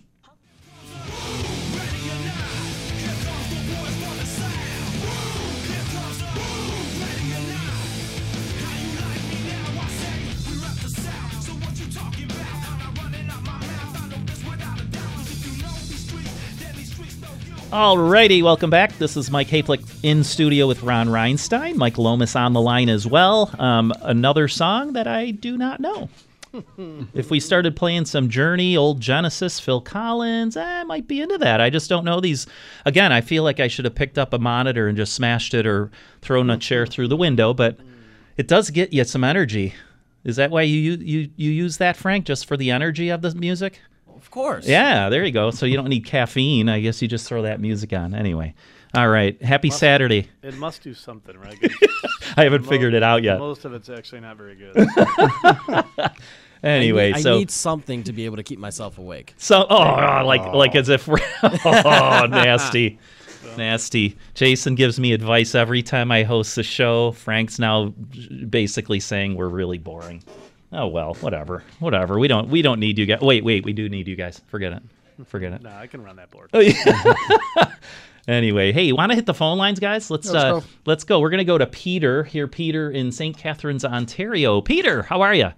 Alrighty, 17.74 18.40
welcome 18.40 18.70
back. 18.70 18.96
This 18.98 19.16
is 19.16 19.32
Mike 19.32 19.48
Hayflick 19.48 19.84
in 20.04 20.22
studio 20.22 20.68
with 20.68 20.84
Ron 20.84 21.08
Reinstein. 21.08 21.74
Mike 21.74 21.98
Lomas 21.98 22.36
on 22.36 22.52
the 22.52 22.60
line 22.60 22.88
as 22.88 23.04
well. 23.04 23.50
Um, 23.58 23.92
another 24.02 24.46
song 24.46 24.92
that 24.92 25.08
I 25.08 25.32
do 25.32 25.56
not 25.58 25.80
know. 25.80 26.08
if 27.14 27.32
we 27.32 27.40
started 27.40 27.74
playing 27.74 28.04
some 28.04 28.28
Journey, 28.28 28.76
old 28.76 29.00
Genesis, 29.00 29.58
Phil 29.58 29.80
Collins, 29.80 30.56
I 30.56 30.84
might 30.84 31.08
be 31.08 31.20
into 31.20 31.36
that. 31.38 31.60
I 31.60 31.68
just 31.68 31.90
don't 31.90 32.04
know 32.04 32.20
these. 32.20 32.46
Again, 32.84 33.10
I 33.10 33.20
feel 33.20 33.42
like 33.42 33.58
I 33.58 33.66
should 33.66 33.86
have 33.86 33.96
picked 33.96 34.18
up 34.18 34.32
a 34.32 34.38
monitor 34.38 34.86
and 34.86 34.96
just 34.96 35.12
smashed 35.12 35.52
it 35.52 35.66
or 35.66 35.90
thrown 36.22 36.50
a 36.50 36.56
chair 36.56 36.86
through 36.86 37.08
the 37.08 37.16
window, 37.16 37.52
but 37.52 37.80
it 38.36 38.46
does 38.46 38.70
get 38.70 38.92
you 38.92 39.02
some 39.02 39.24
energy. 39.24 39.74
Is 40.22 40.36
that 40.36 40.52
why 40.52 40.62
you 40.62 40.92
you, 40.92 41.28
you 41.34 41.50
use 41.50 41.78
that, 41.78 41.96
Frank, 41.96 42.24
just 42.24 42.46
for 42.46 42.56
the 42.56 42.70
energy 42.70 43.08
of 43.08 43.20
the 43.20 43.34
music? 43.34 43.80
Of 44.35 44.43
course. 44.43 44.66
Yeah, 44.66 45.11
there 45.11 45.24
you 45.24 45.30
go. 45.30 45.53
So 45.53 45.64
you 45.64 45.76
don't 45.76 45.89
need 45.89 46.07
caffeine. 46.07 46.68
I 46.68 46.80
guess 46.80 47.01
you 47.01 47.07
just 47.07 47.28
throw 47.28 47.43
that 47.43 47.61
music 47.61 47.93
on. 47.93 48.16
Anyway. 48.16 48.55
All 48.93 49.09
right. 49.09 49.41
Happy 49.41 49.70
Saturday. 49.70 50.28
It 50.43 50.57
must 50.57 50.82
do 50.82 50.93
something, 50.93 51.39
right? 51.39 51.57
I 52.37 52.43
haven't 52.43 52.64
figured 52.64 52.95
it 52.95 53.05
out 53.05 53.22
yet. 53.22 53.39
Most 53.39 53.64
of 53.64 53.74
it's 53.74 53.89
actually 53.89 54.22
not 54.22 54.37
very 54.37 54.57
good. 54.57 54.74
Anyway, 56.64 57.11
I 57.11 57.16
need, 57.16 57.22
so 57.22 57.35
I 57.35 57.39
need 57.41 57.51
something 57.51 58.03
to 58.05 58.12
be 58.14 58.24
able 58.24 58.37
to 58.37 58.43
keep 58.43 58.59
myself 58.59 58.97
awake. 58.97 59.35
so 59.37 59.66
oh, 59.68 59.76
oh 59.76 60.24
like 60.24 60.41
like 60.55 60.74
as 60.74 60.89
if 60.89 61.07
we're 61.07 61.18
oh 61.43 62.26
nasty. 62.26 62.99
Nasty. 63.59 64.16
Jason 64.32 64.74
gives 64.74 64.99
me 64.99 65.12
advice 65.12 65.55
every 65.55 65.82
time 65.82 66.11
I 66.11 66.22
host 66.22 66.57
the 66.57 66.62
show. 66.62 67.12
Frank's 67.12 67.59
now 67.59 67.93
basically 68.49 68.99
saying 68.99 69.35
we're 69.35 69.51
really 69.51 69.76
boring. 69.76 70.22
Oh 70.74 70.88
well, 70.88 71.14
whatever. 71.14 71.62
Whatever. 71.78 72.18
We 72.18 72.28
don't 72.28 72.48
we 72.48 72.60
don't 72.62 72.80
need 72.80 72.98
you 72.98 73.06
guys. 73.06 73.20
Wait, 73.20 73.44
wait, 73.44 73.64
we 73.64 73.72
do 73.72 73.88
need 73.88 74.08
you 74.08 74.16
guys. 74.16 74.40
Forget 74.48 74.72
it. 74.72 74.82
Forget 75.26 75.52
it. 75.52 75.62
no, 75.62 75.70
I 75.70 75.86
can 75.86 76.02
run 76.02 76.16
that 76.16 76.30
board. 76.30 76.50
Oh, 76.52 76.58
yeah. 76.58 77.72
Anyway, 78.26 78.72
hey, 78.72 78.84
you 78.84 78.96
want 78.96 79.10
to 79.10 79.16
hit 79.16 79.26
the 79.26 79.34
phone 79.34 79.58
lines, 79.58 79.78
guys? 79.78 80.10
Let's 80.10 80.30
let's 80.30 80.44
uh, 80.44 80.52
go. 80.60 80.66
let's 80.86 81.04
go. 81.04 81.20
We're 81.20 81.28
gonna 81.28 81.44
go 81.44 81.58
to 81.58 81.66
Peter 81.66 82.24
here. 82.24 82.48
Peter 82.48 82.90
in 82.90 83.12
St. 83.12 83.36
Catharines, 83.36 83.84
Ontario. 83.84 84.62
Peter, 84.62 85.02
how 85.02 85.20
are 85.20 85.34
you? 85.34 85.50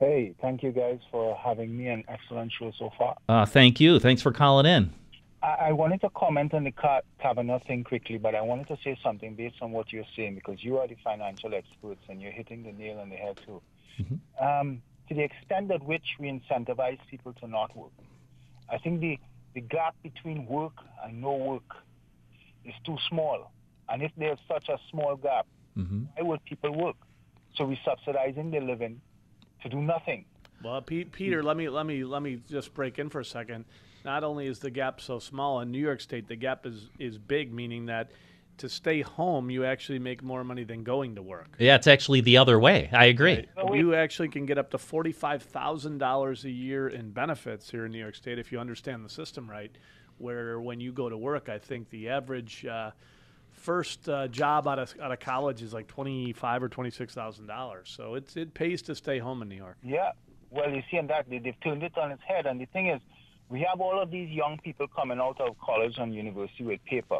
Hey, 0.00 0.34
thank 0.40 0.62
you 0.62 0.72
guys 0.72 0.98
for 1.10 1.36
having 1.36 1.76
me. 1.76 1.88
An 1.88 2.04
excellent 2.08 2.52
show 2.58 2.72
so 2.78 2.90
far. 2.96 3.16
Uh, 3.28 3.44
thank 3.44 3.80
you. 3.80 3.98
Thanks 3.98 4.22
for 4.22 4.32
calling 4.32 4.64
in. 4.64 4.92
I, 5.42 5.68
I 5.68 5.72
wanted 5.72 6.00
to 6.02 6.10
comment 6.10 6.54
on 6.54 6.64
the 6.64 6.70
Ka- 6.70 7.02
Kavanaugh 7.20 7.58
thing 7.58 7.84
quickly, 7.84 8.16
but 8.16 8.34
I 8.34 8.40
wanted 8.40 8.68
to 8.68 8.78
say 8.82 8.98
something 9.02 9.34
based 9.34 9.56
on 9.60 9.72
what 9.72 9.92
you're 9.92 10.04
saying 10.16 10.36
because 10.36 10.64
you 10.64 10.78
are 10.78 10.88
the 10.88 10.96
financial 11.04 11.54
experts 11.54 12.00
and 12.08 12.22
you're 12.22 12.32
hitting 12.32 12.62
the 12.62 12.72
nail 12.72 12.98
on 12.98 13.10
the 13.10 13.16
head 13.16 13.38
too. 13.44 13.60
Um, 14.40 14.82
to 15.08 15.14
the 15.14 15.22
extent 15.22 15.70
at 15.70 15.82
which 15.84 16.04
we 16.18 16.28
incentivize 16.28 16.98
people 17.10 17.32
to 17.34 17.46
not 17.46 17.76
work, 17.76 17.92
I 18.68 18.78
think 18.78 19.00
the, 19.00 19.18
the 19.54 19.60
gap 19.60 19.94
between 20.02 20.46
work 20.46 20.74
and 21.04 21.20
no 21.20 21.34
work 21.36 21.76
is 22.64 22.74
too 22.84 22.96
small. 23.08 23.52
And 23.88 24.02
if 24.02 24.10
there's 24.16 24.38
such 24.48 24.68
a 24.68 24.78
small 24.90 25.16
gap, 25.16 25.46
why 26.16 26.22
would 26.22 26.44
people 26.44 26.74
work? 26.76 26.96
So 27.56 27.64
we're 27.64 27.78
subsidizing 27.84 28.50
their 28.50 28.62
living 28.62 29.00
to 29.62 29.68
do 29.68 29.80
nothing. 29.80 30.24
Well, 30.64 30.80
Pete, 30.82 31.12
Peter, 31.12 31.42
let 31.42 31.56
me 31.56 31.68
let 31.68 31.86
me 31.86 32.04
let 32.04 32.22
me 32.22 32.42
just 32.48 32.74
break 32.74 32.98
in 32.98 33.10
for 33.10 33.20
a 33.20 33.24
second. 33.24 33.66
Not 34.04 34.24
only 34.24 34.46
is 34.46 34.58
the 34.58 34.70
gap 34.70 35.00
so 35.00 35.18
small 35.18 35.60
in 35.60 35.70
New 35.70 35.80
York 35.80 36.00
State, 36.00 36.28
the 36.28 36.36
gap 36.36 36.66
is 36.66 36.88
is 36.98 37.18
big, 37.18 37.52
meaning 37.52 37.86
that 37.86 38.10
to 38.58 38.68
stay 38.68 39.02
home, 39.02 39.50
you 39.50 39.64
actually 39.64 39.98
make 39.98 40.22
more 40.22 40.44
money 40.44 40.64
than 40.64 40.82
going 40.82 41.14
to 41.16 41.22
work. 41.22 41.56
Yeah, 41.58 41.76
it's 41.76 41.86
actually 41.86 42.20
the 42.20 42.36
other 42.36 42.58
way. 42.58 42.88
I 42.92 43.06
agree. 43.06 43.46
You 43.72 43.94
actually 43.94 44.28
can 44.28 44.46
get 44.46 44.58
up 44.58 44.70
to 44.70 44.78
forty-five 44.78 45.42
thousand 45.42 45.98
dollars 45.98 46.44
a 46.44 46.50
year 46.50 46.88
in 46.88 47.10
benefits 47.10 47.70
here 47.70 47.86
in 47.86 47.92
New 47.92 47.98
York 47.98 48.14
State 48.14 48.38
if 48.38 48.52
you 48.52 48.58
understand 48.58 49.04
the 49.04 49.10
system 49.10 49.50
right. 49.50 49.70
Where 50.18 50.60
when 50.60 50.80
you 50.80 50.92
go 50.92 51.08
to 51.08 51.16
work, 51.16 51.48
I 51.48 51.58
think 51.58 51.90
the 51.90 52.08
average 52.08 52.64
uh, 52.64 52.92
first 53.52 54.08
uh, 54.08 54.28
job 54.28 54.66
out 54.66 54.78
of 54.78 54.94
out 55.02 55.12
of 55.12 55.20
college 55.20 55.60
is 55.60 55.74
like 55.74 55.88
twenty-five 55.88 56.62
or 56.62 56.68
twenty-six 56.68 57.12
thousand 57.12 57.46
dollars. 57.46 57.92
So 57.94 58.14
it's 58.14 58.36
it 58.36 58.54
pays 58.54 58.80
to 58.82 58.94
stay 58.94 59.18
home 59.18 59.42
in 59.42 59.48
New 59.48 59.56
York. 59.56 59.76
Yeah. 59.82 60.12
Well, 60.50 60.70
you 60.70 60.82
see, 60.90 60.96
and 60.96 61.10
that 61.10 61.28
they, 61.28 61.38
they've 61.38 61.60
turned 61.60 61.82
it 61.82 61.98
on 61.98 62.12
its 62.12 62.22
head. 62.22 62.46
And 62.46 62.60
the 62.60 62.66
thing 62.66 62.88
is, 62.88 63.00
we 63.50 63.60
have 63.68 63.80
all 63.80 64.00
of 64.00 64.10
these 64.10 64.30
young 64.30 64.58
people 64.64 64.86
coming 64.86 65.20
out 65.20 65.40
of 65.40 65.58
college 65.58 65.98
and 65.98 66.14
university 66.14 66.64
with 66.64 66.82
paper, 66.84 67.18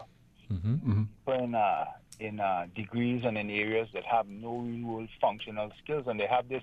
but 1.25 1.41
in 1.41 1.55
uh, 1.55 1.85
in 2.21 2.41
uh, 2.41 2.67
degrees 2.75 3.23
and 3.25 3.37
in 3.37 3.51
areas 3.51 3.89
that 3.95 4.05
have 4.05 4.27
no 4.29 4.59
real 4.59 5.07
functional 5.21 5.71
skills, 5.83 6.05
and 6.07 6.19
they 6.19 6.27
have 6.27 6.49
this 6.49 6.63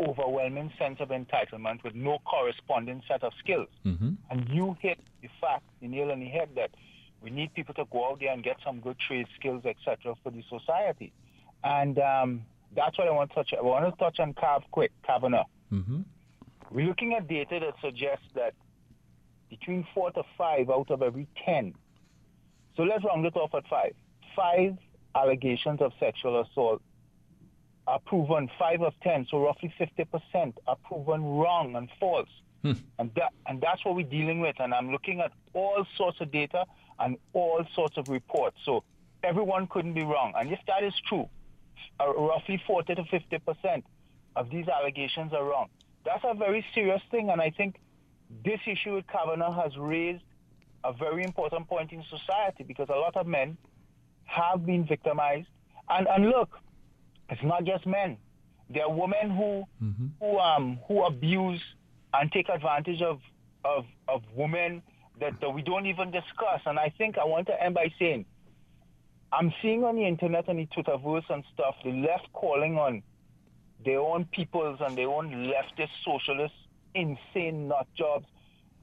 overwhelming 0.00 0.72
sense 0.78 0.98
of 1.00 1.10
entitlement 1.10 1.82
with 1.84 1.94
no 1.94 2.18
corresponding 2.24 3.02
set 3.06 3.22
of 3.22 3.32
skills. 3.38 3.68
Mm-hmm. 3.84 4.12
And 4.30 4.48
you 4.48 4.76
hit 4.80 4.98
the 5.20 5.28
fact, 5.40 5.64
the 5.80 5.88
nail 5.88 6.10
on 6.10 6.20
the 6.20 6.26
head 6.26 6.50
that 6.56 6.70
we 7.22 7.30
need 7.30 7.52
people 7.54 7.74
to 7.74 7.84
go 7.92 8.10
out 8.10 8.20
there 8.20 8.32
and 8.32 8.42
get 8.42 8.56
some 8.64 8.80
good 8.80 8.96
trade 8.98 9.26
skills, 9.38 9.64
etc., 9.66 10.14
for 10.22 10.30
the 10.30 10.42
society. 10.48 11.12
And 11.62 11.98
um, 11.98 12.42
that's 12.74 12.96
what 12.96 13.08
I 13.08 13.10
want 13.10 13.30
to 13.30 13.36
touch. 13.36 13.52
I 13.56 13.62
want 13.62 13.84
to 13.84 13.98
touch 14.02 14.18
on 14.20 14.32
Cav 14.34 14.62
quick, 14.70 14.92
Kavanaugh. 15.06 15.44
Mm-hmm. 15.70 16.00
We're 16.70 16.86
looking 16.86 17.14
at 17.14 17.28
data 17.28 17.60
that 17.60 17.74
suggests 17.82 18.24
that 18.34 18.54
between 19.50 19.86
four 19.92 20.10
to 20.12 20.22
five 20.38 20.70
out 20.70 20.90
of 20.90 21.02
every 21.02 21.26
ten. 21.44 21.74
So 22.76 22.82
let's 22.82 23.04
round 23.04 23.26
it 23.26 23.36
off 23.36 23.54
at 23.54 23.66
five. 23.68 23.94
Five 24.36 24.76
allegations 25.14 25.80
of 25.80 25.92
sexual 25.98 26.40
assault 26.40 26.82
are 27.86 27.98
proven, 27.98 28.48
five 28.58 28.82
of 28.82 28.92
10, 29.02 29.26
so 29.30 29.42
roughly 29.42 29.72
50% 29.80 30.54
are 30.66 30.76
proven 30.84 31.24
wrong 31.24 31.74
and 31.76 31.88
false. 31.98 32.28
And, 32.98 33.10
that, 33.16 33.32
and 33.46 33.60
that's 33.60 33.84
what 33.84 33.96
we're 33.96 34.06
dealing 34.06 34.40
with. 34.40 34.56
And 34.60 34.74
I'm 34.74 34.92
looking 34.92 35.20
at 35.20 35.32
all 35.54 35.84
sorts 35.96 36.20
of 36.20 36.30
data 36.30 36.66
and 36.98 37.16
all 37.32 37.64
sorts 37.74 37.96
of 37.96 38.08
reports. 38.08 38.56
So 38.64 38.84
everyone 39.24 39.66
couldn't 39.66 39.94
be 39.94 40.02
wrong. 40.02 40.34
And 40.38 40.52
if 40.52 40.60
that 40.66 40.84
is 40.84 40.94
true, 41.08 41.28
uh, 41.98 42.12
roughly 42.12 42.62
40 42.66 42.94
to 42.96 43.02
50% 43.02 43.82
of 44.36 44.50
these 44.50 44.68
allegations 44.68 45.32
are 45.32 45.44
wrong. 45.44 45.68
That's 46.04 46.22
a 46.24 46.34
very 46.34 46.64
serious 46.74 47.02
thing. 47.10 47.30
And 47.30 47.40
I 47.40 47.50
think 47.50 47.76
this 48.44 48.60
issue 48.66 48.94
with 48.94 49.06
Kavanaugh 49.06 49.52
has 49.52 49.76
raised 49.76 50.22
a 50.84 50.92
very 50.92 51.24
important 51.24 51.68
point 51.68 51.92
in 51.92 52.02
society 52.04 52.64
because 52.64 52.88
a 52.88 52.98
lot 52.98 53.16
of 53.16 53.26
men 53.26 53.56
have 54.24 54.64
been 54.64 54.84
victimized. 54.86 55.48
And, 55.88 56.06
and 56.08 56.30
look, 56.30 56.50
it's 57.28 57.42
not 57.42 57.64
just 57.64 57.86
men. 57.86 58.16
There 58.72 58.84
are 58.84 58.92
women 58.92 59.30
who 59.36 59.64
who 60.20 60.38
um 60.38 60.78
who 60.86 61.02
abuse 61.04 61.60
and 62.14 62.30
take 62.30 62.48
advantage 62.48 63.02
of 63.02 63.20
of, 63.64 63.84
of 64.08 64.22
women 64.34 64.82
that, 65.20 65.40
that 65.40 65.50
we 65.50 65.62
don't 65.62 65.86
even 65.86 66.10
discuss. 66.10 66.60
And 66.66 66.78
I 66.78 66.92
think 66.96 67.18
I 67.18 67.24
want 67.24 67.48
to 67.48 67.62
end 67.62 67.74
by 67.74 67.92
saying 67.98 68.24
I'm 69.32 69.52
seeing 69.60 69.84
on 69.84 69.96
the 69.96 70.06
internet 70.06 70.48
and 70.48 70.58
the 70.58 70.66
Twitterverse 70.66 71.28
and 71.30 71.44
stuff 71.52 71.74
the 71.84 71.90
left 71.90 72.32
calling 72.32 72.78
on 72.78 73.02
their 73.84 74.00
own 74.00 74.24
peoples 74.26 74.78
and 74.80 74.96
their 74.96 75.08
own 75.08 75.30
leftist 75.52 75.90
socialist 76.04 76.54
insane 76.94 77.68
nut 77.68 77.86
jobs 77.96 78.26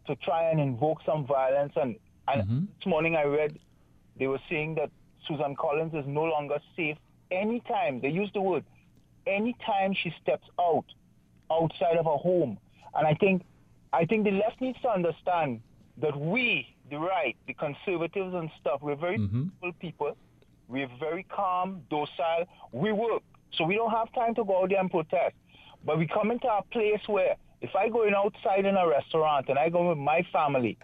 to 0.08 0.16
try 0.18 0.50
and 0.50 0.60
invoke 0.60 1.00
some 1.06 1.26
violence 1.26 1.74
and, 1.76 1.96
and 2.28 2.44
mm-hmm. 2.44 2.60
this 2.78 2.86
morning 2.86 3.16
I 3.16 3.24
read 3.24 3.58
they 4.20 4.28
were 4.28 4.40
saying 4.50 4.76
that 4.76 4.90
Susan 5.28 5.56
Collins 5.56 5.94
is 5.94 6.06
no 6.08 6.24
longer 6.24 6.58
safe 6.76 6.98
anytime 7.32 8.00
they 8.02 8.10
use 8.10 8.30
the 8.34 8.42
word 8.42 8.64
anytime 9.28 9.94
she 9.94 10.14
steps 10.22 10.48
out 10.60 10.86
outside 11.52 11.98
of 11.98 12.06
her 12.06 12.18
home. 12.18 12.58
And 12.96 13.06
I 13.06 13.14
think 13.14 13.44
I 13.94 14.06
think 14.06 14.26
the 14.26 14.32
left 14.32 14.60
needs 14.60 14.80
to 14.82 14.90
understand 14.90 15.62
that 16.02 16.18
we, 16.18 16.76
the 16.90 16.98
right, 16.98 17.36
the 17.48 17.54
conservatives 17.54 18.34
and 18.34 18.50
stuff, 18.60 18.82
we're 18.82 18.96
very 18.96 19.18
mm-hmm. 19.18 19.44
peaceful 19.44 19.74
people. 19.80 20.18
We're 20.68 20.90
very 21.00 21.24
calm, 21.24 21.82
docile. 21.90 22.46
We 22.72 22.92
work. 22.92 23.24
So 23.54 23.64
we 23.64 23.76
don't 23.76 23.92
have 23.92 24.12
time 24.14 24.36
to 24.36 24.44
go 24.44 24.64
out 24.64 24.70
there 24.70 24.80
and 24.80 24.92
protest. 24.92 25.36
But 25.86 25.98
we 25.98 26.08
come 26.08 26.32
into 26.32 26.48
a 26.48 26.62
place 26.72 27.00
where 27.08 27.36
if 27.62 27.76
I 27.76 27.90
go 27.90 28.04
in 28.08 28.14
outside 28.14 28.66
in 28.66 28.76
a 28.78 28.88
restaurant 28.88 29.48
and 29.50 29.58
I 29.58 29.70
go 29.70 29.90
with 29.90 29.98
my 29.98 30.22
family, 30.32 30.78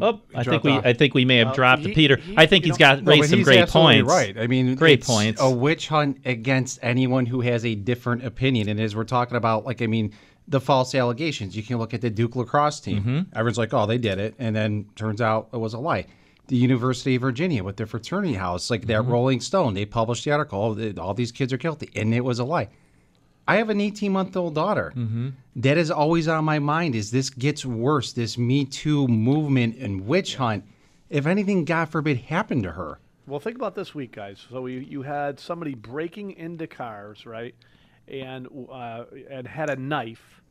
Oh, 0.00 0.20
I 0.34 0.44
think 0.44 0.44
Dropped 0.44 0.64
we 0.64 0.70
off. 0.72 0.86
I 0.86 0.92
think 0.92 1.14
we 1.14 1.24
may 1.24 1.38
have 1.38 1.48
Uh, 1.48 1.52
dropped 1.54 1.82
he- 1.86 1.94
Peter. 1.94 2.16
he- 2.16 2.34
I 2.36 2.46
think 2.46 2.64
you 2.66 2.72
he's 2.72 2.78
know- 2.78 2.86
got 2.96 3.02
No, 3.04 3.10
raised 3.10 3.22
but 3.22 3.30
some 3.30 3.42
great 3.42 3.68
points. 3.68 4.08
Right. 4.08 4.38
I 4.38 4.46
mean, 4.46 4.74
great 4.74 4.98
it's 5.00 5.06
points. 5.08 5.40
A 5.40 5.50
witch 5.50 5.88
hunt 5.88 6.18
against 6.26 6.78
anyone 6.82 7.26
who 7.26 7.40
has 7.40 7.64
a 7.64 7.74
different 7.74 8.24
opinion. 8.24 8.68
And 8.68 8.78
as 8.78 8.94
we're 8.94 9.04
talking 9.04 9.36
about, 9.36 9.64
like, 9.64 9.80
I 9.82 9.86
mean, 9.86 10.12
the 10.46 10.60
false 10.60 10.94
allegations. 10.94 11.56
You 11.56 11.62
can 11.62 11.78
look 11.78 11.94
at 11.94 12.00
the 12.02 12.10
Duke 12.10 12.36
lacrosse 12.36 12.80
team. 12.80 12.98
Mm-hmm. 13.00 13.18
Everyone's 13.34 13.58
like, 13.58 13.74
"Oh, 13.74 13.84
they 13.86 13.98
did 13.98 14.18
it," 14.18 14.34
and 14.38 14.54
then 14.56 14.86
turns 14.94 15.20
out 15.20 15.48
it 15.52 15.58
was 15.58 15.74
a 15.74 15.78
lie. 15.78 16.06
The 16.46 16.56
University 16.56 17.16
of 17.16 17.20
Virginia 17.22 17.62
with 17.64 17.76
their 17.76 17.86
fraternity 17.86 18.32
house, 18.34 18.70
like 18.70 18.86
that 18.86 19.02
Mm-hmm. 19.02 19.10
Rolling 19.12 19.40
Stone, 19.40 19.74
they 19.74 19.84
published 19.84 20.24
the 20.24 20.30
article. 20.30 20.58
"Oh, 20.78 21.02
All 21.02 21.12
these 21.12 21.32
kids 21.32 21.52
are 21.52 21.58
guilty, 21.58 21.90
and 21.96 22.14
it 22.14 22.24
was 22.24 22.38
a 22.38 22.44
lie. 22.44 22.68
I 23.48 23.56
have 23.56 23.70
an 23.70 23.80
18 23.80 24.12
month 24.12 24.36
old 24.36 24.54
daughter. 24.54 24.92
Mm-hmm. 24.94 25.30
That 25.56 25.78
is 25.78 25.90
always 25.90 26.28
on 26.28 26.44
my 26.44 26.58
mind. 26.58 26.94
Is 26.94 27.10
this 27.10 27.30
gets 27.30 27.64
worse? 27.64 28.12
This 28.12 28.36
Me 28.36 28.64
Too 28.66 29.08
movement 29.08 29.76
and 29.78 30.06
witch 30.06 30.36
hunt. 30.36 30.64
If 31.08 31.26
anything, 31.26 31.64
God 31.64 31.86
forbid, 31.88 32.18
happened 32.18 32.62
to 32.64 32.72
her. 32.72 32.98
Well, 33.26 33.40
think 33.40 33.56
about 33.56 33.74
this 33.74 33.94
week, 33.94 34.12
guys. 34.12 34.46
So 34.50 34.66
you, 34.66 34.80
you 34.80 35.02
had 35.02 35.40
somebody 35.40 35.74
breaking 35.74 36.32
into 36.32 36.66
cars, 36.66 37.24
right, 37.26 37.54
and 38.06 38.46
uh, 38.70 39.04
and 39.30 39.46
had 39.46 39.70
a 39.70 39.76
knife. 39.76 40.42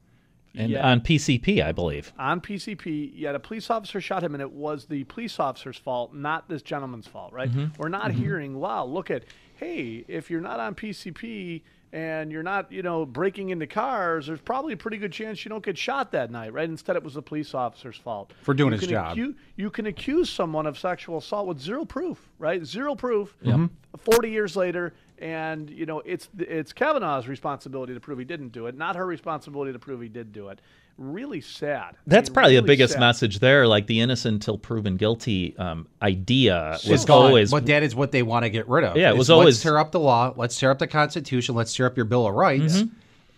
and 0.56 0.72
yet- 0.72 0.84
on 0.84 1.02
PCP, 1.02 1.64
I 1.64 1.72
believe. 1.72 2.12
on 2.18 2.42
PCP, 2.42 3.12
yet 3.16 3.36
a 3.36 3.40
police 3.40 3.70
officer 3.70 4.02
shot 4.02 4.24
him, 4.24 4.34
and 4.34 4.42
it 4.42 4.52
was 4.52 4.86
the 4.86 5.04
police 5.04 5.40
officer's 5.40 5.78
fault, 5.78 6.14
not 6.16 6.50
this 6.50 6.64
gentleman's 6.64 7.08
fault, 7.08 7.32
right? 7.34 7.50
Mm-hmm. 7.50 7.80
We're 7.82 7.90
not 7.90 8.12
hearing, 8.12 8.60
wow, 8.60 8.86
look 8.86 9.12
at, 9.12 9.24
hey, 9.56 10.04
if 10.08 10.32
you're 10.32 10.42
not 10.42 10.60
on 10.60 10.74
PCP 10.74 11.62
and 11.94 12.32
you're 12.32 12.44
not, 12.44 12.72
you 12.72 12.82
know, 12.84 13.06
breaking 13.06 13.50
into 13.50 13.66
cars, 13.68 14.28
there's 14.28 14.42
probably 14.42 14.74
a 14.74 14.78
pretty 14.78 14.98
good 14.98 15.12
chance 15.12 15.46
you 15.46 15.50
don't 15.50 15.64
get 15.64 15.78
shot 15.78 16.12
that 16.12 16.32
night, 16.32 16.52
right? 16.54 16.70
Instead, 16.70 16.96
it 16.96 17.04
was 17.04 17.14
the 17.14 17.22
police 17.22 17.54
officer's 17.54 17.96
fault 17.98 18.34
For 18.42 18.54
doing 18.54 18.74
You 18.74 18.80
his 18.80 18.88
job. 18.90 19.16
accu- 19.18 19.36
you 19.56 19.70
can 19.70 19.86
accuse 19.86 20.30
someone 20.30 20.66
of 20.68 20.78
sexual 20.78 21.18
assault 21.20 21.48
with 21.48 21.60
zero 21.60 21.86
proof, 21.86 22.30
right? 22.40 22.66
Zero 22.66 22.96
proof. 22.96 23.36
Mm-hmm. 23.44 23.66
40 23.98 24.30
years 24.30 24.56
later, 24.56 24.94
and 25.20 25.70
you 25.72 25.88
know 25.88 26.02
it's 26.06 26.30
it's 26.38 26.72
Kavanaugh's 26.72 27.28
responsibility 27.28 27.94
to 27.96 28.00
prove 28.00 28.20
he 28.20 28.26
didn't 28.26 28.50
do 28.50 28.68
it, 28.68 28.78
not 28.78 28.96
her 28.96 29.06
responsibility 29.08 29.74
to 29.74 29.80
prove 29.80 30.02
he 30.02 30.10
did 30.10 30.32
do 30.32 30.50
it. 30.50 30.62
Really 30.98 31.42
sad. 31.42 31.94
I 31.94 31.98
That's 32.08 32.30
mean, 32.30 32.34
probably 32.34 32.56
the 32.56 32.64
biggest 32.64 32.94
sad. 32.94 33.00
message 33.00 33.40
there. 33.40 33.68
Like 33.68 33.86
the 33.86 34.00
innocent 34.02 34.34
until 34.36 34.58
proven 34.58 34.98
guilty 34.98 35.56
um, 35.58 35.88
idea 36.02 36.72
was 36.72 36.90
It's 36.90 37.06
gone, 37.06 37.28
always 37.28 37.52
but 37.52 37.68
that 37.68 37.84
is 37.84 37.94
what 37.96 38.12
they 38.12 38.24
want 38.24 38.46
to 38.46 38.50
get 38.50 38.68
rid 38.68 38.84
of. 38.84 38.98
Yeah, 38.98 39.10
it 39.10 39.12
It's 39.12 39.18
was 39.20 39.30
always- 39.30 39.56
let's 39.58 39.62
tear 39.64 39.78
up 39.78 39.92
the 39.92 40.00
law, 40.00 40.34
let's 40.36 40.60
tear 40.60 40.72
up 40.72 40.80
the 40.80 40.88
Constitution, 40.88 41.54
let's 41.54 41.76
tear 41.76 41.86
up 41.86 41.96
your 41.98 42.06
Bill 42.06 42.26
of 42.28 42.34
Rights. 42.34 42.84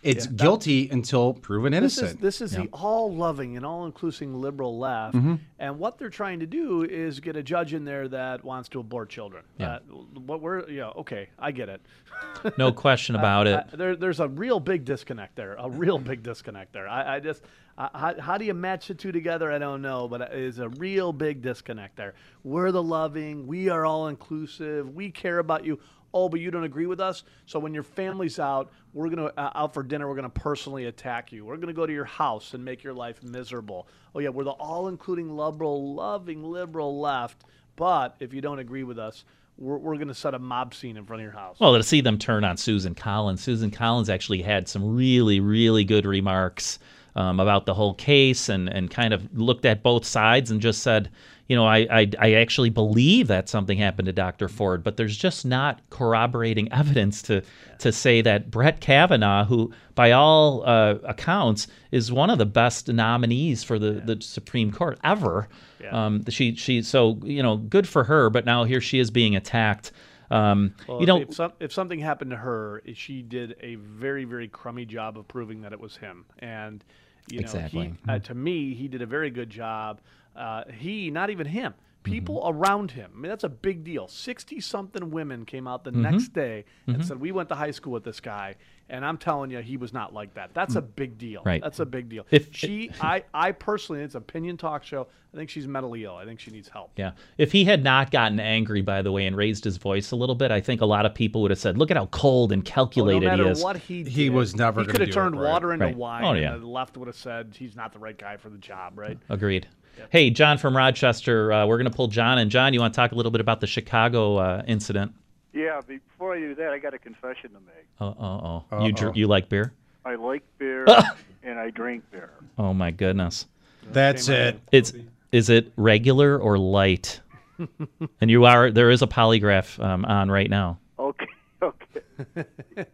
It's 0.02 0.28
guilty 0.28 0.89
until 0.89 1.34
proven 1.34 1.74
This 1.74 1.93
is 1.97 2.00
innocent. 2.00 2.22
this 2.22 2.41
is 2.41 2.52
the 2.52 2.70
all-loving 2.72 3.58
and 3.58 3.66
all-inclusive 3.66 4.30
liberal 4.30 4.78
left, 4.80 5.16
Mm-hmm. 5.16 5.36
and 5.60 5.78
what 5.80 5.97
they're 5.97 6.10
trying 6.10 6.39
to 6.39 6.45
do 6.45 6.84
is 6.84 7.20
get 7.20 7.36
a 7.36 7.43
judge 7.43 7.74
in 7.74 7.84
there 7.86 8.08
that 8.08 8.43
wants 8.43 8.70
to 8.70 8.80
abort 8.80 9.10
children. 9.10 9.43
Yeah. 9.58 9.76
Uh, 9.76 9.80
what 10.26 10.41
we're 10.41 10.70
yeah 10.70 10.88
okay, 10.89 11.30
I 11.38 11.52
get 11.52 11.70
it. 11.70 11.82
no 12.58 12.72
question 12.72 13.16
about 13.16 13.47
it. 13.47 13.56
Uh, 13.74 13.76
there, 13.76 13.95
there's 13.95 14.20
a 14.20 14.28
real 14.28 14.60
big 14.60 14.86
disconnect 14.86 15.36
there. 15.36 15.56
A 15.60 15.70
real 15.70 15.97
big 15.97 16.24
disconnect 16.24 16.74
there. 16.74 16.88
I, 16.88 17.16
I 17.16 17.20
just, 17.22 17.43
I, 17.78 17.89
how, 17.93 18.20
how 18.20 18.38
do 18.38 18.43
you 18.45 18.54
match 18.54 18.88
the 18.89 18.93
two 18.93 19.12
together? 19.14 19.50
I 19.52 19.58
don't 19.58 19.82
know, 19.82 20.08
but 20.10 20.22
it 20.22 20.34
is 20.34 20.60
a 20.60 20.68
real 20.70 21.14
big 21.14 21.41
disconnect 21.41 21.95
there. 21.95 22.16
We're 22.43 22.72
the 22.74 22.84
loving. 22.84 23.47
We 23.47 23.70
are 23.70 23.86
all 23.86 24.08
inclusive. 24.10 24.93
We 24.93 25.12
care 25.12 25.39
about 25.39 25.64
you. 25.66 25.80
Oh, 26.14 26.28
but 26.28 26.39
you 26.39 26.49
don't 26.49 26.64
agree 26.64 26.88
with 26.88 26.99
us. 26.99 27.24
So 27.45 27.60
when 27.60 27.74
your 27.74 27.84
family's 27.84 28.39
out, 28.39 28.72
we're 28.93 29.10
gonna 29.10 29.32
uh, 29.38 29.51
out 29.53 29.74
for 29.74 29.84
dinner. 29.84 30.07
We're 30.07 30.16
gonna 30.16 30.30
personally 30.30 30.86
attack 30.86 31.32
you. 31.32 31.45
We're 31.45 31.57
gonna 31.57 31.74
go 31.74 31.86
to 31.86 31.93
your 31.93 32.05
house 32.05 32.53
and 32.53 32.66
make 32.66 32.84
your 32.84 32.93
life 32.93 33.22
miserable. 33.22 33.88
Oh 34.16 34.20
yeah, 34.20 34.30
we're 34.30 34.43
the 34.43 34.51
all-including 34.51 35.36
liberal, 35.36 35.93
loving 35.93 36.43
liberal 36.43 36.99
left. 36.99 37.43
But 37.76 38.16
if 38.20 38.34
you 38.34 38.41
don't 38.41 38.60
agree 38.60 38.84
with 38.84 38.97
us, 38.97 39.24
we're, 39.57 39.78
we're 39.78 39.97
gonna 39.97 40.14
set 40.14 40.34
a 40.34 40.39
mob 40.39 40.74
scene 40.74 40.97
in 40.97 41.05
front 41.05 41.22
of 41.22 41.26
your 41.26 41.34
house. 41.34 41.60
Well, 41.60 41.76
to 41.76 41.84
see 41.84 42.01
them 42.01 42.18
turn 42.18 42.43
on 42.43 42.57
Susan 42.57 42.95
Collins, 42.95 43.43
Susan 43.43 43.70
Collins 43.70 44.10
actually 44.10 44.41
had 44.41 44.68
some 44.68 44.95
really, 44.95 45.39
really 45.39 45.84
good 45.84 46.05
remarks 46.05 46.80
um, 47.16 47.39
about 47.39 47.66
the 47.66 47.74
whole 47.74 47.93
case 47.93 48.49
and, 48.49 48.68
and 48.70 48.89
kind 48.89 49.14
of 49.14 49.38
looked 49.38 49.66
at 49.66 49.84
both 49.84 50.05
sides 50.05 50.49
and 50.49 50.62
just 50.62 50.82
said, 50.82 51.10
you 51.50 51.56
know, 51.56 51.66
I, 51.66 51.88
I, 51.89 52.12
I 52.20 52.34
actually 52.34 52.70
believe 52.70 53.28
that 53.28 53.50
something 53.50 53.80
happened 53.80 54.06
to 54.06 54.14
Dr. 54.14 54.47
Ford, 54.47 54.84
but 54.84 54.97
there's 54.97 55.18
just 55.18 55.47
not 55.47 55.82
corroborating 55.89 56.72
evidence 56.72 57.24
to, 57.24 57.41
to 57.80 57.91
say 57.91 58.22
that 58.22 58.52
Brett 58.52 58.80
Kavanaugh, 58.80 59.45
who 59.45 59.74
by 59.95 60.12
all 60.12 60.64
uh, 60.64 61.00
accounts 61.04 61.68
is 61.91 62.12
one 62.12 62.30
of 62.30 62.38
the 62.38 62.45
best 62.45 62.88
nominees 62.88 63.64
for 63.64 63.80
the, 63.80 63.93
the 63.93 64.22
Supreme 64.22 64.72
Court 64.72 65.00
ever, 65.04 65.50
um, 65.91 66.24
she, 66.30 66.56
she, 66.56 66.84
so, 66.84 67.20
you 67.24 67.41
know, 67.41 67.58
good 67.58 67.88
for 67.88 68.04
her, 68.04 68.30
but 68.30 68.45
now 68.45 68.64
here 68.64 68.80
she 68.80 69.00
is 69.00 69.10
being 69.10 69.36
attacked. 69.36 69.91
Um, 70.30 70.76
Well, 70.88 71.00
you 71.00 71.08
know, 71.08 71.22
if, 71.22 71.34
some, 71.34 71.54
if 71.60 71.74
something 71.74 72.00
happened 72.00 72.30
to 72.30 72.38
her, 72.38 72.84
she 72.93 73.24
did 73.24 73.56
a 73.62 73.74
very, 73.76 74.24
very 74.24 74.47
crummy 74.47 74.86
job 74.86 75.18
of 75.18 75.28
proving 75.28 75.62
that 75.62 75.74
it 75.74 75.80
was 75.80 75.97
him. 75.97 76.26
And 76.38 76.84
you 77.28 77.39
know, 77.39 77.45
Exactly. 77.45 77.95
he, 78.06 78.12
uh, 78.12 78.20
to 78.20 78.36
me, 78.36 78.76
he 78.76 78.88
did 78.88 79.02
a 79.02 79.06
very 79.06 79.32
good 79.32 79.50
job. 79.50 80.02
Uh, 80.36 80.64
he, 80.72 81.12
not 81.12 81.30
even 81.30 81.48
him, 81.48 81.74
Mm-hmm. 82.02 82.14
people 82.14 82.42
around 82.46 82.92
him. 82.92 83.12
I 83.14 83.20
mean, 83.20 83.30
that's 83.30 83.44
a 83.44 83.50
big 83.50 83.84
deal. 83.84 84.08
Sixty-something 84.08 85.12
women 85.12 85.46
came 85.46 85.68
out 85.68 85.84
the 85.84 85.92
Mm-hmm. 85.92 86.02
next 86.02 86.30
day 86.30 86.64
and 86.88 87.06
said, 87.06 87.20
"We 87.20 87.34
went 87.34 87.50
to 87.50 87.56
high 87.56 87.72
school 87.72 87.92
with 87.92 88.04
this 88.06 88.20
guy." 88.22 88.56
And 88.92 89.06
I'm 89.06 89.18
telling 89.18 89.52
you, 89.52 89.60
he 89.60 89.78
was 89.78 89.94
not 89.94 90.14
like 90.16 90.34
that. 90.34 90.52
That's 90.56 90.74
a 90.76 90.82
big 90.82 91.20
deal. 91.20 91.42
Mm. 91.42 91.46
Right. 91.46 91.62
That's 91.62 91.80
a 91.80 91.86
big 91.86 92.10
deal. 92.10 92.26
If- 92.32 92.48
she, 92.56 92.90
I, 93.00 93.24
I 93.36 93.52
personally, 93.52 94.02
it's 94.02 94.16
an 94.16 94.20
opinion 94.24 94.58
talk 94.58 94.84
show. 94.84 95.08
I 95.32 95.38
think 95.38 95.52
she's 95.52 95.68
mentally 95.68 96.06
ill. 96.06 96.16
I 96.16 96.26
think 96.26 96.40
she 96.40 96.50
needs 96.50 96.68
help. 96.70 96.90
Yeah. 96.96 97.12
If 97.38 97.52
he 97.52 97.66
had 97.66 97.84
not 97.84 98.10
gotten 98.10 98.40
angry, 98.40 98.82
by 98.82 99.04
the 99.04 99.12
way, 99.12 99.28
and 99.28 99.38
raised 99.38 99.64
his 99.64 99.78
voice 99.78 100.10
a 100.10 100.16
little 100.16 100.34
bit, 100.34 100.50
I 100.50 100.60
think 100.60 100.82
a 100.82 100.88
lot 100.88 101.06
of 101.06 101.14
people 101.14 101.44
would 101.44 101.52
have 101.52 101.60
said, 101.60 101.78
look 101.78 101.92
at 101.92 101.98
how 101.98 102.08
cold 102.08 102.52
and 102.52 102.64
Well, 102.64 102.74
calculated 102.74 103.28
no 103.38 103.44
he 103.44 103.50
is. 103.52 103.62
what 103.64 103.78
he 103.78 104.02
did, 104.02 104.12
He 104.12 104.32
was 104.32 104.56
never 104.56 104.80
He 104.82 104.88
gonna 104.88 104.98
could 104.98 105.08
have 105.08 105.14
turned 105.14 105.36
it, 105.36 105.38
right. 105.38 105.52
water 105.52 105.72
into 105.72 105.86
Right. 105.86 105.96
wine. 105.96 106.24
Oh, 106.24 106.34
yeah. 106.34 106.54
And 106.56 106.64
the 106.64 106.68
left 106.68 106.98
would 106.98 107.08
have 107.08 107.16
said 107.16 107.54
he's 107.60 107.76
not 107.76 107.94
the 107.94 108.00
right 108.00 108.18
guy 108.18 108.38
for 108.38 108.50
the 108.50 108.58
job, 108.58 108.98
right? 108.98 109.20
Agreed. 109.30 109.68
Hey, 110.10 110.30
John 110.30 110.58
from 110.58 110.76
Rochester, 110.76 111.52
uh, 111.52 111.66
we're 111.66 111.78
going 111.78 111.89
to 111.89 111.95
pull 111.95 112.08
John. 112.08 112.38
And 112.38 112.50
John, 112.50 112.74
you 112.74 112.80
want 112.80 112.93
to 112.93 112.95
talk 112.95 113.12
a 113.12 113.16
little 113.16 113.32
bit 113.32 113.41
about 113.41 113.60
the 113.60 113.68
Chicago 113.68 114.38
uh, 114.38 114.64
incident? 114.68 115.14
Yeah, 115.54 115.82
before 115.86 116.36
I 116.36 116.39
do 116.39 116.56
that, 116.56 116.72
I 116.72 116.80
got 116.80 116.93
a 116.93 117.00
confession 117.00 117.52
to 117.52 117.60
make. 117.60 117.88
Oh, 118.00 118.16
oh, 118.20 118.64
oh. 118.72 118.86
You, 118.86 118.93
dr- 118.93 119.18
you 119.18 119.28
like 119.28 119.50
beer? 119.50 119.74
I 120.06 120.16
like 120.16 120.43
beer 120.58 120.86
and 121.43 121.60
I 121.60 121.70
drink 121.72 122.04
beer. 122.12 122.32
Oh, 122.58 122.74
my 122.74 122.91
goodness. 122.91 123.45
That's 123.91 124.30
it. 124.30 124.60
It's 124.72 124.93
Is 125.32 125.50
it 125.50 125.72
regular 125.76 126.38
or 126.38 126.58
light? 126.58 127.20
and 128.22 128.30
you 128.30 128.45
are, 128.45 128.72
there 128.72 128.89
is 128.89 129.02
a 129.02 129.08
polygraph 129.08 129.84
um, 129.84 130.06
on 130.06 130.30
right 130.32 130.50
now. 130.50 130.78
Okay, 130.97 131.28
okay. 131.62 132.45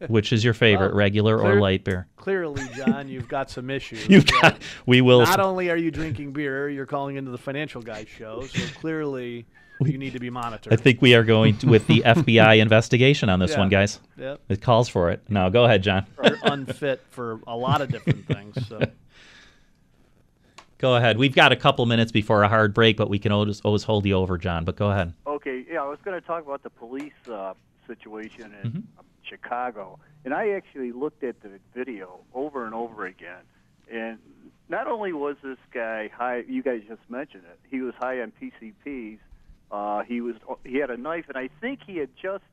Which 0.08 0.32
is 0.34 0.44
your 0.44 0.54
favorite, 0.54 0.90
Well, 0.90 0.98
regular 0.98 1.40
or 1.40 1.60
light 1.60 1.84
beer? 1.84 2.08
Clearly, 2.26 2.64
John, 2.76 3.08
you've 3.08 3.28
got 3.28 3.52
some 3.52 3.70
issues. 3.70 4.08
You've 4.10 4.26
got. 4.26 4.58
We 4.88 5.00
will. 5.00 5.20
Not 5.22 5.40
only 5.40 5.70
are 5.70 5.78
you 5.78 5.92
drinking 5.92 6.32
beer, 6.32 6.68
you're 6.68 6.88
calling 6.88 7.18
into 7.18 7.30
the 7.30 7.38
financial 7.38 7.84
guy 7.84 8.06
show, 8.06 8.42
so 8.48 8.60
clearly 8.80 9.46
you 9.82 10.00
need 10.00 10.14
to 10.14 10.20
be 10.20 10.32
monitored. 10.32 10.74
I 10.74 10.76
think 10.76 11.04
we 11.04 11.14
are 11.14 11.24
going 11.24 11.56
to, 11.60 11.68
with 11.68 11.86
the 11.86 12.02
FBI 12.04 12.58
investigation 12.64 13.30
on 13.30 13.38
this 13.38 13.52
Yeah. 13.52 13.60
one, 13.60 13.70
guys. 13.70 14.00
Yep. 14.18 14.42
It 14.50 14.60
calls 14.64 14.90
for 14.90 15.12
it. 15.12 15.22
No, 15.30 15.52
go 15.52 15.66
ahead, 15.66 15.84
John. 15.84 16.08
You're 16.24 16.40
unfit 16.42 17.04
for 17.12 17.42
a 17.46 17.56
lot 17.56 17.82
of 17.82 17.92
different 17.92 18.26
things. 18.26 18.58
So. 18.68 18.80
Go 20.80 20.96
ahead. 20.96 21.20
We've 21.20 21.36
got 21.36 21.52
a 21.52 21.56
couple 21.56 21.86
minutes 21.86 22.12
before 22.12 22.42
a 22.42 22.50
hard 22.50 22.74
break, 22.74 22.98
but 22.98 23.08
we 23.08 23.20
can 23.20 23.32
always, 23.34 23.62
always 23.62 23.84
hold 23.84 24.04
you 24.04 24.16
over, 24.16 24.40
John. 24.40 24.66
But 24.66 24.78
go 24.78 24.90
ahead. 24.90 25.14
Okay, 25.28 25.64
yeah, 25.72 25.84
I 25.84 25.88
was 25.88 26.00
going 26.04 26.20
to 26.20 26.26
talk 26.26 26.44
about 26.44 26.64
the 26.64 26.72
police 26.72 27.14
uh, 27.32 27.54
situation 27.86 28.52
in 28.64 28.70
Mm-hmm. 28.72 28.80
Chicago, 29.28 30.00
and 30.24 30.34
I 30.34 30.50
actually 30.52 30.92
looked 30.92 31.24
at 31.24 31.42
the 31.42 31.60
video 31.74 32.20
over 32.34 32.66
and 32.66 32.74
over 32.74 33.06
again. 33.06 33.42
And 33.92 34.18
not 34.70 34.88
only 34.88 35.14
was 35.14 35.36
this 35.44 35.58
guy 35.74 36.10
high, 36.16 36.44
you 36.48 36.64
guys 36.64 36.82
just 36.88 37.02
mentioned 37.10 37.44
it, 37.50 37.60
he 37.70 37.82
was 37.82 37.94
high 38.00 38.22
on 38.22 38.32
PCPs. 38.42 39.20
Uh, 39.72 40.04
he 40.04 40.22
was 40.22 40.36
he 40.64 40.78
had 40.78 40.90
a 40.92 40.98
knife, 40.98 41.26
and 41.28 41.38
I 41.38 41.50
think 41.60 41.80
he 41.86 41.98
had 41.98 42.10
just 42.22 42.44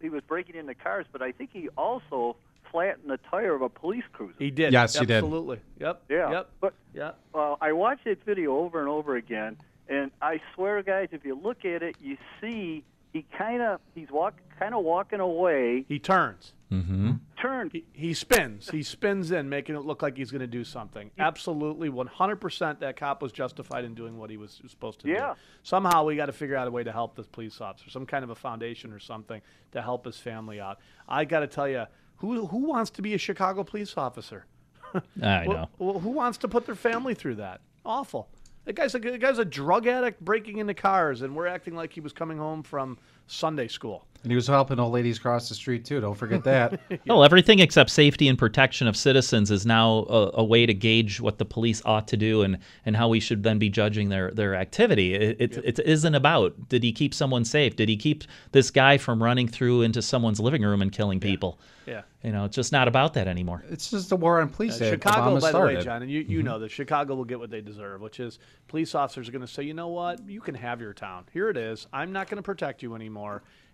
he 0.00 0.08
was 0.08 0.22
breaking 0.26 0.54
into 0.56 0.74
cars, 0.74 1.06
but 1.12 1.20
I 1.20 1.32
think 1.32 1.50
he 1.52 1.68
also 1.76 2.36
flattened 2.70 3.10
the 3.10 3.18
tire 3.30 3.54
of 3.54 3.62
a 3.62 3.68
police 3.68 4.04
cruiser. 4.12 4.36
He 4.38 4.50
did. 4.50 4.72
Yes, 4.72 4.96
he 4.96 5.04
did. 5.04 5.16
Absolutely. 5.16 5.58
Yep. 5.78 6.02
Yeah. 6.08 6.30
Yep. 6.30 6.50
But 6.60 6.74
Yep. 6.94 7.18
uh, 7.34 7.56
I 7.60 7.72
watched 7.72 8.04
that 8.04 8.24
video 8.24 8.56
over 8.58 8.80
and 8.80 8.88
over 8.88 9.16
again, 9.16 9.56
and 9.88 10.10
I 10.22 10.40
swear, 10.54 10.82
guys, 10.82 11.08
if 11.12 11.24
you 11.24 11.34
look 11.34 11.64
at 11.64 11.82
it, 11.82 11.96
you 12.00 12.16
see 12.40 12.84
he 13.12 13.26
kind 13.36 13.62
of 13.62 13.80
he's 13.94 14.10
walk 14.10 14.34
kind 14.58 14.74
of 14.74 14.84
walking 14.84 15.20
away. 15.20 15.84
He 15.88 15.98
turns. 15.98 16.52
Mm-hmm. 16.70 17.12
Turned. 17.38 17.72
He, 17.72 17.84
he 17.92 18.14
spins. 18.14 18.70
He 18.70 18.82
spins 18.82 19.30
in, 19.30 19.50
making 19.50 19.74
it 19.74 19.80
look 19.84 20.00
like 20.00 20.16
he's 20.16 20.30
going 20.30 20.40
to 20.40 20.46
do 20.46 20.64
something. 20.64 21.10
Absolutely, 21.18 21.90
100% 21.90 22.78
that 22.80 22.96
cop 22.96 23.20
was 23.20 23.30
justified 23.30 23.84
in 23.84 23.94
doing 23.94 24.16
what 24.16 24.30
he 24.30 24.38
was 24.38 24.62
supposed 24.68 25.00
to 25.00 25.08
Yeah. 25.08 25.14
do. 25.14 25.20
Yeah. 25.20 25.34
Somehow 25.64 26.04
we 26.04 26.16
got 26.16 26.26
to 26.26 26.32
figure 26.32 26.56
out 26.56 26.66
a 26.66 26.70
way 26.70 26.82
to 26.82 26.90
help 26.92 27.14
this 27.14 27.26
police 27.26 27.60
officer, 27.60 27.90
some 27.90 28.06
kind 28.06 28.24
of 28.24 28.30
a 28.30 28.34
foundation 28.34 28.90
or 28.90 28.98
something 28.98 29.42
to 29.72 29.82
help 29.82 30.06
his 30.06 30.16
family 30.16 30.60
out. 30.60 30.78
I 31.06 31.26
got 31.26 31.40
to 31.40 31.46
tell 31.46 31.68
you, 31.68 31.84
who, 32.16 32.46
who 32.46 32.58
wants 32.68 32.90
to 32.92 33.02
be 33.02 33.12
a 33.12 33.18
Chicago 33.18 33.64
police 33.64 33.98
officer? 33.98 34.46
I 35.22 35.44
know. 35.44 35.68
wh- 35.76 36.00
who 36.00 36.10
wants 36.10 36.38
to 36.38 36.48
put 36.48 36.64
their 36.64 36.74
family 36.74 37.12
through 37.14 37.34
that? 37.34 37.60
Awful. 37.84 38.28
The 38.64 38.72
guy's 38.72 38.94
guy's 38.94 39.38
a 39.38 39.44
drug 39.44 39.86
addict 39.86 40.20
breaking 40.20 40.58
into 40.58 40.74
cars, 40.74 41.22
and 41.22 41.34
we're 41.34 41.48
acting 41.48 41.74
like 41.74 41.92
he 41.92 42.00
was 42.00 42.12
coming 42.12 42.38
home 42.38 42.62
from 42.62 42.98
Sunday 43.32 43.68
school. 43.68 44.04
And 44.22 44.30
he 44.30 44.36
was 44.36 44.46
helping 44.46 44.78
old 44.78 44.92
ladies 44.92 45.18
cross 45.18 45.48
the 45.48 45.54
street 45.56 45.84
too. 45.84 46.00
Don't 46.00 46.14
forget 46.14 46.44
that. 46.44 46.78
Well, 47.06 47.24
everything 47.24 47.58
except 47.58 47.90
safety 47.90 48.28
and 48.28 48.38
protection 48.38 48.86
of 48.86 48.96
citizens 48.96 49.50
is 49.50 49.66
now 49.66 50.06
a, 50.08 50.30
a 50.34 50.44
way 50.44 50.64
to 50.64 50.72
gauge 50.72 51.20
what 51.20 51.38
the 51.38 51.44
police 51.44 51.82
ought 51.84 52.06
to 52.08 52.16
do 52.16 52.42
and, 52.42 52.58
and 52.86 52.94
how 52.96 53.08
we 53.08 53.18
should 53.18 53.42
then 53.42 53.58
be 53.58 53.68
judging 53.68 54.08
their, 54.10 54.30
their 54.30 54.54
activity. 54.54 55.14
It, 55.14 55.36
it, 55.40 55.58
it 55.64 55.78
isn't 55.80 56.14
about 56.14 56.68
did 56.68 56.84
he 56.84 56.92
keep 56.92 57.12
someone 57.14 57.44
safe? 57.44 57.74
Did 57.74 57.88
he 57.88 57.96
keep 57.96 58.22
this 58.52 58.70
guy 58.70 58.96
from 58.98 59.20
running 59.20 59.48
through 59.48 59.82
into 59.82 60.00
someone's 60.02 60.38
living 60.38 60.62
room 60.62 60.82
and 60.82 60.92
killing 60.92 61.18
people? 61.18 61.58
Yeah. 61.84 62.02
You 62.22 62.30
know, 62.30 62.44
it's 62.44 62.54
just 62.54 62.70
not 62.70 62.86
about 62.86 63.14
that 63.14 63.26
anymore. 63.26 63.64
It's 63.68 63.90
just 63.90 64.12
a 64.12 64.16
war 64.16 64.40
on 64.40 64.48
police. 64.50 64.80
Uh, 64.80 64.90
Chicago, 64.90 65.36
Obama 65.36 65.40
by 65.40 65.48
started. 65.48 65.74
the 65.74 65.78
way, 65.80 65.84
John, 65.84 66.02
and 66.02 66.10
you, 66.10 66.20
you 66.20 66.38
Mm-hmm. 66.38 66.46
know 66.46 66.58
that 66.60 66.70
Chicago 66.70 67.16
will 67.16 67.24
get 67.24 67.40
what 67.40 67.50
they 67.50 67.60
deserve, 67.60 68.00
which 68.00 68.20
is 68.20 68.38
police 68.68 68.94
officers 68.94 69.28
are 69.28 69.32
going 69.32 69.42
to 69.44 69.52
say, 69.52 69.64
you 69.64 69.74
know 69.74 69.88
what, 69.88 70.24
you 70.28 70.40
can 70.40 70.54
have 70.54 70.80
your 70.80 70.92
town. 70.92 71.24
Here 71.32 71.50
it 71.50 71.56
is. 71.56 71.88
I'm 71.92 72.12
not 72.12 72.28
going 72.28 72.36
to 72.36 72.42
protect 72.42 72.84
you 72.84 72.94
anymore. 72.94 73.21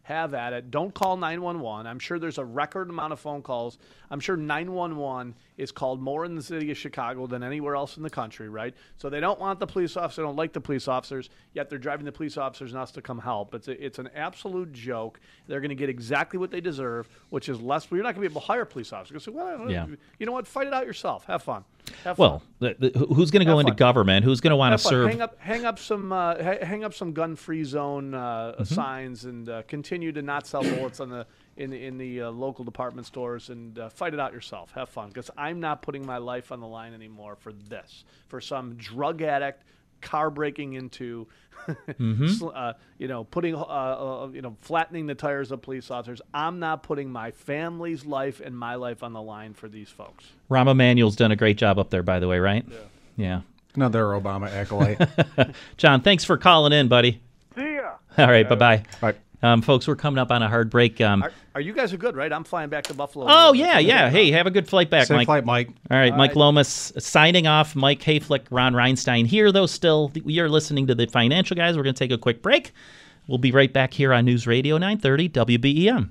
Have 0.03 0.32
at 0.32 0.55
it. 0.55 0.70
Don't 0.70 0.94
call 0.94 1.18
911. 1.18 1.86
I'm 1.86 1.99
sure 1.99 2.18
there's 2.18 2.38
a 2.38 2.44
record 2.44 2.88
amount 2.88 3.12
of 3.12 3.20
phone 3.20 3.42
calls. 3.42 3.76
I'm 4.11 4.20
sure 4.20 4.38
911 4.38 5.34
is 5.59 5.70
called 5.70 6.01
more 6.01 6.24
in 6.24 6.34
the 6.34 6.40
city 6.42 6.70
of 6.70 6.78
Chicago 6.78 7.26
than 7.26 7.42
anywhere 7.42 7.76
else 7.76 7.99
in 7.99 8.03
the 8.03 8.09
country, 8.09 8.49
right? 8.49 8.74
So 8.96 9.11
they 9.11 9.20
don't 9.20 9.38
want 9.38 9.61
the 9.61 9.66
police 9.66 9.99
officer, 9.99 10.22
they 10.22 10.26
don't 10.26 10.36
like 10.36 10.55
the 10.55 10.62
police 10.62 10.88
officers, 10.88 11.28
yet 11.53 11.68
they're 11.68 11.78
driving 11.78 12.07
the 12.07 12.12
police 12.12 12.38
officers 12.38 12.72
and 12.72 12.80
us 12.80 12.90
to 12.92 13.03
come 13.03 13.18
help. 13.18 13.55
It's 13.55 13.68
a, 13.68 13.84
it's 13.84 13.99
an 13.99 14.09
absolute 14.14 14.72
joke. 14.72 15.20
They're 15.46 15.61
going 15.61 15.68
to 15.68 15.74
get 15.74 15.90
exactly 15.90 16.38
what 16.38 16.51
they 16.51 16.62
deserve, 16.62 17.07
which 17.28 17.51
is 17.51 17.61
less. 17.61 17.86
You're 17.90 17.99
not 18.03 18.14
going 18.14 18.22
to 18.24 18.28
be 18.30 18.32
able 18.32 18.40
to 18.40 18.46
hire 18.46 18.64
police 18.64 18.94
officers. 18.94 19.24
Say, 19.24 19.30
well, 19.32 19.70
Yeah. 19.70 19.88
you 20.18 20.24
know 20.24 20.32
what? 20.32 20.46
Fight 20.46 20.68
it 20.68 20.72
out 20.72 20.86
yourself. 20.86 21.26
Have 21.26 21.42
fun. 21.42 21.64
Have. 22.05 22.18
Well, 22.18 22.43
the, 22.59 22.76
the, 22.78 22.99
who's 23.14 23.30
going 23.30 23.41
to 23.41 23.47
go 23.47 23.59
Have 23.59 23.66
into 23.66 23.74
government? 23.74 24.24
Who's 24.24 24.41
going 24.41 24.51
to 24.51 24.57
want 24.57 24.72
to 24.72 24.78
serve? 24.78 25.09
Hang 25.09 25.20
up, 25.20 25.36
hang 25.39 25.64
up 25.64 25.78
some, 25.78 26.12
uh, 26.12 26.36
hang 26.43 26.84
up 26.84 26.95
some 26.95 27.12
gun-free 27.12 27.64
zone 27.64 28.14
uh, 28.14 28.55
Mm-hmm. 28.59 28.74
signs, 28.74 29.24
and 29.24 29.49
uh, 29.49 29.62
continue 29.68 30.12
to 30.12 30.22
not 30.22 30.47
sell 30.47 30.62
bullets 30.62 31.01
on 31.01 31.09
the 31.11 31.26
in 31.57 31.70
the, 31.70 31.84
in 31.84 31.99
the 31.99 32.22
uh, 32.22 32.30
local 32.30 32.64
department 32.64 33.07
stores, 33.07 33.49
and 33.51 33.78
uh, 33.78 33.89
fight 33.89 34.14
it 34.14 34.20
out 34.20 34.32
yourself. 34.32 34.70
Have 34.72 34.89
fun, 34.89 35.09
because 35.09 35.30
I'm 35.36 35.61
not 35.61 35.82
putting 35.82 36.07
my 36.07 36.18
life 36.18 36.53
on 36.53 36.61
the 36.61 36.66
line 36.66 36.95
anymore 36.95 37.36
for 37.36 37.53
this, 37.53 38.05
for 38.28 38.41
some 38.41 38.74
drug 38.76 39.22
addict 39.22 39.64
car 40.01 40.30
breaking 40.30 40.74
into, 40.74 41.26
Mhm. 41.99 42.53
uh, 42.55 42.72
you 42.99 43.09
know, 43.09 43.24
putting, 43.24 43.55
uh, 43.55 43.59
uh, 43.59 44.28
you 44.32 44.40
know, 44.42 44.57
flattening 44.62 45.07
the 45.07 45.14
tires 45.14 45.51
of 45.53 45.61
police 45.62 45.90
officers. 45.90 46.20
I'm 46.32 46.59
not 46.59 46.82
putting 46.82 47.11
my 47.11 47.30
family's 47.30 48.05
life 48.07 48.40
and 48.44 48.57
my 48.59 48.76
life 48.76 49.03
on 49.03 49.12
the 49.12 49.22
line 49.22 49.55
for 49.55 49.68
these 49.68 49.88
folks. 49.90 50.24
Rahm 50.51 50.70
Emanuel's 50.70 51.16
done 51.16 51.30
a 51.32 51.36
great 51.36 51.59
job 51.59 51.78
up 51.78 51.90
there, 51.90 52.03
by 52.03 52.20
the 52.20 52.28
way, 52.28 52.38
right? 52.38 52.64
Yeah. 52.68 52.76
Yeah. 53.16 53.40
Another 53.74 54.05
Obama 54.05 54.51
acolyte. 54.51 55.55
John, 55.76 56.01
thanks 56.01 56.24
for 56.24 56.38
calling 56.38 56.72
in, 56.72 56.88
buddy. 56.88 57.20
See 57.55 57.74
ya. 57.74 57.92
All 58.16 58.26
right, 58.26 58.49
bye 58.49 58.55
bye. 58.55 58.82
Bye. 59.01 59.14
Um, 59.41 59.62
folks, 59.62 59.86
we're 59.86 59.95
coming 59.97 60.18
up 60.18 60.32
on 60.32 60.43
a 60.43 60.49
hard 60.49 60.68
break. 60.68 61.01
Um, 61.01 61.22
Are, 61.22 61.32
are 61.55 61.61
you 61.61 61.72
guys 61.72 61.93
are 61.93 61.97
good, 61.97 62.16
right? 62.16 62.32
I'm 62.32 62.43
flying 62.43 62.70
back 62.70 62.84
to 62.84 62.95
Buffalo. 62.95 63.26
oh, 63.28 63.53
yeah, 63.53 63.78
yeah. 63.78 64.11
Hey, 64.11 64.32
have 64.32 64.47
a 64.47 64.51
good 64.51 64.68
flight 64.68 64.91
back, 64.91 65.07
Safe 65.07 65.16
Mike. 65.16 65.26
flight, 65.26 65.45
Mike. 65.45 65.68
All 65.91 65.97
right, 65.97 66.11
All 66.11 66.18
Mike 66.18 66.30
right. 66.30 66.36
Lomas 66.36 66.93
signing 66.99 67.47
off. 67.47 67.76
Mike 67.76 68.01
Hayflick, 68.01 68.47
Ron 68.51 68.72
Reinstein 68.74 69.26
here, 69.26 69.53
though, 69.53 69.66
still. 69.66 70.11
You're 70.24 70.49
listening 70.49 70.89
to 70.89 70.95
the 70.97 71.07
Financial 71.07 71.57
Guys. 71.57 71.76
We're 71.76 71.84
going 71.84 71.95
to 71.95 71.99
take 71.99 72.11
a 72.11 72.18
quick 72.18 72.43
break. 72.43 72.72
We'll 73.28 73.39
be 73.39 73.53
right 73.53 73.72
back 73.72 73.95
here 73.95 74.12
on 74.12 74.24
News 74.24 74.47
Radio 74.47 74.76
930 74.78 75.28
WBEN. 75.28 76.11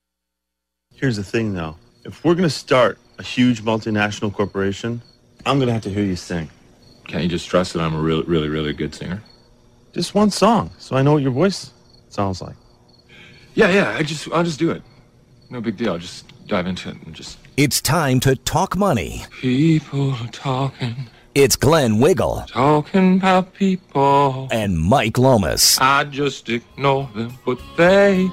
Here's 1.01 1.17
the 1.17 1.23
thing, 1.23 1.53
though. 1.55 1.75
If 2.05 2.23
we're 2.23 2.35
going 2.35 2.47
to 2.47 2.49
start 2.49 2.99
a 3.17 3.23
huge 3.23 3.63
multinational 3.63 4.31
corporation, 4.31 5.01
I'm 5.47 5.57
going 5.57 5.65
to 5.67 5.73
have 5.73 5.81
to 5.81 5.89
hear 5.89 6.03
you 6.03 6.15
sing. 6.15 6.47
Can't 7.07 7.23
you 7.23 7.29
just 7.29 7.49
trust 7.49 7.73
that 7.73 7.81
I'm 7.81 7.95
a 7.95 7.99
really, 7.99 8.21
really, 8.23 8.49
really 8.49 8.71
good 8.71 8.93
singer? 8.93 9.21
Just 9.93 10.13
one 10.13 10.29
song, 10.29 10.69
so 10.77 10.95
I 10.95 11.01
know 11.01 11.13
what 11.13 11.23
your 11.23 11.31
voice 11.31 11.71
sounds 12.09 12.39
like. 12.39 12.55
Yeah, 13.55 13.69
yeah. 13.71 13.95
I 13.97 14.03
just, 14.03 14.31
I'll 14.31 14.43
just 14.43 14.59
do 14.59 14.69
it. 14.69 14.83
No 15.49 15.59
big 15.59 15.75
deal. 15.75 15.93
I'll 15.93 15.97
just 15.97 16.31
dive 16.47 16.67
into 16.67 16.89
it 16.89 16.97
and 17.03 17.15
just. 17.15 17.39
It's 17.57 17.81
time 17.81 18.19
to 18.21 18.35
talk 18.35 18.77
money. 18.77 19.25
People 19.41 20.15
talking, 20.31 21.07
It's 21.33 21.55
Glenn 21.55 21.99
Wiggle 21.99 22.45
talking 22.47 23.17
about 23.17 23.53
people. 23.55 24.47
and 24.51 24.77
Mike 24.79 25.17
Lomas. 25.17 25.79
I 25.81 26.03
just 26.03 26.47
ignore 26.47 27.09
them, 27.15 27.33
but 27.43 27.59
they 27.75 28.29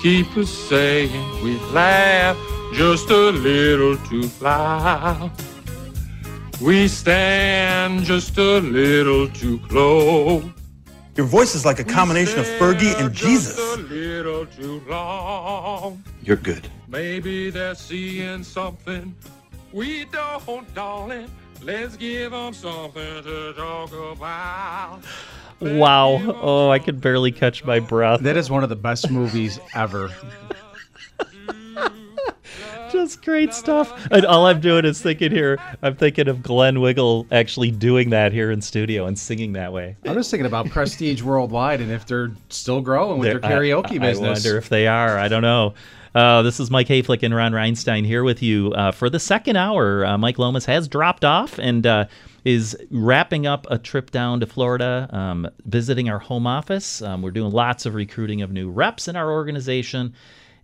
keep 0.00 0.36
us 0.36 0.50
saying 0.50 1.42
we 1.42 1.58
laugh 1.72 2.36
just 2.74 3.10
a 3.10 3.30
little 3.30 3.96
too 4.08 4.28
loud. 4.40 5.30
We 6.60 6.88
stand 6.88 8.04
just 8.04 8.36
a 8.38 8.60
little 8.60 9.28
too 9.28 9.58
close. 9.68 10.44
Your 11.16 11.26
voice 11.26 11.54
is 11.54 11.64
like 11.64 11.78
a 11.78 11.84
combination 11.84 12.38
of 12.38 12.46
Fergie 12.58 12.98
and 13.00 13.12
Jesus. 13.12 13.56
Just 13.56 13.78
a 13.78 13.82
little 13.82 14.46
too 14.46 14.82
long. 14.88 16.02
You're 16.22 16.36
good. 16.36 16.68
Maybe 16.88 17.50
they're 17.50 17.74
seeing 17.74 18.42
something 18.42 19.14
we 19.72 20.04
don't, 20.06 20.74
darling. 20.74 21.30
Let's 21.62 21.96
give 21.96 22.32
them 22.32 22.52
something 22.54 23.22
to 23.22 23.52
talk 23.54 23.92
about. 23.92 25.00
Wow. 25.60 26.20
Oh, 26.40 26.70
I 26.70 26.78
could 26.78 27.00
barely 27.00 27.32
catch 27.32 27.64
my 27.64 27.80
breath. 27.80 28.20
That 28.20 28.36
is 28.36 28.50
one 28.50 28.62
of 28.62 28.68
the 28.68 28.76
best 28.76 29.10
movies 29.10 29.58
ever. 29.74 30.10
Just 32.92 33.22
great 33.24 33.52
stuff. 33.52 34.06
And 34.10 34.24
all 34.24 34.46
I'm 34.46 34.60
doing 34.60 34.84
is 34.84 35.02
thinking 35.02 35.32
here, 35.32 35.58
I'm 35.82 35.96
thinking 35.96 36.28
of 36.28 36.42
Glenn 36.42 36.80
Wiggle 36.80 37.26
actually 37.32 37.70
doing 37.72 38.10
that 38.10 38.32
here 38.32 38.50
in 38.50 38.60
studio 38.62 39.06
and 39.06 39.18
singing 39.18 39.52
that 39.54 39.72
way. 39.72 39.96
I'm 40.06 40.14
just 40.14 40.30
thinking 40.30 40.46
about 40.46 40.70
Prestige 40.70 41.20
Worldwide 41.20 41.80
and 41.80 41.90
if 41.90 42.06
they're 42.06 42.30
still 42.48 42.80
growing 42.80 43.18
with 43.18 43.28
their 43.30 43.38
They're- 43.40 43.50
I- 43.50 43.54
karaoke 43.54 43.96
I, 43.96 43.98
business. 43.98 44.44
I 44.44 44.48
wonder 44.48 44.56
if 44.58 44.68
they 44.68 44.86
are. 44.86 45.18
I 45.18 45.26
don't 45.28 45.42
know. 45.42 45.74
Uh, 46.14 46.42
this 46.42 46.60
is 46.60 46.70
Mike 46.70 46.86
Hayflick 46.86 47.22
and 47.22 47.34
Ron 47.34 47.52
Reinstein 47.52 48.06
here 48.06 48.22
with 48.24 48.42
you 48.42 48.72
uh, 48.72 48.92
for 48.92 49.10
the 49.10 49.20
second 49.20 49.56
hour. 49.56 50.06
Uh, 50.06 50.16
Mike 50.16 50.38
Lomas 50.38 50.64
has 50.64 50.88
dropped 50.88 51.24
off 51.24 51.58
and 51.58 51.86
uh, 51.86 52.06
is 52.46 52.76
wrapping 52.92 53.44
up 53.44 53.66
a 53.70 53.76
trip 53.76 54.12
down 54.12 54.38
to 54.38 54.46
Florida, 54.46 55.08
um, 55.10 55.48
visiting 55.64 56.08
our 56.08 56.20
home 56.20 56.46
office. 56.46 57.02
Um, 57.02 57.20
we're 57.20 57.32
doing 57.32 57.50
lots 57.50 57.86
of 57.86 57.94
recruiting 57.94 58.40
of 58.40 58.52
new 58.52 58.70
reps 58.70 59.08
in 59.08 59.16
our 59.16 59.32
organization. 59.32 60.14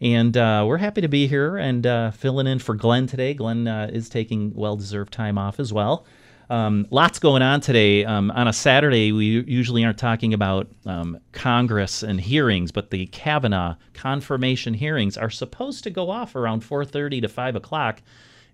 And 0.00 0.36
uh, 0.36 0.64
we're 0.64 0.78
happy 0.78 1.00
to 1.00 1.08
be 1.08 1.26
here 1.26 1.56
and 1.56 1.84
uh, 1.84 2.12
filling 2.12 2.46
in 2.46 2.60
for 2.60 2.76
Glenn 2.76 3.08
today. 3.08 3.34
Glenn 3.34 3.66
uh, 3.66 3.90
is 3.92 4.08
taking 4.08 4.54
well 4.54 4.76
deserved 4.76 5.12
time 5.12 5.36
off 5.36 5.58
as 5.58 5.72
well. 5.72 6.06
Um, 6.48 6.86
lots 6.90 7.18
going 7.18 7.42
on 7.42 7.60
today. 7.60 8.04
Um, 8.04 8.30
on 8.30 8.46
a 8.46 8.52
Saturday, 8.52 9.10
we 9.10 9.42
usually 9.42 9.84
aren't 9.84 9.98
talking 9.98 10.34
about 10.34 10.68
um, 10.86 11.18
Congress 11.32 12.04
and 12.04 12.20
hearings, 12.20 12.70
but 12.70 12.90
the 12.90 13.06
Kavanaugh 13.06 13.74
confirmation 13.92 14.74
hearings 14.74 15.16
are 15.16 15.30
supposed 15.30 15.82
to 15.82 15.90
go 15.90 16.10
off 16.10 16.36
around 16.36 16.62
4:30 16.62 17.22
to 17.22 17.28
5 17.28 17.56
o'clock. 17.56 18.02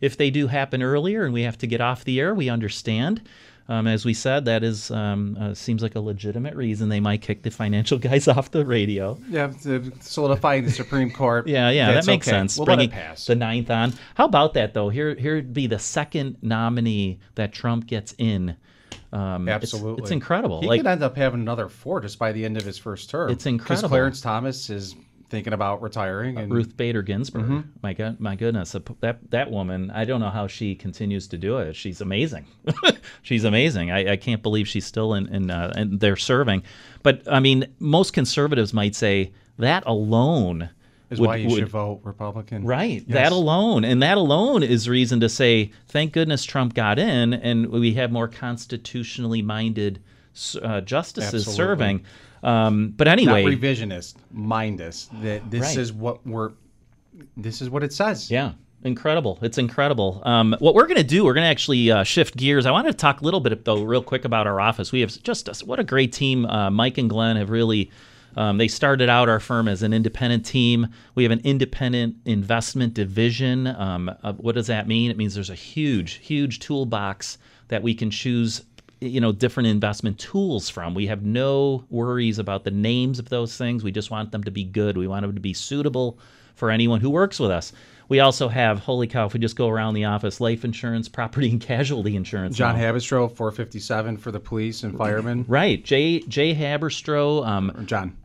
If 0.00 0.16
they 0.16 0.30
do 0.30 0.46
happen 0.46 0.82
earlier 0.82 1.24
and 1.24 1.32
we 1.32 1.42
have 1.42 1.58
to 1.58 1.66
get 1.66 1.80
off 1.80 2.04
the 2.04 2.20
air, 2.20 2.34
we 2.34 2.48
understand. 2.48 3.22
Um, 3.70 3.86
as 3.86 4.06
we 4.06 4.14
said, 4.14 4.46
that 4.46 4.64
is 4.64 4.90
um, 4.90 5.36
uh, 5.38 5.52
seems 5.52 5.82
like 5.82 5.94
a 5.94 6.00
legitimate 6.00 6.54
reason 6.54 6.88
they 6.88 7.00
might 7.00 7.20
kick 7.20 7.42
the 7.42 7.50
financial 7.50 7.98
guys 8.08 8.26
off 8.26 8.50
the 8.50 8.64
radio. 8.64 9.18
Yeah, 9.28 9.48
to 9.62 9.92
solidify 10.00 10.60
the 10.60 10.70
Supreme 10.70 11.10
Court. 11.10 11.46
Yeah, 11.58 11.70
yeah, 11.70 11.92
that's 11.92 12.06
that 12.06 12.12
makes 12.12 12.28
okay. 12.28 12.36
sense. 12.36 12.56
We'll 12.56 12.66
let 12.66 12.76
Bringing 12.76 12.90
it 12.90 12.92
pass. 12.92 13.26
the 13.26 13.34
ninth 13.34 13.70
on. 13.70 13.92
How 14.14 14.24
about 14.24 14.54
that 14.54 14.74
though? 14.74 14.88
Here, 14.88 15.14
here'd 15.14 15.52
be 15.52 15.66
the 15.66 15.78
second 15.78 16.36
nominee 16.42 17.18
that 17.34 17.52
Trump 17.52 17.86
gets 17.86 18.14
in. 18.18 18.56
Um, 19.12 19.48
Absolutely, 19.48 20.02
it's, 20.02 20.10
incredible. 20.10 20.60
He 20.60 20.66
like 20.66 20.80
could 20.80 20.86
end 20.86 21.02
up 21.02 21.16
having 21.16 21.40
another 21.40 21.68
four 21.68 22.00
just 22.00 22.18
by 22.18 22.32
the 22.32 22.44
end 22.44 22.56
of 22.56 22.64
his 22.64 22.76
first 22.76 23.08
term. 23.08 23.30
It's 23.30 23.46
incredible. 23.46 23.88
Clarence 23.88 24.20
Thomas 24.20 24.68
is 24.68 24.94
thinking 25.30 25.52
about 25.52 25.82
retiring, 25.82 26.38
and 26.38 26.52
Ruth 26.52 26.76
Bader 26.76 27.02
Ginsburg. 27.02 27.44
Mhm. 27.44 27.64
My 27.82 27.92
God, 27.92 28.18
my 28.20 28.34
goodness, 28.36 28.74
that 29.00 29.30
that 29.30 29.50
woman. 29.50 29.90
I 29.90 30.04
don't 30.04 30.20
know 30.20 30.30
how 30.30 30.46
she 30.46 30.74
continues 30.74 31.26
to 31.28 31.38
do 31.38 31.58
it. 31.58 31.76
She's 31.76 32.00
amazing. 32.00 32.46
she's 33.22 33.44
amazing. 33.44 33.90
I, 33.90 34.12
I 34.12 34.16
can't 34.16 34.42
believe 34.42 34.66
she's 34.68 34.86
still 34.86 35.14
in 35.14 35.26
in, 35.34 35.50
uh, 35.50 35.72
in 35.76 35.98
there 35.98 36.16
serving. 36.16 36.62
But 37.02 37.22
I 37.30 37.40
mean, 37.40 37.66
most 37.78 38.12
conservatives 38.12 38.72
might 38.72 38.94
say 38.94 39.32
that 39.58 39.82
alone 39.86 40.70
is 41.10 41.18
would- 41.20 41.26
why 41.26 41.36
you 41.36 41.48
would- 41.48 41.58
should 41.58 41.68
vote 41.68 42.00
Republican. 42.04 42.64
Right. 42.64 43.02
Yes. 43.06 43.14
That 43.14 43.32
alone, 43.32 43.84
and 43.84 44.02
that 44.02 44.18
alone 44.18 44.62
is 44.62 44.88
reason 44.88 45.20
to 45.20 45.28
say, 45.28 45.72
thank 45.88 46.12
goodness 46.12 46.44
Trump 46.44 46.74
got 46.74 46.98
in, 46.98 47.32
and 47.34 47.66
we 47.68 47.94
have 47.94 48.12
more 48.12 48.28
constitutionally 48.28 49.42
minded 49.42 50.00
uh, 50.62 50.80
justices 50.82 51.34
Absolutely. 51.48 51.54
serving. 51.56 52.04
Um, 52.42 52.94
but 52.96 53.08
anyway, 53.08 53.44
not 53.44 53.52
revisionist, 53.52 54.14
mindist. 54.34 55.08
That 55.22 55.50
this 55.50 55.62
Right. 55.62 55.78
is 55.78 55.92
what 55.92 56.26
we're. 56.26 56.52
This 57.36 57.60
is 57.60 57.68
what 57.70 57.82
it 57.82 57.92
says. 57.92 58.30
Yeah. 58.30 58.52
Incredible. 58.84 59.40
It's 59.42 59.58
incredible. 59.58 60.22
Um, 60.24 60.54
what 60.60 60.72
we're 60.76 60.86
going 60.86 60.98
to 60.98 61.02
do, 61.02 61.24
we're 61.24 61.34
going 61.34 61.42
to 61.44 61.50
actually 61.50 61.90
uh, 61.90 62.04
shift 62.04 62.36
gears. 62.36 62.64
I 62.64 62.70
wanted 62.70 62.92
to 62.92 62.96
talk 62.96 63.20
a 63.20 63.24
little 63.24 63.40
bit, 63.40 63.64
though, 63.64 63.82
real 63.82 64.04
quick 64.04 64.24
about 64.24 64.46
our 64.46 64.60
office. 64.60 64.92
We 64.92 65.00
have 65.00 65.20
just 65.24 65.48
a, 65.48 65.64
what 65.66 65.80
a 65.80 65.84
great 65.84 66.12
team. 66.12 66.46
Uh, 66.46 66.70
Mike 66.70 66.96
and 66.96 67.10
Glenn 67.10 67.36
have 67.36 67.50
really. 67.50 67.90
Um, 68.36 68.56
they 68.58 68.68
started 68.68 69.08
out 69.08 69.28
our 69.28 69.40
firm 69.40 69.66
as 69.66 69.82
an 69.82 69.92
independent 69.92 70.46
team. 70.46 70.86
We 71.16 71.24
have 71.24 71.32
an 71.32 71.40
independent 71.42 72.16
investment 72.24 72.94
division. 72.94 73.66
Um, 73.66 74.14
uh, 74.22 74.34
what 74.34 74.54
does 74.54 74.68
that 74.68 74.86
mean? 74.86 75.10
It 75.10 75.16
means 75.16 75.34
there's 75.34 75.50
a 75.50 75.56
huge, 75.56 76.12
huge 76.18 76.60
toolbox 76.60 77.38
that 77.66 77.82
we 77.82 77.94
can 77.94 78.12
choose 78.12 78.62
you 79.00 79.20
know 79.20 79.32
different 79.32 79.66
investment 79.68 80.18
tools 80.18 80.68
from 80.68 80.94
we 80.94 81.06
have 81.06 81.22
no 81.22 81.84
worries 81.90 82.38
about 82.38 82.64
the 82.64 82.70
names 82.70 83.18
of 83.18 83.28
those 83.28 83.56
things 83.56 83.84
we 83.84 83.92
just 83.92 84.10
want 84.10 84.32
them 84.32 84.42
to 84.42 84.50
be 84.50 84.64
good 84.64 84.96
we 84.96 85.06
want 85.06 85.22
them 85.22 85.34
to 85.34 85.40
be 85.40 85.52
suitable 85.54 86.18
for 86.56 86.70
anyone 86.70 87.00
who 87.00 87.08
works 87.10 87.38
with 87.38 87.50
us 87.50 87.72
we 88.08 88.20
also 88.20 88.48
have 88.48 88.80
holy 88.80 89.06
cow 89.06 89.26
if 89.26 89.34
we 89.34 89.38
just 89.40 89.54
go 89.56 89.68
around 89.68 89.94
the 89.94 90.04
office 90.04 90.40
life 90.40 90.64
insurance 90.64 91.08
property 91.18 91.50
and 91.50 91.60
casualty 91.60 92.16
insurance 92.16 92.56
John 92.56 92.76
now. 92.76 92.82
Haberstroh, 92.92 93.28
457 93.34 94.16
for 94.16 94.32
the 94.32 94.40
police 94.40 94.82
and 94.82 94.96
firemen. 94.98 95.44
right 95.46 95.84
jay 95.84 96.20
jay 96.20 96.54
haberstroh 96.54 97.46
um 97.46 97.84
John 97.86 98.16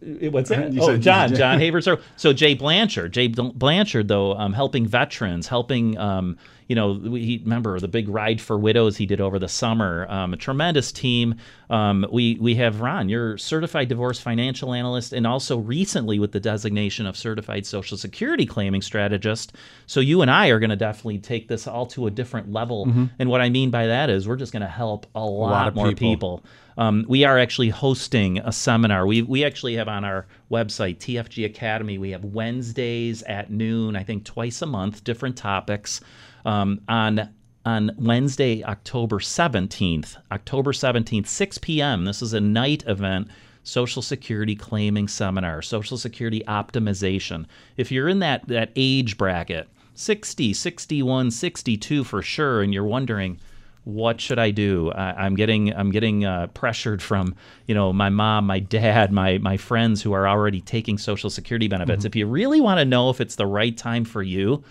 What's 0.00 0.50
that? 0.50 0.72
You 0.72 0.80
Oh, 0.82 0.96
John, 0.96 1.34
John 1.34 1.58
Haberstroh. 1.60 2.00
So 2.16 2.32
Jay 2.32 2.54
Blanchard, 2.54 3.12
Jay 3.12 3.26
Bl- 3.26 3.48
Blanchard, 3.48 4.06
though, 4.06 4.34
um, 4.34 4.52
helping 4.52 4.86
veterans, 4.86 5.48
helping, 5.48 5.98
um, 5.98 6.38
you 6.68 6.76
know, 6.76 6.98
he, 7.14 7.40
remember 7.42 7.80
the 7.80 7.88
big 7.88 8.08
ride 8.10 8.40
for 8.40 8.58
widows 8.58 8.98
he 8.98 9.06
did 9.06 9.20
over 9.22 9.38
the 9.38 9.48
summer. 9.48 10.06
Um, 10.10 10.34
a 10.34 10.36
tremendous 10.36 10.92
team. 10.92 11.36
Um, 11.70 12.06
we 12.12 12.36
we 12.40 12.54
have 12.56 12.80
Ron, 12.80 13.08
you're 13.08 13.38
certified 13.38 13.88
divorce 13.88 14.20
financial 14.20 14.74
analyst, 14.74 15.14
and 15.14 15.26
also 15.26 15.56
recently 15.58 16.18
with 16.18 16.32
the 16.32 16.40
designation 16.40 17.06
of 17.06 17.16
certified 17.16 17.64
Social 17.64 17.96
Security 17.96 18.44
claiming 18.44 18.82
strategist. 18.82 19.54
So 19.86 20.00
you 20.00 20.20
and 20.20 20.30
I 20.30 20.48
are 20.48 20.58
going 20.58 20.70
to 20.70 20.76
definitely 20.76 21.18
take 21.18 21.48
this 21.48 21.66
all 21.66 21.86
to 21.86 22.06
a 22.06 22.10
different 22.10 22.52
level. 22.52 22.86
Mhm. 22.86 23.10
And 23.18 23.30
what 23.30 23.40
I 23.40 23.48
mean 23.48 23.70
by 23.70 23.86
that 23.86 24.10
is 24.10 24.28
we're 24.28 24.36
just 24.36 24.52
going 24.52 24.62
to 24.62 24.68
help 24.68 25.06
a 25.14 25.20
lot, 25.20 25.50
lot 25.50 25.68
of 25.68 25.74
more 25.74 25.88
people. 25.88 26.38
people. 26.38 26.44
Um, 26.76 27.04
we 27.08 27.24
are 27.24 27.38
actually 27.38 27.70
hosting 27.70 28.38
a 28.38 28.52
seminar. 28.52 29.04
We, 29.04 29.22
we 29.22 29.42
actually 29.44 29.74
have 29.76 29.88
on 29.88 30.04
our 30.04 30.26
website, 30.48 30.98
TFG 30.98 31.44
Academy, 31.44 31.98
we 31.98 32.10
have 32.12 32.24
Wednesdays 32.24 33.24
at 33.24 33.50
noon, 33.50 33.96
I 33.96 34.04
think 34.04 34.24
twice 34.24 34.62
a 34.62 34.66
month, 34.66 35.02
different 35.02 35.36
topics. 35.36 36.00
Um, 36.44 36.80
on 36.88 37.30
on 37.64 37.90
Wednesday, 37.98 38.64
October 38.64 39.18
17th, 39.18 40.16
October 40.32 40.72
17th, 40.72 41.26
6 41.26 41.58
p.m., 41.58 42.06
this 42.06 42.22
is 42.22 42.32
a 42.32 42.40
night 42.40 42.82
event. 42.86 43.28
Social 43.62 44.00
Security 44.00 44.56
claiming 44.56 45.08
seminar, 45.08 45.60
Social 45.60 45.98
Security 45.98 46.42
optimization. 46.48 47.44
If 47.76 47.92
you're 47.92 48.08
in 48.08 48.20
that, 48.20 48.48
that 48.48 48.70
age 48.76 49.18
bracket, 49.18 49.68
60, 49.92 50.54
61, 50.54 51.30
62 51.30 52.04
for 52.04 52.22
sure, 52.22 52.62
and 52.62 52.72
you're 52.72 52.84
wondering, 52.84 53.38
what 53.84 54.20
should 54.20 54.38
I 54.38 54.50
do? 54.50 54.90
I, 54.92 55.24
I'm 55.24 55.34
getting 55.34 55.74
I'm 55.74 55.90
getting 55.90 56.24
uh, 56.24 56.46
pressured 56.48 57.02
from 57.02 57.34
you 57.66 57.74
know 57.74 57.92
my 57.92 58.08
mom, 58.08 58.46
my 58.46 58.60
dad, 58.60 59.12
my 59.12 59.38
my 59.38 59.56
friends 59.56 60.00
who 60.02 60.12
are 60.12 60.26
already 60.28 60.60
taking 60.60 60.96
Social 60.98 61.28
Security 61.30 61.68
benefits. 61.68 62.04
Mhm. 62.04 62.06
If 62.06 62.16
you 62.16 62.26
really 62.26 62.60
want 62.60 62.78
to 62.78 62.84
know 62.84 63.10
if 63.10 63.20
it's 63.20 63.36
the 63.36 63.46
right 63.46 63.76
time 63.76 64.04
for 64.04 64.22
you, 64.22 64.62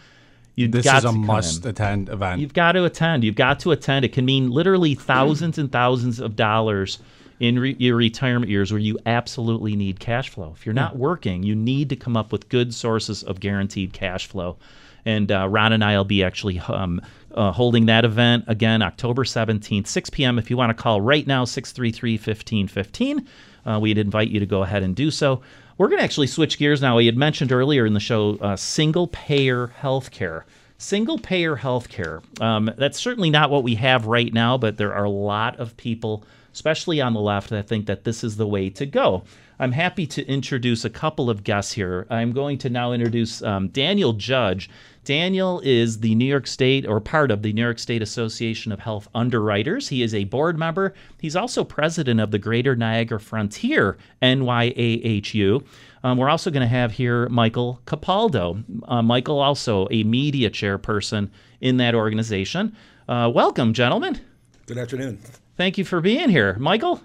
you 0.57 0.67
This 0.67 0.83
got 0.83 0.97
is 0.97 1.05
a 1.05 1.07
to 1.09 1.13
must 1.13 1.63
in. 1.63 1.69
attend 1.69 2.09
event. 2.09 2.41
You've 2.41 2.53
got 2.53 2.73
to 2.73 2.83
attend. 2.83 3.23
You've 3.23 3.35
got 3.35 3.59
to 3.61 3.71
attend. 3.71 4.03
It 4.03 4.11
can 4.11 4.25
mean 4.25 4.49
literally 4.51 4.95
thousands 4.95 5.57
and 5.57 5.71
thousands 5.71 6.19
of 6.19 6.35
dollars 6.35 6.99
in 7.39 7.59
re- 7.59 7.75
your 7.77 7.95
retirement 7.95 8.49
years 8.49 8.71
where 8.71 8.81
you 8.81 8.97
absolutely 9.05 9.75
need 9.75 9.99
cash 9.99 10.29
flow. 10.29 10.53
If 10.57 10.65
you're 10.65 10.73
not 10.73 10.97
working, 10.97 11.43
you 11.43 11.55
need 11.55 11.89
to 11.89 11.95
come 11.95 12.17
up 12.17 12.31
with 12.31 12.49
good 12.49 12.73
sources 12.73 13.23
of 13.23 13.39
guaranteed 13.39 13.93
cash 13.93 14.25
flow. 14.27 14.57
And 15.05 15.31
uh, 15.31 15.47
Ron 15.47 15.71
and 15.73 15.83
I 15.83 15.95
will 15.95 16.03
be 16.03 16.23
actually 16.23 16.59
um, 16.59 16.99
uh, 17.35 17.51
holding 17.51 17.85
that 17.85 18.03
event 18.03 18.45
again 18.47 18.81
October 18.81 19.23
17th, 19.23 19.87
6 19.87 20.09
p.m. 20.09 20.39
If 20.39 20.49
you 20.49 20.57
want 20.57 20.75
to 20.75 20.81
call 20.83 20.99
right 20.99 21.25
now, 21.27 21.45
633 21.45 22.13
1515, 22.13 23.27
uh, 23.65 23.79
we'd 23.79 23.99
invite 23.99 24.29
you 24.29 24.39
to 24.39 24.45
go 24.47 24.63
ahead 24.63 24.81
and 24.83 24.95
do 24.95 25.11
so. 25.11 25.41
We're 25.77 25.89
going 25.89 25.99
to 25.99 26.03
actually 26.03 26.27
switch 26.27 26.57
gears 26.57 26.81
now. 26.81 26.97
We 26.97 27.05
had 27.05 27.17
mentioned 27.17 27.51
earlier 27.51 27.85
in 27.85 27.93
the 27.93 27.99
show 27.99 28.37
uh, 28.41 28.55
single 28.55 29.07
payer 29.07 29.71
healthcare. 29.79 30.43
Single 30.79 31.19
payer 31.19 31.55
healthcare. 31.55 32.23
Um, 32.41 32.71
that's 32.77 32.99
certainly 32.99 33.29
not 33.29 33.51
what 33.51 33.63
we 33.63 33.75
have 33.75 34.07
right 34.07 34.33
now, 34.33 34.57
but 34.57 34.77
there 34.77 34.93
are 34.93 35.03
a 35.03 35.09
lot 35.09 35.59
of 35.59 35.77
people, 35.77 36.23
especially 36.57 36.99
on 36.99 37.13
the 37.13 37.19
left, 37.19 37.51
that 37.51 37.67
think 37.67 37.85
that 37.85 38.03
this 38.03 38.23
is 38.23 38.35
the 38.35 38.47
way 38.47 38.67
to 38.67 38.83
go. 38.83 39.23
I'm 39.59 39.71
happy 39.71 40.07
to 40.07 40.25
introduce 40.25 40.83
a 40.83 40.89
couple 40.89 41.29
of 41.29 41.43
guests 41.43 41.71
here. 41.71 42.07
I'm 42.09 42.31
going 42.31 42.57
to 42.59 42.69
now 42.71 42.93
introduce 42.93 43.43
um, 43.43 43.67
Daniel 43.67 44.13
Judge. 44.13 44.67
Daniel 45.03 45.61
is 45.63 45.99
the 45.99 46.15
New 46.15 46.25
York 46.25 46.47
State 46.47 46.87
or 46.87 46.99
part 46.99 47.29
of 47.29 47.43
the 47.43 47.53
New 47.53 47.61
York 47.61 47.77
State 47.77 48.01
Association 48.01 48.71
of 48.71 48.79
Health 48.79 49.07
Underwriters. 49.13 49.89
He 49.89 50.01
is 50.01 50.15
a 50.15 50.23
board 50.23 50.57
member. 50.57 50.95
He's 51.21 51.35
also 51.35 51.63
president 51.63 52.19
of 52.19 52.31
the 52.31 52.39
Greater 52.39 52.75
Niagara 52.75 53.19
Frontier, 53.19 53.95
NYAHU. 54.23 55.63
Um, 56.03 56.17
we're 56.17 56.29
also 56.29 56.49
going 56.49 56.61
to 56.61 56.67
have 56.67 56.91
here 56.91 57.29
Michael 57.29 57.81
Capaldo. 57.85 58.63
Uh, 58.87 59.03
Michael, 59.03 59.39
also 59.39 59.87
a 59.91 60.03
media 60.03 60.49
chairperson 60.49 61.29
in 61.61 61.77
that 61.77 61.93
organization. 61.93 62.75
Uh, 63.07 63.31
welcome, 63.31 63.73
gentlemen. 63.73 64.19
Good 64.65 64.79
afternoon. 64.79 65.19
Thank 65.57 65.77
you 65.77 65.83
for 65.83 65.99
being 66.01 66.29
here. 66.29 66.55
Michael? 66.59 67.01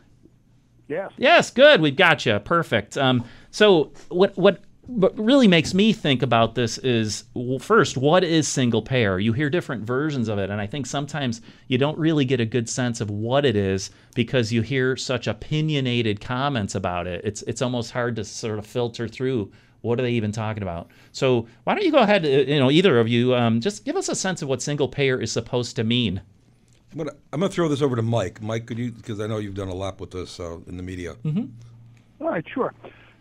Yes. 0.88 1.10
Yes, 1.16 1.50
good. 1.50 1.80
We've 1.80 1.96
got 1.96 2.26
you. 2.26 2.38
Perfect. 2.38 2.98
Um, 2.98 3.24
so, 3.50 3.92
what 4.08 4.36
what 4.36 4.60
what 4.86 5.16
really 5.18 5.46
makes 5.48 5.72
me 5.74 5.92
think 5.92 6.22
about 6.22 6.54
this 6.54 6.76
is 6.78 7.24
well, 7.34 7.58
first, 7.58 7.96
what 7.96 8.24
is 8.24 8.46
single 8.48 8.82
payer? 8.82 9.18
You 9.18 9.32
hear 9.32 9.48
different 9.48 9.84
versions 9.84 10.28
of 10.28 10.38
it, 10.38 10.50
and 10.50 10.60
I 10.60 10.66
think 10.66 10.86
sometimes 10.86 11.40
you 11.68 11.78
don't 11.78 11.96
really 11.98 12.24
get 12.24 12.40
a 12.40 12.44
good 12.44 12.68
sense 12.68 13.00
of 13.00 13.08
what 13.10 13.46
it 13.46 13.56
is 13.56 13.90
because 14.14 14.52
you 14.52 14.60
hear 14.60 14.96
such 14.96 15.26
opinionated 15.28 16.20
comments 16.20 16.74
about 16.74 17.06
it. 17.06 17.24
It's 17.24 17.42
it's 17.42 17.62
almost 17.62 17.92
hard 17.92 18.16
to 18.16 18.24
sort 18.24 18.58
of 18.58 18.66
filter 18.66 19.08
through 19.08 19.50
What 19.80 19.98
are 19.98 20.02
they 20.02 20.12
even 20.12 20.32
talking 20.32 20.62
about? 20.62 20.90
So 21.12 21.46
why 21.64 21.74
don't 21.74 21.84
you 21.84 21.92
go 21.92 21.98
ahead, 21.98 22.24
uh, 22.24 22.28
you 22.28 22.58
know, 22.58 22.70
either 22.70 22.98
of 23.00 23.08
you, 23.08 23.34
um, 23.34 23.60
just 23.60 23.84
give 23.84 23.96
us 23.96 24.08
a 24.08 24.14
sense 24.14 24.42
of 24.42 24.48
what 24.48 24.62
single 24.62 24.88
payer 24.88 25.20
is 25.20 25.32
supposed 25.32 25.76
to 25.76 25.84
mean. 25.84 26.22
I'm 26.92 26.98
gonna, 26.98 27.12
I'm 27.32 27.40
gonna 27.40 27.52
throw 27.52 27.68
this 27.68 27.82
over 27.82 27.96
to 27.96 28.02
Mike. 28.02 28.42
Mike, 28.42 28.66
could 28.66 28.78
you? 28.78 28.92
Because 28.92 29.18
I 29.20 29.26
know 29.26 29.38
you've 29.38 29.54
done 29.54 29.68
a 29.68 29.74
lot 29.74 29.98
with 29.98 30.10
this 30.10 30.38
uh, 30.38 30.58
in 30.66 30.76
the 30.76 30.82
media. 30.82 31.14
Mm-hmm. 31.24 31.46
All 32.20 32.28
right, 32.28 32.44
sure. 32.46 32.74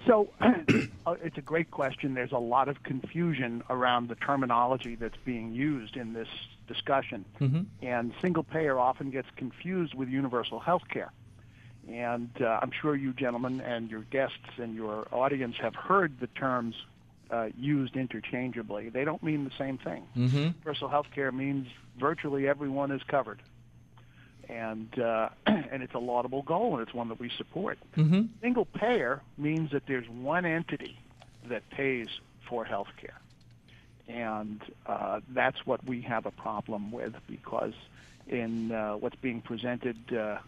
So 0.06 0.30
uh, 0.42 1.16
it's 1.24 1.38
a 1.38 1.42
great 1.42 1.72
question. 1.72 2.14
There's 2.14 2.32
a 2.32 2.38
lot 2.38 2.68
of 2.68 2.84
confusion 2.84 3.64
around 3.70 4.10
the 4.10 4.16
terminology 4.16 4.96
that's 4.96 5.18
being 5.26 5.54
used 5.54 5.96
in 5.96 6.14
this 6.14 6.28
discussion. 6.68 7.26
Mm-hmm. 7.40 7.62
And 7.82 8.14
single 8.22 8.44
payer 8.44 8.80
often 8.80 9.10
gets 9.12 9.28
confused 9.36 9.94
with 9.94 10.10
universal 10.10 10.60
health 10.60 10.84
care. 10.90 11.12
And 11.88 12.30
uh, 12.40 12.60
I'm 12.62 12.72
sure 12.72 12.96
you 12.96 13.14
gentlemen 13.14 13.62
and 13.62 13.90
your 13.90 14.02
guests 14.02 14.38
and 14.58 14.76
your 14.76 15.08
audience 15.12 15.56
have 15.62 15.76
heard 15.76 16.20
the 16.20 16.28
terms 16.28 16.76
uh, 17.32 17.50
used 17.58 17.96
interchangeably. 17.96 18.90
They 18.90 19.06
don't 19.06 19.24
mean 19.24 19.46
the 19.46 19.52
same 19.58 19.78
thing. 19.78 20.04
Mm-hmm. 20.18 20.38
Universal 20.38 20.90
health 20.90 21.08
care 21.14 21.32
means 21.32 21.68
virtually 22.00 22.48
everyone 22.48 22.92
is 22.92 23.02
covered. 23.04 23.42
And, 24.52 25.00
uh, 25.00 25.30
and 25.46 25.82
it's 25.82 25.94
a 25.94 26.00
laudable 26.00 26.42
goal, 26.42 26.78
and 26.78 26.86
it's 26.86 26.94
one 26.94 27.08
that 27.10 27.20
we 27.20 27.32
support. 27.38 27.80
Mm-hmm. 27.96 28.24
Single 28.42 28.66
payer 28.66 29.22
means 29.38 29.72
that 29.72 29.84
there's 29.88 30.08
one 30.10 30.46
entity 30.46 31.00
that 31.48 31.68
pays 31.70 32.08
for 32.48 32.66
health 32.66 32.90
care. 32.98 33.20
And 34.08 34.62
uh, 34.86 35.22
that's 35.30 35.66
what 35.66 35.84
we 35.86 36.02
have 36.02 36.26
a 36.26 36.32
problem 36.32 36.92
with 36.92 37.16
because 37.28 37.74
in 38.28 38.72
uh, 38.72 38.94
what's 38.96 39.16
being 39.16 39.42
presented 39.42 39.98
uh, 40.14 40.40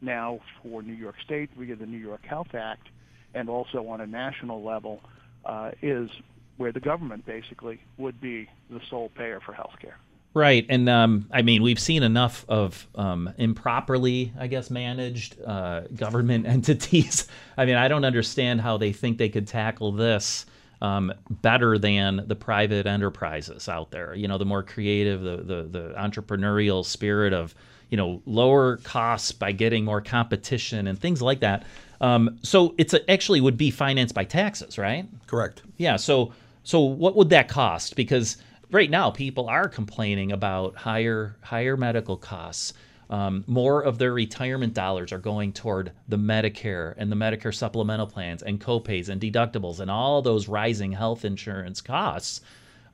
now 0.00 0.40
for 0.62 0.82
New 0.82 0.94
York 0.94 1.16
State 1.24 1.50
via 1.56 1.76
the 1.76 1.86
New 1.86 1.98
York 1.98 2.24
Health 2.24 2.54
Act 2.54 2.88
and 3.34 3.48
also 3.48 3.86
on 3.88 4.00
a 4.00 4.06
national 4.06 4.62
level 4.62 5.00
uh, 5.44 5.70
is 5.80 6.10
where 6.56 6.72
the 6.72 6.80
government 6.80 7.24
basically 7.24 7.80
would 7.96 8.20
be 8.20 8.48
the 8.70 8.80
sole 8.90 9.10
payer 9.16 9.40
for 9.40 9.52
health 9.52 9.74
care. 9.80 9.96
Right, 10.34 10.64
and 10.68 10.88
um, 10.88 11.28
I 11.30 11.42
mean 11.42 11.62
we've 11.62 11.78
seen 11.78 12.02
enough 12.02 12.46
of 12.48 12.86
um, 12.94 13.32
improperly, 13.36 14.32
I 14.38 14.46
guess, 14.46 14.70
managed 14.70 15.36
uh, 15.42 15.82
government 15.94 16.46
entities. 16.48 17.26
I 17.56 17.66
mean, 17.66 17.76
I 17.76 17.88
don't 17.88 18.04
understand 18.04 18.62
how 18.62 18.78
they 18.78 18.92
think 18.92 19.18
they 19.18 19.28
could 19.28 19.46
tackle 19.46 19.92
this 19.92 20.46
um, 20.80 21.12
better 21.30 21.78
than 21.78 22.24
the 22.26 22.34
private 22.34 22.86
enterprises 22.86 23.68
out 23.68 23.90
there. 23.90 24.14
You 24.14 24.26
know, 24.26 24.38
the 24.38 24.44
more 24.44 24.62
creative, 24.62 25.20
the, 25.20 25.36
the 25.36 25.62
the 25.64 25.94
entrepreneurial 25.98 26.84
spirit 26.84 27.32
of 27.34 27.54
you 27.90 27.96
know 27.98 28.22
lower 28.24 28.78
costs 28.78 29.32
by 29.32 29.52
getting 29.52 29.84
more 29.84 30.00
competition 30.00 30.86
and 30.86 30.98
things 30.98 31.20
like 31.20 31.40
that. 31.40 31.64
Um, 32.00 32.38
so 32.42 32.74
it's 32.78 32.94
a, 32.94 33.10
actually 33.10 33.40
would 33.40 33.58
be 33.58 33.70
financed 33.70 34.14
by 34.14 34.24
taxes, 34.24 34.78
right? 34.78 35.06
Correct. 35.26 35.62
Yeah. 35.76 35.96
So 35.96 36.32
so 36.64 36.80
what 36.80 37.16
would 37.16 37.30
that 37.30 37.48
cost? 37.48 37.94
Because 37.96 38.38
right 38.72 38.90
now 38.90 39.10
people 39.10 39.48
are 39.48 39.68
complaining 39.68 40.32
about 40.32 40.74
higher 40.74 41.36
higher 41.42 41.76
medical 41.76 42.16
costs. 42.16 42.72
Um, 43.10 43.44
more 43.46 43.82
of 43.82 43.98
their 43.98 44.12
retirement 44.12 44.72
dollars 44.72 45.12
are 45.12 45.18
going 45.18 45.52
toward 45.52 45.92
the 46.08 46.16
Medicare 46.16 46.94
and 46.96 47.12
the 47.12 47.16
Medicare 47.16 47.54
supplemental 47.54 48.06
plans 48.06 48.42
and 48.42 48.58
copays 48.58 49.10
and 49.10 49.20
deductibles 49.20 49.80
and 49.80 49.90
all 49.90 50.22
those 50.22 50.48
rising 50.48 50.92
health 50.92 51.24
insurance 51.26 51.82
costs. 51.82 52.40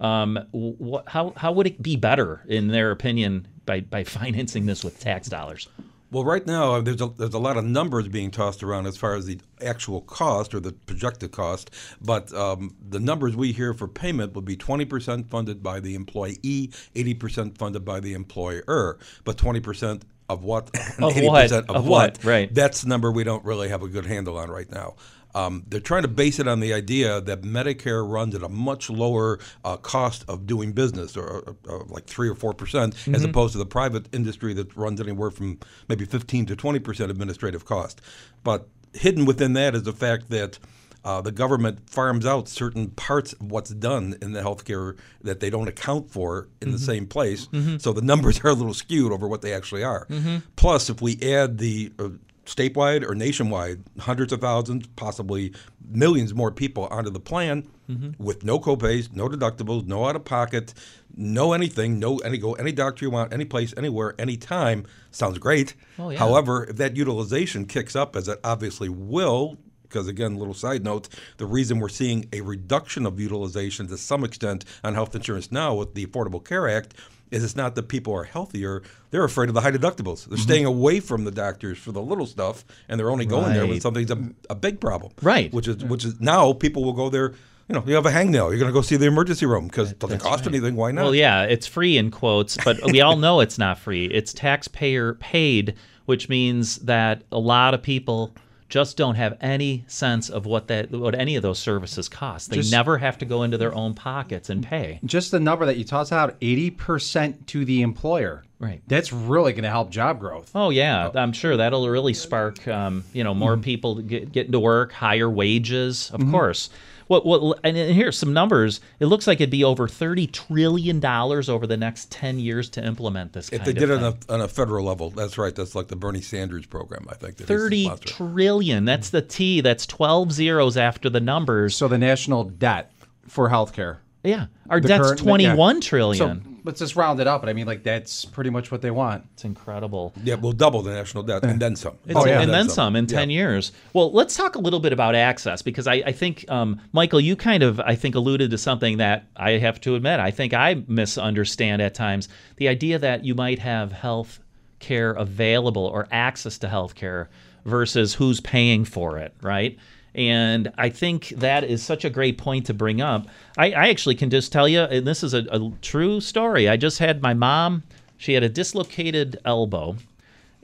Um, 0.01 0.39
wh- 0.53 1.07
how 1.07 1.33
how 1.37 1.53
would 1.53 1.69
it 1.69 1.81
be 1.81 1.97
better, 1.97 2.43
in 2.49 2.69
their 2.69 2.91
opinion, 2.91 3.47
by 3.65 3.81
by 3.81 4.05
financing 4.19 4.67
this 4.67 4.83
with 4.83 4.99
tax 4.99 5.29
dollars? 5.29 5.69
Well, 6.11 6.25
right 6.25 6.47
now 6.47 6.77
uh, 6.77 6.81
there's 6.81 7.03
a, 7.03 7.09
there's 7.09 7.35
a 7.35 7.39
lot 7.39 7.59
of 7.59 7.65
numbers 7.67 8.09
being 8.09 8.31
tossed 8.31 8.63
around 8.63 8.87
as 8.87 8.97
far 8.97 9.15
as 9.15 9.27
the 9.27 9.41
actual 9.61 10.01
cost 10.01 10.55
or 10.55 10.61
the 10.61 10.73
projected 10.73 11.33
cost, 11.33 11.71
but 12.01 12.33
um, 12.33 12.75
the 12.89 12.99
numbers 12.99 13.37
we 13.37 13.53
hear 13.53 13.75
for 13.75 13.87
payment 13.87 14.33
would 14.35 14.47
be 14.47 14.57
20% 14.57 15.29
funded 15.29 15.63
by 15.63 15.81
the 15.81 15.95
employee, 15.95 16.71
80% 16.95 17.59
funded 17.59 17.85
by 17.85 18.01
the 18.01 18.15
employer, 18.15 18.99
but 19.25 19.37
20% 19.37 20.03
of 20.29 20.45
what? 20.45 20.67
Of 20.99 21.13
80% 21.15 21.27
what? 21.27 21.53
Of, 21.53 21.71
Of 21.71 21.87
what? 21.87 22.19
what? 22.19 22.25
Right. 22.25 22.53
That's 22.55 22.83
the 22.83 22.89
number 22.89 23.11
we 23.13 23.25
don't 23.25 23.45
really 23.45 23.69
have 23.69 23.83
a 23.83 23.89
good 23.89 24.07
handle 24.07 24.37
on 24.39 24.51
right 24.51 24.71
now. 24.71 24.97
Um, 25.35 25.63
they're 25.69 25.79
trying 25.81 26.03
to 26.03 26.09
base 26.09 26.39
it 26.41 26.49
on 26.49 26.61
the 26.61 26.73
idea 26.73 27.21
that 27.21 27.43
Medicare 27.43 28.09
runs 28.11 28.35
at 28.35 28.43
a 28.43 28.49
much 28.49 28.89
lower 28.89 29.39
uh, 29.65 29.77
cost 29.77 30.25
of 30.27 30.47
doing 30.47 30.73
business, 30.73 31.17
or, 31.17 31.27
or, 31.29 31.57
or 31.69 31.85
like 31.89 32.07
three 32.07 32.29
or 32.31 32.35
four 32.35 32.55
percent, 32.55 32.95
as 33.15 33.23
Mhm. 33.23 33.29
opposed 33.29 33.53
to 33.53 33.59
the 33.59 33.67
private 33.67 34.07
industry 34.15 34.55
that 34.55 34.75
runs 34.75 35.01
anywhere 35.01 35.31
from 35.31 35.59
maybe 35.89 36.07
fifteen 36.07 36.47
to 36.47 36.57
twenty 36.57 36.79
percent 36.79 37.11
administrative 37.11 37.67
cost. 37.67 38.01
But 38.43 38.69
hidden 38.95 39.27
within 39.27 39.53
that 39.53 39.75
is 39.75 39.83
the 39.83 39.93
fact 39.93 40.31
that 40.31 40.59
uh, 41.05 41.21
the 41.21 41.33
government 41.33 41.89
farms 41.89 42.27
out 42.27 42.49
certain 42.49 42.89
parts 42.89 43.33
of 43.35 43.51
what's 43.51 43.71
done 43.71 44.17
in 44.21 44.33
the 44.33 44.41
healthcare 44.43 44.97
that 45.23 45.41
they 45.41 45.51
don't 45.51 45.69
account 45.69 46.11
for 46.11 46.49
in 46.61 46.71
the 46.73 46.79
Mhm. 46.79 46.87
same 46.87 47.07
place. 47.07 47.47
Mhm. 47.53 47.81
So 47.81 47.93
the 47.93 48.03
numbers 48.03 48.41
are 48.45 48.49
a 48.49 48.55
little 48.55 48.75
skewed 48.75 49.13
over 49.13 49.27
what 49.29 49.43
they 49.43 49.53
actually 49.53 49.83
are. 49.85 50.07
Mhm. 50.11 50.43
Plus, 50.57 50.91
if 50.91 51.01
we 51.01 51.19
add 51.23 51.59
the 51.59 51.93
uh, 51.99 52.09
statewide 52.47 53.07
or 53.09 53.15
nationwide, 53.15 53.83
hundreds 54.01 54.33
of 54.33 54.41
thousands, 54.41 54.87
possibly 54.97 55.53
millions 55.91 56.35
more 56.35 56.51
people 56.51 56.87
onto 56.91 57.11
the 57.11 57.21
plan 57.21 57.65
Mhm. 57.91 58.19
with 58.19 58.43
no 58.45 58.59
copays, 58.59 59.11
no 59.15 59.29
deductibles, 59.29 59.87
no 59.87 60.07
out 60.07 60.17
of 60.17 60.25
pocket, 60.25 60.75
no 61.17 61.53
anything, 61.53 61.99
no 61.99 62.19
any 62.19 62.39
go 62.39 62.53
any 62.55 62.73
doctor 62.73 63.05
you 63.05 63.11
want, 63.11 63.33
any 63.33 63.45
place, 63.45 63.73
anywhere, 63.77 64.15
anytime. 64.19 64.85
Sounds 65.11 65.39
great. 65.39 65.75
Oh, 65.99 66.11
yeah. 66.11 66.19
However, 66.19 66.65
if 66.69 66.77
that 66.77 66.97
utilization 66.97 67.65
kicks 67.67 67.95
up, 67.97 68.15
as 68.17 68.29
it 68.29 68.39
obviously 68.45 68.89
will, 68.89 69.59
because 69.89 70.07
again, 70.09 70.37
little 70.37 70.55
side 70.55 70.85
note, 70.85 71.09
the 71.39 71.47
reason 71.47 71.79
we're 71.81 71.89
seeing 71.89 72.27
a 72.33 72.41
reduction 72.41 73.07
of 73.07 73.19
utilization 73.21 73.89
to 73.89 73.97
some 73.99 74.25
extent 74.25 74.65
on 74.85 74.95
health 74.95 75.15
insurance 75.15 75.51
now 75.53 75.75
with 75.75 75.95
the 75.95 76.07
Affordable 76.07 76.45
Care 76.45 76.69
Act 76.69 76.95
is 77.31 77.45
it's 77.45 77.57
not 77.57 77.75
that 77.75 77.89
people 77.89 78.15
are 78.15 78.25
healthier; 78.25 78.83
they're 79.11 79.25
afraid 79.25 79.49
of 79.51 79.55
the 79.55 79.61
high 79.61 79.71
deductibles. 79.71 80.25
They're 80.27 80.39
Mhm. 80.39 80.43
staying 80.43 80.65
away 80.65 80.99
from 81.01 81.25
the 81.25 81.31
doctors 81.31 81.77
for 81.77 81.93
the 81.93 82.01
little 82.01 82.25
stuff, 82.27 82.65
and 82.89 82.99
they're 82.99 83.11
only 83.11 83.27
going 83.27 83.53
there 83.53 83.67
when 83.67 83.81
something's 83.83 84.11
a, 84.11 84.19
a 84.49 84.55
big 84.55 84.81
problem. 84.81 85.13
Right. 85.21 85.53
Which 85.53 85.69
is 85.69 85.77
which 85.85 86.05
is 86.07 86.19
now 86.21 86.53
people 86.55 86.85
will 86.85 86.95
go 86.95 87.11
there. 87.11 87.35
You 87.69 87.75
know, 87.75 87.85
you 87.87 87.95
have 87.97 88.07
a 88.07 88.11
hangnail. 88.11 88.49
You're 88.49 88.59
going 88.59 88.71
to 88.71 88.73
go 88.73 88.81
see 88.81 88.97
the 88.97 89.05
emergency 89.05 89.45
room 89.45 89.67
because 89.67 89.91
it 89.93 89.99
doesn't 89.99 90.21
cost 90.21 90.47
anything. 90.47 90.75
Why 90.75 90.91
not? 90.91 91.03
Well, 91.05 91.15
yeah, 91.15 91.43
it's 91.43 91.67
free 91.67 91.99
in 91.99 92.11
quotes, 92.11 92.57
but 92.65 92.79
we 92.91 93.03
all 93.03 93.17
know 93.17 93.41
it's 93.41 93.59
not 93.59 93.79
free. 93.79 94.07
It's 94.07 94.33
taxpayer 94.33 95.13
paid, 95.13 95.75
which 96.07 96.31
means 96.31 96.77
that 96.79 97.25
a 97.31 97.39
lot 97.39 97.75
of 97.75 97.83
people 97.83 98.33
just 98.69 98.97
don't 98.97 99.15
have 99.15 99.37
any 99.41 99.85
sense 99.87 100.29
of 100.29 100.45
what 100.45 100.69
that 100.69 100.91
what 100.91 101.15
any 101.15 101.37
of 101.37 101.43
those 101.43 101.59
services 101.59 102.09
cost. 102.09 102.51
They 102.51 102.57
Just- 102.57 102.71
never 102.73 102.99
have 102.99 103.17
to 103.19 103.25
go 103.25 103.43
into 103.43 103.57
their 103.59 103.75
own 103.75 103.95
pockets 103.95 104.51
and 104.51 104.63
pay. 104.63 105.01
Just 105.05 105.31
the 105.31 105.41
number 105.41 105.65
that 105.67 105.77
you 105.79 105.85
toss 105.85 106.13
out, 106.13 106.37
80% 106.41 107.47
to 107.47 107.65
the 107.65 107.83
employer. 107.83 108.45
Right. 108.61 108.83
That's 108.89 109.13
really 109.13 109.53
going 109.53 109.63
to 109.65 109.71
help 109.71 109.91
job 109.91 110.19
growth. 110.19 110.51
Oh 110.55 110.71
yeah, 110.71 111.11
I'm 111.15 111.33
sure 111.33 111.57
that'll 111.57 111.89
really 111.89 112.13
spark 112.15 112.67
um, 112.67 113.05
you 113.13 113.23
know 113.25 113.33
more 113.35 113.57
people 113.57 113.97
to 113.97 114.03
get 114.03 114.33
getting 114.33 114.53
to 114.53 114.61
work, 114.61 114.93
higher 114.93 115.31
wages, 115.31 116.11
of 116.13 116.21
Mhm. 116.21 116.31
course. 116.33 116.69
What 117.09 117.27
what 117.27 117.59
and 117.65 117.77
and 117.77 117.95
here's 117.95 118.17
some 118.19 118.33
numbers. 118.33 118.81
It 119.01 119.07
looks 119.07 119.27
like 119.27 119.41
it'd 119.41 119.51
be 119.51 119.65
over 119.65 119.89
thirty 119.89 120.27
trillion 120.27 121.01
dollars 121.01 121.49
over 121.49 121.67
the 121.67 121.77
next 121.77 122.11
ten 122.13 122.39
years 122.39 122.69
to 122.71 122.85
implement 122.85 123.33
this. 123.33 123.49
If 123.49 123.61
kind 123.61 123.67
they 123.67 123.71
of 123.73 123.77
did 123.79 123.91
it 123.91 124.03
on 124.03 124.05
a, 124.29 124.33
on 124.35 124.41
a 124.43 124.49
federal 124.49 124.85
level, 124.85 125.11
that's 125.11 125.37
right. 125.39 125.55
That's 125.55 125.75
like 125.75 125.89
the 125.89 125.97
Bernie 125.97 126.21
Sanders 126.21 126.67
program, 126.67 127.07
I 127.09 127.15
think. 127.15 127.37
that 127.37 127.45
he's 127.45 127.47
the 127.49 127.55
Thirty 127.55 127.85
sponsor. 127.85 128.09
trillion. 128.09 128.85
That's 128.85 129.11
the 129.11 129.23
T. 129.23 129.61
That's 129.63 129.87
twelve 129.87 130.33
zeros 130.33 130.77
after 130.77 131.11
the 131.11 131.21
numbers. 131.21 131.75
So 131.75 131.89
the 131.89 131.99
national 131.99 132.45
debt 132.45 132.93
for 133.27 133.49
healthcare. 133.49 133.99
Yeah, 134.23 134.47
our 134.69 134.81
The 134.81 134.89
debt's 134.89 135.07
current- 135.07 135.19
twenty-one 135.21 135.77
yeah. 135.77 135.81
trillion. 135.81 136.43
So 136.45 136.51
let's 136.69 136.79
just 136.81 136.97
round 136.97 137.19
it 137.19 137.27
up. 137.27 137.41
But 137.41 137.49
I 137.49 137.55
mean, 137.55 137.67
like 137.67 137.83
that's 137.83 138.25
pretty 138.27 138.51
much 138.51 138.71
what 138.71 138.83
they 138.83 138.91
want. 138.91 139.25
It's 139.33 139.45
incredible. 139.45 140.13
Yeah, 140.23 140.35
we'll 140.35 140.53
double 140.53 140.83
the 140.83 140.93
national 140.93 141.23
debt 141.25 141.43
and 141.43 141.59
then 141.59 141.75
some. 141.75 141.95
It's- 142.07 142.15
Oh, 142.23 142.27
yeah. 142.29 142.41
and 142.43 142.53
then 142.53 142.69
some 142.69 142.95
in 142.95 143.07
10 143.07 143.31
years. 143.31 143.73
Well, 143.95 144.13
let's 144.13 144.37
talk 144.37 144.55
a 144.55 144.59
little 144.59 144.79
bit 144.79 144.93
about 144.93 145.15
access 145.15 145.63
because 145.63 145.87
I, 145.87 145.95
I 145.95 146.13
think, 146.13 146.45
um, 146.51 146.81
Michael, 146.93 147.21
you 147.21 147.37
kind 147.37 147.63
of, 147.63 147.81
I 147.81 147.95
think, 147.95 148.15
alluded 148.15 148.51
to 148.51 148.59
something 148.59 148.99
that 148.99 149.25
I 149.37 149.53
have 149.53 149.81
to 149.83 149.95
admit, 149.95 150.21
I 150.21 150.31
think 150.31 150.53
I 150.53 150.83
misunderstand 150.87 151.81
at 151.83 151.95
times. 151.95 152.29
The 152.57 152.69
idea 152.69 152.99
that 152.99 153.25
you 153.25 153.35
might 153.35 153.59
have 153.61 153.93
health 153.93 154.39
care 154.79 155.13
available 155.13 155.87
or 155.87 156.07
access 156.13 156.59
to 156.59 156.69
health 156.69 156.95
care 156.95 157.31
versus 157.65 158.15
who's 158.15 158.41
paying 158.41 158.85
for 158.85 159.19
it, 159.19 159.35
right? 159.43 159.77
And 160.15 160.73
I 160.77 160.89
think 160.89 161.29
that 161.37 161.65
is 161.65 161.83
such 161.83 162.05
a 162.05 162.11
great 162.11 162.39
point 162.39 162.67
to 162.67 162.75
bring 162.75 163.01
up. 163.01 163.27
I, 163.57 163.73
I 163.73 163.89
actually 163.89 164.15
can 164.17 164.31
just 164.31 164.53
tell 164.53 164.67
you, 164.67 164.81
and 164.81 165.07
this 165.07 165.23
is 165.23 165.35
a, 165.35 165.45
a 165.51 165.73
true 165.83 166.21
story. 166.21 166.69
I 166.69 166.77
just 166.77 166.99
had 166.99 167.23
my 167.23 167.35
mom, 167.35 167.83
she 168.19 168.33
had 168.33 168.43
a 168.43 168.49
dislocated 168.49 169.39
elbow 169.45 169.97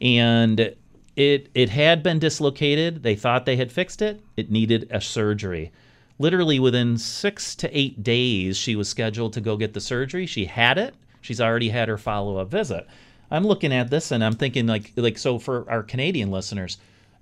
and 0.03 0.75
it 1.17 1.49
it 1.55 1.71
had 1.71 2.03
been 2.03 2.19
dislocated. 2.19 3.05
They 3.05 3.15
thought 3.15 3.47
they 3.47 3.57
had 3.57 3.71
fixed 3.71 4.03
it. 4.03 4.21
It 4.37 4.51
needed 4.51 4.89
a 4.91 5.01
surgery. 5.01 5.73
Literally 6.19 6.59
within 6.59 6.99
6 6.99 7.55
to 7.57 7.79
8 7.79 8.03
days 8.03 8.57
she 8.57 8.77
was 8.77 8.89
scheduled 8.89 9.33
to 9.35 9.41
go 9.41 9.57
get 9.57 9.73
the 9.73 9.81
surgery. 9.81 10.27
She 10.27 10.45
had 10.47 10.79
it. 10.79 10.95
She's 11.21 11.41
already 11.41 11.69
had 11.71 11.89
her 11.89 11.99
follow-up 11.99 12.51
visit. 12.51 12.87
I'm 13.31 13.47
looking 13.47 13.73
at 13.73 13.91
this 13.91 14.11
and 14.11 14.23
I'm 14.25 14.35
thinking 14.35 14.67
like 14.67 14.93
like 14.97 15.17
so 15.17 15.39
for 15.39 15.71
our 15.71 15.85
Canadian 15.85 16.33
listeners, 16.33 16.79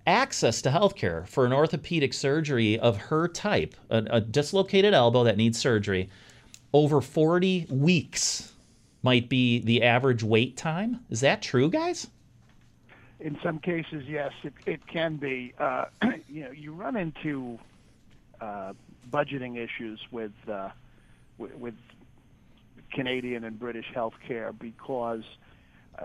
access 0.07 0.63
to 0.63 0.71
healthcare 0.71 1.27
for 1.29 1.47
an 1.47 1.53
orthopedic 1.53 2.13
surgery 2.13 2.79
of 2.79 2.97
her 2.97 3.29
type, 3.29 3.75
a, 3.91 4.05
a 4.11 4.21
dislocated 4.21 4.95
elbow 4.95 5.25
that 5.25 5.37
needs 5.37 5.59
surgery, 5.59 6.09
over 6.73 7.01
40 7.01 7.67
weeks 7.71 8.53
might 9.03 9.29
be 9.29 9.61
the 9.61 9.83
average 9.83 10.23
wait 10.23 10.57
time. 10.57 11.01
Is 11.11 11.21
that 11.21 11.43
true, 11.43 11.71
guys? 11.71 12.09
In 13.21 13.39
some 13.43 13.59
cases, 13.59 14.05
yes, 14.09 14.33
it, 14.43 14.53
it 14.67 14.87
can 14.87 15.17
be. 15.17 15.53
Uh, 15.59 15.87
you 16.29 16.45
know, 16.45 16.51
you 16.51 16.73
run 16.73 16.97
into 16.97 17.59
uh, 18.41 18.73
budgeting 19.11 19.57
issues 19.57 20.01
with, 20.11 20.33
uh, 20.49 20.71
with 21.39 21.55
with 21.55 21.75
Canadian 22.93 23.45
and 23.45 23.59
British 23.59 23.87
healthcare 23.95 24.57
because 24.59 25.23
uh, 25.99 26.05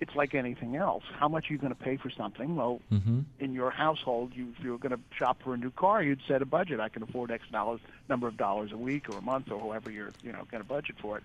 it's 0.00 0.14
like 0.14 0.34
anything 0.34 0.76
else. 0.76 1.02
How 1.18 1.28
much 1.28 1.50
are 1.50 1.52
you 1.52 1.58
going 1.58 1.74
to 1.74 1.78
pay 1.82 1.96
for 1.96 2.10
something? 2.10 2.54
Well, 2.56 2.80
Mm-hmm. 2.92 3.20
in 3.40 3.52
your 3.52 3.70
household, 3.70 4.32
you, 4.34 4.52
if 4.56 4.64
you 4.64 4.70
were 4.72 4.78
going 4.78 4.92
to 4.92 5.00
shop 5.18 5.38
for 5.42 5.54
a 5.54 5.56
new 5.56 5.70
car, 5.72 6.02
you'd 6.02 6.20
set 6.28 6.40
a 6.42 6.46
budget. 6.46 6.78
I 6.80 6.88
can 6.88 7.02
afford 7.02 7.30
X 7.30 7.42
dollars, 7.50 7.80
number 8.08 8.28
of 8.28 8.36
dollars 8.36 8.70
a 8.72 8.76
week 8.76 9.08
or 9.08 9.18
a 9.18 9.22
month 9.22 9.50
or 9.50 9.58
however 9.58 9.90
you're, 9.90 10.12
you 10.22 10.32
know, 10.32 10.44
going 10.50 10.62
to 10.62 10.68
budget 10.68 10.96
for 11.02 11.18
it. 11.18 11.24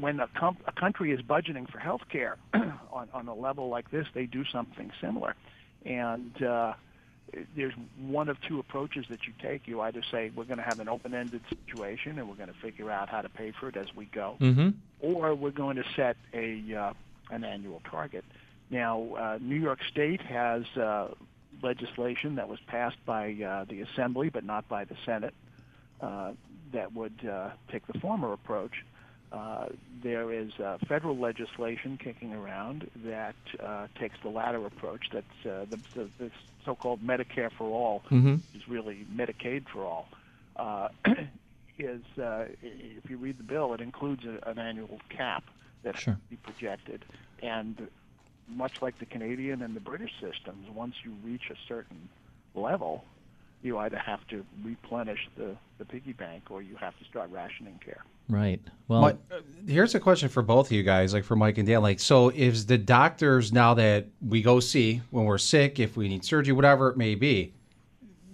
When 0.00 0.18
a, 0.20 0.26
com- 0.38 0.56
a 0.66 0.72
country 0.72 1.12
is 1.12 1.20
budgeting 1.20 1.70
for 1.70 1.78
health 1.78 2.02
care 2.10 2.36
on, 2.54 3.08
on 3.12 3.28
a 3.28 3.34
level 3.34 3.68
like 3.68 3.90
this, 3.90 4.06
they 4.14 4.26
do 4.26 4.44
something 4.52 4.90
similar. 5.00 5.34
And 5.84 6.42
uh, 6.42 6.72
there's 7.56 7.74
one 8.00 8.28
of 8.28 8.36
two 8.48 8.58
approaches 8.58 9.04
that 9.10 9.20
you 9.26 9.32
take. 9.42 9.66
You 9.68 9.80
either 9.82 10.02
say, 10.10 10.30
we're 10.34 10.44
going 10.44 10.58
to 10.58 10.64
have 10.64 10.80
an 10.80 10.88
open-ended 10.88 11.42
situation 11.66 12.18
and 12.18 12.28
we're 12.28 12.36
going 12.36 12.48
to 12.52 12.58
figure 12.60 12.90
out 12.90 13.08
how 13.08 13.20
to 13.22 13.28
pay 13.28 13.52
for 13.60 13.68
it 13.68 13.76
as 13.76 13.86
we 13.94 14.06
go 14.06 14.36
Mm-hmm. 14.40 14.70
or 15.00 15.34
we're 15.34 15.50
going 15.50 15.76
to 15.76 15.84
set 15.94 16.16
a 16.34 16.62
uh, 16.74 16.92
an 17.30 17.44
annual 17.44 17.80
target. 17.90 18.24
Now, 18.70 19.14
uh, 19.14 19.38
New 19.40 19.56
York 19.56 19.78
State 19.90 20.20
has 20.22 20.64
uh, 20.76 21.08
legislation 21.62 22.34
that 22.36 22.48
was 22.48 22.58
passed 22.66 22.96
by 23.06 23.32
uh, 23.34 23.64
the 23.68 23.80
Assembly, 23.82 24.28
but 24.28 24.44
not 24.44 24.68
by 24.68 24.84
the 24.84 24.96
Senate, 25.04 25.34
uh, 26.00 26.32
that 26.72 26.92
would 26.94 27.26
uh, 27.30 27.50
take 27.70 27.86
the 27.86 27.98
former 28.00 28.32
approach. 28.32 28.72
Uh, 29.32 29.66
there 30.02 30.32
is 30.32 30.52
uh, 30.60 30.78
federal 30.88 31.18
legislation 31.18 31.98
kicking 32.02 32.32
around 32.32 32.88
that 33.04 33.34
uh, 33.62 33.86
takes 33.98 34.14
the 34.22 34.28
latter 34.28 34.64
approach. 34.66 35.06
That's 35.12 35.26
uh, 35.44 35.66
the, 35.70 35.78
the, 35.94 36.08
the 36.18 36.30
so-called 36.64 37.00
Medicare 37.02 37.50
for 37.56 37.64
all, 37.64 38.02
Mhm. 38.10 38.40
is 38.54 38.66
really 38.68 39.06
Medicaid 39.14 39.64
for 39.72 39.84
all. 39.84 40.08
Uh, 40.56 40.88
is 41.78 42.00
uh, 42.18 42.46
if 42.62 43.08
you 43.10 43.16
read 43.18 43.36
the 43.38 43.42
bill, 43.44 43.74
it 43.74 43.80
includes 43.80 44.22
a, 44.24 44.48
an 44.48 44.58
annual 44.58 44.98
cap 45.10 45.44
that 45.82 45.96
Sure. 45.98 46.18
be 46.30 46.36
projected, 46.36 47.04
and 47.42 47.88
much 48.48 48.80
like 48.82 48.98
the 48.98 49.06
Canadian 49.06 49.62
and 49.62 49.74
the 49.74 49.80
British 49.80 50.12
systems, 50.20 50.68
once 50.74 50.94
you 51.04 51.12
reach 51.24 51.50
a 51.50 51.56
certain 51.68 52.08
level, 52.54 53.04
you 53.62 53.78
either 53.78 53.98
have 53.98 54.24
to 54.28 54.44
replenish 54.64 55.28
the, 55.36 55.56
the 55.78 55.84
piggy 55.84 56.12
bank 56.12 56.50
or 56.50 56.62
you 56.62 56.76
have 56.76 56.96
to 56.98 57.04
start 57.04 57.30
rationing 57.30 57.78
care. 57.84 58.04
Right. 58.28 58.60
Well, 58.86 59.02
Mi- 59.02 59.36
uh, 59.36 59.40
here's 59.66 59.94
a 59.94 60.00
question 60.00 60.28
for 60.28 60.42
both 60.42 60.66
of 60.66 60.72
you 60.72 60.82
guys, 60.82 61.12
like 61.12 61.24
for 61.24 61.34
Mike 61.36 61.58
and 61.58 61.66
Dan. 61.66 61.82
Like, 61.82 61.98
so 62.00 62.28
is 62.30 62.66
the 62.66 62.78
doctors 62.78 63.52
now 63.52 63.74
that 63.74 64.06
we 64.26 64.42
go 64.42 64.60
see 64.60 65.00
when 65.10 65.24
we're 65.24 65.38
sick, 65.38 65.80
if 65.80 65.96
we 65.96 66.08
need 66.08 66.24
surgery, 66.24 66.52
whatever 66.52 66.88
it 66.90 66.96
may 66.96 67.14
be, 67.14 67.52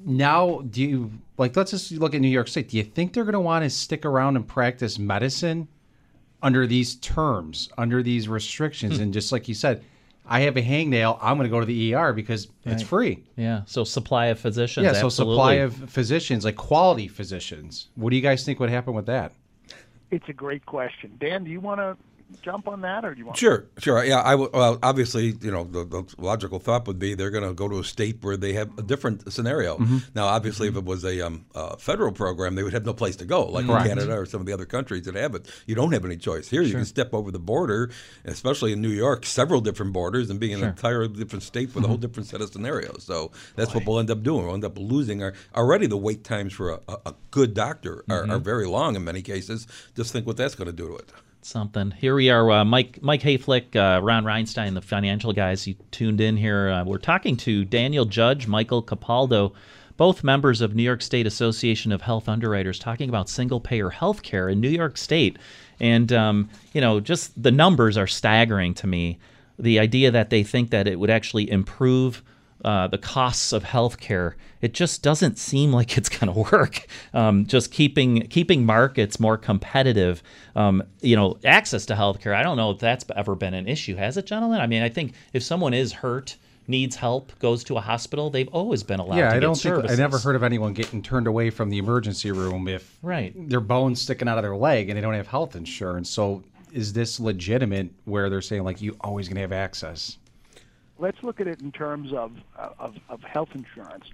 now 0.04 0.60
do 0.70 0.82
you 0.82 1.10
like? 1.38 1.56
Let's 1.56 1.70
just 1.70 1.92
look 1.92 2.14
at 2.14 2.20
New 2.20 2.28
York 2.28 2.48
State. 2.48 2.68
Do 2.70 2.76
you 2.76 2.82
think 2.82 3.12
they're 3.12 3.24
going 3.24 3.34
to 3.34 3.40
want 3.40 3.64
to 3.64 3.70
stick 3.70 4.04
around 4.04 4.36
and 4.36 4.46
practice 4.46 4.98
medicine 4.98 5.68
under 6.42 6.66
these 6.66 6.96
terms, 6.96 7.68
under 7.78 8.02
these 8.02 8.28
restrictions, 8.28 8.96
Hmm. 8.96 9.02
and 9.04 9.12
just 9.12 9.32
like 9.32 9.48
you 9.48 9.54
said, 9.54 9.84
I 10.26 10.40
have 10.40 10.56
a 10.56 10.62
hangnail, 10.62 11.18
I'm 11.20 11.36
going 11.36 11.48
to 11.48 11.50
go 11.50 11.60
to 11.60 11.66
the 11.66 11.94
ER 11.94 12.12
because 12.12 12.48
it's 12.64 12.82
free. 12.82 13.22
yeah. 13.36 13.62
So 13.66 13.82
supply 13.84 14.26
of 14.26 14.38
physicians. 14.38 14.84
Yeah, 14.84 14.92
so 14.92 15.06
absolutely. 15.06 15.34
supply 15.34 15.54
of 15.54 15.74
physicians, 15.90 16.44
like 16.44 16.56
quality 16.56 17.08
physicians. 17.08 17.88
What 17.96 18.10
do 18.10 18.16
you 18.16 18.22
guys 18.22 18.44
think 18.44 18.60
would 18.60 18.70
happen 18.70 18.94
with 18.94 19.06
that? 19.06 19.32
It's 20.10 20.28
a 20.28 20.32
great 20.32 20.64
question. 20.66 21.16
Dan, 21.20 21.42
do 21.44 21.50
you 21.50 21.58
want 21.60 21.80
to 21.80 21.96
jump 22.42 22.66
on 22.68 22.80
that 22.80 23.04
or 23.04 23.14
do 23.14 23.18
you 23.20 23.26
want 23.26 23.36
Sure, 23.38 23.66
sure. 23.78 24.04
Yeah, 24.04 24.22
I 24.24 24.32
w- 24.32 24.50
well, 24.52 24.78
obviously, 24.82 25.36
you 25.40 25.50
know, 25.50 25.64
the, 25.64 25.84
the 25.84 26.04
logical 26.18 26.58
thought 26.58 26.86
would 26.86 26.98
be 26.98 27.14
they're 27.14 27.30
going 27.30 27.46
to 27.46 27.54
go 27.54 27.68
to 27.68 27.78
a 27.78 27.84
state 27.84 28.18
where 28.22 28.36
they 28.36 28.52
have 28.54 28.76
a 28.78 28.82
different 28.82 29.32
scenario. 29.32 29.76
Mhm. 29.78 30.02
Now, 30.14 30.26
obviously, 30.26 30.68
if 30.68 30.76
it 30.76 30.84
was 30.84 31.04
a 31.04 31.20
um, 31.20 31.44
uh, 31.54 31.76
federal 31.76 32.12
program, 32.12 32.54
they 32.54 32.62
would 32.62 32.72
have 32.72 32.84
no 32.86 32.92
place 32.94 33.16
to 33.16 33.24
go, 33.24 33.44
like 33.46 33.66
Correct. 33.66 33.86
in 33.86 33.88
Canada 33.96 34.16
or 34.18 34.26
some 34.26 34.40
of 34.40 34.46
the 34.46 34.52
other 34.52 34.66
countries 34.66 35.04
that 35.04 35.14
have 35.14 35.34
it. 35.34 35.46
You 35.66 35.74
don't 35.74 35.92
have 35.92 36.04
any 36.04 36.16
choice. 36.16 36.48
Here, 36.48 36.62
you 36.62 36.72
can 36.74 36.84
step 36.84 37.14
over 37.14 37.30
the 37.30 37.38
border, 37.38 37.90
especially 38.24 38.72
in 38.72 38.80
New 38.80 38.90
York, 38.90 39.24
several 39.26 39.60
different 39.60 39.92
borders, 39.92 40.30
and 40.30 40.40
being 40.40 40.52
in 40.52 40.58
Sure. 40.58 40.68
an 40.68 40.74
entirely 40.74 41.08
different 41.08 41.42
state 41.42 41.74
with 41.74 41.84
a 41.84 41.86
whole 41.88 41.96
Mhm. 41.98 42.00
different 42.00 42.28
set 42.28 42.40
of 42.40 42.50
scenarios. 42.52 43.02
So 43.04 43.30
that's 43.56 43.74
what 43.74 43.86
we'll 43.86 43.98
end 43.98 44.10
up 44.10 44.22
doing. 44.22 44.44
We'll 44.46 44.54
end 44.54 44.64
up 44.64 44.78
losing 44.78 45.22
our 45.22 45.32
already 45.54 45.86
the 45.86 45.96
wait 45.96 46.24
times 46.24 46.52
for 46.52 46.70
a, 46.70 46.80
a, 46.88 46.96
a 47.06 47.14
good 47.30 47.54
doctor 47.54 48.04
are, 48.10 48.22
are 48.22 48.26
Mhm. 48.26 48.42
very 48.44 48.66
long 48.66 48.96
in 48.96 49.04
many 49.04 49.22
cases. 49.22 49.66
Just 49.94 50.12
think 50.12 50.26
what 50.26 50.36
that's 50.36 50.54
going 50.54 50.66
to 50.66 50.72
do 50.72 50.88
to 50.88 50.96
it. 50.96 51.10
Something. 51.44 51.90
Here 51.90 52.14
we 52.14 52.30
are, 52.30 52.50
uh, 52.50 52.64
Mike 52.64 52.98
Mike 53.02 53.22
Hayflick, 53.22 53.76
uh, 53.76 54.00
Ron 54.02 54.24
Reinstein, 54.24 54.74
the 54.74 54.80
financial 54.80 55.32
guys. 55.32 55.66
You 55.66 55.74
tuned 55.90 56.20
in 56.20 56.36
here. 56.36 56.68
Uh, 56.68 56.84
we're 56.84 56.98
talking 56.98 57.36
to 57.38 57.64
Daniel 57.64 58.04
Judge, 58.04 58.46
Michael 58.46 58.82
Capaldo, 58.82 59.52
both 59.96 60.24
members 60.24 60.60
of 60.60 60.74
New 60.74 60.82
York 60.82 61.02
State 61.02 61.26
Association 61.26 61.92
of 61.92 62.02
Health 62.02 62.28
Underwriters, 62.28 62.78
talking 62.78 63.08
about 63.08 63.28
single 63.28 63.60
payer 63.60 63.90
health 63.90 64.22
care 64.22 64.48
in 64.48 64.60
New 64.60 64.70
York 64.70 64.96
State. 64.96 65.38
And 65.80 66.12
um, 66.12 66.48
you 66.72 66.80
know, 66.80 67.00
just 67.00 67.40
the 67.42 67.50
numbers 67.50 67.96
are 67.96 68.06
staggering 68.06 68.74
to 68.74 68.86
me. 68.86 69.18
The 69.58 69.78
idea 69.78 70.10
that 70.10 70.30
they 70.30 70.42
think 70.42 70.70
that 70.70 70.86
it 70.86 70.98
would 70.98 71.10
actually 71.10 71.50
improve 71.50 72.22
uh, 72.64 72.86
the 72.88 72.98
costs 72.98 73.52
of 73.52 73.64
healthcare, 73.64 74.34
it 74.60 74.72
just 74.74 75.02
doesn't 75.02 75.38
seem 75.38 75.72
like 75.72 75.98
it's 75.98 76.08
going 76.18 76.32
to 76.32 76.52
work. 76.52 76.86
Um, 77.12 77.46
just 77.46 77.72
keeping 77.72 78.22
keeping 78.28 78.64
markets 78.64 79.18
more 79.18 79.36
competitive. 79.36 80.22
Um, 80.54 80.82
you 81.00 81.16
know, 81.16 81.38
access 81.44 81.86
to 81.86 81.94
healthcare. 81.94 82.34
I 82.34 82.42
don't 82.42 82.56
know 82.56 82.70
if 82.70 82.78
that's 82.78 83.04
ever 83.16 83.34
been 83.34 83.54
an 83.54 83.66
issue, 83.66 83.96
has 83.96 84.16
it, 84.16 84.26
gentlemen? 84.26 84.60
I 84.60 84.66
mean, 84.66 84.82
I 84.82 84.88
think 84.88 85.14
if 85.32 85.42
someone 85.42 85.74
is 85.74 85.92
hurt, 85.92 86.36
needs 86.68 86.96
help, 86.96 87.36
goes 87.38 87.64
to 87.64 87.76
a 87.76 87.80
hospital, 87.80 88.30
they've 88.30 88.48
always 88.48 88.82
been 88.82 89.00
allowed 89.00 89.18
yeah, 89.18 89.30
to 89.30 89.36
I 89.36 89.40
don't 89.40 89.54
think 89.54 89.74
services. 89.74 89.98
I 89.98 90.02
never 90.02 90.18
heard 90.18 90.36
of 90.36 90.42
anyone 90.42 90.72
getting 90.72 91.02
turned 91.02 91.26
away 91.26 91.50
from 91.50 91.70
the 91.70 91.78
emergency 91.78 92.30
room 92.30 92.68
if 92.68 92.98
Right. 93.02 93.32
their 93.48 93.60
bones 93.60 94.00
sticking 94.00 94.28
out 94.28 94.38
of 94.38 94.42
their 94.44 94.56
leg 94.56 94.88
and 94.88 94.96
they 94.96 95.00
don't 95.00 95.14
have 95.14 95.26
health 95.26 95.56
insurance. 95.56 96.08
So 96.08 96.44
is 96.72 96.92
this 96.92 97.20
legitimate 97.20 97.90
where 98.04 98.30
they're 98.30 98.40
saying 98.40 98.64
like 98.64 98.80
you 98.80 98.96
always 99.00 99.28
gonna 99.28 99.40
have 99.40 99.52
access? 99.52 100.18
Let's 101.02 101.20
look 101.24 101.40
at 101.40 101.48
it 101.48 101.60
in 101.60 101.72
terms 101.72 102.12
of, 102.12 102.30
of, 102.56 102.94
of 103.08 103.22
health 103.24 103.48
insurance. 103.54 104.04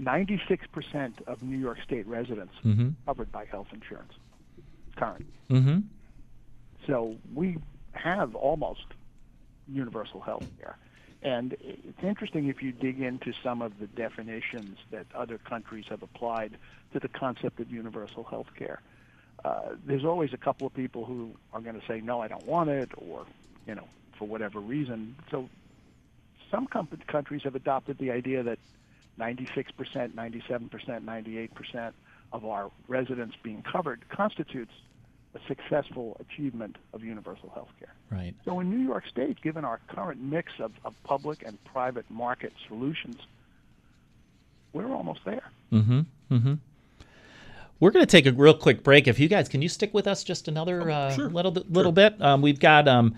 96% 0.00 1.12
of 1.28 1.42
New 1.44 1.56
York 1.56 1.78
State 1.84 2.06
residents 2.08 2.54
Mhm. 2.64 2.94
covered 3.06 3.30
by 3.30 3.44
health 3.44 3.68
insurance 3.72 4.12
current. 4.96 5.26
Mm-hmm. 5.48 5.78
So 6.88 7.16
we 7.32 7.58
have 7.92 8.34
almost 8.34 8.86
universal 9.68 10.20
health 10.20 10.48
care. 10.58 10.76
And 11.22 11.52
it's 11.60 12.02
interesting 12.02 12.48
if 12.48 12.62
you 12.64 12.72
dig 12.72 13.00
into 13.00 13.32
some 13.44 13.62
of 13.62 13.78
the 13.78 13.86
definitions 13.86 14.76
that 14.90 15.06
other 15.14 15.38
countries 15.38 15.84
have 15.88 16.02
applied 16.02 16.56
to 16.92 16.98
the 16.98 17.08
concept 17.08 17.60
of 17.60 17.70
universal 17.70 18.24
health 18.24 18.48
care. 18.56 18.80
Uh, 19.44 19.76
there's 19.86 20.04
always 20.04 20.32
a 20.32 20.36
couple 20.36 20.66
of 20.66 20.74
people 20.74 21.04
who 21.04 21.30
are 21.52 21.60
going 21.60 21.78
to 21.80 21.86
say, 21.86 22.00
no, 22.00 22.20
I 22.20 22.26
don't 22.26 22.46
want 22.46 22.70
it, 22.70 22.90
or, 22.96 23.24
you 23.68 23.74
know, 23.76 23.86
for 24.18 24.26
whatever 24.26 24.58
reason. 24.58 25.14
So 25.30 25.48
some 26.50 26.66
com- 26.66 26.88
countries 27.06 27.42
have 27.44 27.54
adopted 27.54 27.98
the 27.98 28.10
idea 28.10 28.42
that 28.42 28.58
96%, 29.18 29.64
97%, 30.14 30.70
98% 30.70 31.92
of 32.32 32.44
our 32.44 32.70
residents 32.86 33.36
being 33.42 33.62
covered 33.62 34.08
constitutes 34.08 34.72
a 35.34 35.40
successful 35.46 36.16
achievement 36.20 36.76
of 36.92 37.04
universal 37.04 37.50
health 37.50 37.68
care. 37.78 37.92
Right. 38.10 38.34
So 38.44 38.60
in 38.60 38.70
New 38.70 38.84
York 38.84 39.06
State, 39.06 39.40
given 39.42 39.64
our 39.64 39.80
current 39.88 40.20
mix 40.20 40.52
of, 40.58 40.72
of 40.84 40.94
public 41.04 41.42
and 41.44 41.62
private 41.64 42.10
market 42.10 42.52
solutions, 42.66 43.16
we're 44.72 44.92
almost 44.92 45.20
there. 45.24 45.50
Mm-hmm. 45.72 46.00
Mm-hmm. 46.30 46.54
We're 47.80 47.90
going 47.90 48.04
to 48.04 48.10
take 48.10 48.26
a 48.26 48.32
real 48.32 48.54
quick 48.54 48.82
break. 48.82 49.06
If 49.06 49.20
you 49.20 49.28
guys 49.28 49.48
can, 49.48 49.62
you 49.62 49.68
stick 49.68 49.94
with 49.94 50.06
us 50.06 50.24
just 50.24 50.48
another 50.48 50.90
uh, 50.90 51.14
little 51.16 51.52
little 51.70 51.92
bit. 51.92 52.20
Um, 52.20 52.42
we've 52.42 52.58
got 52.58 52.88
um, 52.88 53.14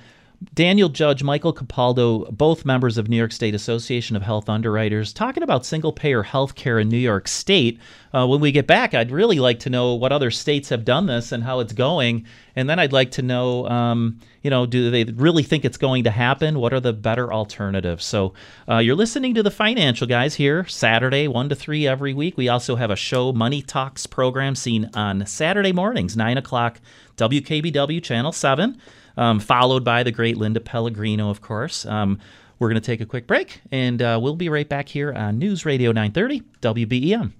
Daniel 0.54 0.88
Judge, 0.88 1.22
Michael 1.22 1.52
Capaldo, 1.52 2.30
both 2.30 2.64
members 2.64 2.96
of 2.96 3.10
New 3.10 3.16
York 3.16 3.30
State 3.30 3.54
Association 3.54 4.16
of 4.16 4.22
Health 4.22 4.48
Underwriters, 4.48 5.12
talking 5.12 5.42
about 5.42 5.66
single 5.66 5.92
payer 5.92 6.22
health 6.22 6.54
care 6.54 6.78
in 6.78 6.88
New 6.88 6.96
York 6.96 7.28
State. 7.28 7.78
Uh, 8.14 8.26
when 8.26 8.40
we 8.40 8.50
get 8.50 8.66
back, 8.66 8.94
I'd 8.94 9.10
really 9.10 9.38
like 9.38 9.60
to 9.60 9.70
know 9.70 9.94
what 9.94 10.12
other 10.12 10.30
states 10.30 10.70
have 10.70 10.86
done 10.86 11.04
this 11.04 11.30
and 11.30 11.44
how 11.44 11.60
it's 11.60 11.74
going. 11.74 12.24
And 12.56 12.70
then 12.70 12.78
I'd 12.78 12.92
like 12.92 13.10
to 13.12 13.22
know, 13.22 13.68
um, 13.68 14.18
you 14.42 14.48
know, 14.48 14.64
do 14.64 14.90
they 14.90 15.04
really 15.04 15.42
think 15.42 15.66
it's 15.66 15.76
going 15.76 16.04
to 16.04 16.10
happen? 16.10 16.58
What 16.58 16.72
are 16.72 16.80
the 16.80 16.94
better 16.94 17.30
alternatives? 17.30 18.06
So 18.06 18.32
uh, 18.66 18.78
you're 18.78 18.96
listening 18.96 19.34
to 19.34 19.42
the 19.42 19.50
Financial 19.50 20.06
Guys 20.06 20.36
here, 20.36 20.64
Saturday, 20.64 21.28
1 21.28 21.50
to 21.50 21.54
3 21.54 21.86
every 21.86 22.14
week. 22.14 22.38
We 22.38 22.48
also 22.48 22.76
have 22.76 22.90
a 22.90 22.96
show, 22.96 23.34
Money 23.34 23.60
Talks 23.60 24.06
program, 24.06 24.54
seen 24.54 24.88
on 24.94 25.26
Saturday 25.26 25.72
mornings, 25.72 26.16
9 26.16 26.38
o'clock, 26.38 26.80
WKBW 27.18 28.02
Channel 28.02 28.32
7 28.32 28.80
um, 29.16 29.40
followed 29.40 29.84
by 29.84 30.02
the 30.02 30.12
great 30.12 30.36
Linda 30.36 30.60
Pellegrino, 30.60 31.30
of 31.30 31.40
course. 31.40 31.86
Um, 31.86 32.18
We're 32.58 32.68
going 32.68 32.80
to 32.80 32.86
take 32.86 33.00
a 33.00 33.06
quick 33.06 33.26
break, 33.26 33.62
and 33.72 34.02
uh, 34.02 34.18
we'll 34.22 34.36
be 34.36 34.48
right 34.50 34.68
back 34.68 34.88
here 34.88 35.12
on 35.12 35.38
News 35.38 35.64
Radio 35.64 35.92
930 35.92 36.42
WBEN. 36.60 37.32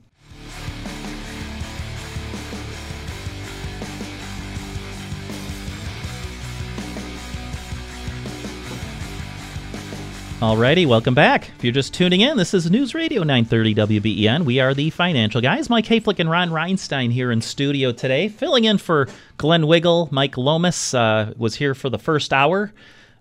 Alrighty, 10.40 10.86
welcome 10.86 11.12
back. 11.12 11.50
If 11.58 11.64
you're 11.64 11.70
just 11.70 11.92
tuning 11.92 12.22
in, 12.22 12.38
this 12.38 12.54
is 12.54 12.70
News 12.70 12.94
Radio 12.94 13.22
930 13.24 13.74
WBEN. 13.74 14.46
We 14.46 14.58
are 14.58 14.72
the 14.72 14.88
financial 14.88 15.42
guys. 15.42 15.68
Mike 15.68 15.84
Hayflick 15.84 16.18
and 16.18 16.30
Ron 16.30 16.48
Reinstein 16.48 17.12
here 17.12 17.30
in 17.30 17.42
studio 17.42 17.92
today, 17.92 18.30
filling 18.30 18.64
in 18.64 18.78
for 18.78 19.06
Glenn 19.36 19.66
Wiggle. 19.66 20.08
Mike 20.10 20.38
Lomas 20.38 20.94
uh, 20.94 21.34
was 21.36 21.56
here 21.56 21.74
for 21.74 21.90
the 21.90 21.98
first 21.98 22.32
hour. 22.32 22.72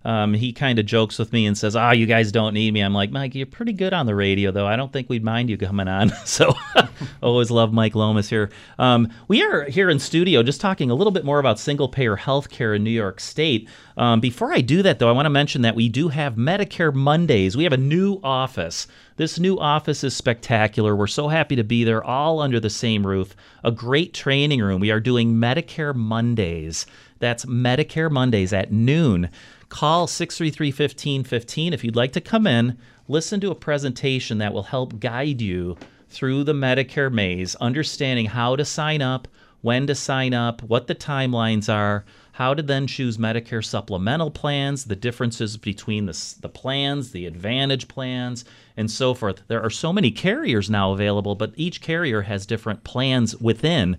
Um, 0.06 0.34
he 0.34 0.54
kind 0.54 0.80
of 0.80 0.86
jokes 0.86 1.20
with 1.20 1.34
me 1.34 1.46
and 1.46 1.58
says, 1.58 1.76
"Ah, 1.76 1.90
oh, 1.90 1.92
you 1.92 2.06
guys 2.06 2.32
don't 2.32 2.54
need 2.54 2.74
me." 2.74 2.82
I'm 2.82 2.94
like, 2.94 3.12
Mike, 3.12 3.36
you're 3.36 3.46
pretty 3.46 3.74
good 3.74 3.94
on 3.94 4.06
the 4.06 4.16
radio, 4.16 4.52
though. 4.52 4.66
I 4.66 4.76
don't 4.76 4.94
think 4.94 5.10
we'd 5.10 5.24
mind 5.24 5.50
you 5.50 5.58
coming 5.58 5.88
on. 5.88 6.10
so, 6.26 6.54
always 7.22 7.52
love 7.52 7.74
Mike 7.74 7.96
Lomas 7.96 8.30
here. 8.30 8.50
Um, 8.78 9.10
we 9.28 9.44
are 9.44 9.66
here 9.66 9.90
in 9.90 10.00
studio 10.00 10.42
just 10.42 10.62
talking 10.62 10.90
a 10.90 10.96
little 10.96 11.12
bit 11.12 11.26
more 11.26 11.40
about 11.40 11.60
single 11.60 11.90
payer 11.90 12.16
health 12.16 12.50
care 12.50 12.74
in 12.74 12.84
New 12.84 12.90
York 12.90 13.20
State. 13.20 13.68
Um, 13.98 14.22
before 14.22 14.54
I 14.54 14.62
do 14.62 14.82
that, 14.84 15.00
though, 15.00 15.10
I 15.10 15.14
want 15.14 15.26
to 15.26 15.30
mention 15.32 15.64
that 15.64 15.76
we 15.76 15.90
do 15.90 16.08
have 16.08 16.36
Medicare 16.36 16.94
Mondays. 16.94 17.58
We 17.58 17.66
have 17.66 17.74
a 17.74 17.78
new 17.78 18.20
office. 18.24 18.88
This 19.18 19.38
new 19.38 19.60
office 19.60 20.06
is 20.06 20.16
spectacular. 20.16 20.96
We're 20.96 21.08
so 21.08 21.28
happy 21.28 21.58
to 21.58 21.64
be 21.66 21.84
there, 21.84 22.02
all 22.02 22.40
under 22.40 22.62
the 22.62 22.70
same 22.70 23.06
roof. 23.06 23.36
A 23.66 23.72
great 23.72 24.14
training 24.14 24.62
room. 24.62 24.80
We 24.80 24.92
are 24.92 25.02
doing 25.02 25.34
Medicare 25.34 25.94
Mondays. 25.94 26.86
That's 27.20 27.44
Medicare 27.44 28.10
Mondays 28.10 28.54
at 28.54 28.72
noon. 28.72 29.30
Call 29.70 30.08
633 30.08 30.70
1515 30.70 31.74
if 31.74 31.84
you'd 31.84 31.96
like 31.96 32.12
to 32.14 32.22
come 32.22 32.48
in, 32.48 32.78
listen 33.08 33.40
to 33.40 33.52
a 33.52 33.56
presentation 33.56 34.40
that 34.40 34.52
will 34.52 34.64
help 34.64 35.00
guide 35.00 35.42
you 35.42 35.78
through 36.10 36.44
the 36.44 36.54
Medicare 36.54 37.12
maze, 37.12 37.56
understanding 37.56 38.26
how 38.26 38.56
to 38.56 38.66
sign 38.66 39.02
up, 39.02 39.28
when 39.62 39.86
to 39.86 39.94
sign 39.94 40.34
up, 40.34 40.64
what 40.64 40.88
the 40.88 40.96
timelines 40.96 41.72
are, 41.72 42.04
how 42.34 42.54
to 42.54 42.64
then 42.64 42.88
choose 42.88 43.18
Medicare 43.18 43.64
supplemental 43.64 44.32
plans, 44.32 44.86
the 44.86 44.96
differences 44.96 45.56
between 45.58 46.08
the, 46.08 46.36
the 46.42 46.50
plans, 46.50 47.12
the 47.12 47.26
Advantage 47.28 47.88
plans, 47.88 48.46
and 48.76 48.90
so 48.90 49.14
forth. 49.14 49.44
There 49.48 49.62
are 49.62 49.70
so 49.70 49.94
many 49.94 50.10
carriers 50.10 50.70
now 50.70 50.94
available, 50.94 51.36
but 51.36 51.54
each 51.58 51.82
carrier 51.82 52.24
has 52.24 52.46
different 52.46 52.84
plans 52.84 53.36
within 53.36 53.98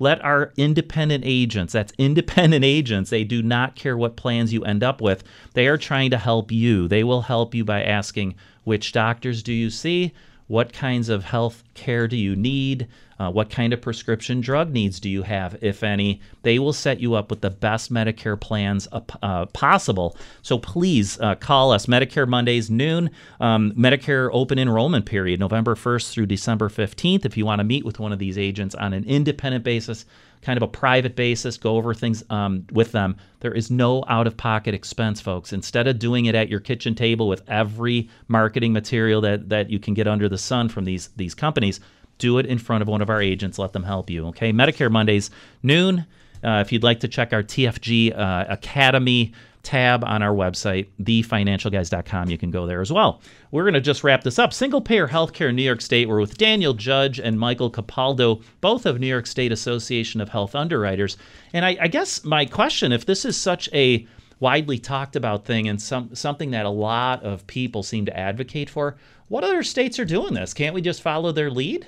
let 0.00 0.24
our 0.24 0.52
independent 0.56 1.22
agents, 1.24 1.74
that's 1.74 1.92
independent 1.98 2.64
agents, 2.76 3.10
they 3.10 3.22
do 3.22 3.42
not 3.42 3.76
care 3.76 3.96
what 3.96 4.16
plans 4.16 4.52
you 4.52 4.64
end 4.64 4.82
up 4.82 5.00
with. 5.00 5.22
They 5.54 5.68
are 5.68 5.78
trying 5.78 6.10
to 6.10 6.18
help 6.18 6.50
you. 6.50 6.88
They 6.88 7.04
will 7.04 7.22
help 7.22 7.54
you 7.54 7.64
by 7.64 7.84
asking 7.84 8.34
which 8.64 8.90
doctors 8.90 9.42
do 9.42 9.52
you 9.52 9.70
see? 9.70 10.12
What 10.48 10.72
kinds 10.72 11.08
of 11.08 11.24
health 11.24 11.62
care 11.74 12.08
do 12.08 12.16
you 12.16 12.34
need? 12.34 12.88
Uh, 13.20 13.30
what 13.30 13.50
kind 13.50 13.74
of 13.74 13.82
prescription 13.82 14.40
drug 14.40 14.72
needs 14.72 14.98
do 14.98 15.10
you 15.10 15.22
have, 15.22 15.62
if 15.62 15.82
any? 15.82 16.22
They 16.40 16.58
will 16.58 16.72
set 16.72 17.00
you 17.00 17.12
up 17.12 17.28
with 17.28 17.42
the 17.42 17.50
best 17.50 17.92
Medicare 17.92 18.40
plans 18.40 18.88
uh, 18.92 19.02
uh, 19.22 19.44
possible. 19.44 20.16
So 20.40 20.58
please 20.58 21.20
uh, 21.20 21.34
call 21.34 21.70
us. 21.70 21.84
Medicare 21.84 22.26
Mondays, 22.26 22.70
noon. 22.70 23.10
Um, 23.38 23.72
Medicare 23.72 24.30
open 24.32 24.58
enrollment 24.58 25.04
period, 25.04 25.38
November 25.38 25.74
1st 25.74 26.10
through 26.10 26.26
December 26.26 26.70
15th. 26.70 27.26
If 27.26 27.36
you 27.36 27.44
want 27.44 27.58
to 27.58 27.64
meet 27.64 27.84
with 27.84 27.98
one 27.98 28.10
of 28.10 28.18
these 28.18 28.38
agents 28.38 28.74
on 28.74 28.94
an 28.94 29.04
independent 29.04 29.64
basis, 29.64 30.06
kind 30.40 30.56
of 30.56 30.62
a 30.62 30.68
private 30.68 31.14
basis, 31.14 31.58
go 31.58 31.76
over 31.76 31.92
things 31.92 32.24
um, 32.30 32.66
with 32.72 32.92
them. 32.92 33.16
There 33.40 33.52
is 33.52 33.70
no 33.70 34.02
out 34.08 34.26
of 34.26 34.38
pocket 34.38 34.74
expense, 34.74 35.20
folks. 35.20 35.52
Instead 35.52 35.86
of 35.86 35.98
doing 35.98 36.24
it 36.24 36.34
at 36.34 36.48
your 36.48 36.60
kitchen 36.60 36.94
table 36.94 37.28
with 37.28 37.42
every 37.48 38.08
marketing 38.28 38.72
material 38.72 39.20
that, 39.20 39.50
that 39.50 39.68
you 39.68 39.78
can 39.78 39.92
get 39.92 40.08
under 40.08 40.28
the 40.28 40.38
sun 40.38 40.70
from 40.70 40.86
these, 40.86 41.10
these 41.16 41.34
companies, 41.34 41.80
do 42.20 42.38
it 42.38 42.46
in 42.46 42.58
front 42.58 42.82
of 42.82 42.88
one 42.88 43.02
of 43.02 43.10
our 43.10 43.20
agents. 43.20 43.58
Let 43.58 43.72
them 43.72 43.82
help 43.82 44.08
you. 44.10 44.28
Okay. 44.28 44.52
Medicare 44.52 44.90
Mondays, 44.90 45.30
noon. 45.62 46.06
Uh, 46.42 46.62
if 46.64 46.72
you'd 46.72 46.82
like 46.82 47.00
to 47.00 47.08
check 47.08 47.32
our 47.32 47.42
TFG 47.42 48.16
uh, 48.16 48.46
Academy 48.48 49.32
tab 49.62 50.04
on 50.04 50.22
our 50.22 50.34
website, 50.34 50.86
thefinancialguys.com, 51.02 52.30
you 52.30 52.38
can 52.38 52.50
go 52.50 52.66
there 52.66 52.80
as 52.80 52.90
well. 52.90 53.20
We're 53.50 53.64
going 53.64 53.74
to 53.74 53.80
just 53.80 54.02
wrap 54.02 54.22
this 54.22 54.38
up. 54.38 54.52
Single 54.52 54.80
payer 54.80 55.06
healthcare 55.06 55.50
in 55.50 55.56
New 55.56 55.62
York 55.62 55.82
State. 55.82 56.08
We're 56.08 56.20
with 56.20 56.38
Daniel 56.38 56.72
Judge 56.72 57.20
and 57.20 57.38
Michael 57.38 57.70
Capaldo, 57.70 58.42
both 58.60 58.86
of 58.86 59.00
New 59.00 59.06
York 59.06 59.26
State 59.26 59.52
Association 59.52 60.20
of 60.20 60.30
Health 60.30 60.54
Underwriters. 60.54 61.18
And 61.52 61.64
I, 61.64 61.76
I 61.80 61.88
guess 61.88 62.24
my 62.24 62.46
question 62.46 62.92
if 62.92 63.04
this 63.04 63.24
is 63.24 63.36
such 63.36 63.68
a 63.74 64.06
widely 64.38 64.78
talked 64.78 65.16
about 65.16 65.44
thing 65.44 65.68
and 65.68 65.80
some, 65.80 66.14
something 66.14 66.52
that 66.52 66.64
a 66.64 66.70
lot 66.70 67.22
of 67.22 67.46
people 67.46 67.82
seem 67.82 68.06
to 68.06 68.18
advocate 68.18 68.70
for, 68.70 68.96
what 69.28 69.44
other 69.44 69.62
states 69.62 69.98
are 69.98 70.04
doing 70.06 70.32
this? 70.34 70.54
Can't 70.54 70.74
we 70.74 70.80
just 70.80 71.02
follow 71.02 71.30
their 71.30 71.50
lead? 71.50 71.86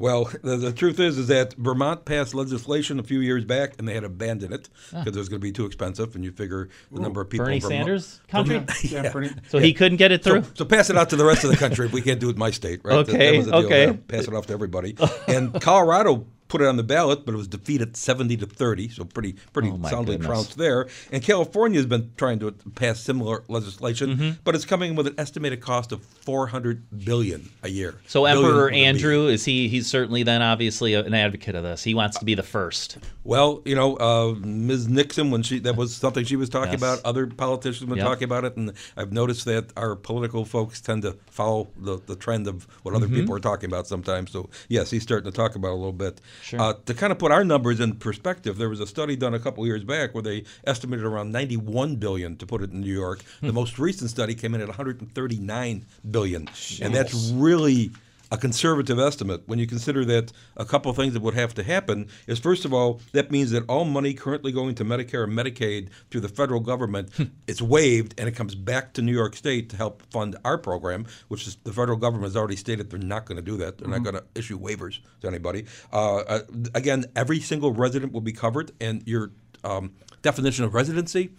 Well, 0.00 0.30
the, 0.42 0.56
the, 0.56 0.72
truth 0.72 0.98
is, 0.98 1.18
is 1.18 1.26
that 1.26 1.52
Vermont 1.58 2.06
passed 2.06 2.34
legislation 2.34 2.98
a 2.98 3.02
few 3.02 3.20
years 3.20 3.44
back, 3.44 3.74
and 3.78 3.86
they 3.86 3.92
had 3.92 4.02
abandoned 4.02 4.54
it 4.54 4.70
because 4.88 5.06
ah. 5.06 5.10
it 5.10 5.16
was 5.16 5.28
going 5.28 5.40
to 5.40 5.44
be 5.44 5.52
too 5.52 5.66
expensive. 5.66 6.14
And 6.14 6.24
you 6.24 6.32
figure 6.32 6.70
the 6.90 6.98
Ooh, 6.98 7.02
number 7.02 7.20
of 7.20 7.28
people. 7.28 7.44
Bernie 7.44 7.60
Sanders 7.60 8.22
country. 8.28 8.64
yeah. 8.82 9.02
yeah. 9.02 9.28
So 9.48 9.58
yeah. 9.58 9.64
he 9.64 9.74
couldn't 9.74 9.98
get 9.98 10.10
it 10.10 10.24
through. 10.24 10.42
So, 10.42 10.50
so, 10.54 10.64
pass 10.64 10.88
it 10.88 10.96
out 10.96 11.10
to 11.10 11.16
the 11.16 11.24
rest 11.26 11.44
of 11.44 11.50
the 11.50 11.58
country 11.58 11.84
if 11.84 11.92
we 11.92 12.00
can't 12.00 12.18
do 12.18 12.30
it 12.30 12.32
in 12.32 12.38
my 12.38 12.50
state, 12.50 12.80
right? 12.82 13.06
Okay. 13.06 13.42
That, 13.42 13.50
that 13.50 13.54
okay. 13.66 13.92
Pass 13.92 14.26
it 14.26 14.32
off 14.32 14.46
to 14.46 14.54
everybody. 14.54 14.96
and 15.28 15.60
Colorado 15.60 16.26
put 16.50 16.60
it 16.60 16.66
on 16.66 16.76
the 16.76 16.82
ballot, 16.82 17.24
but 17.24 17.32
it 17.32 17.38
was 17.38 17.48
defeated 17.48 17.96
70 17.96 18.36
to 18.38 18.46
30, 18.46 18.88
so 18.90 19.04
pretty 19.04 19.36
pretty 19.52 19.70
oh 19.70 19.88
soundly 19.88 20.16
goodness. 20.16 20.26
trounced 20.26 20.58
there. 20.58 20.88
And 21.12 21.22
California 21.22 21.78
has 21.78 21.86
been 21.86 22.10
trying 22.16 22.40
to 22.40 22.50
pass 22.74 23.00
similar 23.00 23.44
legislation, 23.48 24.10
mm-hmm. 24.10 24.30
but 24.44 24.54
it's 24.54 24.64
coming 24.64 24.96
with 24.96 25.06
an 25.06 25.14
estimated 25.16 25.60
cost 25.60 25.92
of 25.92 26.04
400 26.04 27.04
billion 27.04 27.48
a 27.62 27.68
year. 27.68 27.94
So 28.06 28.26
Emperor 28.26 28.70
Andrew 28.70 29.28
is 29.28 29.44
he? 29.44 29.68
He's 29.68 29.86
certainly 29.86 30.24
then 30.24 30.42
obviously 30.42 30.94
an 30.94 31.14
advocate 31.14 31.54
of 31.54 31.62
this. 31.62 31.84
He 31.84 31.94
wants 31.94 32.18
to 32.18 32.24
be 32.24 32.34
the 32.34 32.42
first. 32.42 32.98
Well, 33.22 33.62
you 33.64 33.76
know, 33.76 33.96
uh, 33.96 34.34
Ms. 34.40 34.88
Nixon 34.88 35.30
when 35.30 35.42
she 35.42 35.60
that 35.60 35.76
was 35.76 35.94
something 35.94 36.24
she 36.24 36.36
was 36.36 36.48
talking 36.48 36.72
yes. 36.72 36.80
about. 36.80 37.00
Other 37.04 37.28
politicians 37.28 37.80
have 37.80 37.88
been 37.90 37.98
yep. 37.98 38.06
talking 38.06 38.24
about 38.24 38.44
it, 38.44 38.56
and 38.56 38.72
I've 38.96 39.12
noticed 39.12 39.44
that 39.44 39.72
our 39.76 39.94
political 39.94 40.44
folks 40.44 40.80
tend 40.80 41.02
to 41.02 41.16
follow 41.26 41.68
the, 41.76 41.98
the 42.06 42.16
trend 42.16 42.48
of 42.48 42.66
what 42.82 42.94
other 42.94 43.06
mm-hmm. 43.06 43.16
people 43.16 43.36
are 43.36 43.40
talking 43.40 43.70
about 43.70 43.86
sometimes. 43.86 44.32
So 44.32 44.50
yes, 44.68 44.90
he's 44.90 45.04
starting 45.04 45.30
to 45.30 45.36
talk 45.36 45.54
about 45.54 45.68
it 45.68 45.74
a 45.74 45.76
little 45.76 45.92
bit. 45.92 46.20
Sure. 46.42 46.60
Uh, 46.60 46.74
to 46.86 46.94
kind 46.94 47.12
of 47.12 47.18
put 47.18 47.32
our 47.32 47.44
numbers 47.44 47.80
in 47.80 47.94
perspective, 47.94 48.58
there 48.58 48.68
was 48.68 48.80
a 48.80 48.86
study 48.86 49.16
done 49.16 49.34
a 49.34 49.38
couple 49.38 49.64
years 49.66 49.84
back 49.84 50.14
where 50.14 50.22
they 50.22 50.44
estimated 50.66 51.04
around 51.04 51.32
91 51.32 51.96
billion 51.96 52.36
to 52.36 52.46
put 52.46 52.62
it 52.62 52.70
in 52.70 52.80
New 52.80 52.92
York. 52.92 53.22
Hmm. 53.40 53.48
The 53.48 53.52
most 53.52 53.78
recent 53.78 54.10
study 54.10 54.34
came 54.34 54.54
in 54.54 54.60
at 54.60 54.68
139 54.68 55.86
billion, 56.10 56.48
and 56.82 56.94
that's 56.94 57.30
really 57.34 57.90
a 58.32 58.36
conservative 58.38 58.98
estimate 58.98 59.42
when 59.46 59.58
you 59.58 59.66
consider 59.66 60.04
that 60.04 60.32
a 60.56 60.64
couple 60.64 60.90
of 60.90 60.96
things 60.96 61.12
that 61.14 61.22
would 61.22 61.34
have 61.34 61.52
to 61.54 61.62
happen 61.62 62.08
is 62.26 62.38
first 62.38 62.64
of 62.64 62.72
all 62.72 63.00
that 63.12 63.30
means 63.30 63.50
that 63.50 63.64
all 63.68 63.84
money 63.84 64.14
currently 64.14 64.52
going 64.52 64.74
to 64.74 64.84
Medicare 64.84 65.24
and 65.24 65.32
Medicaid 65.32 65.88
through 66.10 66.20
the 66.20 66.28
federal 66.28 66.60
government 66.60 67.10
is 67.46 67.60
waived 67.60 68.14
and 68.18 68.28
it 68.28 68.32
comes 68.36 68.54
back 68.54 68.92
to 68.94 69.02
New 69.02 69.12
York 69.12 69.34
State 69.36 69.68
to 69.70 69.76
help 69.76 70.02
fund 70.10 70.36
our 70.44 70.58
program, 70.58 71.06
which 71.28 71.46
is 71.46 71.56
the 71.64 71.72
federal 71.72 71.96
government 71.98 72.24
has 72.24 72.36
already 72.36 72.56
stated 72.56 72.88
they're 72.90 72.98
not 73.00 73.24
going 73.26 73.36
to 73.36 73.42
do 73.42 73.56
that. 73.58 73.78
They're 73.78 73.88
Mm-hmm. 73.88 74.02
not 74.04 74.12
going 74.12 74.22
to 74.22 74.38
issue 74.38 74.58
waivers 74.58 75.00
to 75.22 75.26
anybody. 75.26 75.64
Uh, 75.92 76.18
uh, 76.18 76.40
again, 76.74 77.06
every 77.16 77.40
single 77.40 77.72
resident 77.72 78.12
will 78.12 78.20
be 78.20 78.32
covered, 78.32 78.70
and 78.80 79.02
your 79.06 79.32
um, 79.64 79.92
definition 80.22 80.64
of 80.64 80.74
residency. 80.74 81.30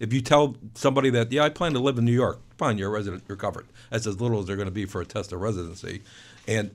If 0.00 0.12
you 0.12 0.20
tell 0.20 0.56
somebody 0.74 1.10
that, 1.10 1.30
yeah, 1.30 1.44
I 1.44 1.50
plan 1.50 1.72
to 1.74 1.78
live 1.78 1.98
in 1.98 2.04
New 2.04 2.12
York, 2.12 2.40
fine, 2.56 2.78
you're 2.78 2.88
a 2.88 2.92
resident, 2.92 3.22
you're 3.28 3.36
covered. 3.36 3.66
That's 3.90 4.06
as 4.06 4.20
little 4.20 4.40
as 4.40 4.46
they're 4.46 4.56
going 4.56 4.66
to 4.66 4.72
be 4.72 4.86
for 4.86 5.00
a 5.00 5.06
test 5.06 5.32
of 5.32 5.40
residency. 5.40 6.02
And 6.48 6.70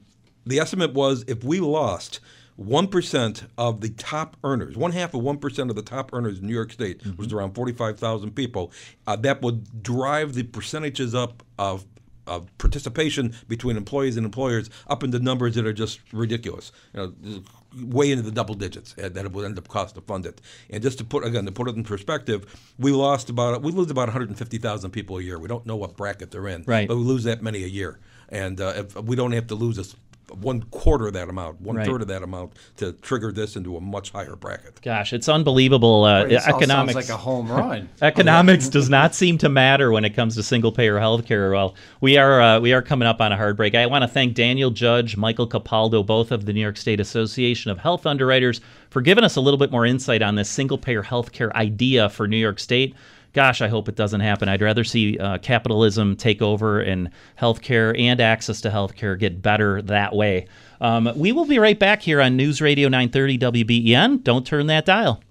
the 0.45 0.59
estimate 0.59 0.93
was 0.93 1.25
if 1.27 1.43
we 1.43 1.59
lost 1.59 2.19
1% 2.61 3.47
of 3.57 3.81
the 3.81 3.89
top 3.89 4.37
earners, 4.43 4.77
one 4.77 4.91
half 4.91 5.13
of 5.13 5.21
1% 5.21 5.69
of 5.69 5.75
the 5.75 5.81
top 5.81 6.13
earners 6.13 6.39
in 6.39 6.47
New 6.47 6.53
York 6.53 6.71
State, 6.71 6.99
Mm-hmm. 6.99 7.11
which 7.17 7.27
is 7.27 7.33
around 7.33 7.53
45,000 7.53 8.31
people, 8.31 8.71
uh, 9.07 9.15
that 9.17 9.41
would 9.41 9.83
drive 9.83 10.33
the 10.33 10.43
percentages 10.43 11.13
up 11.13 11.43
of 11.59 11.85
of 12.27 12.55
participation 12.57 13.33
between 13.47 13.77
employees 13.77 14.17
and 14.17 14.25
employers 14.25 14.69
up 14.87 15.03
into 15.03 15.19
numbers 15.19 15.55
that 15.55 15.65
are 15.65 15.73
just 15.73 15.99
ridiculous. 16.13 16.71
You 16.93 17.13
know, 17.23 17.43
way 17.83 18.09
into 18.11 18.23
the 18.23 18.31
double 18.31 18.55
digits 18.55 18.93
that 18.93 19.17
it 19.17 19.31
would 19.33 19.43
end 19.45 19.57
up 19.57 19.67
cost 19.67 19.95
to 19.95 20.01
fund 20.01 20.25
it. 20.25 20.39
And 20.69 20.81
just 20.81 20.97
to 20.99 21.03
put 21.03 21.25
again 21.25 21.45
to 21.45 21.51
put 21.51 21.67
it 21.67 21.75
in 21.75 21.83
perspective, 21.83 22.45
we 22.79 22.91
lost 22.91 23.29
about 23.29 23.61
we 23.61 23.71
lose 23.71 23.91
about 23.91 24.07
150,000 24.07 24.91
people 24.91 25.17
a 25.17 25.21
year. 25.21 25.37
We 25.39 25.47
don't 25.47 25.65
know 25.65 25.75
what 25.75 25.97
bracket 25.97 26.31
they're 26.31 26.47
in, 26.47 26.63
Right. 26.65 26.87
but 26.87 26.95
we 26.97 27.03
lose 27.03 27.23
that 27.25 27.41
many 27.43 27.63
a 27.63 27.67
year. 27.67 27.99
And 28.29 28.59
uh, 28.59 28.73
if 28.77 28.95
we 28.95 29.15
don't 29.15 29.33
have 29.33 29.47
to 29.47 29.55
lose 29.55 29.77
a, 29.77 29.85
one 30.33 30.63
quarter 30.63 31.07
of 31.07 31.13
that 31.13 31.29
amount, 31.29 31.61
one 31.61 31.75
Right. 31.75 31.85
third 31.85 32.01
of 32.01 32.07
that 32.07 32.23
amount 32.23 32.53
to 32.77 32.93
trigger 32.93 33.31
this 33.31 33.55
into 33.55 33.77
a 33.77 33.81
much 33.81 34.11
higher 34.11 34.35
bracket. 34.35 34.81
Gosh, 34.81 35.13
it's 35.13 35.29
unbelievable. 35.29 36.03
Uh, 36.03 36.23
Boy, 36.23 36.29
this 36.29 36.47
economics 36.47 36.93
sounds 36.93 37.09
like 37.09 37.15
a 37.15 37.21
home 37.21 37.47
run. 37.51 37.89
economics 38.01 38.67
does 38.69 38.89
not 38.89 39.13
seem 39.15 39.37
to 39.39 39.49
matter 39.49 39.91
when 39.91 40.03
it 40.05 40.11
comes 40.15 40.35
to 40.35 40.43
single 40.43 40.71
payer 40.71 40.95
healthcare. 40.95 41.51
Well, 41.53 41.75
we 42.01 42.17
are 42.17 42.41
uh, 42.41 42.59
we 42.59 42.73
are 42.73 42.81
coming 42.81 43.07
up 43.07 43.21
on 43.21 43.31
a 43.31 43.37
hard 43.37 43.57
break. 43.57 43.75
I 43.75 43.85
want 43.85 44.03
to 44.03 44.07
thank 44.07 44.33
Daniel 44.33 44.71
Judge, 44.71 45.15
Michael 45.17 45.47
Capaldo, 45.47 46.05
both 46.05 46.31
of 46.31 46.45
the 46.45 46.53
New 46.53 46.61
York 46.61 46.77
State 46.77 46.99
Association 46.99 47.71
of 47.71 47.77
Health 47.79 48.05
Underwriters, 48.05 48.61
for 48.89 49.01
giving 49.01 49.23
us 49.23 49.35
a 49.35 49.41
little 49.41 49.57
bit 49.57 49.71
more 49.71 49.85
insight 49.85 50.21
on 50.21 50.35
this 50.35 50.49
single 50.49 50.77
payer 50.77 51.03
healthcare 51.03 51.51
idea 51.53 52.09
for 52.09 52.27
New 52.27 52.37
York 52.37 52.59
State. 52.59 52.95
Gosh, 53.35 53.61
I 53.61 53.67
hope 53.67 53.89
it 53.89 53.95
doesn't 53.95 54.21
happen. 54.21 54.47
I'd 54.47 54.61
rather 54.61 54.85
see 54.85 55.19
uh, 55.19 55.37
capitalism 55.39 56.15
take 56.15 56.41
over 56.41 56.79
and 56.79 57.11
healthcare 57.37 57.97
and 57.99 58.21
access 58.21 58.61
to 58.61 58.69
healthcare 58.69 59.19
get 59.19 59.41
better 59.41 59.81
that 59.83 60.15
way. 60.15 60.47
Um, 60.79 61.11
we 61.15 61.33
will 61.33 61.45
be 61.45 61.59
right 61.59 61.77
back 61.77 62.01
here 62.01 62.21
on 62.21 62.37
News 62.37 62.61
Radio 62.61 62.87
930 62.87 63.37
WBEN. 63.37 64.23
Don't 64.23 64.47
turn 64.47 64.67
that 64.67 64.85
dial. 64.85 65.21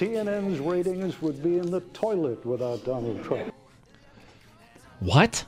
CNN's 0.00 0.60
ratings 0.60 1.20
would 1.20 1.42
be 1.42 1.58
in 1.58 1.70
the 1.70 1.80
toilet 1.92 2.46
without 2.46 2.82
Donald 2.86 3.22
Trump. 3.22 3.52
What? 5.00 5.44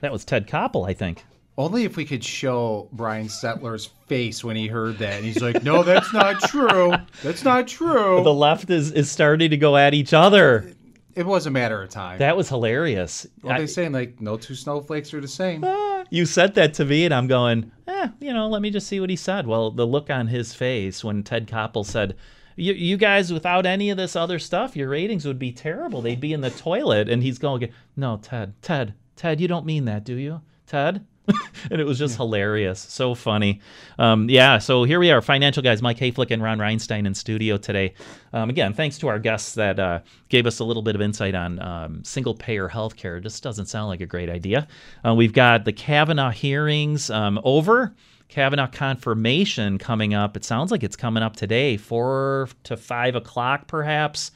That 0.00 0.10
was 0.10 0.24
Ted 0.24 0.48
Koppel, 0.48 0.88
I 0.88 0.94
think. 0.94 1.24
Only 1.56 1.84
if 1.84 1.96
we 1.96 2.04
could 2.04 2.24
show 2.24 2.88
Brian 2.92 3.26
Stelter's 3.28 3.86
face 4.08 4.42
when 4.42 4.56
he 4.56 4.66
heard 4.66 4.98
that. 4.98 5.14
And 5.14 5.24
he's 5.24 5.40
like, 5.40 5.62
no, 5.62 5.84
that's 5.84 6.12
not 6.12 6.40
true. 6.42 6.92
That's 7.22 7.44
not 7.44 7.68
true. 7.68 8.20
The 8.24 8.34
left 8.34 8.68
is, 8.68 8.90
is 8.90 9.08
starting 9.10 9.50
to 9.50 9.56
go 9.56 9.76
at 9.76 9.94
each 9.94 10.12
other. 10.12 10.72
It 11.14 11.26
was 11.26 11.46
a 11.46 11.50
matter 11.50 11.80
of 11.80 11.88
time. 11.88 12.18
That 12.18 12.36
was 12.36 12.48
hilarious. 12.48 13.28
What 13.42 13.52
are 13.52 13.54
I- 13.54 13.60
they 13.60 13.66
saying? 13.68 13.92
Like, 13.92 14.20
no 14.20 14.36
two 14.36 14.56
snowflakes 14.56 15.14
are 15.14 15.20
the 15.20 15.28
same. 15.28 15.64
you 16.10 16.26
said 16.26 16.56
that 16.56 16.74
to 16.74 16.84
me, 16.84 17.04
and 17.04 17.14
I'm 17.14 17.28
going, 17.28 17.70
eh, 17.86 18.08
you 18.20 18.32
know, 18.32 18.48
let 18.48 18.60
me 18.60 18.70
just 18.70 18.88
see 18.88 18.98
what 18.98 19.10
he 19.10 19.16
said. 19.16 19.46
Well, 19.46 19.70
the 19.70 19.86
look 19.86 20.10
on 20.10 20.26
his 20.26 20.52
face 20.52 21.04
when 21.04 21.22
Ted 21.22 21.46
Koppel 21.46 21.86
said, 21.86 22.16
you, 22.58 22.74
you 22.74 22.96
guys, 22.96 23.32
without 23.32 23.66
any 23.66 23.90
of 23.90 23.96
this 23.96 24.16
other 24.16 24.38
stuff, 24.38 24.76
your 24.76 24.88
ratings 24.88 25.24
would 25.24 25.38
be 25.38 25.52
terrible. 25.52 26.02
They'd 26.02 26.20
be 26.20 26.32
in 26.32 26.40
the 26.40 26.50
toilet. 26.50 27.08
And 27.08 27.22
he's 27.22 27.38
going, 27.38 27.68
no, 27.96 28.18
Ted, 28.18 28.54
Ted, 28.62 28.94
Ted, 29.16 29.40
you 29.40 29.48
don't 29.48 29.66
mean 29.66 29.84
that, 29.86 30.04
do 30.04 30.14
you? 30.14 30.40
Ted? 30.66 31.06
and 31.70 31.80
it 31.80 31.84
was 31.84 31.98
just 31.98 32.16
hilarious. 32.16 32.80
So 32.80 33.14
funny. 33.14 33.60
Um, 33.98 34.28
yeah, 34.30 34.58
so 34.58 34.84
here 34.84 34.98
we 34.98 35.10
are, 35.10 35.20
financial 35.20 35.62
guys, 35.62 35.82
Mike 35.82 35.98
Hayflick 35.98 36.30
and 36.30 36.42
Ron 36.42 36.58
Reinstein 36.58 37.06
in 37.06 37.14
studio 37.14 37.58
today. 37.58 37.94
Um, 38.32 38.50
again, 38.50 38.72
thanks 38.72 38.98
to 38.98 39.08
our 39.08 39.18
guests 39.18 39.54
that 39.54 39.78
uh, 39.78 40.00
gave 40.28 40.46
us 40.46 40.58
a 40.58 40.64
little 40.64 40.82
bit 40.82 40.94
of 40.94 41.02
insight 41.02 41.34
on 41.34 41.60
um, 41.60 42.02
single 42.04 42.34
payer 42.34 42.68
healthcare. 42.68 43.18
It 43.18 43.22
just 43.22 43.42
doesn't 43.42 43.66
sound 43.66 43.88
like 43.88 44.00
a 44.00 44.06
great 44.06 44.30
idea. 44.30 44.66
Uh, 45.06 45.14
we've 45.14 45.32
got 45.32 45.64
the 45.64 45.72
Kavanaugh 45.72 46.30
hearings 46.30 47.10
um, 47.10 47.40
over. 47.44 47.94
Kavanaugh 48.28 48.66
confirmation 48.68 49.78
coming 49.78 50.14
up. 50.14 50.36
It 50.36 50.44
sounds 50.44 50.70
like 50.70 50.82
it's 50.82 50.96
coming 50.96 51.22
up 51.22 51.36
today, 51.36 51.76
four 51.76 52.48
to 52.64 52.76
five 52.76 53.14
o'clock, 53.14 53.66
perhaps. 53.66 54.30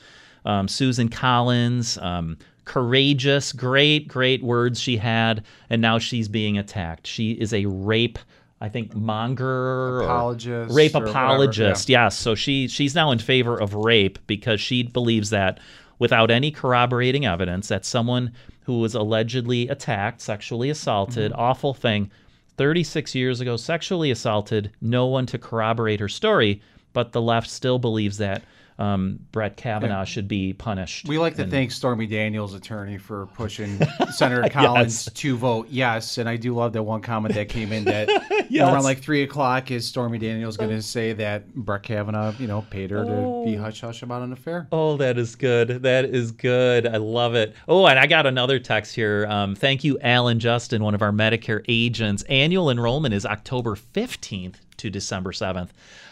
Um, 0.44 0.66
Susan 0.66 1.09
Collins, 1.09 1.98
um, 1.98 2.36
courageous, 2.64 3.52
great, 3.52 4.09
great 4.09 4.43
words 4.43 4.81
she 4.81 4.97
had, 4.97 5.44
and 5.70 5.81
now 5.81 5.98
she's 5.98 6.27
being 6.28 6.59
attacked. 6.59 7.06
She 7.06 7.32
is 7.32 7.52
a 7.52 7.66
rape, 7.66 8.19
I 8.60 8.69
think, 8.69 8.94
monger, 8.94 10.01
Apologist 10.01 10.74
rape 10.74 10.94
whatever, 10.94 11.10
apologist. 11.10 11.89
Yes, 11.89 12.19
so 12.19 12.35
she 12.35 12.66
she's 12.69 12.94
now 12.94 13.10
in 13.12 13.19
favor 13.19 13.56
of 13.60 13.74
rape 13.74 14.19
because 14.27 14.60
she 14.60 14.82
believes 14.82 15.31
that 15.31 15.60
without 15.98 16.31
any 16.31 16.51
corroborating 16.51 17.24
evidence 17.27 17.69
that 17.69 17.85
someone 17.85 18.32
who 18.62 18.78
was 18.81 18.94
allegedly 18.94 19.69
attacked, 19.69 20.20
sexually 20.20 20.70
assaulted, 20.70 21.31
Mm-hmm. 21.32 21.40
awful 21.40 21.74
thing, 21.74 22.10
36 22.57 23.15
years 23.15 23.41
ago, 23.41 23.57
sexually 23.57 24.11
assaulted, 24.11 24.70
no 24.81 25.07
one 25.07 25.27
to 25.27 25.39
corroborate 25.39 26.01
her 26.01 26.09
story, 26.09 26.61
but 26.93 27.12
the 27.12 27.20
left 27.23 27.48
still 27.51 27.78
believes 27.78 28.19
that 28.19 28.43
um, 28.78 29.20
Brett 29.32 29.56
Kavanaugh 29.59 29.98
Yeah. 30.01 30.05
should 30.05 30.27
be 30.28 30.55
punished. 30.55 31.06
We 31.06 31.19
like 31.19 31.36
to 31.36 31.43
And- 31.43 31.51
thank 31.52 31.70
Stormy 31.70 32.06
Daniels' 32.06 32.55
attorney 32.55 32.97
for 32.98 33.27
pushing 33.35 33.78
Senator 34.10 34.48
Collins 34.48 35.09
to 35.12 35.36
vote 35.36 35.69
yes. 35.70 36.16
And 36.19 36.27
I 36.28 36.36
do 36.36 36.55
love 36.55 36.73
that 36.73 36.82
one 36.82 37.02
comment 37.02 37.35
that 37.35 37.48
came 37.51 37.70
in 37.70 37.85
that 37.85 38.09
you 38.51 38.60
know, 38.60 38.73
around 38.73 38.82
like 38.82 39.01
three 39.01 39.23
o'clock 39.23 39.70
is 39.70 39.86
Stormy 39.86 40.19
Daniels 40.19 40.56
going 40.56 40.70
to 40.70 40.81
say 40.82 41.12
that 41.12 41.55
Brett 41.55 41.82
Kavanaugh, 41.82 42.32
you 42.39 42.47
know, 42.48 42.62
paid 42.70 42.90
her 42.90 43.05
to 43.05 43.43
be 43.44 43.55
hush 43.55 43.82
hush 43.82 44.02
about 44.02 44.23
an 44.23 44.32
affair. 44.32 44.66
Oh, 44.73 44.97
that 44.97 45.19
is 45.19 45.36
good. 45.36 45.82
That 45.82 46.06
is 46.06 46.32
good. 46.32 46.86
I 46.86 46.97
love 46.97 47.35
it. 47.35 47.55
Oh, 47.69 47.86
and 47.86 47.98
I 47.98 48.06
got 48.06 48.27
another 48.27 48.59
text 48.59 48.94
here. 48.94 49.27
Um, 49.28 49.55
thank 49.55 49.85
you, 49.85 49.98
Alan 50.01 50.40
Justin, 50.40 50.82
one 50.82 50.94
of 50.94 51.02
our 51.02 51.12
Medicare 51.12 51.62
agents. 51.69 52.23
Annual 52.24 52.70
enrollment 52.70 53.14
is 53.14 53.27
October 53.27 53.77
15th 53.77 54.55
to 54.78 54.90
December 54.90 55.31
7th. 55.32 55.69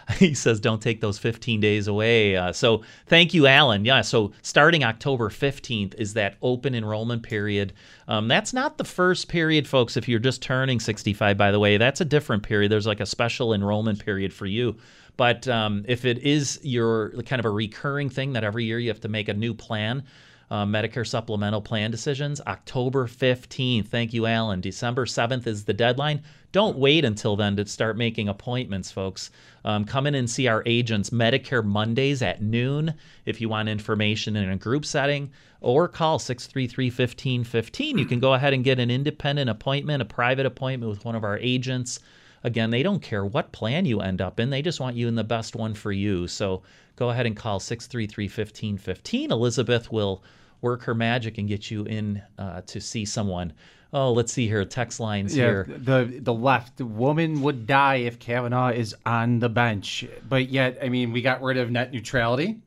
He 0.19 0.35
says, 0.35 0.61
don't 0.61 0.83
take 0.83 1.01
those 1.01 1.19
15 1.19 1.61
days 1.61 1.89
away. 1.89 2.37
Uh, 2.37 2.53
so 2.53 2.83
thank 3.07 3.33
you, 3.33 3.47
Alan. 3.47 3.85
Yeah, 3.85 4.01
so 4.03 4.33
starting 4.43 4.85
October 4.85 5.29
15th 5.31 5.95
is 5.95 6.15
that 6.15 6.37
open 6.43 6.75
enrollment 6.75 7.23
period. 7.23 7.73
Um, 8.09 8.29
that's 8.29 8.53
not 8.53 8.77
the 8.77 8.85
first 8.85 9.29
period, 9.29 9.67
folks, 9.69 9.97
if 9.97 10.09
you're 10.09 10.19
just 10.19 10.43
turning 10.43 10.81
65, 10.81 11.37
by 11.37 11.51
the 11.51 11.59
way. 11.59 11.77
That's 11.77 12.01
a 12.01 12.05
different 12.05 12.43
period. 12.43 12.71
There's 12.71 12.87
like 12.87 13.01
a 13.01 13.07
special 13.07 13.55
enrollment 13.55 14.05
period 14.05 14.33
for 14.33 14.47
you. 14.47 14.77
But 15.17 15.47
um, 15.49 15.85
if 15.87 16.05
it 16.05 16.19
is 16.19 16.59
your 16.63 17.11
kind 17.23 17.41
of 17.41 17.47
a 17.47 17.51
recurring 17.51 18.09
thing 18.11 18.33
that 18.33 18.45
every 18.45 18.65
year 18.65 18.79
you 18.79 18.89
have 18.89 19.01
to 19.01 19.09
make 19.09 19.29
a 19.29 19.35
new 19.35 19.55
plan, 19.55 20.05
uh, 20.51 20.65
Medicare 20.65 21.07
supplemental 21.07 21.61
plan 21.61 21.91
decisions, 21.91 22.41
October 22.47 23.07
15th. 23.07 23.89
Thank 23.89 24.13
you, 24.13 24.27
Alan. 24.27 24.61
December 24.61 25.07
7th 25.07 25.47
is 25.47 25.65
the 25.65 25.73
deadline. 25.73 26.23
Don't 26.53 26.79
wait 26.79 27.05
until 27.05 27.37
then 27.37 27.57
to 27.57 27.67
start 27.67 27.97
making 27.97 28.29
appointments, 28.29 28.91
folks. 28.91 29.31
Um, 29.65 29.85
come 29.85 30.07
in 30.07 30.17
and 30.17 30.29
see 30.29 30.49
our 30.49 30.65
agents, 30.67 31.11
Medicare 31.11 31.65
Mondays 31.65 32.23
at 32.23 32.43
noon 32.43 32.95
if 33.25 33.41
you 33.41 33.49
want 33.49 33.69
information 33.69 34.35
in 34.35 34.51
a 34.51 34.57
group 34.57 34.85
setting, 34.85 35.31
or 35.61 35.87
call 35.87 36.19
633 36.19 36.87
1515. 36.87 37.99
You 37.99 38.07
can 38.07 38.19
go 38.19 38.35
ahead 38.35 38.53
and 38.53 38.65
get 38.65 38.81
an 38.81 38.91
independent 38.91 39.49
appointment, 39.49 40.03
a 40.03 40.07
private 40.07 40.47
appointment 40.47 40.91
with 40.91 41.05
one 41.05 41.15
of 41.15 41.23
our 41.23 41.39
agents. 41.39 42.01
Again, 42.43 42.71
they 42.71 42.83
don't 42.83 43.03
care 43.03 43.25
what 43.25 43.53
plan 43.53 43.85
you 43.85 44.01
end 44.01 44.21
up 44.21 44.41
in, 44.41 44.51
they 44.51 44.63
just 44.63 44.81
want 44.81 44.97
you 44.97 45.07
in 45.07 45.15
the 45.15 45.23
best 45.23 45.55
one 45.55 45.75
for 45.75 45.93
you. 45.93 46.27
So 46.27 46.63
go 46.97 47.11
ahead 47.11 47.27
and 47.27 47.37
call 47.37 47.61
633 47.61 48.25
1515. 48.25 49.31
Elizabeth 49.31 49.93
will 49.93 50.25
work 50.63 50.83
her 50.83 50.95
magic 50.95 51.39
and 51.39 51.49
get 51.49 51.71
you 51.71 51.85
in 51.85 52.23
uh, 52.39 52.63
to 52.63 52.81
see 52.81 53.05
someone. 53.05 53.53
Oh, 53.93 54.13
let's 54.13 54.33
see 54.33 54.47
here. 54.47 54.65
Text 54.65 55.01
lines 55.01 55.37
Yeah, 55.37 55.47
here. 55.47 55.67
the 55.69 56.19
the 56.23 56.33
left 56.33 56.81
woman 56.81 57.43
would 57.43 57.67
die 57.67 57.97
if 57.97 58.19
Kavanaugh 58.21 58.69
is 58.71 58.95
on 59.05 59.41
the 59.41 59.49
bench, 59.49 60.07
but 60.29 60.49
yet 60.49 60.79
I 60.83 60.89
mean 60.89 61.13
we 61.13 61.23
got 61.23 61.43
rid 61.43 61.57
of 61.57 61.71
net 61.71 61.93
neutrality. 61.93 62.59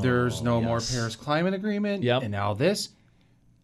There's 0.00 0.42
no 0.42 0.60
more 0.60 0.78
Oh. 0.78 0.86
Paris 0.92 1.16
Climate 1.16 1.54
Agreement. 1.54 2.02
Yep. 2.02 2.22
and 2.22 2.32
now 2.32 2.52
this, 2.54 2.88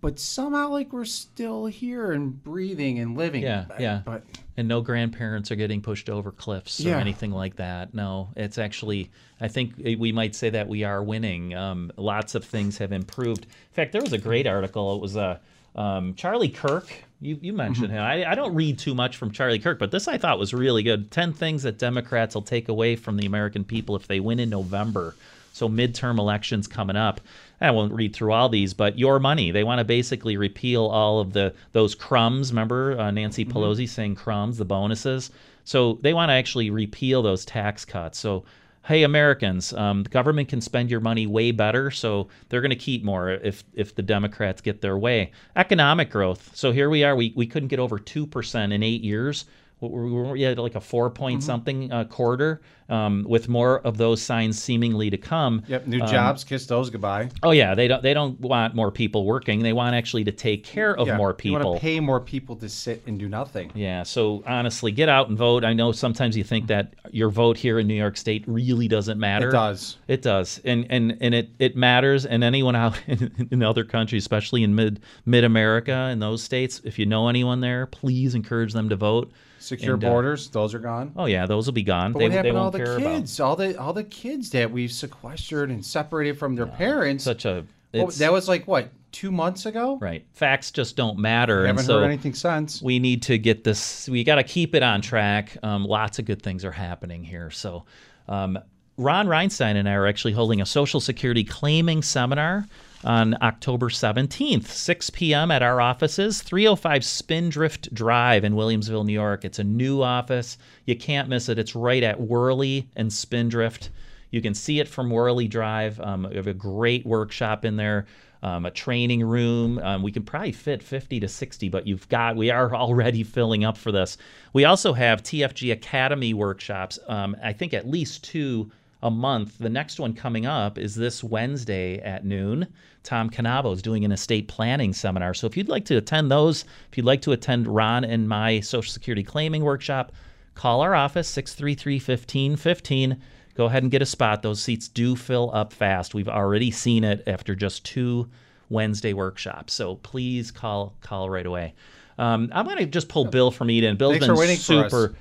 but 0.01 0.19
somehow 0.21 0.69
like 0.69 0.93
we're 0.93 1.05
still 1.05 1.67
here 1.67 2.13
and 2.13 2.41
breathing 2.43 2.99
and 3.01 3.17
living. 3.17 3.43
Yeah, 3.43 3.65
But- 3.69 3.81
yeah. 3.81 4.03
But 4.05 4.23
and 4.57 4.69
no 4.69 4.81
grandparents 4.81 5.51
are 5.51 5.57
getting 5.57 5.81
pushed 5.81 6.09
over 6.09 6.31
cliffs 6.31 6.79
or 6.85 6.91
Yeah. 6.91 6.99
anything 7.01 7.33
like 7.33 7.57
that. 7.57 7.95
No, 7.95 8.29
it's 8.37 8.59
actually, 8.59 9.11
I 9.41 9.49
think 9.49 9.75
we 9.99 10.13
might 10.13 10.37
say 10.37 10.51
that 10.51 10.69
we 10.69 10.85
are 10.85 11.03
winning. 11.03 11.53
Um, 11.55 11.91
lots 11.97 12.37
of 12.37 12.45
things 12.45 12.79
have 12.79 12.93
improved. 12.93 13.45
In 13.47 13.75
fact, 13.75 13.91
there 13.93 14.03
was 14.03 14.13
a 14.13 14.19
great 14.19 14.47
article. 14.47 14.95
It 14.95 15.01
was 15.03 15.17
uh, 15.17 15.39
um, 15.75 16.15
Charlie 16.15 16.49
Kirk. 16.49 16.93
You, 17.21 17.39
you 17.41 17.53
mentioned 17.53 17.91
him. 17.91 18.03
I, 18.03 18.31
I 18.31 18.35
don't 18.35 18.55
read 18.55 18.79
too 18.79 18.95
much 18.95 19.17
from 19.17 19.31
Charlie 19.31 19.59
Kirk, 19.59 19.79
but 19.79 19.91
this 19.91 20.09
I 20.09 20.19
thought 20.19 20.39
was 20.39 20.53
really 20.53 20.83
good. 20.83 21.11
10 21.11 21.33
things 21.33 21.63
that 21.63 21.79
Democrats 21.79 22.35
will 22.35 22.43
take 22.43 22.69
away 22.69 22.97
from 22.97 23.17
the 23.17 23.25
American 23.25 23.65
people 23.65 23.97
if 23.97 24.07
they 24.07 24.21
win 24.21 24.39
in 24.39 24.51
November. 24.51 25.15
So 25.55 25.69
midterm 25.69 26.19
elections 26.19 26.67
coming 26.67 26.97
up. 26.97 27.21
I 27.61 27.71
won't 27.71 27.93
read 27.93 28.15
through 28.15 28.33
all 28.33 28.49
these, 28.49 28.75
but 28.75 28.99
your 28.99 29.21
money. 29.21 29.53
They 29.53 29.65
want 29.65 29.79
to 29.79 29.85
basically 29.85 30.37
repeal 30.37 30.87
all 30.87 31.21
of 31.21 31.33
the 31.33 31.55
those 31.73 31.95
crumbs. 31.95 32.51
Remember 32.51 32.99
uh, 32.99 33.11
Nancy 33.13 33.45
Pelosi 33.45 33.89
saying 33.89 34.17
crumbs, 34.17 34.59
the 34.59 34.65
bonuses. 34.65 35.31
So 35.65 35.99
they 36.03 36.13
want 36.13 36.31
to 36.31 36.35
actually 36.35 36.71
repeal 36.71 37.23
those 37.23 37.45
tax 37.45 37.85
cuts. 37.85 38.19
So 38.19 38.45
hey, 38.85 39.03
Americans, 39.03 39.73
um, 39.73 40.03
the 40.03 40.11
government 40.11 40.49
can 40.49 40.61
spend 40.61 40.91
your 40.91 41.01
money 41.01 41.27
way 41.27 41.51
better. 41.53 41.91
So 41.91 42.29
they're 42.49 42.61
going 42.61 42.71
to 42.71 42.77
keep 42.77 43.03
more 43.03 43.31
if 43.31 43.65
if 43.75 43.95
the 43.95 44.03
Democrats 44.03 44.61
get 44.61 44.81
their 44.81 44.97
way. 44.99 45.33
Economic 45.57 46.11
growth. 46.11 46.51
So 46.55 46.73
here 46.73 46.91
we 46.91 47.05
are. 47.05 47.17
We 47.17 47.33
we 47.37 47.47
couldn't 47.47 47.69
get 47.69 47.79
over 47.79 47.99
two 47.99 48.27
percent 48.27 48.73
in 48.73 48.83
eight 48.83 49.03
years. 49.03 49.47
We 49.81 49.89
were 49.89 50.33
we 50.33 50.43
had 50.43 50.59
like 50.59 50.77
a 50.77 50.81
four 50.81 51.11
point 51.11 51.43
something 51.43 51.93
uh, 51.93 52.05
quarter, 52.05 52.63
um, 52.89 53.25
with 53.29 53.49
more 53.49 53.81
of 53.81 53.97
those 53.97 54.21
signs 54.21 54.61
seemingly 54.63 55.09
to 55.11 55.17
come. 55.17 55.63
yep, 55.69 55.87
new 55.87 56.01
Um, 56.03 56.07
jobs, 56.09 56.45
kiss 56.45 56.67
those 56.67 56.91
goodbye. 56.91 57.31
Oh 57.43 57.51
yeah, 57.53 57.75
they 57.75 57.89
don't 57.89 58.03
they 58.03 58.13
don't 58.15 58.39
want 58.41 58.75
more 58.75 58.91
people 58.91 59.25
working. 59.25 59.61
They 59.63 59.73
want 59.73 59.95
actually 59.95 60.25
to 60.25 60.33
take 60.33 60.65
care 60.65 60.97
of 60.97 61.07
Yeah, 61.07 61.17
more 61.17 61.31
You 61.31 61.35
people. 61.35 61.71
want 61.71 61.77
to 61.77 61.81
pay 61.81 62.01
more 62.01 62.21
people 62.21 62.57
to 62.57 62.69
sit 62.69 63.03
and 63.07 63.19
do 63.19 63.29
nothing. 63.29 63.71
Yeah, 63.75 64.03
so 64.03 64.43
honestly, 64.47 64.93
get 64.93 65.09
out 65.09 65.29
and 65.29 65.39
vote. 65.39 65.65
I 65.65 65.73
know 65.73 65.93
sometimes 65.93 66.37
you 66.37 66.45
think 66.45 66.67
that 66.67 66.95
your 67.11 67.31
vote 67.31 67.57
here 67.57 67.79
in 67.79 67.87
New 67.87 67.95
York 67.95 68.17
State 68.17 68.45
really 68.47 68.89
doesn't 68.89 69.19
matter. 69.19 69.49
It 69.49 69.53
does. 69.53 69.97
It 70.09 70.23
does, 70.23 70.61
and 70.65 70.87
and 70.91 71.17
and 71.21 71.35
it 71.35 71.51
it 71.59 71.77
matters. 71.77 72.27
And 72.27 72.45
anyone 72.45 72.77
out 72.77 73.01
in, 73.07 73.49
in 73.51 73.63
other 73.63 73.85
countries, 73.85 74.23
especially 74.23 74.63
in 74.63 74.75
mid 74.75 75.01
mid 75.25 75.45
America 75.45 76.09
in 76.13 76.19
those 76.19 76.43
states, 76.43 76.81
if 76.85 76.99
you 76.99 77.07
know 77.07 77.29
anyone 77.29 77.61
there, 77.61 77.87
please 77.87 78.35
encourage 78.35 78.73
them 78.73 78.89
to 78.91 78.97
vote. 78.97 79.33
Secure 79.59 79.95
And, 79.95 80.05
uh, 80.05 80.09
borders, 80.11 80.49
those 80.51 80.75
are 80.75 80.79
gone. 80.79 81.13
oh 81.17 81.25
yeah, 81.25 81.47
those 81.47 81.67
will 81.67 81.73
be 81.73 81.83
gone. 81.83 82.13
But 82.13 82.19
they 82.19 82.25
what 82.27 82.31
they 82.33 82.37
happened 82.37 82.57
all 82.59 82.63
won't 82.65 82.74
the 82.79 82.85
care 82.85 82.97
about. 82.97 83.17
kids? 83.17 83.41
All 83.41 83.57
the 83.57 83.79
all 83.79 83.93
the 83.93 84.05
kids 84.05 84.51
that 84.51 84.71
we've 84.71 84.93
sequestered 84.93 85.71
and 85.71 85.85
separated 85.85 86.39
from 86.39 86.55
their 86.55 86.67
parents. 86.67 87.25
Such 87.25 87.45
a 87.45 87.65
Well, 87.93 88.07
that 88.09 88.33
was 88.33 88.49
like 88.49 88.67
what 88.67 88.89
two 89.13 89.31
months 89.31 89.65
ago. 89.65 89.97
Right. 90.01 90.27
Facts 90.33 90.71
just 90.71 90.97
don't 90.97 91.19
matter. 91.19 91.61
and 91.61 91.69
Haven't 91.69 91.85
so 91.85 92.01
heard 92.01 92.07
anything 92.07 92.35
since. 92.35 92.83
We 92.83 92.99
need 92.99 93.23
to 93.23 93.39
get 93.39 93.65
this. 93.65 94.09
We 94.09 94.25
got 94.25 94.37
to 94.37 94.43
keep 94.43 94.75
it 94.75 94.83
on 94.83 95.01
track. 95.01 95.57
Um, 95.63 95.85
lots 95.85 96.19
of 96.19 96.25
good 96.25 96.43
things 96.43 96.65
are 96.65 96.73
happening 96.73 97.23
here. 97.23 97.51
So, 97.51 97.85
um, 98.29 98.59
Ron 98.97 99.27
Reinstein 99.27 99.77
and 99.77 99.89
I 99.89 99.93
are 99.93 100.07
actually 100.07 100.35
holding 100.35 100.61
a 100.61 100.67
Social 100.67 101.01
Security 101.01 101.45
claiming 101.45 102.03
seminar 102.03 102.67
on 103.05 103.37
October 103.43 103.89
17th, 103.89 104.67
6 104.67 105.11
p.m. 105.11 105.51
at 105.51 105.63
our 105.63 105.81
offices, 105.81 106.43
305 106.43 107.05
Spindrift 107.05 107.93
Drive 107.95 108.45
in 108.45 108.55
Williamsville, 108.55 109.05
New 109.05 109.13
York. 109.13 109.45
It's 109.45 109.59
a 109.59 109.65
new 109.65 110.03
office. 110.03 110.59
You 110.87 110.97
can't 110.97 111.29
miss 111.29 111.49
it. 111.49 111.59
It's 111.59 111.75
right 111.75 112.03
at 112.03 112.19
Wehrle 112.19 112.87
and 112.97 113.13
Spindrift. 113.13 113.91
You 114.31 114.41
can 114.41 114.55
see 114.55 114.81
it 114.81 114.89
from 114.89 115.11
Wehrle 115.11 115.49
Drive. 115.49 116.01
Um, 116.01 116.27
we 116.29 116.37
have 116.37 116.47
a 116.47 116.55
great 116.55 117.07
workshop 117.07 117.65
in 117.65 117.77
there, 117.77 118.07
um, 118.43 118.67
a 118.67 118.71
training 118.71 119.23
room. 119.23 119.79
Um, 119.79 120.03
we 120.03 120.11
can 120.11 120.25
probably 120.25 120.53
fit 120.53 120.83
50 120.83 121.21
to 121.21 121.29
60, 121.29 121.69
but 121.69 121.87
you've 121.87 122.09
got, 122.09 122.37
we 122.37 122.51
are 122.51 122.75
already 122.75 123.23
filling 123.23 123.65
up 123.65 123.77
for 123.77 123.93
this. 123.93 124.17
We 124.53 124.65
also 124.65 124.93
have 124.93 125.23
TFG 125.23 125.73
Academy 125.73 126.35
workshops, 126.35 126.99
um, 127.07 127.37
I 127.43 127.53
think 127.53 127.75
at 127.75 127.89
least 127.89 128.25
two 128.25 128.71
a 129.05 129.11
month. 129.11 129.59
The 129.59 129.69
next 129.69 130.01
one 130.01 130.15
coming 130.15 130.47
up 130.47 130.79
is 130.79 130.95
this 130.97 131.23
Wednesday 131.23 131.99
at 131.99 132.25
noon. 132.25 132.67
Tom 133.03 133.29
Canabo 133.29 133.73
is 133.73 133.83
doing 133.83 134.05
an 134.05 134.11
estate 134.11 134.49
planning 134.49 134.95
seminar. 134.95 135.35
So 135.35 135.47
if 135.47 135.57
you'd 135.57 135.69
like 135.69 135.85
to 135.85 135.99
attend 135.99 136.31
those, 136.31 136.65
if 136.91 136.97
you'd 136.97 137.07
like 137.07 137.21
to 137.23 137.33
attend 137.33 137.69
Ron 137.69 138.03
and 138.03 138.27
my 138.27 138.61
Social 138.61 138.91
Security 138.91 139.23
claiming 139.23 139.63
workshop, 139.63 140.13
call 140.55 140.81
our 140.81 140.95
office 140.95 141.29
633 141.29 141.97
1515 141.97 143.21
go 143.57 143.67
ahead 143.67 143.83
and 143.83 143.91
get 143.91 144.03
a 144.03 144.07
spot 144.07 144.43
those 144.43 144.63
seats 144.63 144.87
do 144.87 145.17
fill 145.17 145.51
up 145.53 145.73
fast 145.73 146.15
we've 146.15 146.29
already 146.29 146.71
seen 146.71 147.03
it 147.03 147.25
after 147.27 147.57
just 147.57 147.85
two 147.85 148.29
wednesday 148.69 149.13
workshops 149.13 149.73
so 149.73 149.97
please 149.97 150.53
call 150.53 150.95
call 151.01 151.29
right 151.29 151.47
away 151.47 151.75
um, 152.19 152.49
i'm 152.53 152.67
going 152.67 152.79
to 152.79 152.87
just 152.87 153.09
pull 153.09 153.25
bill 153.25 153.51
from 153.51 153.69
eden 153.69 153.97
bill's 153.97 154.13
Thanks 154.13 154.27
been 154.27 154.37
for 154.37 154.41
waiting 154.41 154.57
for 154.57 154.85
us. 154.85 154.93
super 154.93 155.15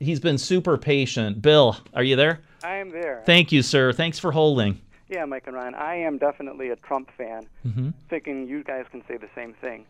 he's 0.00 0.18
been 0.18 0.38
super 0.38 0.76
patient 0.76 1.40
bill 1.40 1.76
are 1.94 2.02
you 2.02 2.16
there 2.16 2.40
I 2.62 2.76
am 2.76 2.90
there. 2.90 3.22
thank 3.26 3.52
you 3.52 3.62
sir 3.62 3.92
thanks 3.92 4.18
for 4.18 4.32
holding 4.32 4.80
Yeah, 5.08 5.24
Mike 5.24 5.44
and 5.46 5.56
Ryan. 5.56 5.74
I 5.74 5.96
am 5.96 6.18
definitely 6.18 6.70
a 6.70 6.76
Trump 6.76 7.10
fan. 7.18 7.48
Mhm. 7.66 7.94
Thinking 8.08 8.46
you 8.46 8.62
guys 8.62 8.84
can 8.92 9.02
say 9.08 9.16
the 9.16 9.28
same 9.34 9.54
thing. 9.54 9.84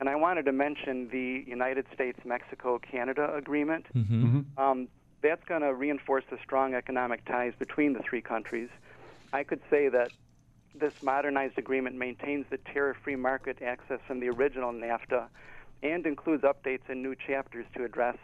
And 0.00 0.08
I 0.08 0.14
wanted 0.16 0.46
to 0.46 0.52
mention 0.52 1.08
the 1.10 1.44
United 1.46 1.84
States 1.92 2.18
Mexico 2.24 2.78
Canada 2.78 3.34
agreement. 3.34 3.84
Mhm. 3.94 4.44
Um, 4.58 4.88
that's 5.20 5.44
going 5.44 5.60
to 5.60 5.74
reinforce 5.74 6.24
the 6.30 6.38
strong 6.42 6.72
economic 6.74 7.24
ties 7.26 7.52
between 7.58 7.92
the 7.92 8.00
three 8.00 8.22
countries. 8.22 8.70
I 9.34 9.44
could 9.44 9.60
say 9.68 9.88
that 9.90 10.12
this 10.74 10.94
modernized 11.02 11.58
agreement 11.58 11.96
maintains 11.96 12.46
the 12.48 12.56
tariff 12.58 12.96
free 13.04 13.16
market 13.16 13.60
access 13.60 14.00
from 14.06 14.18
the 14.20 14.30
original 14.30 14.72
NAFTA 14.72 15.28
and 15.82 16.06
includes 16.06 16.42
updates 16.42 16.88
and 16.88 17.02
new 17.02 17.14
chapters 17.14 17.66
to 17.74 17.84
address 17.84 18.16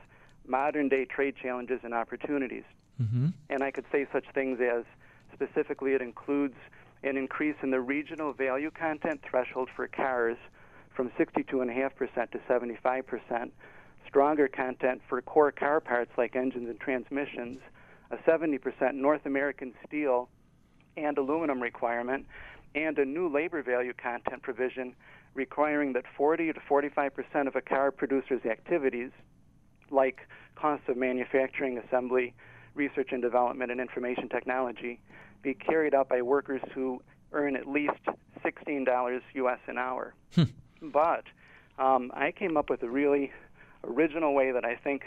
modern 0.51 0.89
day 0.89 1.05
trade 1.05 1.35
challenges 1.41 1.81
and 1.83 1.95
opportunities. 1.95 2.65
Mm-hmm. 3.01 3.29
And 3.49 3.63
I 3.63 3.71
could 3.71 3.85
say 3.91 4.07
such 4.13 4.25
things 4.35 4.59
as 4.61 4.85
specifically 5.33 5.95
it 5.95 6.03
includes 6.03 6.57
an 7.03 7.17
increase 7.17 7.57
in 7.63 7.71
the 7.71 7.81
regional 7.81 8.33
value 8.33 8.71
content 8.71 9.21
threshold 9.29 9.71
for 9.75 9.89
cars 9.89 10.37
from 10.95 11.11
62.5% 11.19 12.31
to 12.31 12.39
75%, 12.39 13.51
stronger 14.07 14.49
content 14.49 15.01
for 15.09 15.23
core 15.23 15.53
car 15.53 15.81
parts 15.81 16.11
like 16.19 16.37
engines 16.37 16.69
and 16.69 16.79
transmissions, 16.79 17.61
a 18.11 18.17
70% 18.19 18.95
North 18.95 19.25
American 19.25 19.73
steel 19.87 20.29
and 20.97 21.17
aluminum 21.17 21.63
requirement, 21.63 22.27
and 22.75 22.99
a 22.99 23.05
new 23.05 23.29
labor 23.29 23.63
value 23.63 23.93
content 23.95 24.43
provision 24.43 24.95
requiring 25.35 25.93
that 25.93 26.05
40 26.19 26.53
to 26.53 26.61
45% 26.61 27.47
of 27.47 27.57
a 27.57 27.61
car 27.61 27.91
producer's 27.91 28.45
activities, 28.45 29.11
like 29.91 30.21
costs 30.57 30.89
of 30.89 30.97
manufacturing, 30.97 31.79
assembly, 31.79 32.35
research 32.75 33.09
and 33.13 33.23
development, 33.23 33.71
and 33.71 33.81
information 33.81 34.29
technology, 34.29 35.01
be 35.43 35.55
carried 35.55 35.95
out 35.95 36.09
by 36.09 36.23
workers 36.23 36.61
who 36.75 37.03
earn 37.33 37.57
at 37.57 37.67
least 37.67 37.93
$16 38.45 39.21
US 39.35 39.59
an 39.67 39.79
hour. 39.79 40.15
but 40.83 41.25
um, 41.79 42.11
I 42.15 42.33
came 42.33 42.57
up 42.57 42.69
with 42.71 42.83
a 42.83 42.89
really 42.91 43.33
original 43.85 44.35
way 44.35 44.53
that 44.53 44.65
I 44.65 44.77
think 44.77 45.05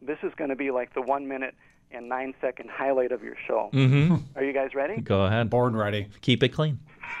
this 0.00 0.18
is 0.22 0.32
going 0.36 0.50
to 0.50 0.56
be 0.56 0.70
like 0.70 0.94
the 0.94 1.02
one 1.02 1.28
minute 1.28 1.54
and 1.90 2.08
nine 2.08 2.34
second 2.40 2.70
highlight 2.70 3.12
of 3.12 3.22
your 3.22 3.36
show. 3.46 3.70
Mhm. 3.72 4.22
Are 4.34 4.42
you 4.42 4.52
guys 4.52 4.74
ready? 4.74 5.00
go 5.00 5.24
ahead 5.26 5.48
born 5.50 5.76
ready 5.76 6.08
keep 6.22 6.42
it 6.42 6.48
clean 6.48 6.78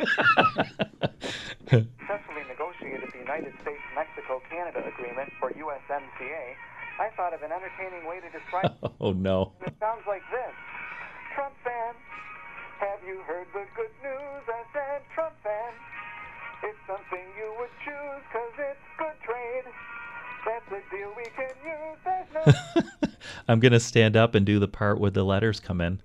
successfully 1.68 2.42
negotiated 2.48 3.08
the 3.12 3.18
United 3.18 3.52
States 3.62 3.80
Mexico 3.94 4.40
Canada 4.50 4.82
Agreement, 4.86 5.32
or 5.42 5.50
USMCA, 5.50 6.54
I 6.98 7.10
thought 7.16 7.34
of 7.34 7.42
an 7.42 7.50
entertaining 7.50 8.06
way 8.06 8.20
to 8.20 8.30
describe 8.30 8.70
it. 8.70 8.90
oh 9.00 9.12
no 9.12 9.52
It 9.66 9.74
sounds 9.80 10.06
like 10.06 10.22
this 10.30 10.54
Trump 11.34 11.54
fan, 11.64 11.94
have 12.78 13.02
you 13.02 13.18
heard 13.26 13.46
the 13.52 13.66
good 13.74 13.90
news? 14.02 14.42
I 14.46 14.62
said, 14.72 15.02
Trump 15.14 15.34
fan, 15.42 15.72
it's 16.62 16.78
something 16.86 17.24
you 17.36 17.50
would 17.58 17.74
choose 17.84 18.22
because 18.30 18.54
it's 18.58 18.86
good 18.98 19.18
trade. 19.26 19.66
That's 20.46 20.68
a 20.70 20.94
deal 20.94 21.10
we 21.16 21.24
can 21.34 21.54
use. 21.66 21.98
No 22.34 23.10
i'm 23.48 23.60
going 23.60 23.72
to 23.72 23.80
stand 23.80 24.16
up 24.16 24.34
and 24.34 24.44
do 24.46 24.58
the 24.58 24.68
part 24.68 25.00
where 25.00 25.10
the 25.10 25.24
letters 25.24 25.60
come 25.60 25.80
in 25.80 26.00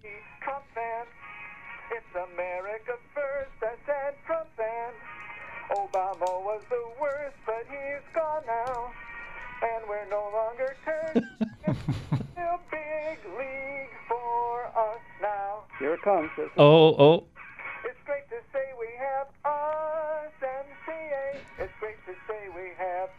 now. 16.05 16.11
It 16.13 16.19
comes. 16.21 16.29
This 16.37 16.49
oh 16.57 16.95
oh 16.97 17.23
It's 17.85 17.99
great 18.05 18.27
to 18.29 18.35
say 18.53 18.63
we 18.79 18.87
have 18.99 19.27
USMCA. 19.45 21.39
It's 21.59 21.73
great 21.79 21.97
to 22.05 22.13
say 22.27 22.49
we 22.55 22.71
have 22.77 23.09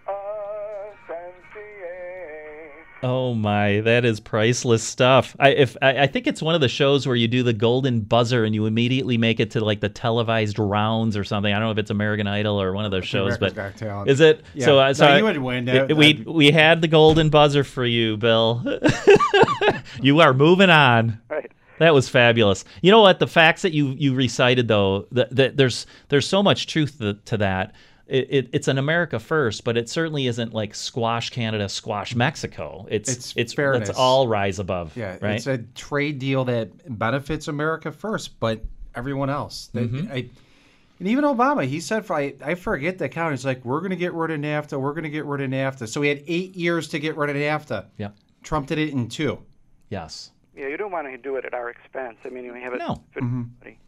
USMCA. 1.09 2.70
Oh 3.02 3.32
my, 3.32 3.81
that 3.81 4.05
is 4.05 4.20
priceless 4.20 4.82
stuff. 4.82 5.35
I 5.40 5.51
if 5.51 5.74
I, 5.81 6.02
I 6.02 6.07
think 6.07 6.27
it's 6.27 6.43
one 6.43 6.55
of 6.55 6.61
the 6.61 6.69
shows 6.69 7.07
where 7.07 7.16
you 7.16 7.28
do 7.28 7.43
the 7.43 7.55
golden 7.55 8.01
buzzer 8.02 8.44
and 8.44 8.55
you 8.55 8.66
immediately 8.66 9.16
make 9.16 9.40
it 9.40 9.52
to 9.52 9.65
like 9.65 9.81
the 9.81 9.89
televised 9.89 10.59
rounds 10.59 11.16
or 11.16 11.24
something. 11.24 11.51
I 11.51 11.59
don't 11.59 11.69
know 11.69 11.73
if 11.73 11.78
it's 11.78 11.90
American 11.90 12.27
Idol 12.27 12.61
or 12.61 12.74
one 12.74 12.85
of 12.85 12.90
those 12.90 13.07
shows, 13.07 13.36
America's 13.36 13.55
but 13.55 13.77
Got 13.81 14.09
is 14.09 14.20
it? 14.20 14.43
Yeah. 14.52 14.65
So, 14.66 14.78
uh, 14.78 14.93
so 14.93 15.07
No, 15.07 15.12
I- 15.15 15.19
you 15.19 15.24
would 15.24 15.39
win. 15.39 15.66
it- 15.69 15.97
we 15.97 16.23
we 16.27 16.51
had 16.51 16.82
the 16.82 16.89
golden 16.89 17.31
buzzer 17.31 17.65
for 17.65 17.86
you, 17.86 18.19
Bill. 18.19 18.62
you 20.02 20.20
are 20.20 20.35
moving 20.35 20.69
on. 20.69 21.20
That 21.81 21.94
was 21.94 22.09
fabulous. 22.09 22.65
You 22.82 22.90
know 22.93 23.01
what? 23.01 23.19
The 23.19 23.27
facts 23.27 23.62
that 23.62 23.73
you 23.73 23.94
you 23.98 24.15
recited 24.15 24.69
though, 24.69 25.07
that, 25.12 25.35
that 25.35 25.57
there's 25.57 25.86
there's 26.11 26.28
so 26.28 26.43
much 26.43 26.66
truth 26.66 26.98
to, 26.98 27.15
to 27.15 27.36
that. 27.39 27.74
It, 28.07 28.27
it, 28.31 28.48
it's 28.52 28.69
an 28.69 28.77
America 28.77 29.19
first, 29.20 29.62
but 29.65 29.77
it 29.78 29.89
certainly 29.89 30.27
isn't 30.27 30.52
like 30.52 30.74
squash 30.74 31.31
Canada, 31.31 31.69
squash 31.69 32.15
Mexico. 32.15 32.86
It's 32.90 33.11
It's 33.11 33.32
it's 33.36 33.52
fairness. 33.55 33.89
let's 33.89 33.98
all 33.98 34.28
rise 34.28 34.59
above. 34.59 34.97
Yeah, 34.97 35.16
right. 35.23 35.36
it's 35.36 35.47
a 35.47 35.59
trade 35.74 36.19
deal 36.19 36.44
that 36.47 36.98
benefits 36.98 37.48
America 37.48 37.90
first, 37.93 38.39
but 38.40 38.62
everyone 38.94 39.31
else. 39.31 39.70
That- 39.74 39.90
Mhm. 39.93 40.11
I, 40.11 40.28
and 40.98 41.09
even 41.09 41.24
Obama, 41.24 41.65
he 41.66 41.81
said, 41.81 42.05
I, 42.11 42.35
I 42.44 42.57
forget 42.57 42.98
the 42.98 43.09
count. 43.09 43.32
He's 43.32 43.47
like, 43.47 43.65
we're 43.65 43.78
going 43.81 43.89
to 43.90 43.97
get 43.97 44.12
rid 44.12 44.31
of 44.32 44.39
NAFTA. 44.40 44.78
We're 44.78 44.93
going 44.93 45.05
to 45.05 45.09
get 45.09 45.24
rid 45.24 45.40
of 45.40 45.48
NAFTA. 45.48 45.89
So 45.89 45.98
we 46.01 46.09
had 46.09 46.23
eight 46.27 46.55
years 46.57 46.89
to 46.89 46.98
get 46.98 47.16
rid 47.16 47.31
of 47.31 47.36
NAFTA. 47.36 47.86
Yeah. 47.97 48.11
Trump 48.43 48.66
did 48.66 48.77
it 48.78 48.90
in 48.90 49.09
two. 49.09 49.39
Yes. 49.89 50.31
Yeah, 50.56 50.68
you 50.68 50.77
don't 50.77 50.90
want 50.90 51.06
to 51.09 51.16
do 51.16 51.36
it 51.36 51.44
at 51.44 51.55
our 51.55 51.70
expense. 51.70 52.16
I 52.24 52.28
mean, 52.28 52.52
we 52.52 52.60
have 52.60 52.74
it. 52.74 52.78
No. 52.78 53.02
for 53.12 53.18
everybody. 53.18 53.78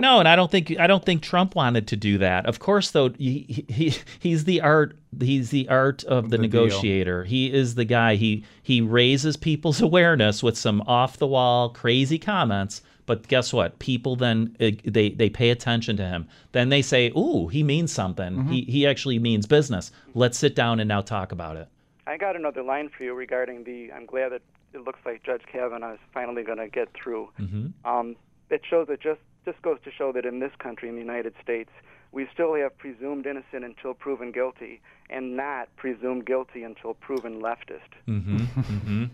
No, 0.00 0.20
and 0.20 0.28
I 0.28 0.36
don't 0.36 0.50
think 0.50 0.78
I 0.78 0.86
don't 0.86 1.04
think 1.04 1.22
Trump 1.22 1.56
wanted 1.56 1.88
to 1.88 1.96
do 1.96 2.18
that. 2.18 2.46
Of 2.46 2.60
course, 2.60 2.92
though, 2.92 3.08
he, 3.10 3.64
he 3.68 3.94
he's 4.20 4.44
the 4.44 4.60
art 4.60 4.96
he's 5.20 5.50
the 5.50 5.68
art 5.68 6.04
of 6.04 6.30
the, 6.30 6.38
The 6.38 6.46
deal. 6.46 6.64
negotiator. 6.66 7.24
He 7.24 7.52
is 7.52 7.74
the 7.74 7.84
guy. 7.84 8.14
He 8.14 8.44
he 8.62 8.80
raises 8.80 9.36
people's 9.36 9.80
awareness 9.88 10.40
with 10.42 10.56
some 10.56 10.82
off 10.86 11.16
the 11.16 11.26
wall 11.26 11.70
crazy 11.70 12.18
comments. 12.18 12.80
But 13.06 13.26
guess 13.26 13.52
what? 13.52 13.80
People 13.80 14.14
then 14.14 14.54
uh, 14.60 14.70
they 14.84 15.10
they 15.10 15.30
pay 15.30 15.50
attention 15.50 15.96
to 15.96 16.06
him. 16.06 16.28
Then 16.52 16.68
they 16.68 16.82
say, 16.82 17.10
"Ooh, 17.16 17.48
he 17.48 17.64
means 17.64 17.90
something. 17.90 18.34
Mm-hmm. 18.34 18.50
He 18.50 18.62
he 18.62 18.86
actually 18.86 19.18
means 19.18 19.46
business. 19.46 19.90
Let's 20.14 20.38
sit 20.38 20.54
down 20.54 20.78
and 20.78 20.86
now 20.86 21.00
talk 21.00 21.32
about 21.32 21.56
it." 21.56 21.66
I 22.06 22.16
got 22.18 22.36
another 22.36 22.62
line 22.62 22.88
for 22.88 23.02
you 23.02 23.14
regarding 23.14 23.64
the. 23.64 23.90
I'm 23.92 24.06
glad 24.06 24.30
that 24.30 24.42
it 24.72 24.84
looks 24.84 25.00
like 25.04 25.22
Judge 25.22 25.42
Kavanaugh 25.50 25.94
is 25.94 26.00
finally 26.12 26.42
going 26.42 26.58
to 26.58 26.68
get 26.68 26.88
through. 26.94 27.30
Mm-hmm. 27.40 27.88
Um, 27.88 28.16
it 28.50 28.62
shows 28.68 28.88
that 28.88 29.00
just 29.00 29.20
just 29.44 29.60
goes 29.62 29.78
to 29.84 29.90
show 29.90 30.12
that 30.12 30.24
in 30.26 30.40
this 30.40 30.52
country, 30.58 30.88
in 30.88 30.94
the 30.94 31.00
United 31.00 31.34
States, 31.42 31.70
we 32.12 32.28
still 32.32 32.54
have 32.54 32.76
presumed 32.76 33.26
innocent 33.26 33.64
until 33.64 33.94
proven 33.94 34.32
guilty, 34.32 34.80
and 35.10 35.36
not 35.36 35.74
presumed 35.76 36.26
guilty 36.26 36.62
until 36.62 36.94
proven 36.94 37.40
leftist. 37.40 37.92
Mm-hmm. 38.06 38.36
mm-hmm. 38.36 39.04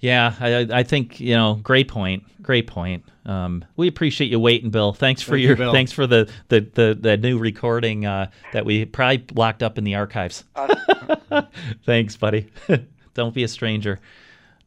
Yeah, 0.00 0.34
I, 0.38 0.68
I 0.70 0.82
think 0.82 1.18
you 1.18 1.34
know. 1.34 1.54
Great 1.62 1.88
point. 1.88 2.24
Great 2.42 2.66
point. 2.66 3.04
Um, 3.24 3.64
we 3.76 3.88
appreciate 3.88 4.30
you 4.30 4.38
waiting, 4.38 4.68
Bill. 4.68 4.92
Thanks 4.92 5.22
for 5.22 5.30
Thank 5.30 5.42
your 5.44 5.56
Bill. 5.56 5.72
thanks 5.72 5.92
for 5.92 6.06
the 6.06 6.30
the 6.48 6.60
the, 6.60 6.98
the 7.00 7.16
new 7.16 7.38
recording 7.38 8.04
uh, 8.04 8.30
that 8.52 8.66
we 8.66 8.84
probably 8.84 9.24
locked 9.34 9.62
up 9.62 9.78
in 9.78 9.84
the 9.84 9.94
archives. 9.94 10.44
thanks, 11.86 12.18
buddy. 12.18 12.52
Don't 13.14 13.34
be 13.34 13.44
a 13.44 13.48
stranger. 13.48 13.98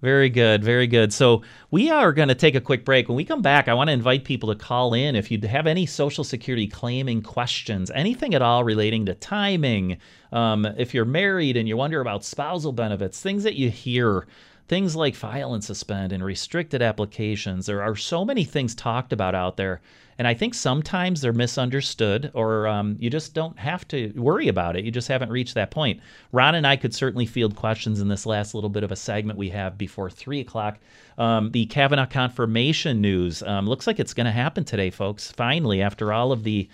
Very 0.01 0.29
good, 0.29 0.63
very 0.63 0.85
good. 0.85 1.11
So 1.11 1.41
we 1.71 1.89
are 1.89 2.13
going 2.13 2.27
to 2.27 2.35
take 2.35 2.53
a 2.53 2.61
quick 2.61 2.85
break. 2.85 3.07
When 3.07 3.15
we 3.15 3.25
come 3.25 3.41
back, 3.41 3.67
I 3.67 3.73
want 3.73 3.87
to 3.87 3.93
invite 3.93 4.25
people 4.25 4.53
to 4.53 4.55
call 4.55 4.93
in 4.93 5.15
if 5.15 5.31
you 5.31 5.39
have 5.47 5.65
any 5.65 5.87
Social 5.87 6.23
Security 6.23 6.67
claiming 6.67 7.23
questions, 7.23 7.89
anything 7.95 8.35
at 8.35 8.43
all 8.43 8.63
relating 8.63 9.07
to 9.07 9.15
timing. 9.15 9.97
Um, 10.31 10.65
if 10.77 10.93
you're 10.93 11.03
married 11.05 11.57
and 11.57 11.67
you 11.67 11.77
wonder 11.77 11.99
about 11.99 12.23
spousal 12.23 12.73
benefits, 12.73 13.19
things 13.19 13.43
that 13.43 13.55
you 13.55 13.71
hear, 13.71 14.27
things 14.67 14.95
like 14.95 15.15
file 15.15 15.53
and 15.53 15.63
suspend 15.63 16.11
and 16.11 16.23
restricted 16.23 16.81
applications. 16.81 17.65
There 17.65 17.81
are 17.81 17.95
so 17.95 18.25
many 18.25 18.43
things 18.43 18.75
talked 18.75 19.13
about 19.13 19.35
out 19.35 19.57
there. 19.57 19.81
And 20.19 20.27
I 20.27 20.33
think 20.33 20.55
sometimes 20.55 21.21
they're 21.21 21.31
misunderstood, 21.31 22.31
or 22.33 22.67
um, 22.67 22.97
you 22.99 23.09
just 23.09 23.35
don't 23.35 23.57
have 23.59 23.87
to 23.89 24.11
worry 24.15 24.47
about 24.47 24.75
it. 24.75 24.83
You 24.83 24.89
just 24.89 25.07
haven't 25.07 25.29
reached 25.29 25.53
that 25.53 25.69
point. 25.69 25.99
Ron 26.31 26.55
and 26.55 26.65
I 26.65 26.75
could 26.75 26.93
certainly 26.93 27.27
field 27.27 27.55
questions 27.55 28.01
in 28.01 28.07
this 28.07 28.25
last 28.25 28.55
little 28.55 28.69
bit 28.69 28.83
of 28.83 28.91
a 28.91 28.95
segment 28.95 29.37
we 29.37 29.49
have 29.49 29.77
before 29.77 30.09
three 30.09 30.39
o'clock. 30.39 30.79
Um, 31.19 31.51
the 31.51 31.67
Kavanaugh 31.67 32.07
confirmation 32.07 32.99
news 32.99 33.43
um, 33.43 33.67
looks 33.67 33.85
like 33.85 33.99
it's 33.99 34.15
going 34.15 34.25
to 34.25 34.31
happen 34.31 34.63
today, 34.63 34.89
folks. 34.89 35.31
Finally, 35.31 35.83
after 35.83 36.11
all 36.11 36.31
of 36.31 36.43
the 36.43 36.67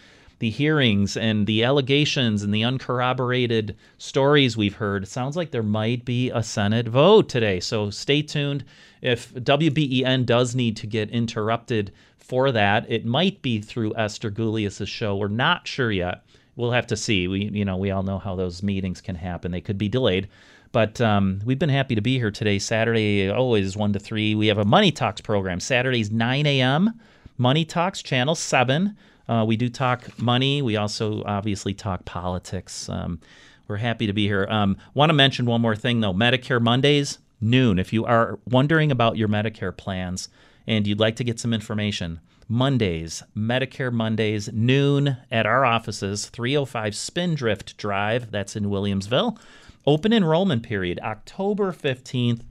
the 0.43 0.49
hearings 0.49 1.15
and 1.15 1.47
the 1.47 1.63
allegations 1.63 2.43
and 2.43 2.53
the 2.53 2.65
uncorroborated 2.65 3.77
stories 3.97 4.57
we've 4.57 4.75
heard, 4.75 5.03
it 5.03 5.07
sounds 5.07 5.37
like 5.37 5.51
there 5.51 5.63
might 5.63 6.03
be 6.03 6.29
a 6.31 6.43
Senate 6.43 6.85
vote 6.85 7.29
today. 7.29 7.61
So 7.61 7.89
stay 7.89 8.21
tuned. 8.21 8.65
If 9.01 9.33
WBEN 9.33 10.25
does 10.25 10.53
need 10.53 10.75
to 10.75 10.85
get 10.85 11.09
interrupted 11.11 11.93
for 12.17 12.51
that, 12.51 12.85
it 12.91 13.05
might 13.05 13.41
be 13.41 13.61
through 13.61 13.95
Esther 13.95 14.29
Gulius' 14.29 14.85
show. 14.85 15.15
We're 15.15 15.29
not 15.29 15.65
sure 15.65 15.93
yet. 15.93 16.25
We'll 16.57 16.71
have 16.71 16.87
to 16.87 16.97
see. 16.97 17.29
We, 17.29 17.45
you 17.45 17.63
know, 17.63 17.77
we 17.77 17.91
all 17.91 18.03
know 18.03 18.19
how 18.19 18.35
those 18.35 18.61
meetings 18.61 18.99
can 18.99 19.15
happen. 19.15 19.51
They 19.53 19.61
could 19.61 19.77
be 19.77 19.87
delayed. 19.87 20.27
But 20.73 20.99
um, 20.99 21.39
we've 21.45 21.57
been 21.57 21.69
happy 21.69 21.95
to 21.95 22.01
be 22.01 22.19
here 22.19 22.31
today. 22.31 22.59
Saturday, 22.59 23.29
always 23.29 23.77
1 23.77 23.93
to 23.93 23.99
3. 23.99 24.35
We 24.35 24.47
have 24.47 24.57
a 24.57 24.65
Money 24.65 24.91
Talks 24.91 25.21
program. 25.21 25.61
Saturdays, 25.61 26.11
9 26.11 26.45
a.m. 26.45 26.99
Money 27.37 27.63
Talks, 27.63 28.01
Channel 28.01 28.35
7. 28.35 28.97
Uh, 29.27 29.45
we 29.47 29.55
do 29.55 29.69
talk 29.69 30.19
money. 30.19 30.61
We 30.61 30.75
also 30.75 31.23
obviously 31.25 31.73
talk 31.73 32.05
politics. 32.05 32.89
Um, 32.89 33.19
we're 33.67 33.77
happy 33.77 34.07
to 34.07 34.13
be 34.13 34.25
here. 34.27 34.45
Um, 34.49 34.77
Want 34.93 35.09
to 35.09 35.13
mention 35.13 35.45
one 35.45 35.61
more 35.61 35.75
thing 35.75 36.01
though 36.01 36.13
Medicare 36.13 36.61
Mondays, 36.61 37.19
noon. 37.39 37.79
If 37.79 37.93
you 37.93 38.05
are 38.05 38.39
wondering 38.45 38.91
about 38.91 39.17
your 39.17 39.27
Medicare 39.27 39.75
plans 39.75 40.29
and 40.67 40.85
you'd 40.85 40.99
like 40.99 41.15
to 41.17 41.23
get 41.23 41.39
some 41.39 41.53
information, 41.53 42.19
Mondays, 42.47 43.23
Medicare 43.35 43.91
Mondays, 43.91 44.51
noon 44.51 45.17
at 45.31 45.45
our 45.45 45.65
offices, 45.65 46.27
305 46.27 46.95
Spindrift 46.95 47.77
Drive, 47.77 48.31
that's 48.31 48.55
in 48.55 48.65
Williamsville. 48.65 49.37
Open 49.85 50.13
enrollment 50.13 50.63
period, 50.63 50.99
October 51.01 51.71
15th 51.71 52.41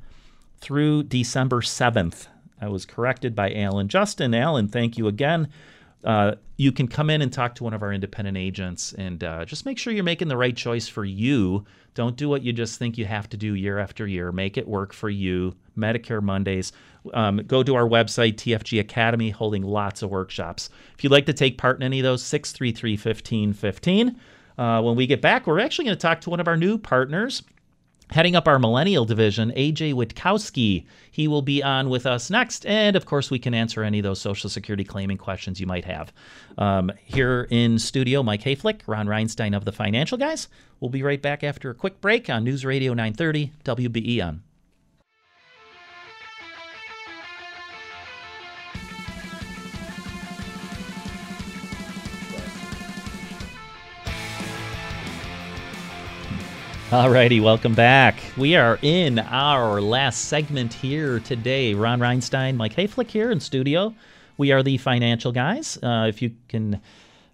through 0.61 1.05
December 1.05 1.61
7th. 1.61 2.27
I 2.61 2.69
was 2.69 2.87
corrected 2.87 3.35
by 3.35 3.53
Alan 3.53 3.89
Justin. 3.89 4.35
Alan, 4.35 4.69
thank 4.69 4.97
you 4.97 5.09
again. 5.09 5.49
Uh, 6.05 6.35
you 6.57 6.73
can 6.73 6.89
come 6.89 7.11
in 7.11 7.23
and 7.23 7.33
talk 7.33 7.55
to 7.57 7.65
one 7.65 7.75
of 7.75 7.83
our 7.83 7.93
independent 7.93 8.37
agents 8.37 8.93
and 8.95 9.23
uh, 9.23 9.45
just 9.45 9.67
make 9.67 9.79
sure 9.79 9.93
you're 9.93 10.05
making 10.05 10.29
the 10.29 10.37
right 10.37 10.57
choice 10.57 10.89
for 10.89 11.05
you. 11.05 11.65
Don't 11.95 12.17
do 12.17 12.29
what 12.29 12.43
you 12.43 12.53
just 12.53 12.79
think 12.79 12.97
you 12.97 13.05
have 13.05 13.29
to 13.31 13.37
do 13.37 13.55
year 13.55 13.79
after 13.79 14.07
year. 14.07 14.33
Make 14.33 14.57
it 14.57 14.67
work 14.67 14.93
for 14.93 15.11
you. 15.11 15.55
Medicare 15.77 16.23
Mondays. 16.23 16.73
Um, 17.13 17.39
go 17.47 17.63
to 17.63 17.75
our 17.75 17.89
website, 17.89 18.35
TFG 18.35 18.81
Academy, 18.81 19.31
holding 19.31 19.63
lots 19.63 20.03
of 20.03 20.11
workshops. 20.11 20.71
If 20.97 21.05
you'd 21.05 21.13
like 21.13 21.27
to 21.27 21.33
take 21.33 21.59
part 21.59 21.77
in 21.77 21.83
any 21.83 22.01
of 22.01 22.05
those, 22.05 22.23
633 22.23 22.93
1515. 22.93 24.21
Uh, 24.59 24.83
when 24.83 24.97
we 24.97 25.07
get 25.07 25.21
back, 25.21 25.47
we're 25.47 25.61
actually 25.61 25.87
going 25.87 25.97
to 25.97 26.01
talk 26.01 26.21
to 26.23 26.31
one 26.31 26.41
of 26.41 26.49
our 26.49 26.57
new 26.57 26.79
partners. 26.79 27.43
Heading 28.11 28.37
up 28.37 28.47
our 28.47 28.59
millennial 28.59 29.05
division, 29.07 29.53
AJ 29.53 29.95
Witkowski. 29.95 30.85
He 31.13 31.29
will 31.29 31.43
be 31.43 31.63
on 31.63 31.91
with 31.91 32.07
us 32.07 32.31
next. 32.31 32.65
And 32.67 32.97
of 32.97 33.05
course, 33.07 33.31
we 33.31 33.39
can 33.39 33.53
answer 33.53 33.85
any 33.85 33.99
of 33.99 34.03
those 34.03 34.21
Social 34.21 34.51
Security 34.51 34.83
claiming 34.83 35.19
questions 35.19 35.61
you 35.61 35.67
might 35.67 35.85
have. 35.85 36.13
Um, 36.57 36.91
here 37.05 37.47
in 37.51 37.79
studio, 37.79 38.23
Mike 38.23 38.43
Hayflick, 38.43 38.81
Ron 38.87 39.07
Reinstein 39.07 39.55
of 39.55 39.67
the 39.67 39.73
Financial 39.73 40.17
Guys. 40.17 40.49
We'll 40.81 40.89
be 40.89 41.03
right 41.03 41.21
back 41.21 41.45
after 41.45 41.71
a 41.71 41.75
quick 41.75 42.01
break 42.01 42.31
on 42.31 42.45
News 42.45 42.65
Radio 42.65 42.95
930 42.95 43.53
WBEN. 43.63 44.41
Alrighty, 56.93 57.43
welcome 57.43 57.75
back. 57.75 58.17
We 58.37 58.55
are 58.55 58.79
in 58.83 59.19
our 59.19 59.81
last 59.81 60.27
segment 60.27 60.75
here 60.75 61.21
today. 61.21 61.73
Ron 61.73 62.01
Reinstein, 62.01 62.55
Mike 62.57 62.75
Hayflick 62.75 63.09
here 63.09 63.31
in 63.31 63.41
studio. 63.41 63.95
We 64.37 64.53
are 64.53 64.63
the 64.63 64.77
financial 64.77 65.33
guys. 65.33 65.79
Uh, 65.83 66.05
if 66.07 66.21
you 66.21 66.33
can 66.49 66.83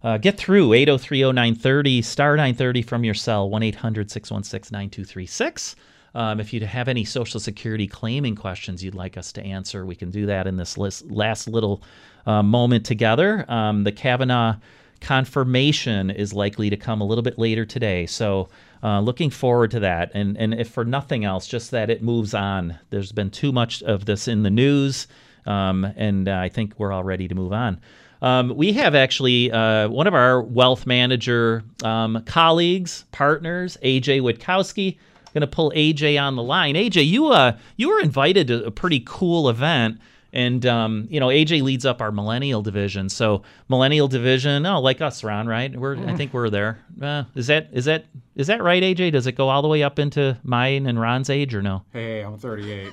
uh, 0.05 0.19
get 0.19 0.39
through 0.39 0.69
8030930, 0.69 2.05
star 2.05 2.37
930 2.37 2.83
from 2.83 3.03
your 3.03 3.15
cell, 3.15 3.51
1 3.51 3.65
800 3.65 4.13
616 4.13 4.73
9236. 4.73 5.75
Um, 6.15 6.39
if 6.39 6.53
you 6.53 6.65
have 6.65 6.87
any 6.87 7.05
Social 7.05 7.41
Security 7.41 7.89
claiming 7.89 8.37
questions 8.37 8.85
you'd 8.85 8.95
like 8.95 9.17
us 9.17 9.33
to 9.33 9.43
answer, 9.43 9.85
we 9.85 9.97
can 9.97 10.13
do 10.13 10.25
that 10.27 10.47
in 10.47 10.57
this 10.57 10.79
list, 10.79 11.11
last 11.11 11.49
little 11.49 11.83
uh, 12.27 12.45
moment 12.45 12.87
together. 12.87 13.45
Um, 13.49 13.83
the 13.83 13.91
Kavanaugh 13.91 14.55
confirmation 15.01 16.11
is 16.11 16.33
likely 16.33 16.71
to 16.71 16.77
come 16.77 17.01
a 17.01 17.05
little 17.05 17.23
bit 17.23 17.39
later 17.39 17.65
today. 17.65 18.07
So, 18.07 18.49
uh, 18.83 19.01
looking 19.01 19.31
forward 19.31 19.71
to 19.73 19.81
that. 19.81 20.11
And, 20.15 20.37
and 20.37 20.55
if 20.55 20.69
for 20.69 20.85
nothing 20.85 21.25
else, 21.25 21.47
just 21.47 21.71
that 21.73 21.91
it 21.91 22.03
moves 22.03 22.35
on. 22.35 22.79
There's 22.91 23.13
been 23.13 23.31
too 23.31 23.53
much 23.53 23.83
of 23.83 24.05
this 24.05 24.29
in 24.29 24.43
the 24.43 24.51
news, 24.51 25.07
um, 25.47 25.85
and 25.97 26.29
uh, 26.29 26.37
I 26.37 26.49
think 26.49 26.75
we're 26.79 26.93
all 26.93 27.05
ready 27.05 27.29
to 27.29 27.35
move 27.35 27.53
on. 27.53 27.81
Um, 28.21 28.57
we 28.57 28.73
have 28.73 28.95
actually 28.95 29.53
uh, 29.53 29.89
one 29.89 30.07
of 30.07 30.15
our 30.15 30.43
wealth 30.43 30.87
manager 30.87 31.63
um, 31.85 32.23
colleagues, 32.25 33.05
partners, 33.13 33.77
AJ 33.83 34.21
Witkowski. 34.23 34.99
Going 35.35 35.43
to 35.43 35.47
pull 35.47 35.71
AJ 35.73 36.21
on 36.21 36.37
the 36.37 36.43
line. 36.43 36.75
AJ, 36.75 37.07
you 37.07 37.29
uh, 37.29 37.57
you 37.77 37.91
were 37.91 38.01
invited 38.01 38.49
to 38.49 38.65
a 38.65 38.71
pretty 38.71 39.03
cool 39.05 39.49
event. 39.49 39.99
And 40.33 40.67
um, 40.67 41.07
you 41.11 41.21
know, 41.21 41.29
AJ 41.29 41.63
leads 41.63 41.87
up 41.87 42.03
our 42.03 42.13
millennial 42.13 42.61
division. 42.61 43.09
So 43.09 43.43
millennial 43.69 44.09
division, 44.09 44.67
oh, 44.67 44.81
like 44.81 45.01
us, 45.01 45.25
Ron, 45.25 45.47
right? 45.47 45.75
We're 45.75 45.97
I 46.07 46.17
think 46.17 46.35
we're 46.35 46.51
there. 46.51 46.79
Uh, 47.01 47.25
is 47.35 47.47
that 47.47 47.71
is 47.73 47.87
that 47.87 48.05
is 48.35 48.47
that 48.49 48.63
right, 48.63 48.83
AJ? 48.83 49.13
Does 49.13 49.27
it 49.27 49.33
go 49.33 49.49
all 49.49 49.63
the 49.63 49.69
way 49.69 49.83
up 49.83 49.99
into 49.99 50.39
mine 50.43 50.87
and 50.87 51.01
Ron's 51.01 51.31
age, 51.31 51.55
or 51.55 51.63
no? 51.63 51.83
Hey, 51.93 52.21
I'm 52.21 52.37
38. 52.37 52.93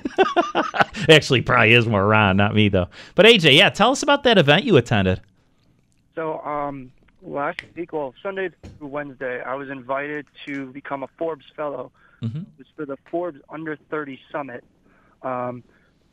Actually, 1.10 1.42
probably 1.42 1.74
is 1.74 1.86
more 1.86 2.06
Ron, 2.06 2.38
not 2.38 2.54
me 2.54 2.70
though. 2.70 2.88
But 3.14 3.26
AJ, 3.26 3.56
yeah, 3.56 3.68
tell 3.68 3.90
us 3.90 4.02
about 4.02 4.22
that 4.22 4.38
event 4.38 4.64
you 4.64 4.76
attended. 4.78 5.20
So, 6.14 6.40
um, 6.40 6.90
last 7.22 7.60
week, 7.74 7.92
well, 7.92 8.14
Sunday 8.22 8.50
through 8.78 8.88
Wednesday, 8.88 9.42
I 9.42 9.54
was 9.54 9.68
invited 9.68 10.26
to 10.46 10.72
become 10.72 11.02
a 11.02 11.08
Forbes 11.18 11.44
Fellow. 11.54 11.92
Mm-hmm. 12.22 12.38
It 12.38 12.46
was 12.58 12.66
for 12.74 12.86
the 12.86 12.96
Forbes 13.10 13.40
Under 13.50 13.76
30 13.90 14.18
Summit. 14.32 14.64
Um, 15.22 15.62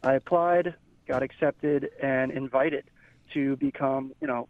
I 0.03 0.15
applied, 0.15 0.75
got 1.07 1.23
accepted, 1.23 1.89
and 2.01 2.31
invited 2.31 2.85
to 3.33 3.55
become, 3.57 4.13
you 4.21 4.27
know, 4.27 4.47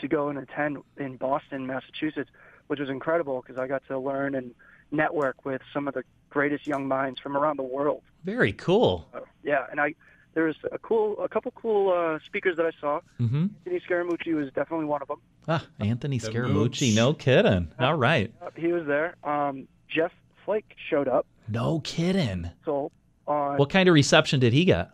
to 0.00 0.08
go 0.08 0.28
and 0.28 0.38
attend 0.38 0.78
in 0.98 1.16
Boston, 1.16 1.66
Massachusetts, 1.66 2.30
which 2.66 2.80
was 2.80 2.88
incredible 2.90 3.40
because 3.42 3.58
I 3.58 3.66
got 3.66 3.82
to 3.88 3.98
learn 3.98 4.34
and 4.34 4.54
network 4.90 5.44
with 5.44 5.62
some 5.72 5.88
of 5.88 5.94
the 5.94 6.04
greatest 6.30 6.66
young 6.66 6.86
minds 6.86 7.18
from 7.20 7.36
around 7.36 7.56
the 7.58 7.62
world. 7.62 8.02
Very 8.24 8.52
cool. 8.52 9.08
Uh, 9.14 9.20
yeah, 9.42 9.66
and 9.70 9.80
I 9.80 9.94
there 10.34 10.44
was 10.44 10.56
a 10.70 10.78
cool, 10.78 11.18
a 11.22 11.28
couple 11.30 11.50
cool 11.52 11.90
uh, 11.90 12.18
speakers 12.26 12.58
that 12.58 12.66
I 12.66 12.72
saw. 12.78 13.00
Mm-hmm. 13.18 13.46
Anthony 13.64 13.80
Scaramucci 13.88 14.34
was 14.34 14.52
definitely 14.52 14.84
one 14.84 15.00
of 15.00 15.08
them. 15.08 15.20
Ah, 15.48 15.64
Anthony 15.80 16.18
The 16.18 16.28
Scaramucci, 16.30 16.94
no 16.94 17.14
kidding. 17.14 17.72
All 17.78 17.94
right. 17.94 18.30
Uh, 18.42 18.50
He 18.54 18.70
was 18.70 18.84
there. 18.86 19.16
Um, 19.24 19.66
Jeff 19.88 20.12
Flake 20.44 20.76
showed 20.90 21.08
up. 21.08 21.26
No 21.48 21.80
kidding. 21.80 22.50
So 22.66 22.92
on 23.26 23.56
What 23.56 23.70
kind 23.70 23.88
of 23.88 23.94
reception 23.94 24.38
did 24.38 24.52
he 24.52 24.66
get? 24.66 24.90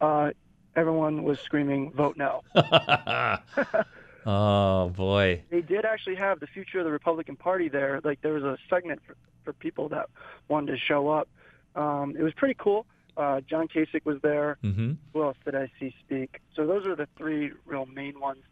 Uh, 0.00 0.30
everyone 0.76 1.22
was 1.22 1.38
screaming, 1.40 1.92
"Vote 1.92 2.16
no!" 2.16 2.42
oh 4.26 4.88
boy. 4.90 5.42
they 5.50 5.60
did 5.60 5.84
actually 5.84 6.16
have 6.16 6.40
the 6.40 6.46
future 6.46 6.78
of 6.78 6.84
the 6.84 6.90
Republican 6.92 7.36
Party 7.36 7.68
there. 7.68 8.00
Like 8.04 8.20
there 8.22 8.32
was 8.32 8.42
a 8.44 8.56
segment 8.68 9.00
for, 9.06 9.16
for 9.44 9.52
people 9.52 9.88
that 9.90 10.08
wanted 10.48 10.72
to 10.72 10.78
show 10.78 11.08
up. 11.08 11.28
Um, 11.74 12.14
it 12.18 12.22
was 12.22 12.32
pretty 12.34 12.56
cool. 12.58 12.86
Uh, 13.16 13.40
John 13.42 13.68
Kasich 13.68 14.04
was 14.04 14.18
there. 14.22 14.58
Mm-hmm. 14.64 14.92
Who 15.12 15.22
else 15.22 15.36
did 15.44 15.54
I 15.54 15.70
see 15.78 15.94
speak? 16.00 16.40
So 16.54 16.66
those 16.66 16.86
are 16.86 16.96
the 16.96 17.08
three 17.16 17.52
real 17.66 17.86
main 17.86 18.18
ones. 18.20 18.42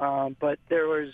Um, 0.00 0.36
but 0.40 0.58
there 0.68 0.86
was 0.86 1.10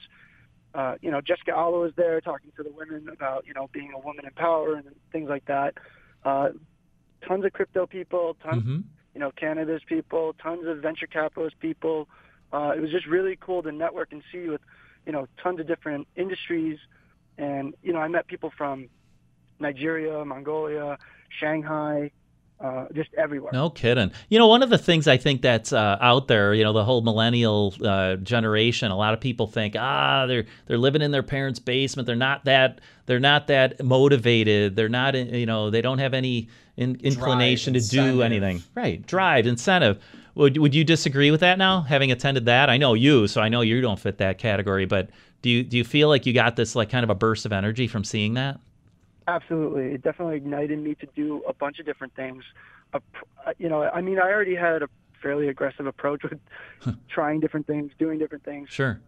uh, 0.74 0.94
you 1.00 1.10
know, 1.10 1.20
Jessica 1.20 1.52
Alba 1.52 1.78
was 1.78 1.92
there 1.96 2.20
talking 2.20 2.52
to 2.56 2.62
the 2.62 2.70
women 2.70 3.08
about, 3.08 3.46
you 3.46 3.54
know, 3.54 3.68
being 3.72 3.92
a 3.94 3.98
woman 3.98 4.24
in 4.26 4.30
power 4.32 4.74
and 4.74 4.84
things 5.10 5.28
like 5.28 5.44
that. 5.46 5.74
Uh, 6.24 6.50
tons 7.26 7.44
of 7.44 7.52
crypto 7.52 7.86
people, 7.86 8.36
tons, 8.42 8.62
Mhm. 8.62 8.84
You 9.18 9.24
know, 9.24 9.32
cannabis 9.32 9.82
people, 9.84 10.32
tons 10.40 10.64
of 10.64 10.78
venture 10.78 11.08
capitalist 11.08 11.58
people. 11.58 12.08
Uh, 12.52 12.72
it 12.76 12.80
was 12.80 12.88
just 12.92 13.04
really 13.04 13.36
cool 13.40 13.64
to 13.64 13.72
network 13.72 14.12
and 14.12 14.22
see 14.30 14.48
with, 14.48 14.60
you 15.06 15.10
know, 15.10 15.26
tons 15.42 15.58
of 15.58 15.66
different 15.66 16.06
industries. 16.14 16.78
And, 17.36 17.74
you 17.82 17.92
know, 17.92 17.98
I 17.98 18.06
met 18.06 18.28
people 18.28 18.52
from 18.56 18.88
Nigeria, 19.58 20.24
Mongolia, 20.24 20.98
Shanghai, 21.40 22.12
uh, 22.60 22.86
just 22.94 23.12
everywhere. 23.14 23.50
No 23.52 23.70
kidding. 23.70 24.12
You 24.28 24.38
know, 24.38 24.46
one 24.46 24.62
of 24.62 24.70
the 24.70 24.78
things 24.78 25.08
I 25.08 25.16
think 25.16 25.42
that's 25.42 25.72
uh, 25.72 25.98
out 26.00 26.28
there, 26.28 26.54
you 26.54 26.62
know, 26.62 26.72
the 26.72 26.84
whole 26.84 27.02
millennial 27.02 27.74
uh, 27.84 28.16
generation. 28.16 28.92
A 28.92 28.96
lot 28.96 29.14
of 29.14 29.20
people 29.20 29.48
think, 29.48 29.74
ah, 29.76 30.26
they're 30.26 30.44
they're 30.66 30.78
living 30.78 31.02
in 31.02 31.10
their 31.10 31.24
parents' 31.24 31.58
basement. 31.58 32.06
They're 32.06 32.14
not 32.14 32.44
that. 32.44 32.80
They're 33.06 33.18
not 33.18 33.48
that 33.48 33.82
motivated. 33.82 34.76
They're 34.76 34.88
not. 34.88 35.16
You 35.16 35.46
know, 35.46 35.70
they 35.70 35.82
don't 35.82 35.98
have 35.98 36.14
any 36.14 36.48
in, 36.78 36.96
inclination 37.02 37.74
to 37.74 37.80
do 37.80 38.22
anything. 38.22 38.62
Right. 38.74 39.04
Drive, 39.04 39.46
incentive. 39.46 40.02
Would 40.36 40.56
would 40.58 40.74
you 40.74 40.84
disagree 40.84 41.32
with 41.32 41.40
that 41.40 41.58
now, 41.58 41.80
having 41.80 42.12
attended 42.12 42.44
that? 42.46 42.70
I 42.70 42.76
know 42.76 42.94
you, 42.94 43.26
so 43.26 43.40
I 43.40 43.48
know 43.48 43.60
you 43.60 43.80
don't 43.80 43.98
fit 43.98 44.18
that 44.18 44.38
category. 44.38 44.86
But 44.86 45.10
do 45.42 45.50
you 45.50 45.64
do 45.64 45.76
you 45.76 45.82
feel 45.82 46.08
like 46.08 46.26
you 46.26 46.32
got 46.32 46.54
this 46.54 46.76
like 46.76 46.90
kind 46.90 47.02
of 47.02 47.10
a 47.10 47.16
burst 47.16 47.44
of 47.44 47.52
energy 47.52 47.88
from 47.88 48.04
seeing 48.04 48.34
that? 48.34 48.60
Absolutely, 49.26 49.94
it 49.94 50.02
definitely 50.02 50.36
ignited 50.36 50.78
me 50.78 50.94
to 50.94 51.06
do 51.16 51.42
a 51.48 51.52
bunch 51.52 51.80
of 51.80 51.86
different 51.86 52.14
things. 52.14 52.44
Uh, 52.94 53.00
you 53.58 53.68
know, 53.68 53.82
I 53.82 54.00
mean, 54.00 54.20
I 54.20 54.30
already 54.30 54.54
had 54.54 54.82
a 54.82 54.88
fairly 55.20 55.48
aggressive 55.48 55.86
approach 55.86 56.22
with 56.22 56.38
trying 57.08 57.40
different 57.40 57.66
things, 57.66 57.90
doing 57.98 58.20
different 58.20 58.44
things. 58.44 58.70
Sure. 58.70 59.00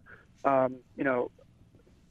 Um, 0.43 0.75
you 0.97 1.05
know, 1.05 1.31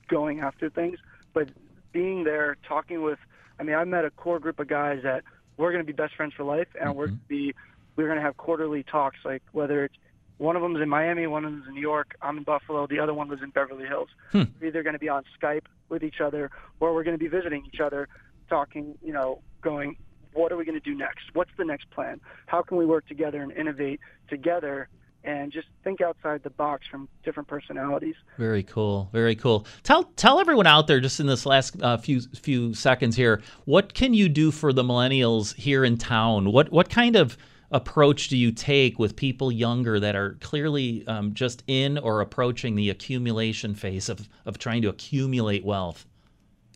going 0.08 0.40
after 0.40 0.70
things, 0.70 0.98
but 1.34 1.50
being 1.92 2.24
there, 2.24 2.56
talking 2.66 3.02
with. 3.02 3.18
I 3.58 3.62
mean, 3.62 3.76
I 3.76 3.84
met 3.84 4.06
a 4.06 4.10
core 4.10 4.38
group 4.38 4.58
of 4.58 4.68
guys 4.68 5.00
that 5.02 5.22
we're 5.60 5.72
going 5.72 5.84
to 5.84 5.92
be 5.92 5.96
best 5.96 6.14
friends 6.14 6.32
for 6.36 6.44
life, 6.44 6.68
and 6.80 6.96
we're 6.96 7.06
Mm-hmm. 7.08 7.14
going 7.14 7.20
to 7.20 7.52
be 7.52 7.54
we're 7.96 8.06
going 8.06 8.16
to 8.18 8.22
have 8.22 8.36
quarterly 8.36 8.82
talks. 8.82 9.18
Like 9.24 9.42
whether 9.52 9.84
it's 9.84 9.94
one 10.38 10.56
of 10.56 10.62
them's 10.62 10.80
in 10.80 10.88
Miami, 10.88 11.26
one 11.26 11.44
of 11.44 11.52
them's 11.52 11.66
in 11.68 11.74
New 11.74 11.80
York, 11.80 12.16
I'm 12.22 12.38
in 12.38 12.44
Buffalo, 12.44 12.86
the 12.86 12.98
other 12.98 13.12
one 13.12 13.28
was 13.28 13.40
in 13.42 13.50
Beverly 13.50 13.86
Hills. 13.86 14.08
Hmm. 14.32 14.44
We're 14.60 14.68
either 14.68 14.82
going 14.82 14.94
to 14.94 14.98
be 14.98 15.08
on 15.10 15.22
Skype 15.40 15.66
with 15.90 16.02
each 16.02 16.20
other, 16.20 16.50
or 16.80 16.94
we're 16.94 17.04
going 17.04 17.18
to 17.18 17.22
be 17.22 17.28
visiting 17.28 17.66
each 17.72 17.80
other, 17.80 18.08
talking. 18.48 18.96
You 19.02 19.12
know, 19.12 19.40
going, 19.60 19.96
what 20.32 20.50
are 20.52 20.56
we 20.56 20.64
going 20.64 20.80
to 20.80 20.84
do 20.92 20.96
next? 20.96 21.24
What's 21.34 21.50
the 21.58 21.64
next 21.64 21.90
plan? 21.90 22.20
How 22.46 22.62
can 22.62 22.76
we 22.78 22.86
work 22.86 23.06
together 23.06 23.42
and 23.42 23.52
innovate 23.52 24.00
together? 24.28 24.88
And 25.22 25.52
just 25.52 25.68
think 25.84 26.00
outside 26.00 26.42
the 26.42 26.50
box 26.50 26.86
from 26.90 27.06
different 27.24 27.46
personalities. 27.46 28.14
Very 28.38 28.62
cool. 28.62 29.10
Very 29.12 29.36
cool. 29.36 29.66
Tell 29.82 30.04
tell 30.16 30.40
everyone 30.40 30.66
out 30.66 30.86
there 30.86 30.98
just 30.98 31.20
in 31.20 31.26
this 31.26 31.44
last 31.44 31.80
uh, 31.82 31.98
few 31.98 32.22
few 32.22 32.72
seconds 32.72 33.16
here, 33.16 33.42
what 33.66 33.92
can 33.92 34.14
you 34.14 34.30
do 34.30 34.50
for 34.50 34.72
the 34.72 34.82
millennials 34.82 35.54
here 35.56 35.84
in 35.84 35.98
town? 35.98 36.52
What 36.52 36.72
what 36.72 36.88
kind 36.88 37.16
of 37.16 37.36
approach 37.70 38.28
do 38.28 38.36
you 38.36 38.50
take 38.50 38.98
with 38.98 39.14
people 39.14 39.52
younger 39.52 40.00
that 40.00 40.16
are 40.16 40.38
clearly 40.40 41.06
um, 41.06 41.34
just 41.34 41.62
in 41.66 41.98
or 41.98 42.20
approaching 42.20 42.74
the 42.74 42.88
accumulation 42.88 43.74
phase 43.74 44.08
of 44.08 44.26
of 44.46 44.58
trying 44.58 44.80
to 44.82 44.88
accumulate 44.88 45.64
wealth? 45.64 46.06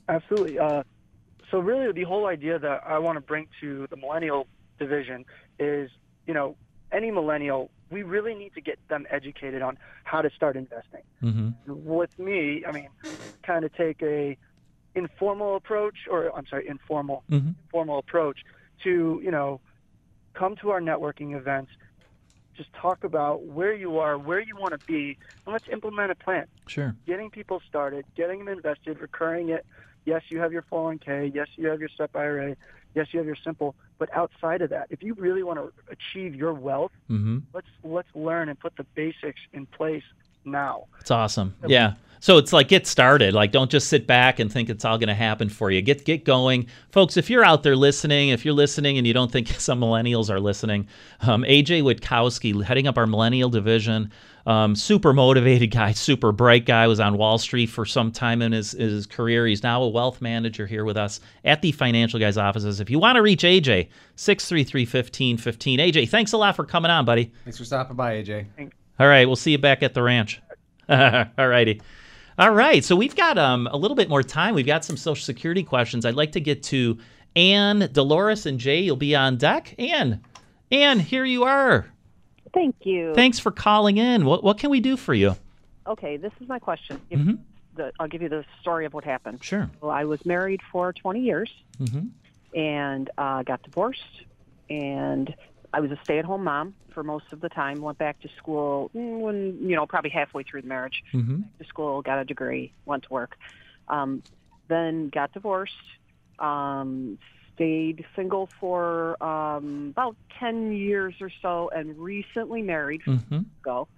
Absolutely. 0.08 0.58
Uh, 0.58 0.82
so 1.50 1.58
really, 1.58 1.92
the 1.92 2.02
whole 2.02 2.26
idea 2.26 2.58
that 2.58 2.82
I 2.86 2.98
want 2.98 3.16
to 3.16 3.20
bring 3.20 3.46
to 3.60 3.86
the 3.88 3.96
millennial 3.96 4.46
division 4.78 5.24
is, 5.58 5.90
you 6.26 6.34
know, 6.34 6.56
any 6.92 7.10
millennial, 7.10 7.70
we 7.90 8.02
really 8.02 8.34
need 8.34 8.52
to 8.54 8.60
get 8.60 8.78
them 8.88 9.06
educated 9.10 9.62
on 9.62 9.76
how 10.04 10.22
to 10.22 10.30
start 10.30 10.56
investing. 10.56 11.02
Mm-hmm. 11.22 11.50
With 11.66 12.10
me, 12.18 12.64
I 12.66 12.72
mean, 12.72 12.88
kind 13.46 13.64
of 13.64 13.72
take 13.74 14.02
a 14.02 14.36
informal 14.94 15.56
approach, 15.56 15.96
or 16.10 16.36
I'm 16.36 16.46
sorry, 16.46 16.66
informal, 16.68 17.24
Mhm. 17.30 17.54
informal 17.64 17.98
approach 17.98 18.38
to, 18.84 19.20
you 19.22 19.30
know, 19.30 19.60
come 20.34 20.56
to 20.56 20.70
our 20.70 20.80
networking 20.80 21.36
events, 21.36 21.72
just 22.56 22.72
talk 22.74 23.02
about 23.02 23.42
where 23.42 23.72
you 23.74 23.98
are, 23.98 24.16
where 24.18 24.40
you 24.40 24.56
want 24.56 24.72
to 24.72 24.78
be, 24.86 25.18
and 25.44 25.52
let's 25.52 25.66
implement 25.68 26.12
a 26.12 26.14
plan 26.14 26.46
Sure. 26.68 26.94
getting 27.06 27.30
people 27.30 27.60
started, 27.66 28.04
getting 28.14 28.44
them 28.44 28.48
invested, 28.48 29.00
recurring 29.00 29.48
it. 29.48 29.66
Yes, 30.04 30.22
you 30.30 30.38
have 30.38 30.52
your 30.52 30.62
401k. 30.62 31.26
Yes, 31.34 31.48
you 31.56 31.66
have 31.68 31.80
your 31.80 31.88
SEP 31.96 32.14
IRA. 32.14 32.56
Yes, 32.94 33.08
you 33.12 33.18
have 33.18 33.26
your 33.26 33.36
simple. 33.36 33.74
But 33.98 34.08
outside 34.14 34.62
of 34.62 34.70
that, 34.70 34.86
if 34.90 35.02
you 35.02 35.14
really 35.14 35.42
want 35.42 35.58
to 35.58 35.72
achieve 35.90 36.34
your 36.34 36.52
wealth, 36.52 36.92
Mm-hmm. 37.10 37.38
let's 37.52 37.66
let's 37.82 38.08
learn 38.14 38.48
and 38.48 38.58
put 38.58 38.76
the 38.76 38.84
basics 38.94 39.40
in 39.52 39.66
place 39.66 40.02
now. 40.44 40.86
It's 41.00 41.10
awesome. 41.10 41.54
Yeah. 41.66 41.94
So 42.24 42.38
it's 42.38 42.54
like 42.54 42.68
get 42.68 42.86
started. 42.86 43.34
Like 43.34 43.52
don't 43.52 43.70
just 43.70 43.88
sit 43.88 44.06
back 44.06 44.38
and 44.38 44.50
think 44.50 44.70
it's 44.70 44.82
all 44.86 44.96
going 44.96 45.08
to 45.08 45.14
happen 45.14 45.50
for 45.50 45.70
you. 45.70 45.82
Get 45.82 46.06
get 46.06 46.24
going, 46.24 46.68
folks. 46.90 47.18
If 47.18 47.28
you're 47.28 47.44
out 47.44 47.62
there 47.62 47.76
listening, 47.76 48.30
if 48.30 48.46
you're 48.46 48.54
listening 48.54 48.96
and 48.96 49.06
you 49.06 49.12
don't 49.12 49.30
think 49.30 49.48
some 49.58 49.78
millennials 49.78 50.30
are 50.30 50.40
listening, 50.40 50.88
um, 51.20 51.42
AJ 51.42 51.82
Witkowski, 51.82 52.64
heading 52.64 52.86
up 52.86 52.96
our 52.96 53.06
millennial 53.06 53.50
division, 53.50 54.10
um, 54.46 54.74
super 54.74 55.12
motivated 55.12 55.70
guy, 55.70 55.92
super 55.92 56.32
bright 56.32 56.64
guy, 56.64 56.86
was 56.86 56.98
on 56.98 57.18
Wall 57.18 57.36
Street 57.36 57.66
for 57.66 57.84
some 57.84 58.10
time 58.10 58.40
in 58.40 58.52
his 58.52 58.72
his 58.72 59.04
career. 59.04 59.46
He's 59.46 59.62
now 59.62 59.82
a 59.82 59.88
wealth 59.90 60.22
manager 60.22 60.66
here 60.66 60.86
with 60.86 60.96
us 60.96 61.20
at 61.44 61.60
the 61.60 61.72
Financial 61.72 62.18
Guys 62.18 62.38
offices. 62.38 62.80
If 62.80 62.88
you 62.88 62.98
want 62.98 63.16
to 63.16 63.22
reach 63.22 63.42
AJ, 63.42 63.90
six 64.16 64.48
three 64.48 64.64
three 64.64 64.86
fifteen 64.86 65.36
fifteen. 65.36 65.78
AJ, 65.78 66.08
thanks 66.08 66.32
a 66.32 66.38
lot 66.38 66.56
for 66.56 66.64
coming 66.64 66.90
on, 66.90 67.04
buddy. 67.04 67.30
Thanks 67.44 67.58
for 67.58 67.66
stopping 67.66 67.96
by, 67.96 68.14
AJ. 68.22 68.46
All 68.98 69.08
right, 69.08 69.26
we'll 69.26 69.36
see 69.36 69.50
you 69.50 69.58
back 69.58 69.82
at 69.82 69.92
the 69.92 70.02
ranch. 70.02 70.40
All 70.88 71.26
righty. 71.36 71.82
All 72.38 72.50
right, 72.50 72.84
so 72.84 72.96
we've 72.96 73.14
got 73.14 73.38
um, 73.38 73.68
a 73.70 73.76
little 73.76 73.94
bit 73.94 74.08
more 74.08 74.22
time. 74.22 74.54
We've 74.54 74.66
got 74.66 74.84
some 74.84 74.96
Social 74.96 75.22
Security 75.24 75.62
questions. 75.62 76.04
I'd 76.04 76.14
like 76.16 76.32
to 76.32 76.40
get 76.40 76.64
to 76.64 76.98
Anne, 77.36 77.88
Dolores, 77.92 78.46
and 78.46 78.58
Jay. 78.58 78.80
You'll 78.80 78.96
be 78.96 79.14
on 79.14 79.36
deck. 79.36 79.74
Anne, 79.78 80.20
Anne, 80.72 80.98
here 80.98 81.24
you 81.24 81.44
are. 81.44 81.86
Thank 82.52 82.76
you. 82.82 83.14
Thanks 83.14 83.38
for 83.38 83.50
calling 83.52 83.98
in. 83.98 84.24
What 84.24 84.42
what 84.42 84.58
can 84.58 84.70
we 84.70 84.80
do 84.80 84.96
for 84.96 85.14
you? 85.14 85.36
Okay, 85.86 86.16
this 86.16 86.32
is 86.40 86.48
my 86.48 86.58
question. 86.58 87.00
Mhm. 87.10 87.38
the, 87.76 87.92
I'll 88.00 88.08
give 88.08 88.22
you 88.22 88.28
the 88.28 88.44
story 88.60 88.86
of 88.86 88.94
what 88.94 89.04
happened. 89.04 89.42
Sure. 89.42 89.68
Well, 89.80 89.90
I 89.90 90.04
was 90.04 90.24
married 90.24 90.60
for 90.72 90.92
20 90.92 91.20
years 91.20 91.50
Mm-hmm. 91.80 92.56
and 92.58 93.10
uh, 93.18 93.42
got 93.42 93.62
divorced, 93.64 94.02
and 94.70 95.34
I 95.74 95.80
was 95.80 95.90
a 95.90 95.98
stay-at-home 96.04 96.44
mom 96.44 96.74
for 96.94 97.02
most 97.02 97.26
of 97.32 97.40
the 97.40 97.48
time. 97.48 97.80
Went 97.80 97.98
back 97.98 98.20
to 98.20 98.28
school 98.38 98.90
mm, 98.94 99.18
when 99.20 99.58
you 99.60 99.74
know 99.76 99.86
probably 99.86 100.10
halfway 100.10 100.42
through 100.44 100.62
the 100.62 100.68
marriage. 100.68 101.02
Mm-hmm. 101.12 101.42
to 101.58 101.64
school, 101.68 102.00
got 102.02 102.18
a 102.18 102.24
degree, 102.24 102.72
went 102.86 103.02
to 103.04 103.12
work. 103.12 103.36
Um, 103.88 104.22
then 104.68 105.10
got 105.10 105.32
divorced, 105.32 105.72
um, 106.38 107.18
stayed 107.54 108.04
single 108.16 108.48
for 108.60 109.22
um, 109.22 109.88
about 109.90 110.16
10 110.40 110.72
years 110.72 111.14
or 111.20 111.30
so, 111.42 111.70
and 111.74 111.98
recently 111.98 112.62
married 112.62 113.02
Mm-hmm. 113.06 113.40
ago. 113.60 113.88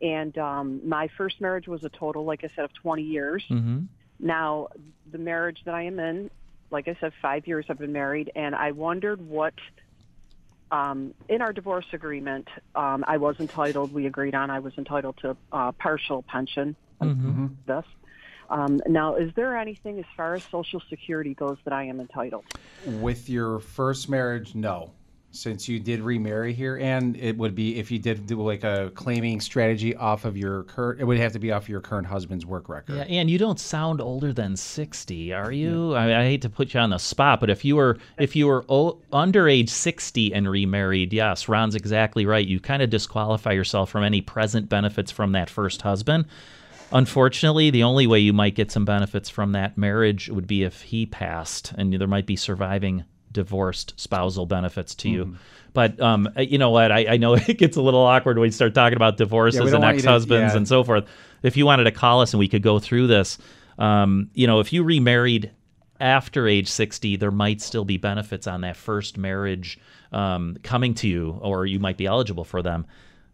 And 0.00 0.36
um, 0.38 0.80
my 0.86 1.08
first 1.16 1.40
marriage 1.40 1.66
was 1.66 1.82
a 1.84 1.88
total, 1.88 2.24
like 2.24 2.44
I 2.44 2.50
said, 2.54 2.64
of 2.64 2.72
20 2.74 3.02
years. 3.02 3.42
Mm-hmm. 3.50 3.80
Now, 4.20 4.68
the 5.10 5.18
marriage 5.18 5.58
that 5.64 5.74
I 5.74 5.82
am 5.82 5.98
in, 5.98 6.30
like 6.70 6.88
I 6.88 6.96
said, 7.00 7.12
five 7.22 7.46
years 7.46 7.66
I've 7.68 7.78
been 7.78 7.92
married, 7.92 8.30
and 8.34 8.54
I 8.54 8.72
wondered 8.72 9.26
what, 9.26 9.54
um, 10.74 11.14
in 11.28 11.40
our 11.40 11.52
divorce 11.52 11.86
agreement, 11.92 12.48
um, 12.74 13.04
I 13.06 13.16
was 13.18 13.36
entitled, 13.38 13.92
we 13.92 14.06
agreed 14.06 14.34
on, 14.34 14.50
I 14.50 14.58
was 14.58 14.72
entitled 14.76 15.16
to 15.18 15.36
uh, 15.52 15.70
partial 15.72 16.22
pension. 16.22 16.74
Mm-hmm. 17.00 17.46
This. 17.66 17.84
Um, 18.50 18.80
now, 18.88 19.14
is 19.14 19.32
there 19.34 19.56
anything 19.56 19.98
as 19.98 20.04
far 20.16 20.34
as 20.34 20.42
Social 20.50 20.82
Security 20.88 21.34
goes 21.34 21.58
that 21.64 21.72
I 21.72 21.84
am 21.84 22.00
entitled? 22.00 22.44
With 22.86 23.28
your 23.28 23.60
first 23.60 24.08
marriage, 24.08 24.54
no. 24.54 24.90
Since 25.34 25.68
you 25.68 25.80
did 25.80 26.00
remarry 26.00 26.52
here, 26.52 26.78
and 26.78 27.16
it 27.16 27.36
would 27.36 27.56
be 27.56 27.76
if 27.76 27.90
you 27.90 27.98
did 27.98 28.24
do 28.26 28.40
like 28.40 28.62
a 28.62 28.92
claiming 28.94 29.40
strategy 29.40 29.94
off 29.96 30.24
of 30.24 30.36
your 30.36 30.62
current, 30.62 31.00
it 31.00 31.04
would 31.04 31.18
have 31.18 31.32
to 31.32 31.40
be 31.40 31.50
off 31.50 31.68
your 31.68 31.80
current 31.80 32.06
husband's 32.06 32.46
work 32.46 32.68
record. 32.68 32.96
Yeah, 32.96 33.02
Anne, 33.02 33.28
you 33.28 33.36
don't 33.36 33.58
sound 33.58 34.00
older 34.00 34.32
than 34.32 34.56
sixty, 34.56 35.32
are 35.32 35.50
you? 35.50 35.92
I, 35.94 36.20
I 36.20 36.24
hate 36.24 36.42
to 36.42 36.48
put 36.48 36.72
you 36.72 36.78
on 36.78 36.90
the 36.90 36.98
spot, 36.98 37.40
but 37.40 37.50
if 37.50 37.64
you 37.64 37.74
were 37.74 37.98
if 38.16 38.36
you 38.36 38.46
were 38.46 38.64
o- 38.68 38.98
under 39.12 39.48
age 39.48 39.70
sixty 39.70 40.32
and 40.32 40.48
remarried, 40.48 41.12
yes, 41.12 41.48
Ron's 41.48 41.74
exactly 41.74 42.26
right. 42.26 42.46
You 42.46 42.60
kind 42.60 42.80
of 42.80 42.90
disqualify 42.90 43.52
yourself 43.52 43.90
from 43.90 44.04
any 44.04 44.20
present 44.20 44.68
benefits 44.68 45.10
from 45.10 45.32
that 45.32 45.50
first 45.50 45.82
husband. 45.82 46.26
Unfortunately, 46.92 47.70
the 47.70 47.82
only 47.82 48.06
way 48.06 48.20
you 48.20 48.32
might 48.32 48.54
get 48.54 48.70
some 48.70 48.84
benefits 48.84 49.28
from 49.28 49.50
that 49.50 49.76
marriage 49.76 50.28
would 50.28 50.46
be 50.46 50.62
if 50.62 50.82
he 50.82 51.06
passed, 51.06 51.72
and 51.76 51.92
there 51.92 52.06
might 52.06 52.26
be 52.26 52.36
surviving 52.36 53.02
divorced 53.34 53.92
spousal 54.00 54.46
benefits 54.46 54.94
to 54.94 55.10
you. 55.10 55.36
But 55.74 56.00
um, 56.00 56.30
you 56.38 56.56
know 56.56 56.70
what? 56.70 56.90
I, 56.90 57.06
I 57.10 57.16
know 57.18 57.34
it 57.48 57.58
gets 57.58 57.76
a 57.76 57.82
little 57.82 58.00
awkward 58.00 58.38
when 58.38 58.46
you 58.46 58.52
start 58.52 58.72
talking 58.72 58.96
about 58.96 59.18
divorces 59.18 59.58
don't 59.58 59.74
and 59.74 59.82
to- 59.82 59.88
ex-husbands 59.88 60.54
yeah. 60.54 60.56
and 60.56 60.66
so 60.66 60.82
forth. 60.82 61.06
If 61.42 61.58
you 61.58 61.66
wanted 61.66 61.84
to 61.84 61.90
call 61.90 62.22
us 62.22 62.32
and 62.32 62.38
we 62.38 62.48
could 62.48 62.62
go 62.62 62.78
through 62.78 63.08
this, 63.08 63.36
um, 63.78 64.30
you 64.32 64.46
know, 64.46 64.60
if 64.60 64.72
you 64.72 64.82
remarried 64.82 65.50
after 66.00 66.48
age 66.48 66.68
60, 66.68 67.16
there 67.16 67.30
might 67.30 67.60
still 67.60 67.84
be 67.84 67.98
benefits 67.98 68.46
on 68.46 68.62
that 68.62 68.76
first 68.76 69.18
marriage 69.18 69.78
um, 70.12 70.56
coming 70.62 70.94
to 70.94 71.08
you, 71.08 71.38
or 71.42 71.66
you 71.66 71.78
might 71.78 71.98
be 71.98 72.06
eligible 72.06 72.44
for 72.44 72.62
them. 72.62 72.86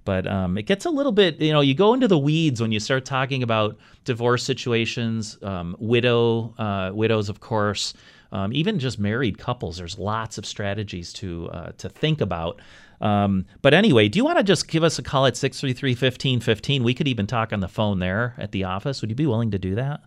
But 0.04 0.26
um, 0.26 0.56
it 0.56 0.62
gets 0.64 0.86
a 0.86 0.90
little 0.90 1.12
bit, 1.12 1.40
you 1.40 1.52
know, 1.52 1.60
you 1.60 1.74
go 1.74 1.94
into 1.94 2.08
the 2.08 2.18
weeds 2.18 2.60
when 2.60 2.72
you 2.72 2.80
start 2.80 3.04
talking 3.04 3.42
about 3.42 3.76
divorce 4.04 4.42
situations, 4.42 5.38
um, 5.42 5.76
widow, 5.78 6.54
uh, 6.58 6.90
widows, 6.94 7.28
of 7.28 7.40
course, 7.40 7.92
um, 8.32 8.52
even 8.52 8.78
just 8.78 8.98
married 8.98 9.38
couples. 9.38 9.78
There's 9.78 9.98
lots 9.98 10.38
of 10.38 10.46
strategies 10.46 11.12
to 11.14 11.48
uh, 11.50 11.72
to 11.78 11.88
think 11.88 12.20
about. 12.20 12.60
Um, 13.00 13.46
but 13.62 13.72
anyway, 13.72 14.08
do 14.08 14.18
you 14.18 14.24
want 14.24 14.38
to 14.38 14.44
just 14.44 14.68
give 14.68 14.84
us 14.84 14.98
a 14.98 15.02
call 15.02 15.26
at 15.26 15.36
633 15.36 15.92
1515? 15.92 16.82
We 16.82 16.94
could 16.94 17.08
even 17.08 17.26
talk 17.26 17.52
on 17.52 17.60
the 17.60 17.68
phone 17.68 17.98
there 17.98 18.34
at 18.38 18.52
the 18.52 18.64
office. 18.64 19.00
Would 19.00 19.10
you 19.10 19.16
be 19.16 19.26
willing 19.26 19.50
to 19.52 19.58
do 19.58 19.74
that? 19.76 20.02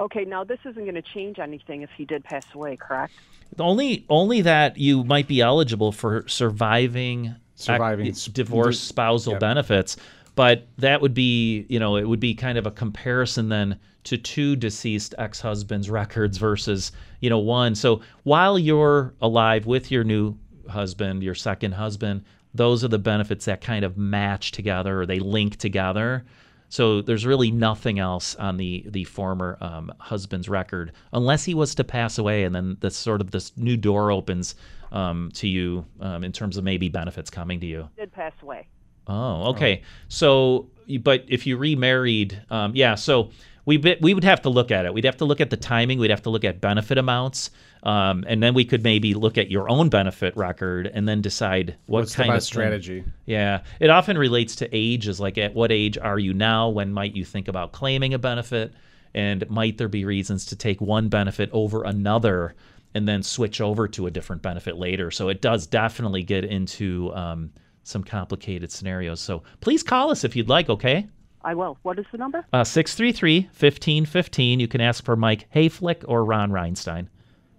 Okay, 0.00 0.24
now 0.24 0.44
this 0.44 0.58
isn't 0.64 0.82
going 0.82 0.94
to 0.94 1.02
change 1.02 1.38
anything 1.38 1.82
if 1.82 1.90
he 1.96 2.04
did 2.04 2.24
pass 2.24 2.44
away, 2.52 2.76
correct? 2.76 3.14
Only, 3.58 4.04
only 4.08 4.40
that 4.42 4.76
you 4.76 5.04
might 5.04 5.28
be 5.28 5.40
eligible 5.40 5.92
for 5.92 6.26
surviving, 6.26 7.34
Surviving 7.54 8.08
ac- 8.08 8.32
divorce 8.32 8.80
spousal 8.80 9.34
yep. 9.34 9.40
benefits. 9.40 9.96
But 10.34 10.66
that 10.78 11.00
would 11.00 11.14
be, 11.14 11.66
you 11.68 11.78
know, 11.78 11.96
it 11.96 12.08
would 12.08 12.20
be 12.20 12.34
kind 12.34 12.58
of 12.58 12.66
a 12.66 12.70
comparison 12.70 13.48
then 13.48 13.78
to 14.04 14.18
two 14.18 14.56
deceased 14.56 15.14
ex-husbands' 15.18 15.88
records 15.88 16.38
versus, 16.38 16.92
you 17.20 17.30
know, 17.30 17.38
one. 17.38 17.74
So 17.74 18.00
while 18.24 18.58
you're 18.58 19.14
alive 19.20 19.66
with 19.66 19.90
your 19.90 20.04
new 20.04 20.36
husband, 20.68 21.22
your 21.22 21.34
second 21.34 21.72
husband, 21.72 22.24
those 22.52 22.84
are 22.84 22.88
the 22.88 22.98
benefits 22.98 23.44
that 23.46 23.60
kind 23.60 23.84
of 23.84 23.96
match 23.96 24.52
together 24.52 25.02
or 25.02 25.06
they 25.06 25.18
link 25.18 25.56
together. 25.56 26.24
So 26.68 27.02
there's 27.02 27.24
really 27.24 27.50
nothing 27.50 27.98
else 27.98 28.34
on 28.34 28.56
the 28.56 28.84
the 28.88 29.04
former 29.04 29.58
um, 29.60 29.92
husband's 29.98 30.48
record 30.48 30.92
unless 31.12 31.44
he 31.44 31.54
was 31.54 31.74
to 31.76 31.84
pass 31.84 32.18
away, 32.18 32.44
and 32.44 32.54
then 32.54 32.76
this 32.80 32.96
sort 32.96 33.20
of 33.20 33.30
this 33.30 33.56
new 33.56 33.76
door 33.76 34.10
opens 34.10 34.56
um, 34.90 35.30
to 35.34 35.46
you 35.46 35.84
um, 36.00 36.24
in 36.24 36.32
terms 36.32 36.56
of 36.56 36.64
maybe 36.64 36.88
benefits 36.88 37.30
coming 37.30 37.60
to 37.60 37.66
you. 37.66 37.88
Did 37.96 38.12
pass 38.12 38.32
away. 38.42 38.66
Oh, 39.06 39.50
okay. 39.50 39.82
So, 40.08 40.68
but 41.00 41.24
if 41.28 41.46
you 41.46 41.56
remarried, 41.56 42.40
um, 42.50 42.74
yeah. 42.74 42.94
So 42.94 43.30
we 43.66 43.78
we 44.00 44.14
would 44.14 44.24
have 44.24 44.42
to 44.42 44.50
look 44.50 44.70
at 44.70 44.84
it. 44.86 44.94
We'd 44.94 45.04
have 45.04 45.16
to 45.18 45.24
look 45.24 45.40
at 45.40 45.50
the 45.50 45.56
timing. 45.56 45.98
We'd 45.98 46.10
have 46.10 46.22
to 46.22 46.30
look 46.30 46.44
at 46.44 46.60
benefit 46.60 46.98
amounts, 46.98 47.50
um, 47.82 48.24
and 48.26 48.42
then 48.42 48.54
we 48.54 48.64
could 48.64 48.82
maybe 48.82 49.14
look 49.14 49.38
at 49.38 49.50
your 49.50 49.70
own 49.70 49.88
benefit 49.88 50.36
record, 50.36 50.86
and 50.92 51.08
then 51.08 51.20
decide 51.20 51.76
what 51.86 52.00
What's 52.00 52.14
kind 52.14 52.30
of 52.30 52.34
thing- 52.36 52.40
strategy? 52.40 53.04
Yeah, 53.26 53.62
it 53.80 53.90
often 53.90 54.18
relates 54.18 54.56
to 54.56 54.68
age. 54.72 55.08
Is 55.08 55.20
like 55.20 55.38
at 55.38 55.54
what 55.54 55.72
age 55.72 55.98
are 55.98 56.18
you 56.18 56.34
now? 56.34 56.68
When 56.68 56.92
might 56.92 57.14
you 57.16 57.24
think 57.24 57.48
about 57.48 57.72
claiming 57.72 58.14
a 58.14 58.18
benefit? 58.18 58.72
And 59.16 59.48
might 59.48 59.78
there 59.78 59.86
be 59.88 60.04
reasons 60.04 60.46
to 60.46 60.56
take 60.56 60.80
one 60.80 61.08
benefit 61.08 61.48
over 61.52 61.84
another? 61.84 62.54
and 62.96 63.08
then 63.08 63.24
switch 63.24 63.60
over 63.60 63.88
to 63.88 64.06
a 64.06 64.10
different 64.12 64.40
benefit 64.40 64.76
later. 64.76 65.10
So 65.10 65.28
it 65.28 65.42
does 65.42 65.66
definitely 65.66 66.22
get 66.22 66.44
into 66.44 67.12
um, 67.12 67.50
some 67.84 68.02
complicated 68.02 68.72
scenarios. 68.72 69.20
So 69.20 69.42
please 69.60 69.82
call 69.82 70.10
us 70.10 70.24
if 70.24 70.34
you'd 70.34 70.48
like, 70.48 70.68
okay? 70.68 71.06
I 71.42 71.54
will. 71.54 71.78
What 71.82 71.98
is 71.98 72.06
the 72.10 72.18
number? 72.18 72.44
Uh, 72.52 72.64
633 72.64 73.42
1515. 73.42 74.60
You 74.60 74.66
can 74.68 74.80
ask 74.80 75.04
for 75.04 75.14
Mike 75.14 75.46
Hayflick 75.54 76.04
or 76.08 76.24
Ron 76.24 76.50
Reinstein. 76.50 77.08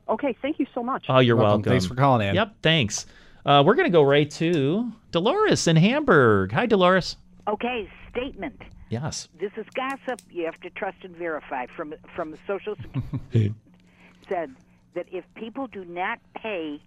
Okay, 0.10 0.36
thank 0.42 0.60
you 0.60 0.66
so 0.74 0.84
much. 0.84 1.06
Oh, 1.08 1.20
you're 1.20 1.36
Welcome. 1.36 1.50
welcome. 1.62 1.72
Thanks 1.72 1.86
for 1.86 1.96
calling, 1.96 2.28
Ann. 2.28 2.36
Yep, 2.36 2.56
thanks. 2.62 3.06
Uh, 3.46 3.64
we're 3.66 3.76
going 3.76 3.88
to 3.88 3.92
go 3.92 4.04
right 4.04 4.30
to 4.32 4.92
Dolores 5.12 5.68
in 5.68 5.76
Hamburg. 5.76 6.52
Hi, 6.52 6.66
Dolores. 6.66 7.18
Okay, 7.48 7.88
statement. 8.10 8.60
Yes. 8.90 9.30
This 9.40 9.52
is 9.58 9.66
gossip. 9.76 10.20
You 10.32 10.46
have 10.46 10.60
to 10.62 10.70
trust 10.72 10.98
and 11.04 11.16
verify 11.16 11.66
from 11.76 11.94
from 12.16 12.32
the 12.32 12.38
Social 12.48 12.76
Security. 12.76 13.54
said 14.30 14.56
that 14.96 15.06
if 15.12 15.24
people 15.36 15.68
do 15.68 15.86
not 15.86 16.20
pay 16.36 16.82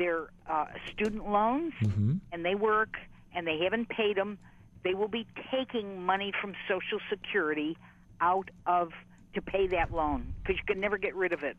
their 0.00 0.30
uh, 0.48 0.64
student 0.92 1.30
loans 1.30 1.74
Mm-hmm. 1.82 2.14
and 2.32 2.44
they 2.44 2.54
work 2.56 2.96
and 3.34 3.46
they 3.46 3.58
haven't 3.62 3.88
paid 3.90 4.16
them, 4.16 4.38
they 4.82 4.94
will 4.94 5.08
be 5.08 5.26
taking 5.52 6.02
money 6.02 6.32
from 6.40 6.54
Social 6.66 6.98
Security 7.10 7.76
out 8.20 8.50
of 8.66 8.88
to 9.34 9.42
pay 9.42 9.66
that 9.68 9.92
loan 9.92 10.32
because 10.42 10.56
you 10.56 10.64
can 10.66 10.80
never 10.80 10.96
get 10.98 11.14
rid 11.14 11.32
of 11.32 11.42
it. 11.44 11.56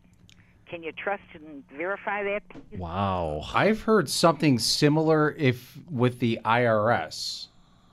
Can 0.69 0.81
you 0.84 0.91
trust 0.91 1.23
and 1.34 1.63
verify 1.77 2.23
that? 2.23 2.43
please? 2.49 2.80
Wow. 2.80 3.41
I've 3.53 3.81
heard 3.84 4.09
something 4.09 4.57
similar 4.57 5.35
if 5.38 5.77
with 5.89 6.19
the 6.19 6.39
IRS, 6.43 7.47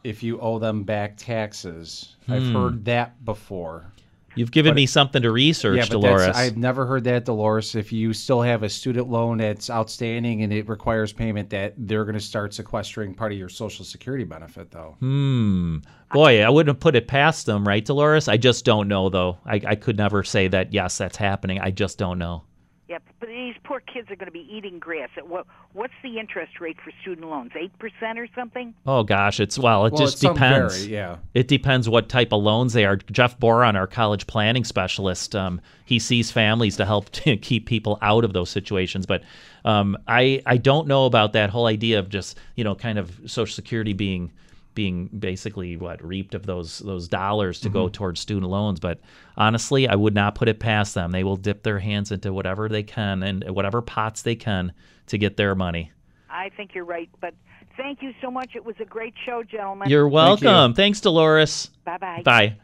if 0.04 0.22
you 0.22 0.40
owe 0.40 0.58
them 0.58 0.82
back 0.84 1.16
taxes. 1.16 2.16
I've 2.28 2.46
Hmm. 2.46 2.52
heard 2.54 2.84
that 2.86 3.22
before. 3.24 3.92
You've 4.34 4.52
given 4.52 4.70
But- 4.70 4.76
me 4.76 4.86
something 4.86 5.22
to 5.22 5.30
research, 5.32 5.78
yeah, 5.78 5.86
Dolores. 5.86 6.36
I've 6.36 6.56
never 6.56 6.86
heard 6.86 7.04
that, 7.04 7.24
Dolores. 7.24 7.74
If 7.74 7.92
you 7.92 8.12
still 8.12 8.42
have 8.42 8.62
a 8.62 8.68
student 8.68 9.08
loan 9.10 9.38
that's 9.38 9.68
outstanding 9.70 10.42
and 10.42 10.52
it 10.52 10.68
requires 10.68 11.12
payment, 11.12 11.50
that 11.50 11.74
they're 11.76 12.04
going 12.04 12.14
to 12.14 12.20
start 12.20 12.54
sequestering 12.54 13.14
part 13.14 13.32
of 13.32 13.38
your 13.38 13.48
Social 13.48 13.84
Security 13.84 14.24
benefit, 14.24 14.70
though. 14.70 14.96
Hmm. 15.00 15.78
Boy, 16.12 16.42
I 16.42 16.48
wouldn't 16.50 16.80
put 16.80 16.94
it 16.94 17.08
past 17.08 17.46
them, 17.46 17.66
right, 17.66 17.84
Dolores? 17.84 18.28
I 18.28 18.36
just 18.36 18.64
don't 18.64 18.86
know, 18.88 19.08
though. 19.08 19.38
I, 19.44 19.60
I 19.66 19.74
could 19.74 19.96
never 19.96 20.22
say 20.22 20.48
that, 20.48 20.72
yes, 20.72 20.98
that's 20.98 21.16
happening. 21.16 21.60
I 21.60 21.70
just 21.70 21.98
don't 21.98 22.18
know. 22.18 22.44
Yep, 22.88 23.02
but 23.20 23.28
these 23.28 23.54
poor 23.64 23.80
kids 23.80 24.10
are 24.10 24.16
going 24.16 24.28
to 24.28 24.32
be 24.32 24.48
eating 24.50 24.78
grass. 24.78 25.10
What 25.22 25.46
what's 25.74 25.92
the 26.02 26.18
interest 26.18 26.58
rate 26.58 26.78
for 26.82 26.90
student 27.02 27.28
loans? 27.28 27.50
Eight 27.54 27.78
percent 27.78 28.18
or 28.18 28.26
something? 28.34 28.72
Oh, 28.86 29.02
gosh. 29.02 29.40
It's, 29.40 29.58
well, 29.58 29.84
it 29.84 29.92
Well, 29.92 30.00
just 30.00 30.22
depends. 30.22 30.78
vary, 30.78 30.90
yeah. 30.94 31.16
It 31.34 31.48
depends 31.48 31.86
what 31.86 32.08
type 32.08 32.32
of 32.32 32.42
loans 32.42 32.72
they 32.72 32.86
are. 32.86 32.96
Jeff 32.96 33.38
Boron, 33.38 33.76
our 33.76 33.86
college 33.86 34.26
planning 34.26 34.64
specialist, 34.64 35.36
um, 35.36 35.60
he 35.84 35.98
sees 35.98 36.30
families 36.30 36.78
to 36.78 36.86
help 36.86 37.10
to 37.10 37.36
keep 37.36 37.66
people 37.66 37.98
out 38.00 38.24
of 38.24 38.32
those 38.32 38.48
situations. 38.48 39.04
But 39.04 39.22
um, 39.66 39.98
I, 40.06 40.42
I 40.46 40.56
don't 40.56 40.88
know 40.88 41.04
about 41.04 41.34
that 41.34 41.50
whole 41.50 41.66
idea 41.66 41.98
of 41.98 42.08
just, 42.08 42.38
you 42.56 42.64
know, 42.64 42.74
kind 42.74 42.98
of 42.98 43.20
Social 43.26 43.54
Security 43.54 43.92
being 43.92 44.32
being 44.78 45.08
basically 45.18 45.76
what 45.76 46.00
reaped 46.06 46.36
of 46.36 46.46
those 46.46 46.78
those 46.78 47.08
dollars 47.08 47.58
to 47.58 47.68
go 47.68 47.88
Mhm. 47.88 47.92
towards 47.94 48.20
student 48.20 48.48
loans. 48.48 48.78
But 48.78 49.00
honestly, 49.36 49.88
I 49.88 49.96
would 49.96 50.14
not 50.14 50.36
put 50.36 50.46
it 50.46 50.60
past 50.60 50.94
them. 50.94 51.10
They 51.10 51.24
will 51.24 51.34
dip 51.34 51.64
their 51.64 51.80
hands 51.80 52.12
into 52.12 52.32
whatever 52.32 52.68
they 52.68 52.84
can 52.84 53.24
and 53.24 53.42
whatever 53.50 53.82
pots 53.82 54.22
they 54.22 54.36
can 54.36 54.72
to 55.08 55.18
get 55.18 55.36
their 55.36 55.56
money. 55.56 55.90
I 56.30 56.50
think 56.56 56.76
you're 56.76 56.84
right, 56.84 57.08
but 57.20 57.34
thank 57.76 58.02
you 58.02 58.14
so 58.20 58.30
much. 58.30 58.50
It 58.54 58.64
was 58.64 58.76
a 58.78 58.84
great 58.84 59.14
show, 59.26 59.42
gentlemen. 59.42 59.88
You're 59.90 60.06
welcome. 60.08 60.74
Thanks, 60.74 61.00
Dolores. 61.00 61.70
Bye-bye. 61.84 62.22
Bye. 62.24 62.54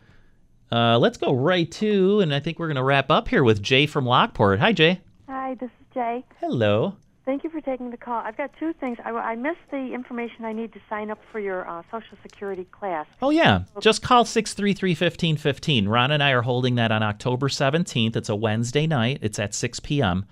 Uh, 0.71 0.97
let's 0.99 1.17
go 1.17 1.33
right 1.35 1.69
to, 1.73 2.21
and 2.21 2.33
I 2.33 2.39
think 2.39 2.61
we're 2.61 2.69
going 2.69 2.77
to 2.77 2.85
wrap 2.85 3.11
up 3.11 3.27
here 3.27 3.43
with 3.43 3.61
Jay 3.61 3.87
from 3.87 4.07
Lockport. 4.07 4.61
Hi, 4.61 4.73
Jay. 4.73 5.01
Hi, 5.29 5.55
this 5.55 5.71
is 5.81 5.87
Jay. 5.93 6.25
Hello. 6.41 6.95
Thank 7.25 7.43
you 7.43 7.49
for 7.51 7.61
taking 7.63 7.91
the 7.91 7.97
call. 7.97 8.21
I've 8.23 8.37
got 8.37 8.51
two 8.59 8.75
things. 8.75 8.99
I, 9.03 9.11
I 9.11 9.35
missed 9.35 9.61
the 9.71 9.95
information 9.95 10.45
I 10.45 10.53
need 10.53 10.75
to 10.75 10.81
sign 10.91 11.11
up 11.11 11.19
for 11.33 11.41
your 11.41 11.67
uh, 11.67 11.83
Social 11.91 12.19
Security 12.23 12.65
class. 12.71 13.07
Oh, 13.23 13.31
yeah. 13.31 13.63
Just 13.81 14.03
call 14.03 14.27
633 14.27 14.91
1515. 14.91 15.89
Ron 15.89 16.11
and 16.11 16.23
I 16.23 16.33
are 16.33 16.43
holding 16.43 16.75
that 16.75 16.93
on 16.93 17.03
October 17.03 17.49
17th. 17.49 18.15
It's 18.15 18.29
a 18.29 18.37
Wednesday 18.37 18.87
night. 18.87 19.21
It's 19.23 19.39
at 19.39 19.55
6 19.55 19.81
p.m. 19.81 20.27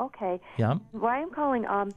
Okay. 0.00 0.40
Yeah. 0.56 0.76
Why 0.92 1.20
I'm 1.20 1.30
calling? 1.30 1.64
Um, 1.66 1.92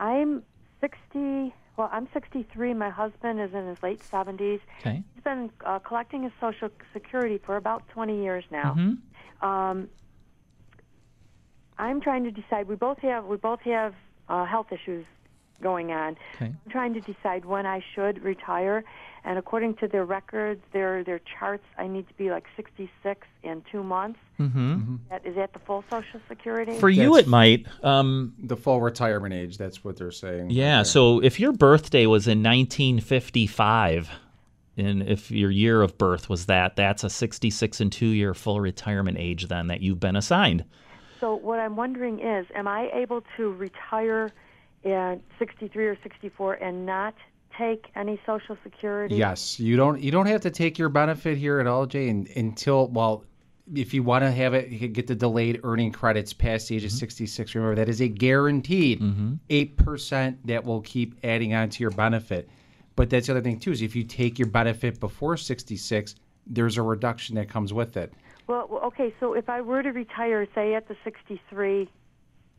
I'm 0.00 0.42
60. 0.80 1.54
Well, 1.76 1.88
I'm 1.92 2.08
63. 2.12 2.74
My 2.74 2.90
husband 2.90 3.40
is 3.40 3.54
in 3.54 3.68
his 3.68 3.80
late 3.82 4.00
70s. 4.10 4.60
Okay. 4.80 5.02
He's 5.14 5.22
been 5.22 5.50
uh, 5.64 5.78
collecting 5.78 6.24
his 6.24 6.32
Social 6.40 6.68
Security 6.92 7.38
for 7.44 7.56
about 7.56 7.86
20 7.90 8.22
years 8.22 8.44
now. 8.50 8.74
Mhm. 8.76 9.46
Um, 9.46 9.88
I'm 11.78 12.00
trying 12.00 12.24
to 12.24 12.30
decide. 12.30 12.68
We 12.68 12.76
both 12.76 12.98
have 12.98 13.24
we 13.24 13.36
both 13.36 13.60
have 13.60 13.94
uh, 14.28 14.44
health 14.44 14.72
issues 14.72 15.06
going 15.62 15.92
on. 15.92 16.16
Okay. 16.34 16.46
I'm 16.46 16.70
trying 16.70 16.94
to 16.94 17.00
decide 17.00 17.44
when 17.44 17.66
I 17.66 17.82
should 17.94 18.22
retire, 18.22 18.84
and 19.24 19.38
according 19.38 19.76
to 19.76 19.88
their 19.88 20.04
records, 20.04 20.60
their 20.72 21.04
their 21.04 21.20
charts, 21.38 21.64
I 21.78 21.86
need 21.86 22.08
to 22.08 22.14
be 22.14 22.30
like 22.30 22.44
66 22.56 23.26
in 23.42 23.62
two 23.70 23.82
months. 23.82 24.18
Mm-hmm. 24.38 24.96
That 25.08 25.24
is 25.24 25.36
that 25.36 25.52
the 25.52 25.60
full 25.60 25.84
Social 25.90 26.20
Security? 26.28 26.78
For 26.78 26.90
you, 26.90 27.16
it 27.16 27.26
might. 27.26 27.66
Um, 27.82 28.34
the 28.42 28.56
full 28.56 28.80
retirement 28.80 29.32
age, 29.32 29.56
that's 29.56 29.84
what 29.84 29.96
they're 29.96 30.10
saying. 30.10 30.50
Yeah. 30.50 30.82
So 30.82 31.22
if 31.22 31.40
your 31.40 31.52
birthday 31.52 32.06
was 32.06 32.26
in 32.26 32.42
1955, 32.42 34.10
and 34.76 35.02
if 35.02 35.30
your 35.30 35.50
year 35.50 35.82
of 35.82 35.98
birth 35.98 36.28
was 36.28 36.46
that, 36.46 36.76
that's 36.76 37.04
a 37.04 37.10
66 37.10 37.80
and 37.80 37.92
two 37.92 38.06
year 38.06 38.34
full 38.34 38.60
retirement 38.60 39.18
age 39.18 39.48
then 39.48 39.68
that 39.68 39.80
you've 39.80 40.00
been 40.00 40.16
assigned. 40.16 40.64
So 41.22 41.36
what 41.36 41.60
I'm 41.60 41.76
wondering 41.76 42.18
is, 42.18 42.46
am 42.52 42.66
I 42.66 42.90
able 42.92 43.22
to 43.36 43.52
retire 43.52 44.32
at 44.84 45.20
63 45.38 45.86
or 45.86 45.96
64 46.02 46.54
and 46.54 46.84
not 46.84 47.14
take 47.56 47.86
any 47.94 48.20
Social 48.26 48.58
Security? 48.64 49.14
Yes, 49.14 49.60
you 49.60 49.76
don't 49.76 50.00
you 50.00 50.10
don't 50.10 50.26
have 50.26 50.40
to 50.40 50.50
take 50.50 50.78
your 50.80 50.88
benefit 50.88 51.38
here 51.38 51.60
at 51.60 51.68
all, 51.68 51.86
Jay, 51.86 52.10
un- 52.10 52.26
until 52.34 52.88
well, 52.88 53.24
if 53.72 53.94
you 53.94 54.02
want 54.02 54.24
to 54.24 54.32
have 54.32 54.52
it, 54.54 54.70
you 54.70 54.80
can 54.80 54.92
get 54.92 55.06
the 55.06 55.14
delayed 55.14 55.60
earning 55.62 55.92
credits 55.92 56.32
past 56.32 56.66
the 56.68 56.74
age 56.74 56.82
Mm-hmm. 56.82 56.86
of 56.96 57.12
66. 57.12 57.54
Remember 57.54 57.76
that 57.76 57.88
is 57.88 58.00
a 58.00 58.08
guaranteed 58.08 59.00
8 59.48 59.76
percent 59.76 60.44
that 60.48 60.64
will 60.64 60.80
keep 60.80 61.14
adding 61.22 61.54
on 61.54 61.68
to 61.70 61.84
your 61.84 61.92
benefit. 61.92 62.48
But 62.96 63.10
that's 63.10 63.28
the 63.28 63.34
other 63.34 63.42
thing 63.42 63.60
too 63.60 63.70
is 63.70 63.80
if 63.80 63.94
you 63.94 64.02
take 64.02 64.40
your 64.40 64.48
benefit 64.48 64.98
before 64.98 65.36
66, 65.36 66.16
there's 66.48 66.78
a 66.78 66.82
reduction 66.82 67.36
that 67.36 67.48
comes 67.48 67.72
with 67.72 67.96
it. 67.96 68.12
Well, 68.46 68.68
okay. 68.84 69.14
So 69.20 69.34
if 69.34 69.48
I 69.48 69.60
were 69.60 69.82
to 69.82 69.90
retire, 69.90 70.46
say 70.54 70.74
at 70.74 70.88
the 70.88 70.96
63, 71.04 71.88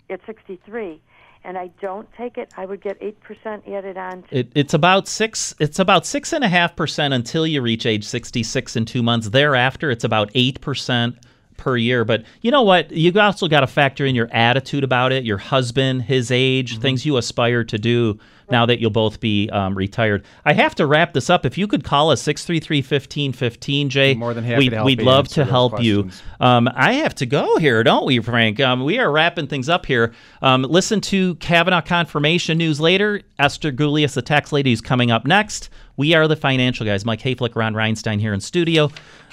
at 0.10 0.20
63, 0.26 1.02
and 1.44 1.58
I 1.58 1.68
don't 1.82 2.08
take 2.18 2.38
it, 2.38 2.54
I 2.56 2.66
would 2.66 2.82
get 2.82 3.00
8% 3.02 3.70
added 3.70 3.98
on. 3.98 4.24
To, 4.24 4.40
It, 4.40 4.52
it's 4.56 4.74
about 4.74 5.08
six. 5.08 5.54
It's 5.60 5.80
about 5.80 6.06
six 6.06 6.32
and 6.34 6.44
a 6.44 6.48
half 6.48 6.76
percent 6.76 7.14
until 7.14 7.46
you 7.46 7.62
reach 7.62 7.86
age 7.86 8.06
sixty-six 8.06 8.76
in 8.76 8.86
two 8.86 9.04
months. 9.04 9.30
Thereafter, 9.30 9.92
it's 9.92 10.06
about 10.06 10.32
eight 10.36 10.62
percent 10.62 11.18
per 11.58 11.78
year. 11.78 12.06
But 12.06 12.24
you 12.42 12.52
know 12.52 12.62
what? 12.62 12.92
You 12.92 13.18
also 13.20 13.48
got 13.48 13.62
to 13.62 13.68
factor 13.68 14.06
in 14.06 14.16
your 14.16 14.30
attitude 14.32 14.84
about 14.84 15.12
it, 15.12 15.24
your 15.24 15.38
husband, 15.38 16.04
his 16.04 16.32
age, 16.32 16.74
mm-hmm. 16.74 16.82
things 16.82 17.06
you 17.06 17.18
aspire 17.18 17.64
to 17.66 17.78
do. 17.78 18.20
Now 18.50 18.66
that 18.66 18.80
you'll 18.80 18.92
both 18.92 19.20
be 19.20 19.50
um, 19.50 19.76
retired, 19.76 20.26
I 20.46 20.54
have 20.54 20.76
to 20.76 20.86
wrap 20.86 21.14
this 21.14 21.30
up. 21.30 21.46
If 21.46 21.58
you 21.58 21.68
could 21.68 21.84
call 21.84 22.12
us 22.12 22.22
six 22.22 22.46
three 22.46 22.60
three 22.60 22.82
fifteen 22.82 23.34
fifteen, 23.34 23.90
Jay, 23.90 24.14
More 24.14 24.34
than 24.34 24.44
happy 24.44 24.70
help 24.70 24.86
we'd 24.86 25.02
love 25.02 25.28
to 25.30 25.46
help 25.46 25.82
you. 25.82 26.10
Um, 26.40 26.70
I 26.76 26.94
have 26.94 27.16
to 27.16 27.26
go 27.26 27.58
here, 27.58 27.84
don't 27.84 28.06
we, 28.06 28.20
Frank? 28.20 28.60
Um, 28.60 28.84
we 28.84 29.00
are 29.00 29.12
wrapping 29.12 29.48
things 29.48 29.70
up 29.70 29.86
here. 29.86 30.14
Um, 30.42 30.64
listen 30.64 31.02
to 31.02 31.36
Kavanaugh 31.36 31.82
confirmation 31.82 32.58
news 32.58 32.80
later. 32.80 33.22
Esther 33.40 33.72
Gulius, 33.72 34.14
the 34.14 34.22
tax 34.22 34.52
lady, 34.52 34.72
is 34.72 34.82
coming 34.82 35.12
up 35.12 35.26
next. 35.26 35.70
We 35.98 36.14
are 36.14 36.28
the 36.28 36.36
financial 36.36 36.86
guys. 36.86 37.06
Mike 37.06 37.22
Hayflick, 37.22 37.56
Ron 37.56 37.74
Reinstein 37.74 38.20
here 38.20 38.34
in 38.34 38.42
studio. 38.42 38.90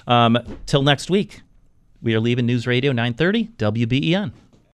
Um, 0.06 0.38
till 0.66 0.82
next 0.82 1.10
week, 1.10 1.42
we 2.02 2.14
are 2.14 2.20
leaving 2.20 2.46
News 2.46 2.66
Radio 2.66 2.92
930 2.92 3.48
WBEN. 3.58 4.32